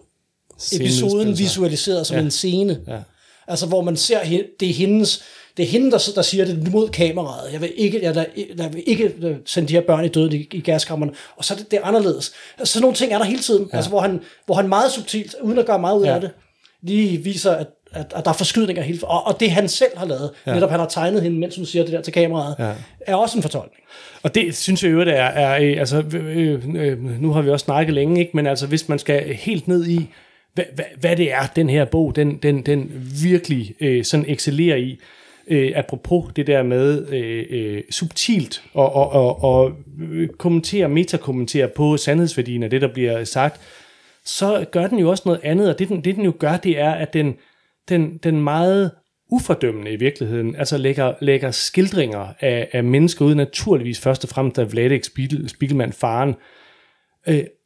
episoden 0.72 1.38
visualiseret 1.38 2.06
som 2.06 2.16
ja. 2.16 2.22
en 2.22 2.30
scene. 2.30 2.80
Ja. 2.86 3.02
Altså, 3.48 3.66
hvor 3.66 3.82
man 3.82 3.96
ser, 3.96 4.18
det 4.60 4.70
er 4.70 4.74
hendes 4.74 5.22
det 5.56 5.62
er 5.62 5.70
hende, 5.70 5.90
der, 5.90 6.12
der 6.14 6.22
siger 6.22 6.44
det 6.44 6.72
mod 6.72 6.88
kameraet. 6.88 7.52
Jeg 7.52 7.60
vil 7.60 7.72
ikke, 7.76 8.00
jeg, 8.02 8.16
jeg, 8.16 8.26
jeg 8.58 8.74
vil 8.74 8.82
ikke 8.86 9.14
øh, 9.22 9.36
sende 9.44 9.68
de 9.68 9.72
her 9.72 9.80
børn 9.80 10.04
i 10.04 10.08
døden 10.08 10.32
i, 10.32 10.48
i 10.52 10.60
gaskammerne. 10.60 11.12
Og 11.36 11.44
så 11.44 11.54
er 11.54 11.58
det, 11.58 11.70
det 11.70 11.78
er 11.78 11.84
anderledes. 11.84 12.32
Altså, 12.58 12.72
sådan 12.72 12.82
nogle 12.82 12.96
ting 12.96 13.12
er 13.12 13.18
der 13.18 13.24
hele 13.24 13.40
tiden, 13.40 13.68
ja. 13.72 13.76
altså, 13.76 13.90
hvor, 13.90 14.00
han, 14.00 14.20
hvor 14.46 14.54
han 14.54 14.68
meget 14.68 14.92
subtilt, 14.92 15.34
uden 15.42 15.58
at 15.58 15.66
gøre 15.66 15.78
meget 15.78 15.98
ud 15.98 16.04
ja. 16.04 16.14
af 16.14 16.20
det, 16.20 16.30
lige 16.82 17.18
viser, 17.18 17.52
at, 17.52 17.66
at, 17.92 18.12
at 18.16 18.24
der 18.24 18.30
er 18.30 18.34
forskydninger 18.34 18.82
hele 18.82 18.98
og, 19.02 19.26
og 19.26 19.40
det 19.40 19.50
han 19.50 19.68
selv 19.68 19.98
har 19.98 20.06
lavet, 20.06 20.30
ja. 20.46 20.54
netop 20.54 20.70
han 20.70 20.80
har 20.80 20.86
tegnet 20.86 21.22
hende, 21.22 21.38
mens 21.38 21.56
hun 21.56 21.66
siger 21.66 21.84
det 21.84 21.92
der 21.92 22.02
til 22.02 22.12
kameraet, 22.12 22.56
ja. 22.58 22.72
er 23.00 23.14
også 23.14 23.38
en 23.38 23.42
fortolkning. 23.42 23.84
Og 24.22 24.34
det 24.34 24.56
synes 24.56 24.84
jeg 24.84 24.92
jo, 24.92 25.00
det 25.00 25.16
er, 25.16 25.24
er 25.24 25.62
øh, 25.62 25.80
altså, 25.80 26.04
øh, 26.12 26.62
øh, 26.76 27.22
nu 27.22 27.32
har 27.32 27.42
vi 27.42 27.50
også 27.50 27.64
snakket 27.64 27.94
længe, 27.94 28.20
ikke? 28.20 28.30
men 28.34 28.46
altså, 28.46 28.66
hvis 28.66 28.88
man 28.88 28.98
skal 28.98 29.34
helt 29.34 29.68
ned 29.68 29.86
i, 29.86 30.08
hvad, 30.60 30.74
hvad, 30.74 30.84
hvad 31.00 31.16
det 31.16 31.32
er, 31.32 31.46
den 31.56 31.70
her 31.70 31.84
bog, 31.84 32.16
den, 32.16 32.36
den, 32.36 32.62
den 32.62 33.10
virkelig 33.22 33.74
øh, 33.80 34.04
sådan 34.04 34.26
excellerer 34.28 34.76
i, 34.76 34.98
øh, 35.46 35.72
apropos 35.74 36.32
det 36.36 36.46
der 36.46 36.62
med 36.62 37.08
øh, 37.08 37.46
øh, 37.50 37.82
subtilt 37.90 38.62
og, 38.74 38.92
og, 38.94 39.12
og, 39.12 39.44
og 39.44 39.72
øh, 40.10 40.28
kommentere, 40.28 40.88
metakommentere 40.88 41.68
på 41.68 41.96
sandhedsværdien 41.96 42.62
af 42.62 42.70
det, 42.70 42.80
der 42.80 42.92
bliver 42.92 43.24
sagt, 43.24 43.60
så 44.24 44.64
gør 44.70 44.86
den 44.86 44.98
jo 44.98 45.10
også 45.10 45.22
noget 45.26 45.40
andet, 45.42 45.68
og 45.68 45.78
det 45.78 45.88
den, 45.88 46.04
det 46.04 46.16
den 46.16 46.24
jo 46.24 46.32
gør, 46.38 46.56
det 46.56 46.80
er, 46.80 46.90
at 46.90 47.14
den, 47.14 47.34
den, 47.88 48.18
den 48.18 48.40
meget 48.40 48.90
ufordømmende 49.32 49.92
i 49.92 49.96
virkeligheden, 49.96 50.56
altså 50.56 50.78
lægger, 50.78 51.14
lægger 51.20 51.50
skildringer 51.50 52.26
af, 52.40 52.68
af 52.72 52.84
mennesker 52.84 53.24
ud, 53.24 53.34
naturligvis 53.34 54.00
først 54.00 54.24
og 54.24 54.30
fremmest 54.30 54.58
af 54.58 54.72
Vladek 54.72 55.04
Spiegelman, 55.48 55.92
faren, 55.92 56.28
Øh, 56.28 56.34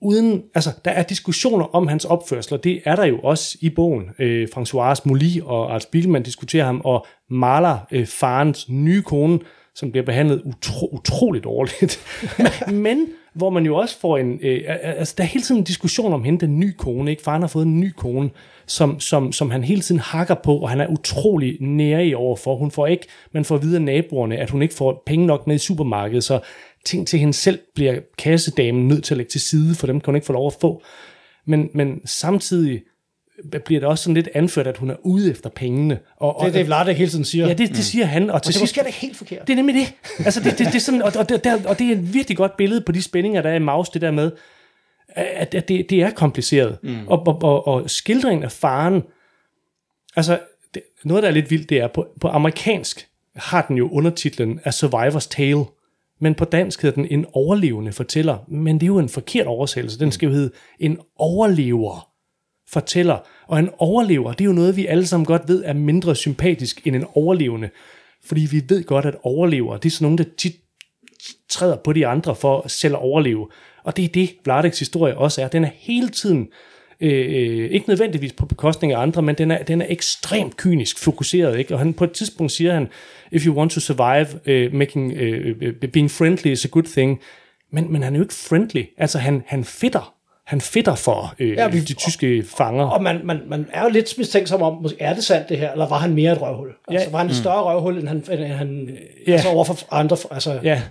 uden, 0.01 0.43
altså, 0.55 0.71
der 0.85 0.91
er 0.91 1.03
diskussioner 1.03 1.75
om 1.75 1.87
hans 1.87 2.05
opførsel, 2.05 2.55
og 2.55 2.65
det 2.65 2.81
er 2.85 2.97
der 2.97 3.05
jo 3.05 3.19
også 3.19 3.59
i 3.61 3.71
bogen. 3.71 4.05
Øh, 4.19 4.49
François 4.57 5.01
Moli 5.05 5.41
og 5.45 5.75
Art 5.75 5.83
Spiegelman 5.83 6.23
diskuterer 6.23 6.65
ham, 6.65 6.81
og 6.85 7.07
Marla, 7.31 7.79
øh, 7.93 8.07
farens 8.07 8.69
nye 8.69 9.03
kone, 9.03 9.39
som 9.75 9.91
bliver 9.91 10.05
behandlet 10.05 10.43
utro, 10.45 10.89
utroligt 10.93 11.45
dårligt. 11.45 12.01
Men 12.87 13.07
hvor 13.35 13.51
man 13.51 13.67
jo 13.67 13.77
også 13.77 14.01
får 14.01 14.19
en... 14.19 14.39
Øh, 14.43 14.61
altså, 14.67 15.15
der 15.19 15.25
er 15.25 15.29
hele 15.29 15.43
tiden 15.43 15.61
en 15.61 15.65
diskussion 15.65 16.13
om 16.13 16.25
hende, 16.25 16.47
den 16.47 16.61
nye 16.61 16.73
kone. 16.73 17.11
Ikke? 17.11 17.23
Faren 17.23 17.43
har 17.43 17.49
fået 17.49 17.67
en 17.67 17.81
ny 17.81 17.93
kone, 17.97 18.31
som, 18.67 19.01
som, 19.01 19.33
som 19.33 19.51
han 19.51 19.65
hele 19.65 19.81
tiden 19.81 20.01
hakker 20.01 20.35
på, 20.35 20.57
og 20.57 20.71
han 20.71 20.81
er 20.81 20.87
utrolig 20.87 21.57
nære 21.61 22.07
i 22.07 22.15
overfor. 22.15 22.57
Hun 22.57 22.71
får 22.71 22.87
ikke, 22.87 23.07
man 23.33 23.45
får 23.45 23.57
videre 23.57 23.83
naboerne, 23.83 24.37
at 24.37 24.51
hun 24.51 24.63
ikke 24.63 24.75
får 24.75 25.03
penge 25.07 25.27
nok 25.27 25.47
med 25.47 25.55
i 25.55 25.59
supermarkedet, 25.59 26.25
så 26.25 26.41
ting 26.85 27.09
til 27.09 27.19
hende 27.19 27.33
selv 27.33 27.59
bliver 27.75 28.01
kassedamen 28.19 28.89
nødt 28.89 29.05
til 29.05 29.15
at 29.15 29.19
lægge 29.19 29.31
til 29.31 29.41
side, 29.41 29.75
for 29.75 29.87
dem 29.87 30.01
kan 30.01 30.07
hun 30.07 30.15
ikke 30.15 30.27
få 30.27 30.33
lov 30.33 30.47
at 30.47 30.57
få. 30.61 30.83
Men, 31.47 31.71
men 31.75 32.07
samtidig 32.07 32.83
bliver 33.65 33.81
det 33.81 33.89
også 33.89 34.05
sådan 34.05 34.15
lidt 34.15 34.29
anført, 34.35 34.67
at 34.67 34.77
hun 34.77 34.91
er 34.91 34.97
ude 35.03 35.31
efter 35.31 35.51
pengene. 35.51 35.99
Og, 36.17 36.37
og, 36.37 36.47
det 36.47 36.55
er 36.55 36.59
det, 36.59 36.67
Vlade 36.67 36.95
hele 36.95 37.11
tiden 37.11 37.25
siger. 37.25 37.47
Ja, 37.47 37.53
det, 37.53 37.69
det 37.69 37.85
siger 37.85 38.05
han. 38.05 38.31
Og, 38.31 38.43
til 38.43 38.51
og 38.51 38.53
det 38.53 38.55
sidst, 38.55 38.79
er 38.79 38.83
det 38.83 38.95
helt 38.95 39.17
forkert. 39.17 39.47
Det 39.47 39.53
er 39.53 39.57
nemlig 39.57 39.75
det. 39.75 39.95
Altså, 40.25 40.41
det, 40.41 40.59
det, 40.59 40.67
det 40.67 40.75
er 40.75 40.79
sådan, 40.79 41.03
og, 41.03 41.13
og, 41.19 41.29
det, 41.29 41.67
og 41.67 41.79
det 41.79 41.87
er 41.87 41.93
et 41.93 42.15
virkelig 42.15 42.37
godt 42.37 42.57
billede 42.57 42.81
på 42.81 42.93
de 42.93 43.03
spændinger, 43.03 43.43
der 43.43 43.51
er 43.51 43.55
i 43.55 43.59
Maus, 43.59 43.89
det 43.89 44.03
der 44.03 44.11
med, 44.11 44.31
at, 45.09 45.55
at 45.55 45.69
det, 45.69 45.87
det 45.91 46.03
er 46.03 46.11
kompliceret. 46.11 46.79
Mm. 46.83 47.09
Og, 47.09 47.27
og, 47.27 47.43
og, 47.43 47.67
og 47.67 47.91
skildringen 47.91 48.45
af 48.45 48.53
faren, 48.53 49.03
altså, 50.17 50.39
det, 50.75 50.83
noget, 51.05 51.23
der 51.23 51.29
er 51.29 51.33
lidt 51.33 51.51
vildt, 51.51 51.71
det 51.71 51.79
er, 51.79 51.87
på, 51.87 52.07
på 52.21 52.29
amerikansk 52.29 53.09
har 53.37 53.65
den 53.69 53.77
jo 53.77 53.89
undertitlen 53.91 54.61
A 54.65 54.71
Survivor's 54.71 55.29
Tale 55.31 55.65
men 56.21 56.35
på 56.35 56.45
dansk 56.45 56.83
hedder 56.83 56.95
den 57.03 57.07
en 57.11 57.27
overlevende 57.33 57.93
fortæller. 57.93 58.39
Men 58.49 58.75
det 58.75 58.83
er 58.83 58.87
jo 58.87 58.99
en 58.99 59.09
forkert 59.09 59.47
oversættelse. 59.47 60.01
Den 60.01 60.13
skal 60.13 60.27
jo 60.27 60.33
hedde 60.33 60.51
en 60.81 60.99
overlever 61.17 62.09
fortæller. 62.69 63.19
Og 63.47 63.59
en 63.59 63.71
overlever, 63.79 64.33
det 64.33 64.41
er 64.41 64.49
jo 64.49 64.53
noget, 64.53 64.77
vi 64.77 64.87
alle 64.87 65.07
sammen 65.07 65.27
godt 65.27 65.49
ved 65.49 65.65
er 65.65 65.73
mindre 65.73 66.17
sympatisk 66.17 66.87
end 66.87 66.97
en 66.97 67.05
overlevende. 67.15 67.71
Fordi 68.25 68.41
vi 68.51 68.63
ved 68.69 68.85
godt, 68.85 69.07
at 69.07 69.15
overlever, 69.23 69.77
det 69.77 69.89
er 69.89 69.91
sådan 69.91 70.05
nogen, 70.05 70.19
der 70.19 70.25
tit 70.39 70.55
træder 71.49 71.77
på 71.77 71.93
de 71.93 72.07
andre 72.07 72.35
for 72.35 72.69
selv 72.69 72.95
at 72.95 73.01
overleve. 73.01 73.49
Og 73.85 73.97
det 73.97 74.05
er 74.05 74.09
det, 74.09 74.31
Vladeks 74.45 74.79
historie 74.79 75.17
også 75.19 75.43
er. 75.43 75.49
Den 75.49 75.65
er 75.65 75.71
hele 75.75 76.09
tiden 76.09 76.49
øh, 77.05 77.71
ikke 77.71 77.89
nødvendigvis 77.89 78.33
på 78.33 78.47
bekostning 78.47 78.93
af 78.93 79.01
andre, 79.01 79.23
men 79.23 79.35
den 79.35 79.51
er, 79.51 79.63
den 79.63 79.83
er 79.83 79.87
ekstremt 79.89 80.57
kynisk 80.57 80.99
fokuseret. 80.99 81.59
Ikke? 81.59 81.75
Og 81.75 81.79
han, 81.79 81.95
på 81.95 82.05
et 82.05 82.13
tidspunkt 82.13 82.53
siger 82.53 82.75
han, 82.75 82.89
if 83.33 83.47
you 83.47 83.55
want 83.55 83.71
to 83.71 83.81
survive, 83.81 84.27
uh, 84.67 84.75
making, 84.75 85.13
uh, 85.13 85.91
being 85.93 86.11
friendly 86.11 86.51
is 86.51 86.65
a 86.65 86.69
good 86.69 86.85
thing. 86.85 87.21
Men, 87.73 87.93
men 87.93 88.03
han 88.03 88.15
er 88.15 88.19
jo 88.19 88.25
ikke 88.25 88.35
friendly. 88.35 88.83
Altså 88.99 89.19
han, 89.19 89.43
han 89.47 89.65
fitter. 89.65 90.15
Han 90.47 90.61
fitter 90.61 90.95
for 90.95 91.35
øh, 91.39 91.51
ja, 91.51 91.69
vi, 91.69 91.81
de 91.81 91.95
tyske 91.95 92.45
fanger. 92.57 92.85
Og 92.85 93.03
man, 93.03 93.21
man, 93.25 93.41
man 93.47 93.67
er 93.73 93.83
jo 93.83 93.89
lidt 93.89 94.19
mistænksom 94.19 94.63
om, 94.63 94.87
er 95.01 95.15
det 95.15 95.25
sandt 95.25 95.49
det 95.49 95.59
her, 95.59 95.73
eller 95.73 95.89
var 95.89 95.99
han 95.99 96.15
mere 96.15 96.33
et 96.33 96.43
røvhul? 96.43 96.69
Altså, 96.89 97.05
ja. 97.05 97.11
var 97.11 97.19
han 97.19 97.27
et 97.27 97.31
mm. 97.31 97.35
større 97.35 97.63
røvhul, 97.63 97.99
end 97.99 98.09
han, 98.09 98.25
end 98.31 98.45
han 98.45 98.89
ja. 99.27 99.33
altså 99.33 99.49
overfor 99.49 99.77
andre? 99.91 100.17
Altså, 100.31 100.61
ja. 100.63 100.83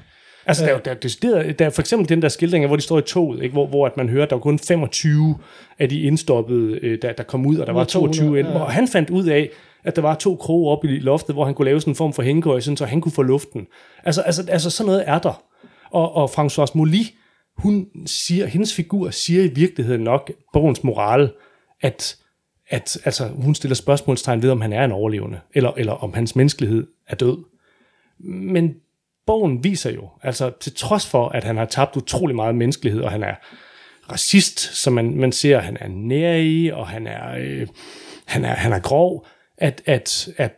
Altså, 0.45 0.65
der, 0.65 0.77
der, 0.77 0.93
der, 0.93 1.53
der, 1.53 1.65
er 1.65 1.69
for 1.69 1.81
eksempel 1.81 2.09
den 2.09 2.21
der 2.21 2.29
skildring, 2.29 2.67
hvor 2.67 2.75
de 2.75 2.81
står 2.81 2.99
i 2.99 3.01
toget, 3.01 3.43
ikke? 3.43 3.53
Hvor, 3.53 3.67
hvor 3.67 3.85
at 3.85 3.97
man 3.97 4.09
hører, 4.09 4.23
at 4.23 4.29
der 4.29 4.35
var 4.35 4.41
kun 4.41 4.59
25 4.59 5.37
af 5.79 5.89
de 5.89 6.01
indstoppede, 6.01 6.79
øh, 6.81 7.01
der, 7.01 7.13
der 7.13 7.23
kom 7.23 7.45
ud, 7.45 7.57
og 7.57 7.67
der 7.67 7.73
var 7.73 7.83
22 7.83 8.39
ind. 8.39 8.47
Ja. 8.47 8.59
Og 8.59 8.71
han 8.71 8.87
fandt 8.87 9.09
ud 9.09 9.27
af, 9.27 9.49
at 9.83 9.95
der 9.95 10.01
var 10.01 10.15
to 10.15 10.35
kroge 10.35 10.71
op 10.71 10.85
i 10.85 10.99
loftet, 10.99 11.35
hvor 11.35 11.45
han 11.45 11.53
kunne 11.53 11.65
lave 11.65 11.81
sådan 11.81 11.91
en 11.91 11.95
form 11.95 12.13
for 12.13 12.23
hængekøj, 12.23 12.59
så 12.59 12.85
han 12.85 13.01
kunne 13.01 13.11
få 13.11 13.21
luften. 13.21 13.67
Altså, 14.03 14.21
altså, 14.21 14.45
altså 14.49 14.69
sådan 14.69 14.87
noget 14.87 15.03
er 15.07 15.19
der. 15.19 15.43
Og, 15.91 16.15
og 16.15 16.29
François 16.29 16.71
Moli, 16.75 17.15
hun 17.57 17.87
siger, 18.05 18.45
hendes 18.45 18.73
figur 18.73 19.09
siger 19.09 19.43
i 19.43 19.47
virkeligheden 19.47 20.01
nok 20.01 20.31
bogens 20.53 20.83
moral, 20.83 21.31
at, 21.81 22.17
at 22.69 22.97
altså, 23.05 23.27
hun 23.27 23.55
stiller 23.55 23.75
spørgsmålstegn 23.75 24.41
ved, 24.41 24.49
om 24.49 24.61
han 24.61 24.73
er 24.73 24.85
en 24.85 24.91
overlevende, 24.91 25.39
eller, 25.53 25.71
eller 25.77 25.93
om 25.93 26.13
hans 26.13 26.35
menneskelighed 26.35 26.87
er 27.07 27.15
død. 27.15 27.37
Men 28.19 28.75
bogen 29.27 29.63
viser 29.63 29.91
jo, 29.91 30.09
altså 30.23 30.51
til 30.59 30.75
trods 30.75 31.07
for, 31.07 31.29
at 31.29 31.43
han 31.43 31.57
har 31.57 31.65
tabt 31.65 31.95
utrolig 31.95 32.35
meget 32.35 32.55
menneskelighed, 32.55 33.01
og 33.01 33.11
han 33.11 33.23
er 33.23 33.35
racist, 34.11 34.59
som 34.59 34.93
man, 34.93 35.17
man 35.17 35.31
ser, 35.31 35.59
han 35.59 35.77
er 35.79 35.87
nær 35.87 36.35
i, 36.35 36.67
og 36.67 36.87
han 36.87 37.07
er, 37.07 37.37
øh, 37.39 37.67
han 38.25 38.45
er, 38.45 38.53
han 38.53 38.73
er 38.73 38.79
grov, 38.79 39.25
at, 39.57 39.81
at, 39.85 40.29
at, 40.37 40.51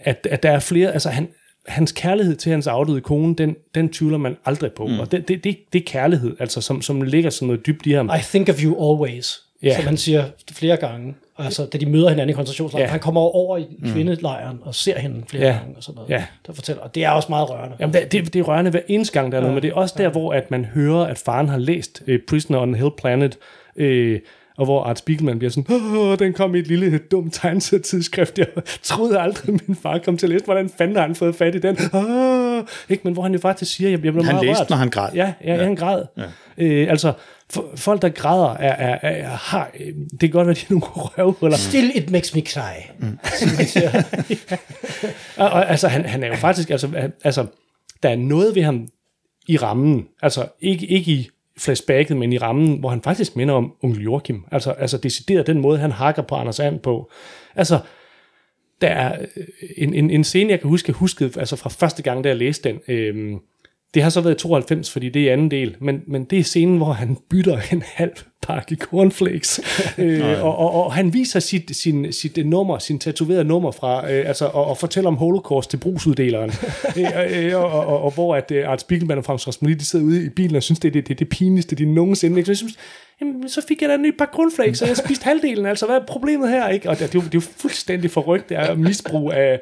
at, 0.00 0.26
at 0.30 0.42
der 0.42 0.50
er 0.50 0.60
flere, 0.60 0.92
altså 0.92 1.08
han, 1.08 1.28
hans 1.66 1.92
kærlighed 1.92 2.36
til 2.36 2.52
hans 2.52 2.66
afdøde 2.66 3.00
kone, 3.00 3.34
den, 3.34 3.56
den 3.74 3.92
tvivler 3.92 4.18
man 4.18 4.36
aldrig 4.44 4.72
på. 4.72 4.86
Mm. 4.86 5.00
Og 5.00 5.12
det, 5.12 5.28
det, 5.28 5.44
det, 5.44 5.58
det 5.72 5.78
er 5.80 5.86
kærlighed, 5.86 6.36
altså, 6.40 6.60
som, 6.60 6.82
som 6.82 7.02
ligger 7.02 7.30
sådan 7.30 7.46
noget 7.46 7.66
dybt 7.66 7.86
i 7.86 7.92
ham. 7.92 8.10
I 8.18 8.22
think 8.22 8.48
of 8.48 8.62
you 8.62 8.92
always, 8.92 9.38
yeah. 9.64 9.76
som 9.76 9.84
han 9.84 9.96
siger 9.96 10.24
flere 10.52 10.76
gange. 10.76 11.14
Altså, 11.44 11.64
da 11.66 11.78
de 11.78 11.86
møder 11.86 12.08
hinanden 12.08 12.30
i 12.30 12.32
koncentrationslejren. 12.32 12.86
Ja. 12.86 12.90
Han 12.90 13.00
kommer 13.00 13.20
over 13.20 13.56
i 13.58 13.66
kvindelejren 13.86 14.58
og 14.62 14.74
ser 14.74 14.98
hende 14.98 15.22
flere 15.28 15.44
Ja. 15.46 15.52
gange 15.52 15.76
og 15.76 15.82
sådan 15.82 15.94
noget. 15.96 16.10
Ja. 16.10 16.24
Der 16.46 16.52
fortæller, 16.52 16.82
og 16.82 16.94
det 16.94 17.04
er 17.04 17.10
også 17.10 17.26
meget 17.30 17.50
rørende. 17.50 17.76
Jamen, 17.80 17.94
det, 17.94 18.12
det, 18.12 18.32
det 18.34 18.38
er 18.38 18.42
rørende 18.42 18.70
hver 18.70 18.80
eneste 18.88 19.12
gang, 19.20 19.32
der 19.32 19.38
er 19.38 19.42
noget, 19.42 19.54
men 19.54 19.62
det 19.62 19.70
er 19.70 19.74
også 19.74 19.94
der, 19.98 20.08
hvor 20.08 20.32
at 20.32 20.50
man 20.50 20.64
hører, 20.64 21.04
at 21.06 21.18
faren 21.18 21.48
har 21.48 21.58
læst 21.58 22.02
uh, 22.08 22.14
Prisoner 22.28 22.58
on 22.60 22.74
Hill 22.74 22.90
Planet, 22.98 23.38
uh, 23.80 24.14
og 24.58 24.64
hvor 24.64 24.82
Art 24.84 24.98
Spiegelman 24.98 25.38
bliver 25.38 25.50
sådan, 25.50 25.76
Åh, 25.96 26.18
den 26.18 26.32
kom 26.32 26.54
i 26.54 26.58
et 26.58 26.66
lille 26.66 26.98
dumt 26.98 27.34
tegnesetidsskrift, 27.34 28.38
jeg 28.38 28.46
troede 28.82 29.20
aldrig, 29.20 29.52
min 29.66 29.76
far 29.82 29.98
kom 29.98 30.16
til 30.16 30.26
at 30.26 30.30
læse, 30.30 30.44
hvordan 30.44 30.68
fanden 30.78 30.96
har 30.96 31.02
han 31.02 31.14
fået 31.14 31.34
fat 31.34 31.54
i 31.54 31.58
den? 31.58 31.76
Åh, 31.94 32.62
ikke? 32.88 33.00
Men 33.04 33.12
hvor 33.12 33.22
han 33.22 33.32
jo 33.32 33.38
faktisk 33.38 33.74
siger, 33.76 33.90
jeg, 33.90 34.04
jeg 34.04 34.12
blev 34.12 34.24
Han 34.24 34.34
meget 34.34 34.46
læste, 34.46 34.60
rørt. 34.60 34.70
når 34.70 34.76
han 34.76 34.90
græd. 34.90 35.08
Ja, 35.14 35.32
ja, 35.44 35.54
ja. 35.56 35.62
han 35.64 35.74
græd. 35.74 36.02
Ja. 36.16 36.22
Øh, 36.58 36.90
altså, 36.90 37.12
folk, 37.76 38.02
der 38.02 38.08
græder, 38.08 38.48
er, 38.54 38.72
er, 38.92 38.98
er, 39.10 39.28
har, 39.28 39.70
øh, 39.80 39.86
det 40.10 40.20
kan 40.20 40.30
godt 40.30 40.46
være, 40.46 40.54
de 40.54 40.60
er 40.60 40.66
nogle 40.70 40.84
røvhuller. 40.86 41.56
Still 41.56 41.90
it 41.94 42.10
makes 42.10 42.34
me 42.34 42.40
cry. 42.40 42.80
Og, 45.36 45.50
og, 45.50 45.70
altså, 45.70 45.88
han, 45.88 46.04
han 46.04 46.22
er 46.22 46.26
jo 46.28 46.34
faktisk, 46.36 46.70
altså, 46.70 46.88
han- 46.88 47.12
altså, 47.24 47.46
der 48.02 48.08
er 48.08 48.16
noget 48.16 48.54
ved 48.54 48.62
ham 48.62 48.88
i 49.48 49.56
rammen, 49.56 50.06
altså 50.22 50.46
ikke, 50.60 50.86
ikke 50.86 51.12
i 51.12 51.28
flashbacket, 51.58 52.16
men 52.16 52.32
i 52.32 52.38
rammen, 52.38 52.78
hvor 52.80 52.88
han 52.88 53.02
faktisk 53.02 53.36
minder 53.36 53.54
om 53.54 53.72
onkel 53.82 54.02
Joachim. 54.02 54.44
Altså, 54.52 54.70
altså 54.70 54.98
decideret 54.98 55.46
den 55.46 55.58
måde, 55.60 55.78
han 55.78 55.92
hakker 55.92 56.22
på 56.22 56.34
Anders 56.34 56.60
And 56.60 56.78
på. 56.78 57.10
Altså, 57.56 57.78
der 58.80 58.88
er 58.88 59.18
øh, 59.36 59.44
en, 59.76 59.94
en, 59.94 60.10
en 60.10 60.24
scene, 60.24 60.50
jeg 60.50 60.60
kan 60.60 60.68
huske, 60.68 60.90
jeg 60.90 60.94
huskede 60.94 61.40
altså 61.40 61.56
fra 61.56 61.70
første 61.70 62.02
gang, 62.02 62.24
da 62.24 62.28
jeg 62.28 62.36
læste 62.38 62.68
den. 62.68 62.80
Øhm, 62.88 63.38
det 63.94 64.02
har 64.02 64.10
så 64.10 64.20
været 64.20 64.34
i 64.34 64.38
92, 64.38 64.90
fordi 64.90 65.08
det 65.08 65.28
er 65.28 65.32
anden 65.32 65.50
del, 65.50 65.76
men, 65.80 66.02
men 66.06 66.24
det 66.24 66.38
er 66.38 66.42
scenen, 66.42 66.76
hvor 66.76 66.92
han 66.92 67.18
bytter 67.30 67.60
en 67.72 67.82
halv 67.86 68.16
pakke 68.42 68.76
cornflakes, 68.76 69.60
øh, 69.98 70.44
og, 70.44 70.58
og, 70.58 70.84
og 70.84 70.92
han 70.92 71.12
viser 71.14 71.40
sit, 71.40 71.76
sin, 71.76 72.12
sit 72.12 72.46
nummer, 72.46 72.78
sin 72.78 72.98
tatoverede 72.98 73.44
nummer 73.44 73.70
fra, 73.70 74.12
øh, 74.12 74.28
altså, 74.28 74.44
og, 74.46 74.64
og 74.66 74.78
fortæller 74.78 75.08
om 75.08 75.16
holocaust 75.16 75.70
til 75.70 75.76
brugsuddeleren, 75.76 76.50
øh, 76.98 77.46
øh, 77.46 77.56
og, 77.56 77.70
og, 77.70 77.86
og, 77.86 78.02
og 78.02 78.10
hvor 78.10 78.36
at 78.36 78.50
øh, 78.50 78.68
Art 78.68 78.80
Spiegelman 78.80 79.18
og 79.18 79.24
Frans 79.24 79.46
Rasmussen, 79.48 79.78
de 79.80 79.84
sidder 79.84 80.04
ude 80.04 80.24
i 80.24 80.28
bilen 80.28 80.56
og 80.56 80.62
synes, 80.62 80.78
det 80.80 80.88
er 80.88 80.92
det, 80.92 81.08
det, 81.08 81.14
er 81.14 81.18
det 81.18 81.28
pinligste, 81.28 81.76
de 81.76 81.94
nogensinde, 81.94 82.36
ikke? 82.38 82.46
Så 82.46 82.50
jeg 82.52 82.56
synes, 82.56 82.74
jamen, 83.20 83.48
så 83.48 83.60
fik 83.68 83.82
jeg 83.82 83.88
da 83.88 83.94
en 83.94 84.02
ny 84.02 84.16
pakke 84.18 84.32
cornflakes, 84.34 84.82
og 84.82 84.88
jeg 84.88 84.96
spiste 84.96 85.24
halvdelen, 85.24 85.66
altså 85.66 85.86
hvad 85.86 85.96
er 85.96 86.00
problemet 86.06 86.48
her, 86.50 86.68
ikke? 86.68 86.90
Og 86.90 86.98
det, 86.98 87.12
det, 87.12 87.18
er 87.18 87.22
jo, 87.22 87.24
det 87.24 87.34
er 87.34 87.38
jo 87.46 87.52
fuldstændig 87.56 88.10
forrygt, 88.10 88.48
det 88.48 88.56
er 88.56 88.74
misbrug 88.74 89.32
af, 89.32 89.60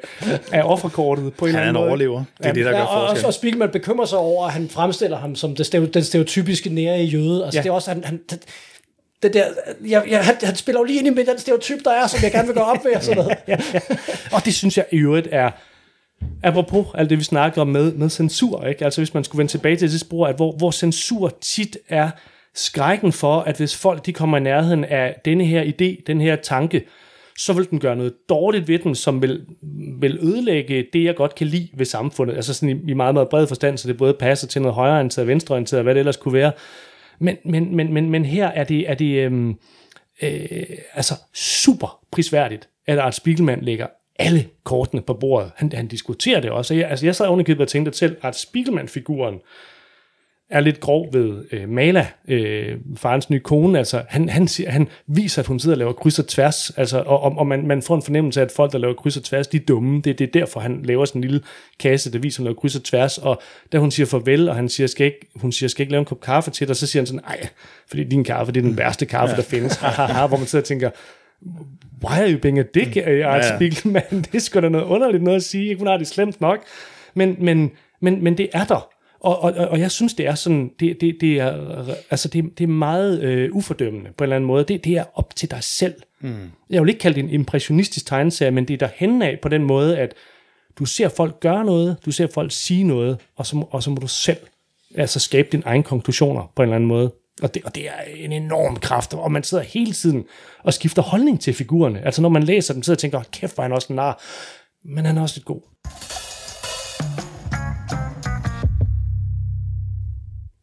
af 0.51 0.61
offerkortet 0.63 1.33
på 1.33 1.45
en 1.45 1.51
Han 1.51 1.59
er 1.63 1.67
eller 1.67 1.69
en 1.69 1.75
anden 1.75 1.81
måde. 1.81 1.89
overlever. 1.89 2.23
Det 2.37 2.45
er 2.45 2.53
det, 2.53 2.65
der 2.65 2.71
Ja, 2.71 2.77
gør 2.77 2.83
og, 2.83 3.01
og, 3.01 3.09
forskel. 3.09 3.25
og 3.27 3.33
Spiegelman 3.33 3.69
bekymrer 3.69 4.05
sig 4.05 4.17
over, 4.19 4.45
at 4.47 4.53
han 4.53 4.69
fremstiller 4.69 5.17
ham 5.17 5.35
som 5.35 5.55
det 5.55 5.93
den 5.93 6.03
stereotypiske 6.03 6.69
nære 6.69 6.99
jøde. 6.99 7.45
Altså, 7.45 7.57
Ja. 7.57 7.59
ja. 7.59 7.63
det 7.63 7.69
er 7.69 7.73
også, 7.73 7.91
han, 7.91 8.03
han, 8.03 8.19
det, 9.23 9.33
der, 9.33 9.45
jeg, 9.87 10.03
jeg, 10.09 10.25
han, 10.25 10.35
han 10.43 10.55
spiller 10.55 10.79
jo 10.79 10.83
lige 10.83 10.99
ind 10.99 11.07
i 11.07 11.09
med 11.09 11.25
den 11.25 11.39
stereotyp, 11.39 11.83
der 11.83 11.91
er, 11.91 12.07
som 12.07 12.19
jeg 12.23 12.31
gerne 12.31 12.47
vil 12.47 12.55
gå 12.55 12.61
op 12.61 12.83
med. 12.83 12.95
og 12.95 13.03
sådan 13.03 13.17
noget. 13.17 13.37
ja. 13.47 13.57
Og 14.31 14.45
det 14.45 14.55
synes 14.55 14.77
jeg 14.77 14.85
i 14.91 14.97
øvrigt 14.97 15.27
er, 15.31 15.51
apropos 16.43 16.87
alt 16.93 17.09
det, 17.09 17.17
vi 17.17 17.23
snakker 17.23 17.61
om 17.61 17.67
med, 17.67 17.91
med 17.93 18.09
censur, 18.09 18.65
ikke? 18.65 18.85
altså 18.85 19.01
hvis 19.01 19.13
man 19.13 19.23
skulle 19.23 19.39
vende 19.39 19.51
tilbage 19.51 19.75
til 19.75 19.91
det 19.91 19.99
spor, 19.99 20.27
at 20.27 20.35
hvor, 20.35 20.51
hvor 20.51 20.71
censur 20.71 21.37
tit 21.41 21.77
er 21.89 22.09
skrækken 22.55 23.11
for, 23.11 23.39
at 23.39 23.57
hvis 23.57 23.75
folk 23.75 24.05
de 24.05 24.13
kommer 24.13 24.37
i 24.37 24.41
nærheden 24.41 24.85
af 24.85 25.21
denne 25.25 25.45
her 25.45 25.63
idé, 25.63 26.03
den 26.07 26.21
her 26.21 26.35
tanke, 26.35 26.85
så 27.37 27.53
vil 27.53 27.69
den 27.69 27.79
gøre 27.79 27.95
noget 27.95 28.13
dårligt 28.29 28.67
ved 28.67 28.79
dem, 28.79 28.95
som 28.95 29.21
vil, 29.21 29.45
vil 29.99 30.19
ødelægge 30.21 30.85
det, 30.93 31.03
jeg 31.03 31.15
godt 31.15 31.35
kan 31.35 31.47
lide 31.47 31.67
ved 31.73 31.85
samfundet. 31.85 32.35
Altså 32.35 32.53
sådan 32.53 32.69
i, 32.69 32.91
i 32.91 32.93
meget, 32.93 33.13
meget 33.13 33.29
bred 33.29 33.47
forstand, 33.47 33.77
så 33.77 33.87
det 33.87 33.97
både 33.97 34.13
passer 34.13 34.47
til 34.47 34.61
noget 34.61 34.75
højreorienteret, 34.75 35.27
venstreorienteret, 35.27 35.79
og 35.79 35.83
hvad 35.83 35.95
det 35.95 35.99
ellers 35.99 36.17
kunne 36.17 36.33
være. 36.33 36.51
Men, 37.19 37.37
men, 37.45 37.75
men, 37.75 37.93
men, 37.93 38.09
men 38.09 38.25
her 38.25 38.47
er 38.47 38.63
det, 38.63 38.89
er 38.89 38.93
det 38.93 39.25
øhm, 39.25 39.55
øh, 40.21 40.63
altså 40.93 41.13
super 41.33 41.99
prisværdigt, 42.11 42.69
at 42.87 42.99
Art 42.99 43.15
Spiegelman 43.15 43.61
lægger 43.61 43.87
alle 44.19 44.47
kortene 44.63 45.01
på 45.01 45.13
bordet. 45.13 45.51
Han, 45.55 45.71
han 45.73 45.87
diskuterer 45.87 46.39
det 46.39 46.51
også. 46.51 46.73
Jeg, 46.73 46.89
altså 46.89 47.05
jeg 47.05 47.15
sad 47.15 47.27
ovenikøbet 47.27 47.61
og 47.61 47.67
tænkte 47.67 47.93
selv, 47.93 48.17
at 48.21 48.35
Spiegelman-figuren 48.35 49.39
er 50.49 50.59
lidt 50.59 50.79
grov 50.79 51.13
ved 51.13 51.43
øh, 51.51 51.69
Mala, 51.69 52.07
øh, 52.27 52.77
farens 52.95 53.29
nye 53.29 53.39
kone. 53.39 53.77
Altså, 53.77 54.03
han, 54.07 54.29
han, 54.29 54.47
siger, 54.47 54.71
han 54.71 54.87
viser, 55.07 55.41
at 55.41 55.47
hun 55.47 55.59
sidder 55.59 55.75
og 55.75 55.77
laver 55.77 55.93
kryds 55.93 56.19
og 56.19 56.27
tværs, 56.27 56.69
altså, 56.69 56.99
og, 56.99 57.23
og, 57.23 57.37
og 57.37 57.47
man, 57.47 57.67
man 57.67 57.81
får 57.81 57.95
en 57.95 58.01
fornemmelse 58.01 58.41
af, 58.41 58.45
at 58.45 58.51
folk, 58.51 58.71
der 58.71 58.77
laver 58.77 58.93
kryds 58.93 59.17
og 59.17 59.23
tværs, 59.23 59.47
de 59.47 59.57
er 59.57 59.61
dumme. 59.67 60.01
Det, 60.01 60.19
det 60.19 60.27
er 60.27 60.31
derfor, 60.31 60.59
han 60.59 60.81
laver 60.83 61.05
sådan 61.05 61.19
en 61.19 61.23
lille 61.23 61.41
kasse, 61.79 62.13
der 62.13 62.19
viser, 62.19 62.39
at 62.39 62.39
han 62.39 62.45
laver 62.45 62.55
kryds 62.55 62.75
og 62.75 62.83
tværs, 62.83 63.17
og 63.17 63.41
da 63.71 63.77
hun 63.77 63.91
siger 63.91 64.07
farvel, 64.07 64.49
og 64.49 64.55
han 64.55 64.69
siger, 64.69 64.87
skal 64.87 65.05
ikke, 65.05 65.27
hun 65.35 65.51
siger, 65.51 65.69
skal 65.69 65.83
ikke 65.83 65.91
lave 65.91 65.99
en 65.99 66.05
kop 66.05 66.21
kaffe 66.21 66.51
til 66.51 66.67
dig, 66.67 66.75
så 66.75 66.87
siger 66.87 67.01
han 67.01 67.07
sådan, 67.07 67.21
nej, 67.27 67.47
fordi 67.87 68.03
din 68.03 68.23
kaffe, 68.23 68.51
det 68.51 68.59
er 68.59 68.67
den 68.67 68.77
værste 68.77 69.05
kaffe, 69.05 69.35
der 69.35 69.41
findes. 69.41 69.77
Hvor 69.77 70.37
man 70.37 70.47
sidder 70.47 70.63
og 70.63 70.67
tænker, 70.67 70.89
why 72.03 72.19
are 72.19 72.31
you 72.31 72.39
being 72.39 72.59
a 72.59 72.63
dick, 72.73 72.95
mm. 72.95 73.01
Art 73.01 73.43
Ja. 73.43 73.55
Spiegelman? 73.55 74.03
Det 74.31 74.35
er 74.35 74.39
sgu 74.39 74.59
da 74.59 74.69
noget 74.69 74.85
underligt 74.85 75.23
noget 75.23 75.37
at 75.37 75.43
sige. 75.43 75.75
Hun 75.75 75.87
har 75.87 75.97
det 75.97 76.07
slemt 76.07 76.41
nok. 76.41 76.59
Men, 77.13 77.35
men, 77.39 77.71
men, 78.01 78.23
men 78.23 78.37
det 78.37 78.49
er 78.53 78.63
der. 78.63 78.89
Og, 79.19 79.43
og, 79.43 79.53
og 79.53 79.79
jeg 79.79 79.91
synes, 79.91 80.13
det 80.13 80.27
er 80.27 80.35
sådan, 80.35 80.71
det, 80.79 81.01
det, 81.01 81.17
det 81.21 81.39
er, 81.39 81.85
altså 82.09 82.27
det, 82.27 82.57
det 82.57 82.63
er 82.63 82.67
meget 82.67 83.21
øh, 83.21 83.55
ufordømmende 83.55 84.09
på 84.17 84.23
en 84.23 84.25
eller 84.25 84.35
anden 84.35 84.47
måde. 84.47 84.63
Det, 84.63 84.83
det 84.85 84.97
er 84.97 85.03
op 85.15 85.35
til 85.35 85.51
dig 85.51 85.63
selv. 85.63 85.93
Mm. 86.21 86.51
Jeg 86.69 86.81
vil 86.81 86.89
ikke 86.89 86.99
kalde 86.99 87.15
det 87.15 87.23
en 87.23 87.29
impressionistisk 87.29 88.05
tegneserie, 88.05 88.51
men 88.51 88.67
det 88.67 88.73
er 88.73 88.77
derhen 88.87 89.21
af 89.21 89.39
på 89.41 89.49
den 89.49 89.63
måde, 89.63 89.97
at 89.97 90.13
du 90.79 90.85
ser 90.85 91.09
folk 91.09 91.39
gøre 91.39 91.65
noget, 91.65 91.97
du 92.05 92.11
ser 92.11 92.27
folk 92.33 92.51
sige 92.51 92.83
noget, 92.83 93.17
og 93.35 93.45
så, 93.45 93.65
og 93.71 93.83
så 93.83 93.89
må 93.89 93.95
du 93.95 94.07
selv 94.07 94.37
altså 94.95 95.19
skabe 95.19 95.47
dine 95.51 95.63
egne 95.65 95.83
konklusioner 95.83 96.51
på 96.55 96.61
en 96.61 96.65
eller 96.69 96.75
anden 96.75 96.87
måde. 96.87 97.13
Og 97.41 97.53
det, 97.53 97.63
og 97.65 97.75
det 97.75 97.87
er 97.87 98.01
en 98.15 98.31
enorm 98.31 98.75
kraft, 98.75 99.13
og 99.13 99.31
man 99.31 99.43
sidder 99.43 99.63
hele 99.63 99.93
tiden 99.93 100.23
og 100.63 100.73
skifter 100.73 101.01
holdning 101.01 101.41
til 101.41 101.53
figurerne. 101.53 102.05
Altså 102.05 102.21
når 102.21 102.29
man 102.29 102.43
læser 102.43 102.73
dem, 102.73 102.83
sidder 102.83 102.95
og 102.95 102.99
tænker, 102.99 103.17
"Hold 103.17 103.31
kæft, 103.31 103.55
hvor 103.55 103.61
er 103.61 103.65
han 103.65 103.73
også 103.75 103.87
en 103.89 103.95
nar. 103.95 104.23
Men 104.85 105.05
han 105.05 105.17
er 105.17 105.21
også 105.21 105.37
lidt 105.37 105.45
god. 105.45 105.61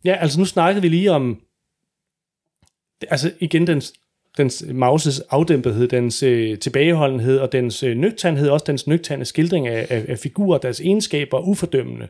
Ja, 0.06 0.14
altså 0.14 0.38
nu 0.38 0.44
snakkede 0.44 0.82
vi 0.82 0.88
lige 0.88 1.12
om, 1.12 1.40
altså 3.10 3.32
igen 3.40 3.66
dens, 3.66 3.92
dens 4.36 4.64
Mauses 4.68 5.20
afdæmpethed, 5.20 5.88
dens 5.88 6.22
øh, 6.22 6.58
tilbageholdenhed 6.58 7.38
og 7.38 7.52
dens 7.52 7.82
øh, 7.82 7.96
nøgtandhed, 7.96 8.48
også 8.48 8.64
dens 8.66 8.86
nøgtande 8.86 9.24
skildring 9.24 9.68
af, 9.68 9.86
af, 9.90 10.04
af 10.08 10.18
figurer, 10.18 10.58
deres 10.58 10.80
egenskaber, 10.80 11.38
ufordømmende. 11.38 12.08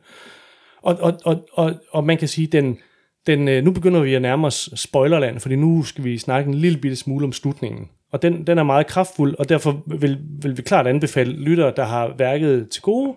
Og, 0.83 0.97
og, 1.01 1.21
og, 1.25 1.49
og, 1.53 1.75
og 1.91 2.05
man 2.05 2.19
kan 2.19 2.29
sige, 2.29 2.47
den, 2.47 2.79
den, 3.27 3.49
øh, 3.49 3.65
nu 3.65 3.71
begynder 3.71 4.01
vi 4.01 4.15
at 4.15 4.23
nærme 4.23 4.47
os 4.47 4.71
spoilerland, 4.75 5.41
fordi 5.41 5.57
nu 5.57 5.83
skal 5.83 6.05
vi 6.05 6.19
snakke 6.19 6.49
en 6.49 6.55
lille 6.55 6.79
bitte 6.79 6.97
smule 6.97 7.25
om 7.25 7.33
slutningen. 7.33 7.89
Og 8.13 8.23
den, 8.23 8.47
den 8.47 8.59
er 8.59 8.63
meget 8.63 8.87
kraftfuld, 8.87 9.35
og 9.39 9.49
derfor 9.49 9.83
vil, 9.87 10.19
vil 10.43 10.57
vi 10.57 10.63
klart 10.63 10.87
anbefale 10.87 11.33
lyttere, 11.33 11.73
der 11.77 11.85
har 11.85 12.15
værket 12.19 12.69
til 12.71 12.83
gode, 12.83 13.17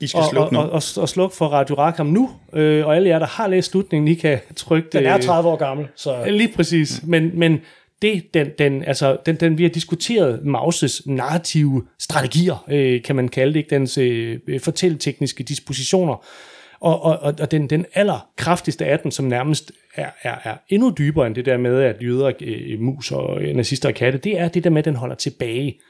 i 0.00 0.06
skal 0.06 0.20
og, 0.20 0.30
slukke 0.30 0.54
nu. 0.54 0.60
og, 0.60 0.70
og, 0.70 0.82
og 0.96 1.08
slukke 1.08 1.36
for 1.36 1.46
Radio 1.46 1.74
Rackham 1.74 2.06
nu. 2.06 2.30
Øh, 2.52 2.86
og 2.86 2.96
alle 2.96 3.08
jer, 3.08 3.18
der 3.18 3.26
har 3.26 3.48
læst 3.48 3.70
slutningen, 3.70 4.08
I 4.08 4.14
kan 4.14 4.38
trykke 4.56 4.88
Den 4.92 5.06
er 5.06 5.16
øh, 5.16 5.22
30 5.22 5.48
år 5.48 5.56
gammel, 5.56 5.86
så 5.96 6.24
Lige 6.26 6.52
præcis. 6.56 7.02
Men, 7.04 7.30
men 7.38 7.60
det, 8.02 8.34
den, 8.34 8.50
den, 8.58 8.84
altså, 8.84 9.16
den, 9.26 9.36
den, 9.36 9.58
vi 9.58 9.62
har 9.62 9.70
diskuteret 9.70 10.44
Mauses 10.44 11.02
narrative 11.06 11.84
strategier, 11.98 12.64
øh, 12.70 13.02
kan 13.02 13.16
man 13.16 13.28
kalde 13.28 13.52
det, 13.52 13.58
ikke? 13.58 13.70
dens 13.70 13.98
øh, 13.98 14.38
fortælletekniske 14.60 15.44
dispositioner. 15.44 16.24
Og, 16.80 17.02
og, 17.02 17.18
og 17.18 17.34
og 17.40 17.50
den, 17.50 17.70
den 17.70 17.86
allerkraftigste 17.94 18.86
af 18.86 18.98
den, 18.98 19.10
som 19.10 19.24
nærmest 19.24 19.72
er, 19.94 20.10
er, 20.22 20.34
er 20.44 20.56
endnu 20.68 20.94
dybere 20.98 21.26
end 21.26 21.34
det 21.34 21.46
der 21.46 21.56
med, 21.56 21.82
at 21.82 21.96
jøder, 22.02 22.32
øh, 22.40 22.80
mus 22.80 23.12
og 23.12 23.42
øh, 23.42 23.56
nazister 23.56 23.88
og 23.88 23.94
katte, 23.94 24.18
det 24.18 24.38
er 24.38 24.48
det 24.48 24.64
der 24.64 24.70
med, 24.70 24.78
at 24.78 24.84
den 24.84 24.96
holder 24.96 25.14
tilbage. 25.14 25.80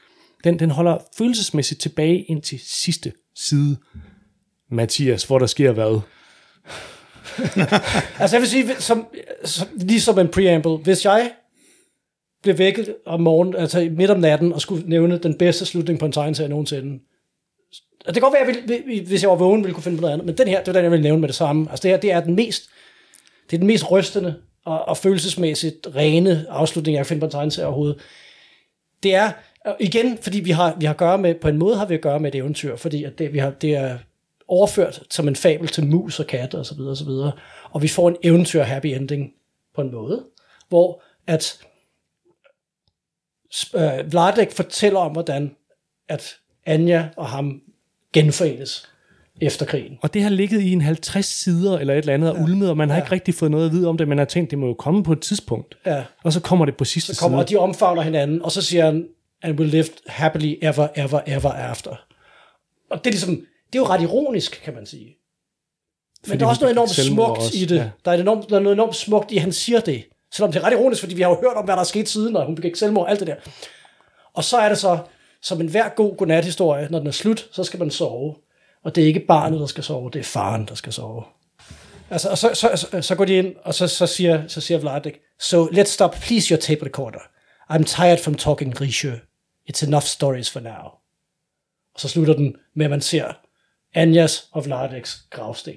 Den, 0.43 0.59
den 0.59 0.71
holder 0.71 0.97
følelsesmæssigt 1.17 1.81
tilbage 1.81 2.21
ind 2.21 2.41
til 2.41 2.59
sidste 2.63 3.11
side. 3.39 3.77
Mathias, 4.71 5.23
hvor 5.23 5.39
der 5.39 5.45
sker 5.45 5.71
hvad? 5.71 5.99
Altså 8.19 8.35
jeg 8.35 8.41
vil 8.41 8.49
sige, 8.49 8.75
som, 8.79 9.07
som, 9.45 9.67
ligesom 9.75 10.19
en 10.19 10.27
preamble, 10.27 10.77
hvis 10.77 11.05
jeg 11.05 11.31
blev 12.43 12.57
vækket 12.57 12.95
om 13.05 13.21
morgenen, 13.21 13.55
altså 13.55 13.89
midt 13.91 14.11
om 14.11 14.19
natten, 14.19 14.53
og 14.53 14.61
skulle 14.61 14.89
nævne 14.89 15.17
den 15.17 15.37
bedste 15.37 15.65
slutning 15.65 15.99
på 15.99 16.05
en 16.05 16.11
tegneserie 16.11 16.49
nogensinde, 16.49 16.99
og 18.05 18.13
det 18.13 18.13
kan 18.13 18.21
godt 18.21 18.33
være, 18.33 18.41
at 18.41 18.69
jeg 18.69 18.83
ville, 18.85 19.05
hvis 19.05 19.21
jeg 19.21 19.29
var 19.29 19.35
vågen, 19.35 19.63
ville 19.63 19.73
kunne 19.73 19.83
finde 19.83 19.97
på 19.97 20.01
noget 20.01 20.13
andet, 20.13 20.25
men 20.25 20.37
den 20.37 20.47
her, 20.47 20.59
det 20.59 20.67
er 20.67 20.73
den, 20.73 20.83
jeg 20.83 20.91
vil 20.91 21.01
nævne 21.01 21.21
med 21.21 21.27
det 21.27 21.35
samme. 21.35 21.67
Altså 21.69 21.83
det 21.83 21.91
her, 21.91 21.97
det 21.97 22.11
er 22.11 22.19
den 22.19 22.35
mest, 22.35 22.69
det 23.49 23.55
er 23.55 23.57
den 23.57 23.67
mest 23.67 23.91
rystende 23.91 24.35
og, 24.65 24.87
og 24.87 24.97
følelsesmæssigt 24.97 25.87
rene 25.95 26.45
afslutning, 26.49 26.95
jeg 26.95 26.99
kan 26.99 27.05
finde 27.05 27.19
på 27.19 27.25
en 27.25 27.31
tegneserie 27.31 27.67
overhovedet. 27.67 27.99
Det 29.03 29.15
er, 29.15 29.31
og 29.65 29.75
igen, 29.79 30.17
fordi 30.17 30.39
vi 30.39 30.51
har, 30.51 30.75
vi 30.79 30.85
har 30.85 30.93
gøre 30.93 31.17
med, 31.17 31.35
på 31.35 31.47
en 31.47 31.57
måde 31.57 31.75
har 31.77 31.85
vi 31.85 31.93
at 31.93 32.01
gøre 32.01 32.19
med 32.19 32.35
et 32.35 32.37
eventyr, 32.37 32.75
fordi 32.75 33.03
at 33.03 33.19
det, 33.19 33.33
vi 33.33 33.37
har, 33.39 33.49
det 33.49 33.75
er 33.75 33.97
overført 34.47 35.03
som 35.09 35.27
en 35.27 35.35
fabel 35.35 35.67
til 35.67 35.85
mus 35.85 36.19
og 36.19 36.27
katte 36.27 36.57
og 36.57 36.65
så 36.65 36.75
videre 36.75 36.91
og 36.91 36.97
så 36.97 37.05
videre. 37.05 37.31
Og 37.71 37.81
vi 37.81 37.87
får 37.87 38.09
en 38.09 38.15
eventyr 38.23 38.63
happy 38.63 38.87
ending 38.87 39.33
på 39.75 39.81
en 39.81 39.91
måde, 39.91 40.23
hvor 40.69 41.01
at 41.27 41.59
øh, 43.75 44.11
Vladek 44.11 44.51
fortæller 44.51 44.99
om, 44.99 45.11
hvordan 45.11 45.55
at 46.07 46.35
Anja 46.65 47.07
og 47.17 47.27
ham 47.27 47.61
genforenes 48.13 48.89
efter 49.41 49.65
krigen. 49.65 49.97
Og 50.01 50.13
det 50.13 50.23
har 50.23 50.29
ligget 50.29 50.61
i 50.61 50.71
en 50.71 50.81
50 50.81 51.25
sider 51.25 51.79
eller 51.79 51.93
et 51.93 51.97
eller 51.97 52.13
andet 52.13 52.31
og 52.31 52.41
ulmet, 52.41 52.69
og 52.69 52.77
man 52.77 52.89
har 52.89 52.97
ikke 52.97 53.11
rigtig 53.11 53.35
fået 53.35 53.51
noget 53.51 53.65
at 53.65 53.71
vide 53.71 53.87
om 53.87 53.97
det, 53.97 54.07
men 54.07 54.17
har 54.17 54.25
tænkt, 54.25 54.51
det 54.51 54.59
må 54.59 54.67
jo 54.67 54.73
komme 54.73 55.03
på 55.03 55.11
et 55.11 55.21
tidspunkt. 55.21 55.77
Ja. 55.85 56.03
Og 56.23 56.33
så 56.33 56.39
kommer 56.39 56.65
det 56.65 56.77
på 56.77 56.85
sidste 56.85 57.15
Så 57.15 57.21
kommer, 57.21 57.37
side. 57.37 57.45
og 57.45 57.49
de 57.49 57.55
omfavner 57.55 58.01
hinanden, 58.01 58.41
og 58.41 58.51
så 58.51 58.61
siger 58.61 58.85
han, 58.85 59.07
and 59.41 59.59
will 59.59 59.69
live 59.69 59.87
happily 60.07 60.57
ever, 60.61 60.87
ever, 60.95 61.21
ever 61.27 61.51
after. 61.51 62.05
Og 62.89 62.97
det 62.97 63.07
er 63.07 63.11
ligesom, 63.11 63.35
det 63.35 63.75
er 63.75 63.79
jo 63.79 63.85
ret 63.85 64.01
ironisk, 64.01 64.61
kan 64.63 64.73
man 64.73 64.85
sige. 64.85 65.05
Men 65.05 66.27
Fordi 66.27 66.39
der 66.39 66.45
er 66.45 66.49
også 66.49 66.61
noget 66.61 66.73
enormt 66.73 66.89
smukt 66.89 67.37
også, 67.37 67.57
i 67.57 67.65
det. 67.65 67.77
ja. 67.77 67.89
Der, 68.05 68.11
er 68.11 68.15
enormt, 68.15 68.49
der 68.49 68.55
er 68.55 68.59
noget 68.59 68.75
enormt 68.75 68.95
smukt 68.95 69.31
i, 69.31 69.35
at 69.35 69.41
han 69.41 69.53
siger 69.53 69.79
det. 69.79 70.05
Selvom 70.33 70.51
det 70.51 70.59
er 70.59 70.63
ret 70.63 70.73
ironisk, 70.73 71.01
fordi 71.01 71.15
vi 71.15 71.21
har 71.21 71.29
jo 71.29 71.35
hørt 71.41 71.53
om, 71.53 71.65
hvad 71.65 71.75
der 71.75 71.81
er 71.81 71.85
sket 71.85 72.09
siden, 72.09 72.35
og 72.35 72.45
hun 72.45 72.55
begik 72.55 72.75
selvmord 72.75 73.03
og 73.03 73.09
alt 73.11 73.19
det 73.19 73.27
der. 73.27 73.35
Og 74.33 74.43
så 74.43 74.57
er 74.57 74.69
det 74.69 74.77
så, 74.77 74.97
som 75.41 75.61
en 75.61 75.67
hver 75.67 75.89
god 75.89 76.17
godnat-historie, 76.17 76.87
når 76.91 76.99
den 76.99 77.07
er 77.07 77.11
slut, 77.11 77.49
så 77.51 77.63
skal 77.63 77.79
man 77.79 77.91
sove. 77.91 78.35
Og 78.83 78.95
det 78.95 79.03
er 79.03 79.07
ikke 79.07 79.19
barnet, 79.19 79.59
der 79.59 79.65
skal 79.65 79.83
sove, 79.83 80.09
det 80.13 80.19
er 80.19 80.23
faren, 80.23 80.65
der 80.65 80.75
skal 80.75 80.93
sove. 80.93 81.23
Altså, 82.09 82.29
og 82.29 82.37
så, 82.37 82.49
så, 82.53 82.69
så, 82.75 83.01
så 83.01 83.15
går 83.15 83.25
de 83.25 83.35
ind, 83.35 83.55
og 83.63 83.73
så, 83.73 83.87
så, 83.87 84.07
siger, 84.07 84.47
så 84.47 84.61
siger 84.61 84.77
Vladek, 84.77 85.19
so 85.39 85.65
let's 85.65 85.83
stop, 85.83 86.11
please 86.11 86.53
your 86.55 86.59
tape 86.59 86.85
recorder. 86.85 87.19
I'm 87.71 87.83
tired 87.83 88.17
from 88.17 88.35
talking 88.35 88.81
Richelieu. 88.81 89.17
It's 89.69 89.85
enough 89.87 90.03
stories 90.03 90.51
for 90.51 90.59
now. 90.59 90.85
Og 91.93 91.99
så 91.99 92.07
slutter 92.07 92.33
den 92.33 92.55
med, 92.75 92.85
at 92.85 92.89
man 92.89 93.01
ser 93.01 93.25
Anjas 93.93 94.47
og 94.51 94.65
Vladeks 94.65 95.23
gravsten. 95.29 95.75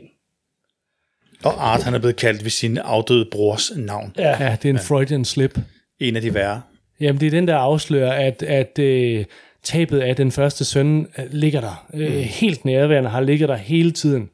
Og 1.44 1.72
Art, 1.72 1.82
han 1.82 1.94
er 1.94 1.98
blevet 1.98 2.16
kaldt 2.16 2.44
ved 2.44 2.50
sin 2.50 2.78
afdøde 2.78 3.28
brors 3.32 3.70
navn. 3.76 4.14
Ja, 4.18 4.44
Ja, 4.44 4.56
det 4.62 4.68
er 4.68 4.72
en 4.72 4.78
Freudian 4.78 5.24
slip. 5.24 5.58
En 6.00 6.16
af 6.16 6.22
de 6.22 6.34
værre. 6.34 6.62
Jamen, 7.00 7.20
det 7.20 7.26
er 7.26 7.30
den, 7.30 7.48
der 7.48 7.56
afslører, 7.56 8.12
at, 8.12 8.42
at 8.42 8.78
øh, 8.78 9.24
tabet 9.62 10.00
af 10.00 10.16
den 10.16 10.32
første 10.32 10.64
søn 10.64 11.06
øh, 11.18 11.24
ligger 11.30 11.60
der. 11.60 11.86
Øh, 11.94 12.10
helt 12.12 12.64
nærværende 12.64 13.10
har 13.10 13.20
ligget 13.20 13.48
der 13.48 13.56
hele 13.56 13.90
tiden. 13.90 14.30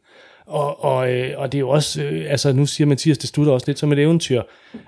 Og, 0.49 0.85
og, 0.85 1.13
øh, 1.13 1.35
og 1.37 1.53
det 1.53 1.59
er 1.59 1.61
jo 1.61 1.69
også, 1.69 2.03
øh, 2.03 2.31
altså 2.31 2.53
nu 2.53 2.67
siger 2.67 2.87
Mathias, 2.87 3.19
det 3.19 3.29
slutter 3.29 3.53
også 3.53 3.65
lidt 3.67 3.79
som 3.79 3.93
et 3.93 3.99
eventyr. 3.99 4.43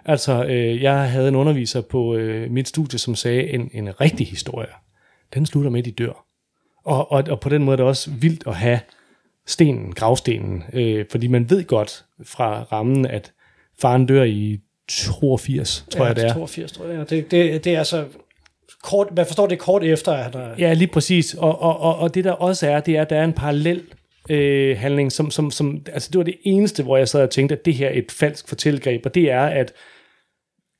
Altså, 0.04 0.44
øh, 0.44 0.82
jeg 0.82 1.10
havde 1.10 1.28
en 1.28 1.36
underviser 1.36 1.80
på 1.80 2.14
øh, 2.14 2.50
mit 2.50 2.68
studie, 2.68 2.98
som 2.98 3.14
sagde, 3.14 3.48
en, 3.48 3.70
en 3.74 4.00
rigtig 4.00 4.26
historie, 4.26 4.68
den 5.34 5.46
slutter 5.46 5.70
med, 5.70 5.78
at 5.78 5.84
de 5.84 5.90
dør. 5.90 6.24
Og, 6.84 7.12
og, 7.12 7.24
og 7.30 7.40
på 7.40 7.48
den 7.48 7.64
måde 7.64 7.74
er 7.74 7.76
det 7.76 7.86
også 7.86 8.10
vildt 8.10 8.42
at 8.46 8.54
have 8.54 8.80
stenen, 9.46 9.92
gravstenen, 9.92 10.64
øh, 10.72 11.04
fordi 11.10 11.26
man 11.26 11.50
ved 11.50 11.64
godt 11.64 12.04
fra 12.24 12.62
rammen, 12.62 13.06
at 13.06 13.32
faren 13.80 14.06
dør 14.06 14.22
i 14.22 14.58
82, 14.88 15.84
tror 15.90 16.00
ja, 16.00 16.06
jeg 16.06 16.16
det 16.16 16.24
er. 16.24 16.32
82, 16.32 16.72
tror 16.72 16.86
jeg. 16.86 17.10
Det, 17.10 17.30
det, 17.30 17.64
det 17.64 17.74
er 17.74 17.78
altså 17.78 18.04
kort, 18.82 19.06
man 19.16 19.26
forstår 19.26 19.46
det 19.46 19.58
kort 19.58 19.84
efter, 19.84 20.12
at 20.12 20.24
han 20.24 20.34
er, 20.34 20.54
Ja, 20.58 20.72
lige 20.72 20.88
præcis. 20.88 21.34
Og, 21.34 21.62
og, 21.62 21.80
og, 21.80 21.96
og 21.96 22.14
det 22.14 22.24
der 22.24 22.32
også 22.32 22.70
er, 22.70 22.80
det 22.80 22.96
er, 22.96 23.02
at 23.02 23.10
der 23.10 23.16
er 23.16 23.24
en 23.24 23.32
parallel 23.32 23.82
øh, 24.30 24.78
handling, 24.78 25.12
som, 25.12 25.30
som, 25.30 25.50
som, 25.50 25.82
altså 25.92 26.08
det 26.12 26.18
var 26.18 26.24
det 26.24 26.36
eneste, 26.44 26.82
hvor 26.82 26.96
jeg 26.96 27.08
sad 27.08 27.22
og 27.22 27.30
tænkte, 27.30 27.54
at 27.54 27.64
det 27.64 27.74
her 27.74 27.88
er 27.88 27.98
et 27.98 28.12
falsk 28.12 28.48
fortællegreb, 28.48 29.06
og 29.06 29.14
det 29.14 29.30
er, 29.30 29.42
at 29.44 29.72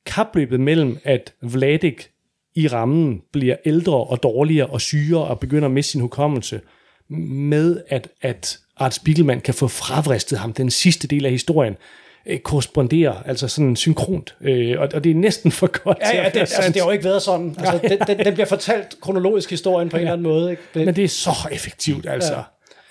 kapløbet 0.05 0.59
mellem, 0.59 0.97
at 1.03 1.33
Vladik 1.41 2.09
i 2.55 2.67
rammen 2.67 3.21
bliver 3.31 3.55
ældre 3.65 3.97
og 3.97 4.23
dårligere 4.23 4.67
og 4.67 4.81
sygere 4.81 5.23
og 5.23 5.39
begynder 5.39 5.65
at 5.65 5.71
miste 5.71 5.91
sin 5.91 6.01
hukommelse, 6.01 6.61
med 7.09 7.81
at, 7.87 8.07
at 8.21 8.59
Art 8.77 8.93
Spiegelman 8.93 9.41
kan 9.41 9.53
få 9.53 9.67
fravristet 9.67 10.39
ham 10.39 10.53
den 10.53 10.71
sidste 10.71 11.07
del 11.07 11.25
af 11.25 11.31
historien, 11.31 11.75
øh, 12.25 12.39
korresponderer, 12.39 13.23
altså 13.25 13.47
sådan 13.47 13.75
synkront. 13.75 14.35
Øh, 14.41 14.79
og, 14.79 14.89
og 14.93 15.03
det 15.03 15.09
er 15.09 15.15
næsten 15.15 15.51
for 15.51 15.67
godt 15.83 15.97
Ja, 16.01 16.23
ja, 16.23 16.29
det, 16.29 16.39
altså, 16.39 16.61
det 16.67 16.81
har 16.81 16.85
jo 16.85 16.91
ikke 16.91 17.03
været 17.03 17.21
sådan. 17.21 17.55
Altså, 17.59 17.79
den, 17.89 17.99
den, 18.07 18.25
den 18.25 18.33
bliver 18.33 18.47
fortalt 18.47 19.01
kronologisk 19.01 19.49
historien 19.49 19.89
på 19.89 19.97
en 19.97 20.01
eller 20.01 20.13
anden 20.13 20.23
måde. 20.23 20.51
Ikke? 20.51 20.63
Det, 20.73 20.85
Men 20.85 20.95
det 20.95 21.03
er 21.03 21.07
så 21.07 21.31
effektivt, 21.51 22.05
altså. 22.09 22.33
Ja. 22.33 22.41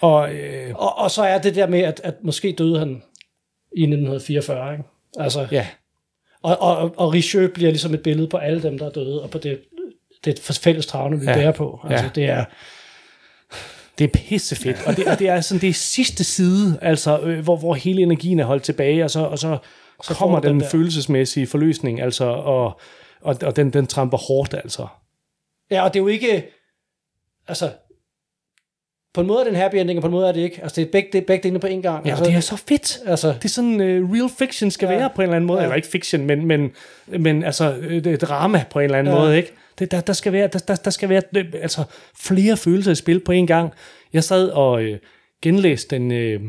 Og, 0.01 0.35
øh, 0.35 0.75
og, 0.75 0.99
og 0.99 1.11
så 1.11 1.23
er 1.23 1.39
det 1.39 1.55
der 1.55 1.67
med, 1.67 1.81
at, 1.81 2.01
at 2.05 2.15
måske 2.23 2.53
døde 2.59 2.79
han 2.79 2.89
i 3.77 3.83
1944. 3.83 4.73
Ikke? 4.73 4.85
Altså, 5.19 5.49
ja, 5.51 5.67
og, 6.43 6.59
og, 6.61 6.95
og 6.97 7.13
Richelieu 7.13 7.51
bliver 7.55 7.71
ligesom 7.71 7.95
et 7.95 8.03
billede 8.03 8.29
på 8.29 8.37
alle 8.37 8.63
dem, 8.63 8.79
der 8.79 8.87
er 8.87 8.91
døde, 8.91 9.23
og 9.23 9.31
på 9.31 9.39
det, 9.39 9.61
det 10.25 10.39
fælles 10.63 10.87
travne, 10.87 11.21
vi 11.21 11.27
Ja. 11.27 11.35
bærer 11.35 11.53
på. 11.53 11.81
Altså, 11.85 12.05
Ja. 12.05 12.11
det 12.15 12.25
er, 12.25 12.45
Det 13.99 14.05
er 14.05 14.19
pissefedt, 14.29 14.77
og 14.87 14.97
det, 14.97 15.07
og 15.07 15.19
det 15.19 15.29
er 15.29 15.41
sådan 15.41 15.61
det 15.61 15.69
er 15.69 15.73
sidste 15.75 16.25
side, 16.25 16.79
altså 16.83 17.21
øh, 17.21 17.41
hvor, 17.41 17.57
hvor 17.57 17.75
hele 17.75 18.03
energien 18.03 18.41
er 18.41 18.45
holdt 18.45 18.63
tilbage, 18.63 19.05
og 19.05 19.11
så, 19.11 19.21
og 19.21 19.39
så, 19.39 19.59
så 20.05 20.15
kommer 20.15 20.41
den 20.41 20.51
den, 20.51 20.61
der. 20.61 20.69
følelsesmæssige 20.69 21.47
forløsning, 21.47 22.01
altså, 22.01 22.25
og, 22.25 22.81
og, 23.21 23.37
og 23.43 23.57
den, 23.57 23.73
den 23.73 23.87
tramper 23.87 24.19
hårdt, 24.19 24.55
altså. 24.55 24.87
ja, 25.71 25.83
og 25.85 25.95
det 25.95 25.99
er 26.01 26.03
jo 26.03 26.09
ikke, 26.09 26.47
altså, 27.49 27.71
på 29.15 29.21
en 29.21 29.27
måde 29.27 29.41
er 29.41 29.45
det 29.45 29.51
en 29.51 29.57
happy 29.57 29.75
ending, 29.77 29.99
og 29.99 30.03
på 30.03 30.07
en 30.07 30.13
måde 30.13 30.29
er 30.29 30.33
det 30.33 30.41
ikke. 30.41 30.59
Altså, 30.63 30.81
det 30.81 30.87
er 30.87 30.91
begge, 30.93 31.09
det 31.13 31.19
er 31.21 31.27
begge 31.27 31.43
delene 31.43 31.61
på 31.61 31.67
en 31.67 31.83
gang. 31.83 32.05
Ja, 32.07 32.11
altså, 32.11 32.25
det 32.25 32.35
er 32.35 32.41
så 32.41 32.57
fedt. 32.57 32.99
altså, 33.07 33.29
Det 33.29 33.45
er 33.45 33.49
sådan, 33.49 33.81
uh, 33.81 34.13
real 34.13 34.31
fiction 34.39 34.71
skal 34.71 34.89
Ja. 34.89 34.95
være 34.99 35.11
på 35.15 35.23
en 35.23 35.25
eller 35.25 35.37
anden 35.37 35.47
måde. 35.47 35.59
Ja. 35.59 35.65
Eller 35.65 35.77
ikke 35.77 35.89
fiction, 35.89 36.27
men, 36.27 36.47
men, 36.47 36.71
men 37.07 37.45
altså, 37.45 37.75
øh, 37.81 38.05
det 38.05 38.07
er 38.07 38.17
drama 38.17 38.65
på 38.71 38.79
en 38.79 38.85
eller 38.85 38.99
anden 38.99 39.15
Ja. 39.15 39.21
måde, 39.21 39.37
ikke? 39.37 39.53
Det, 39.79 39.91
der, 39.91 40.01
der, 40.01 40.13
skal 40.13 40.33
være, 40.33 40.49
der, 40.53 40.59
der, 40.59 40.75
der 40.75 40.91
skal 40.91 41.09
være 41.09 41.23
øh, 41.37 41.45
altså, 41.63 41.83
flere 42.17 42.57
følelser 42.57 42.93
i 42.93 42.95
spil 42.95 43.21
på 43.21 43.33
en 43.33 43.47
gang. 43.47 43.73
Jeg 44.13 44.25
sad 44.25 44.49
og 44.49 44.83
øh, 44.83 44.99
genlæste 45.43 45.97
den 45.97 46.13
øh, 46.13 46.41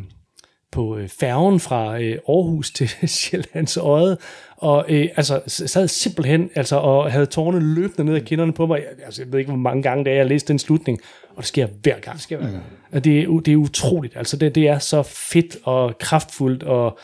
på 0.72 1.00
færgen 1.20 1.60
fra 1.60 2.00
øh, 2.02 2.18
Aarhus 2.30 2.72
til 2.72 2.90
Sjællands 3.10 3.78
Øde, 3.78 4.18
og 4.62 4.86
øh, 4.90 5.08
altså, 5.16 5.42
sad 5.48 5.88
simpelthen 5.88 6.50
altså, 6.56 6.76
og 6.76 7.12
havde 7.12 7.26
tårne 7.26 7.76
løbende 7.76 8.04
ned 8.04 8.16
ad 8.16 8.22
kinderne 8.22 8.54
på 8.54 8.66
mig. 8.66 8.78
Jeg, 8.78 9.06
altså, 9.06 9.22
jeg 9.22 9.32
ved 9.32 9.40
ikke, 9.40 9.52
hvor 9.52 9.60
mange 9.60 9.84
gange 9.84 10.06
det 10.06 10.14
er, 10.14 10.18
jeg 10.18 10.26
læste 10.26 10.48
den 10.48 10.60
slutning, 10.60 11.00
og 11.30 11.38
det 11.38 11.46
sker 11.46 11.68
hver 11.84 12.00
gang. 12.00 12.16
det 12.16 12.24
skal 12.24 12.40
være. 12.40 12.50
Og 12.92 13.04
det 13.04 13.20
er, 13.20 13.40
det 13.46 13.52
er 13.52 13.56
utroligt. 13.56 14.18
Altså, 14.18 14.38
det, 14.38 14.56
det 14.56 14.68
er 14.68 14.80
så 14.80 15.04
fedt 15.04 15.58
og 15.64 15.98
kraftfuldt 15.98 16.64
og 16.64 17.00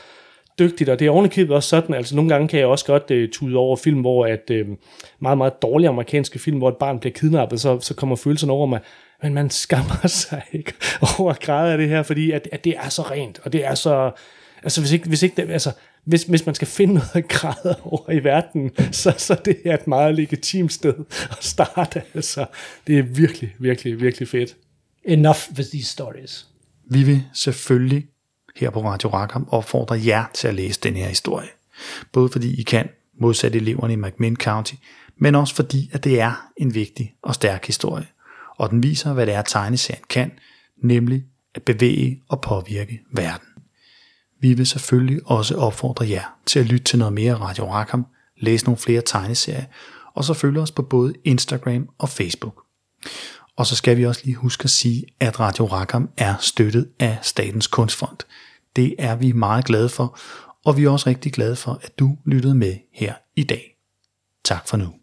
dygtigt, 0.59 0.89
og 0.89 0.99
det 0.99 1.07
er 1.07 1.11
ovenikøbet 1.11 1.55
også 1.55 1.69
sådan, 1.69 1.95
altså 1.95 2.15
nogle 2.15 2.29
gange 2.29 2.47
kan 2.47 2.59
jeg 2.59 2.67
også 2.67 2.85
godt 2.85 3.11
uh, 3.11 3.29
tude 3.31 3.57
over 3.57 3.75
film, 3.75 4.01
hvor 4.01 4.25
at 4.25 4.51
uh, 4.51 4.75
meget, 5.19 5.37
meget 5.37 5.61
dårlige 5.61 5.89
amerikanske 5.89 6.39
film, 6.39 6.57
hvor 6.57 6.69
et 6.69 6.77
barn 6.77 6.99
bliver 6.99 7.13
kidnappet, 7.13 7.61
så, 7.61 7.79
så 7.79 7.93
kommer 7.93 8.15
følelserne 8.15 8.53
over 8.53 8.65
mig, 8.65 8.79
men 9.23 9.33
man 9.33 9.49
skammer 9.49 10.07
sig 10.21 10.41
ikke 10.51 10.73
over 11.19 11.31
at 11.31 11.39
græde 11.39 11.71
af 11.71 11.77
det 11.77 11.89
her, 11.89 12.03
fordi 12.03 12.31
at, 12.31 12.47
at 12.51 12.63
det 12.63 12.75
er 12.77 12.89
så 12.89 13.01
rent, 13.01 13.39
og 13.43 13.53
det 13.53 13.65
er 13.65 13.75
så, 13.75 14.11
altså 14.63 14.81
hvis 14.81 14.91
ikke, 14.91 15.07
hvis 15.07 15.23
ikke 15.23 15.41
det, 15.41 15.51
altså, 15.51 15.71
hvis, 16.07 16.23
hvis 16.23 16.45
man 16.45 16.55
skal 16.55 16.67
finde 16.67 16.93
noget 16.93 17.15
at 17.15 17.27
græde 17.27 17.75
over 17.83 18.11
i 18.11 18.23
verden, 18.23 18.71
så, 18.91 19.13
så 19.17 19.37
det 19.45 19.61
er 19.65 19.73
et 19.73 19.87
meget 19.87 20.15
legitimt 20.15 20.73
sted 20.73 20.93
at 21.29 21.43
starte, 21.43 22.01
altså, 22.13 22.45
det 22.87 22.97
er 22.97 23.03
virkelig, 23.03 23.55
virkelig, 23.59 24.01
virkelig 24.01 24.27
fedt. 24.27 24.55
Enough 25.05 25.39
with 25.57 25.69
these 25.69 25.87
stories. 25.87 26.47
Vi 26.89 27.03
vil 27.03 27.23
selvfølgelig 27.33 28.07
her 28.55 28.69
på 28.69 28.83
Radio 28.83 29.09
Rackham 29.09 29.47
opfordre 29.51 30.01
jer 30.05 30.25
til 30.33 30.47
at 30.47 30.55
læse 30.55 30.79
den 30.83 30.95
her 30.95 31.07
historie. 31.07 31.47
Både 32.11 32.29
fordi 32.29 32.59
I 32.59 32.63
kan, 32.63 32.89
modsat 33.19 33.55
eleverne 33.55 33.93
i 33.93 33.95
McMinn 33.95 34.35
County, 34.35 34.73
men 35.17 35.35
også 35.35 35.55
fordi, 35.55 35.89
at 35.93 36.03
det 36.03 36.21
er 36.21 36.49
en 36.57 36.75
vigtig 36.75 37.13
og 37.21 37.35
stærk 37.35 37.65
historie. 37.65 38.07
Og 38.57 38.69
den 38.69 38.83
viser, 38.83 39.13
hvad 39.13 39.25
det 39.25 39.33
er, 39.33 39.41
tegneserien 39.41 40.03
kan, 40.09 40.31
nemlig 40.83 41.23
at 41.55 41.63
bevæge 41.63 42.21
og 42.29 42.41
påvirke 42.41 42.99
verden. 43.11 43.46
Vi 44.39 44.53
vil 44.53 44.67
selvfølgelig 44.67 45.19
også 45.25 45.55
opfordre 45.55 46.09
jer 46.09 46.37
til 46.45 46.59
at 46.59 46.65
lytte 46.65 46.83
til 46.83 46.99
noget 46.99 47.13
mere 47.13 47.35
Radio 47.35 47.71
Rackham, 47.71 48.05
læse 48.37 48.65
nogle 48.65 48.77
flere 48.77 49.01
tegneserier, 49.05 49.65
og 50.15 50.23
så 50.23 50.33
følge 50.33 50.61
os 50.61 50.71
på 50.71 50.81
både 50.81 51.13
Instagram 51.23 51.89
og 51.97 52.09
Facebook. 52.09 52.63
Og 53.55 53.65
så 53.65 53.75
skal 53.75 53.97
vi 53.97 54.05
også 54.05 54.21
lige 54.23 54.35
huske 54.35 54.63
at 54.63 54.69
sige, 54.69 55.03
at 55.19 55.39
Radio 55.39 55.65
Rackham 55.65 56.09
er 56.17 56.35
støttet 56.39 56.89
af 56.99 57.17
Statens 57.21 57.67
Kunstfond. 57.67 58.17
Det 58.75 58.95
er 58.99 59.15
vi 59.15 59.31
meget 59.31 59.65
glade 59.65 59.89
for, 59.89 60.19
og 60.65 60.77
vi 60.77 60.83
er 60.83 60.89
også 60.89 61.09
rigtig 61.09 61.33
glade 61.33 61.55
for, 61.55 61.79
at 61.83 61.99
du 61.99 62.17
lyttede 62.25 62.55
med 62.55 62.75
her 62.93 63.13
i 63.35 63.43
dag. 63.43 63.77
Tak 64.45 64.67
for 64.67 64.77
nu. 64.77 64.93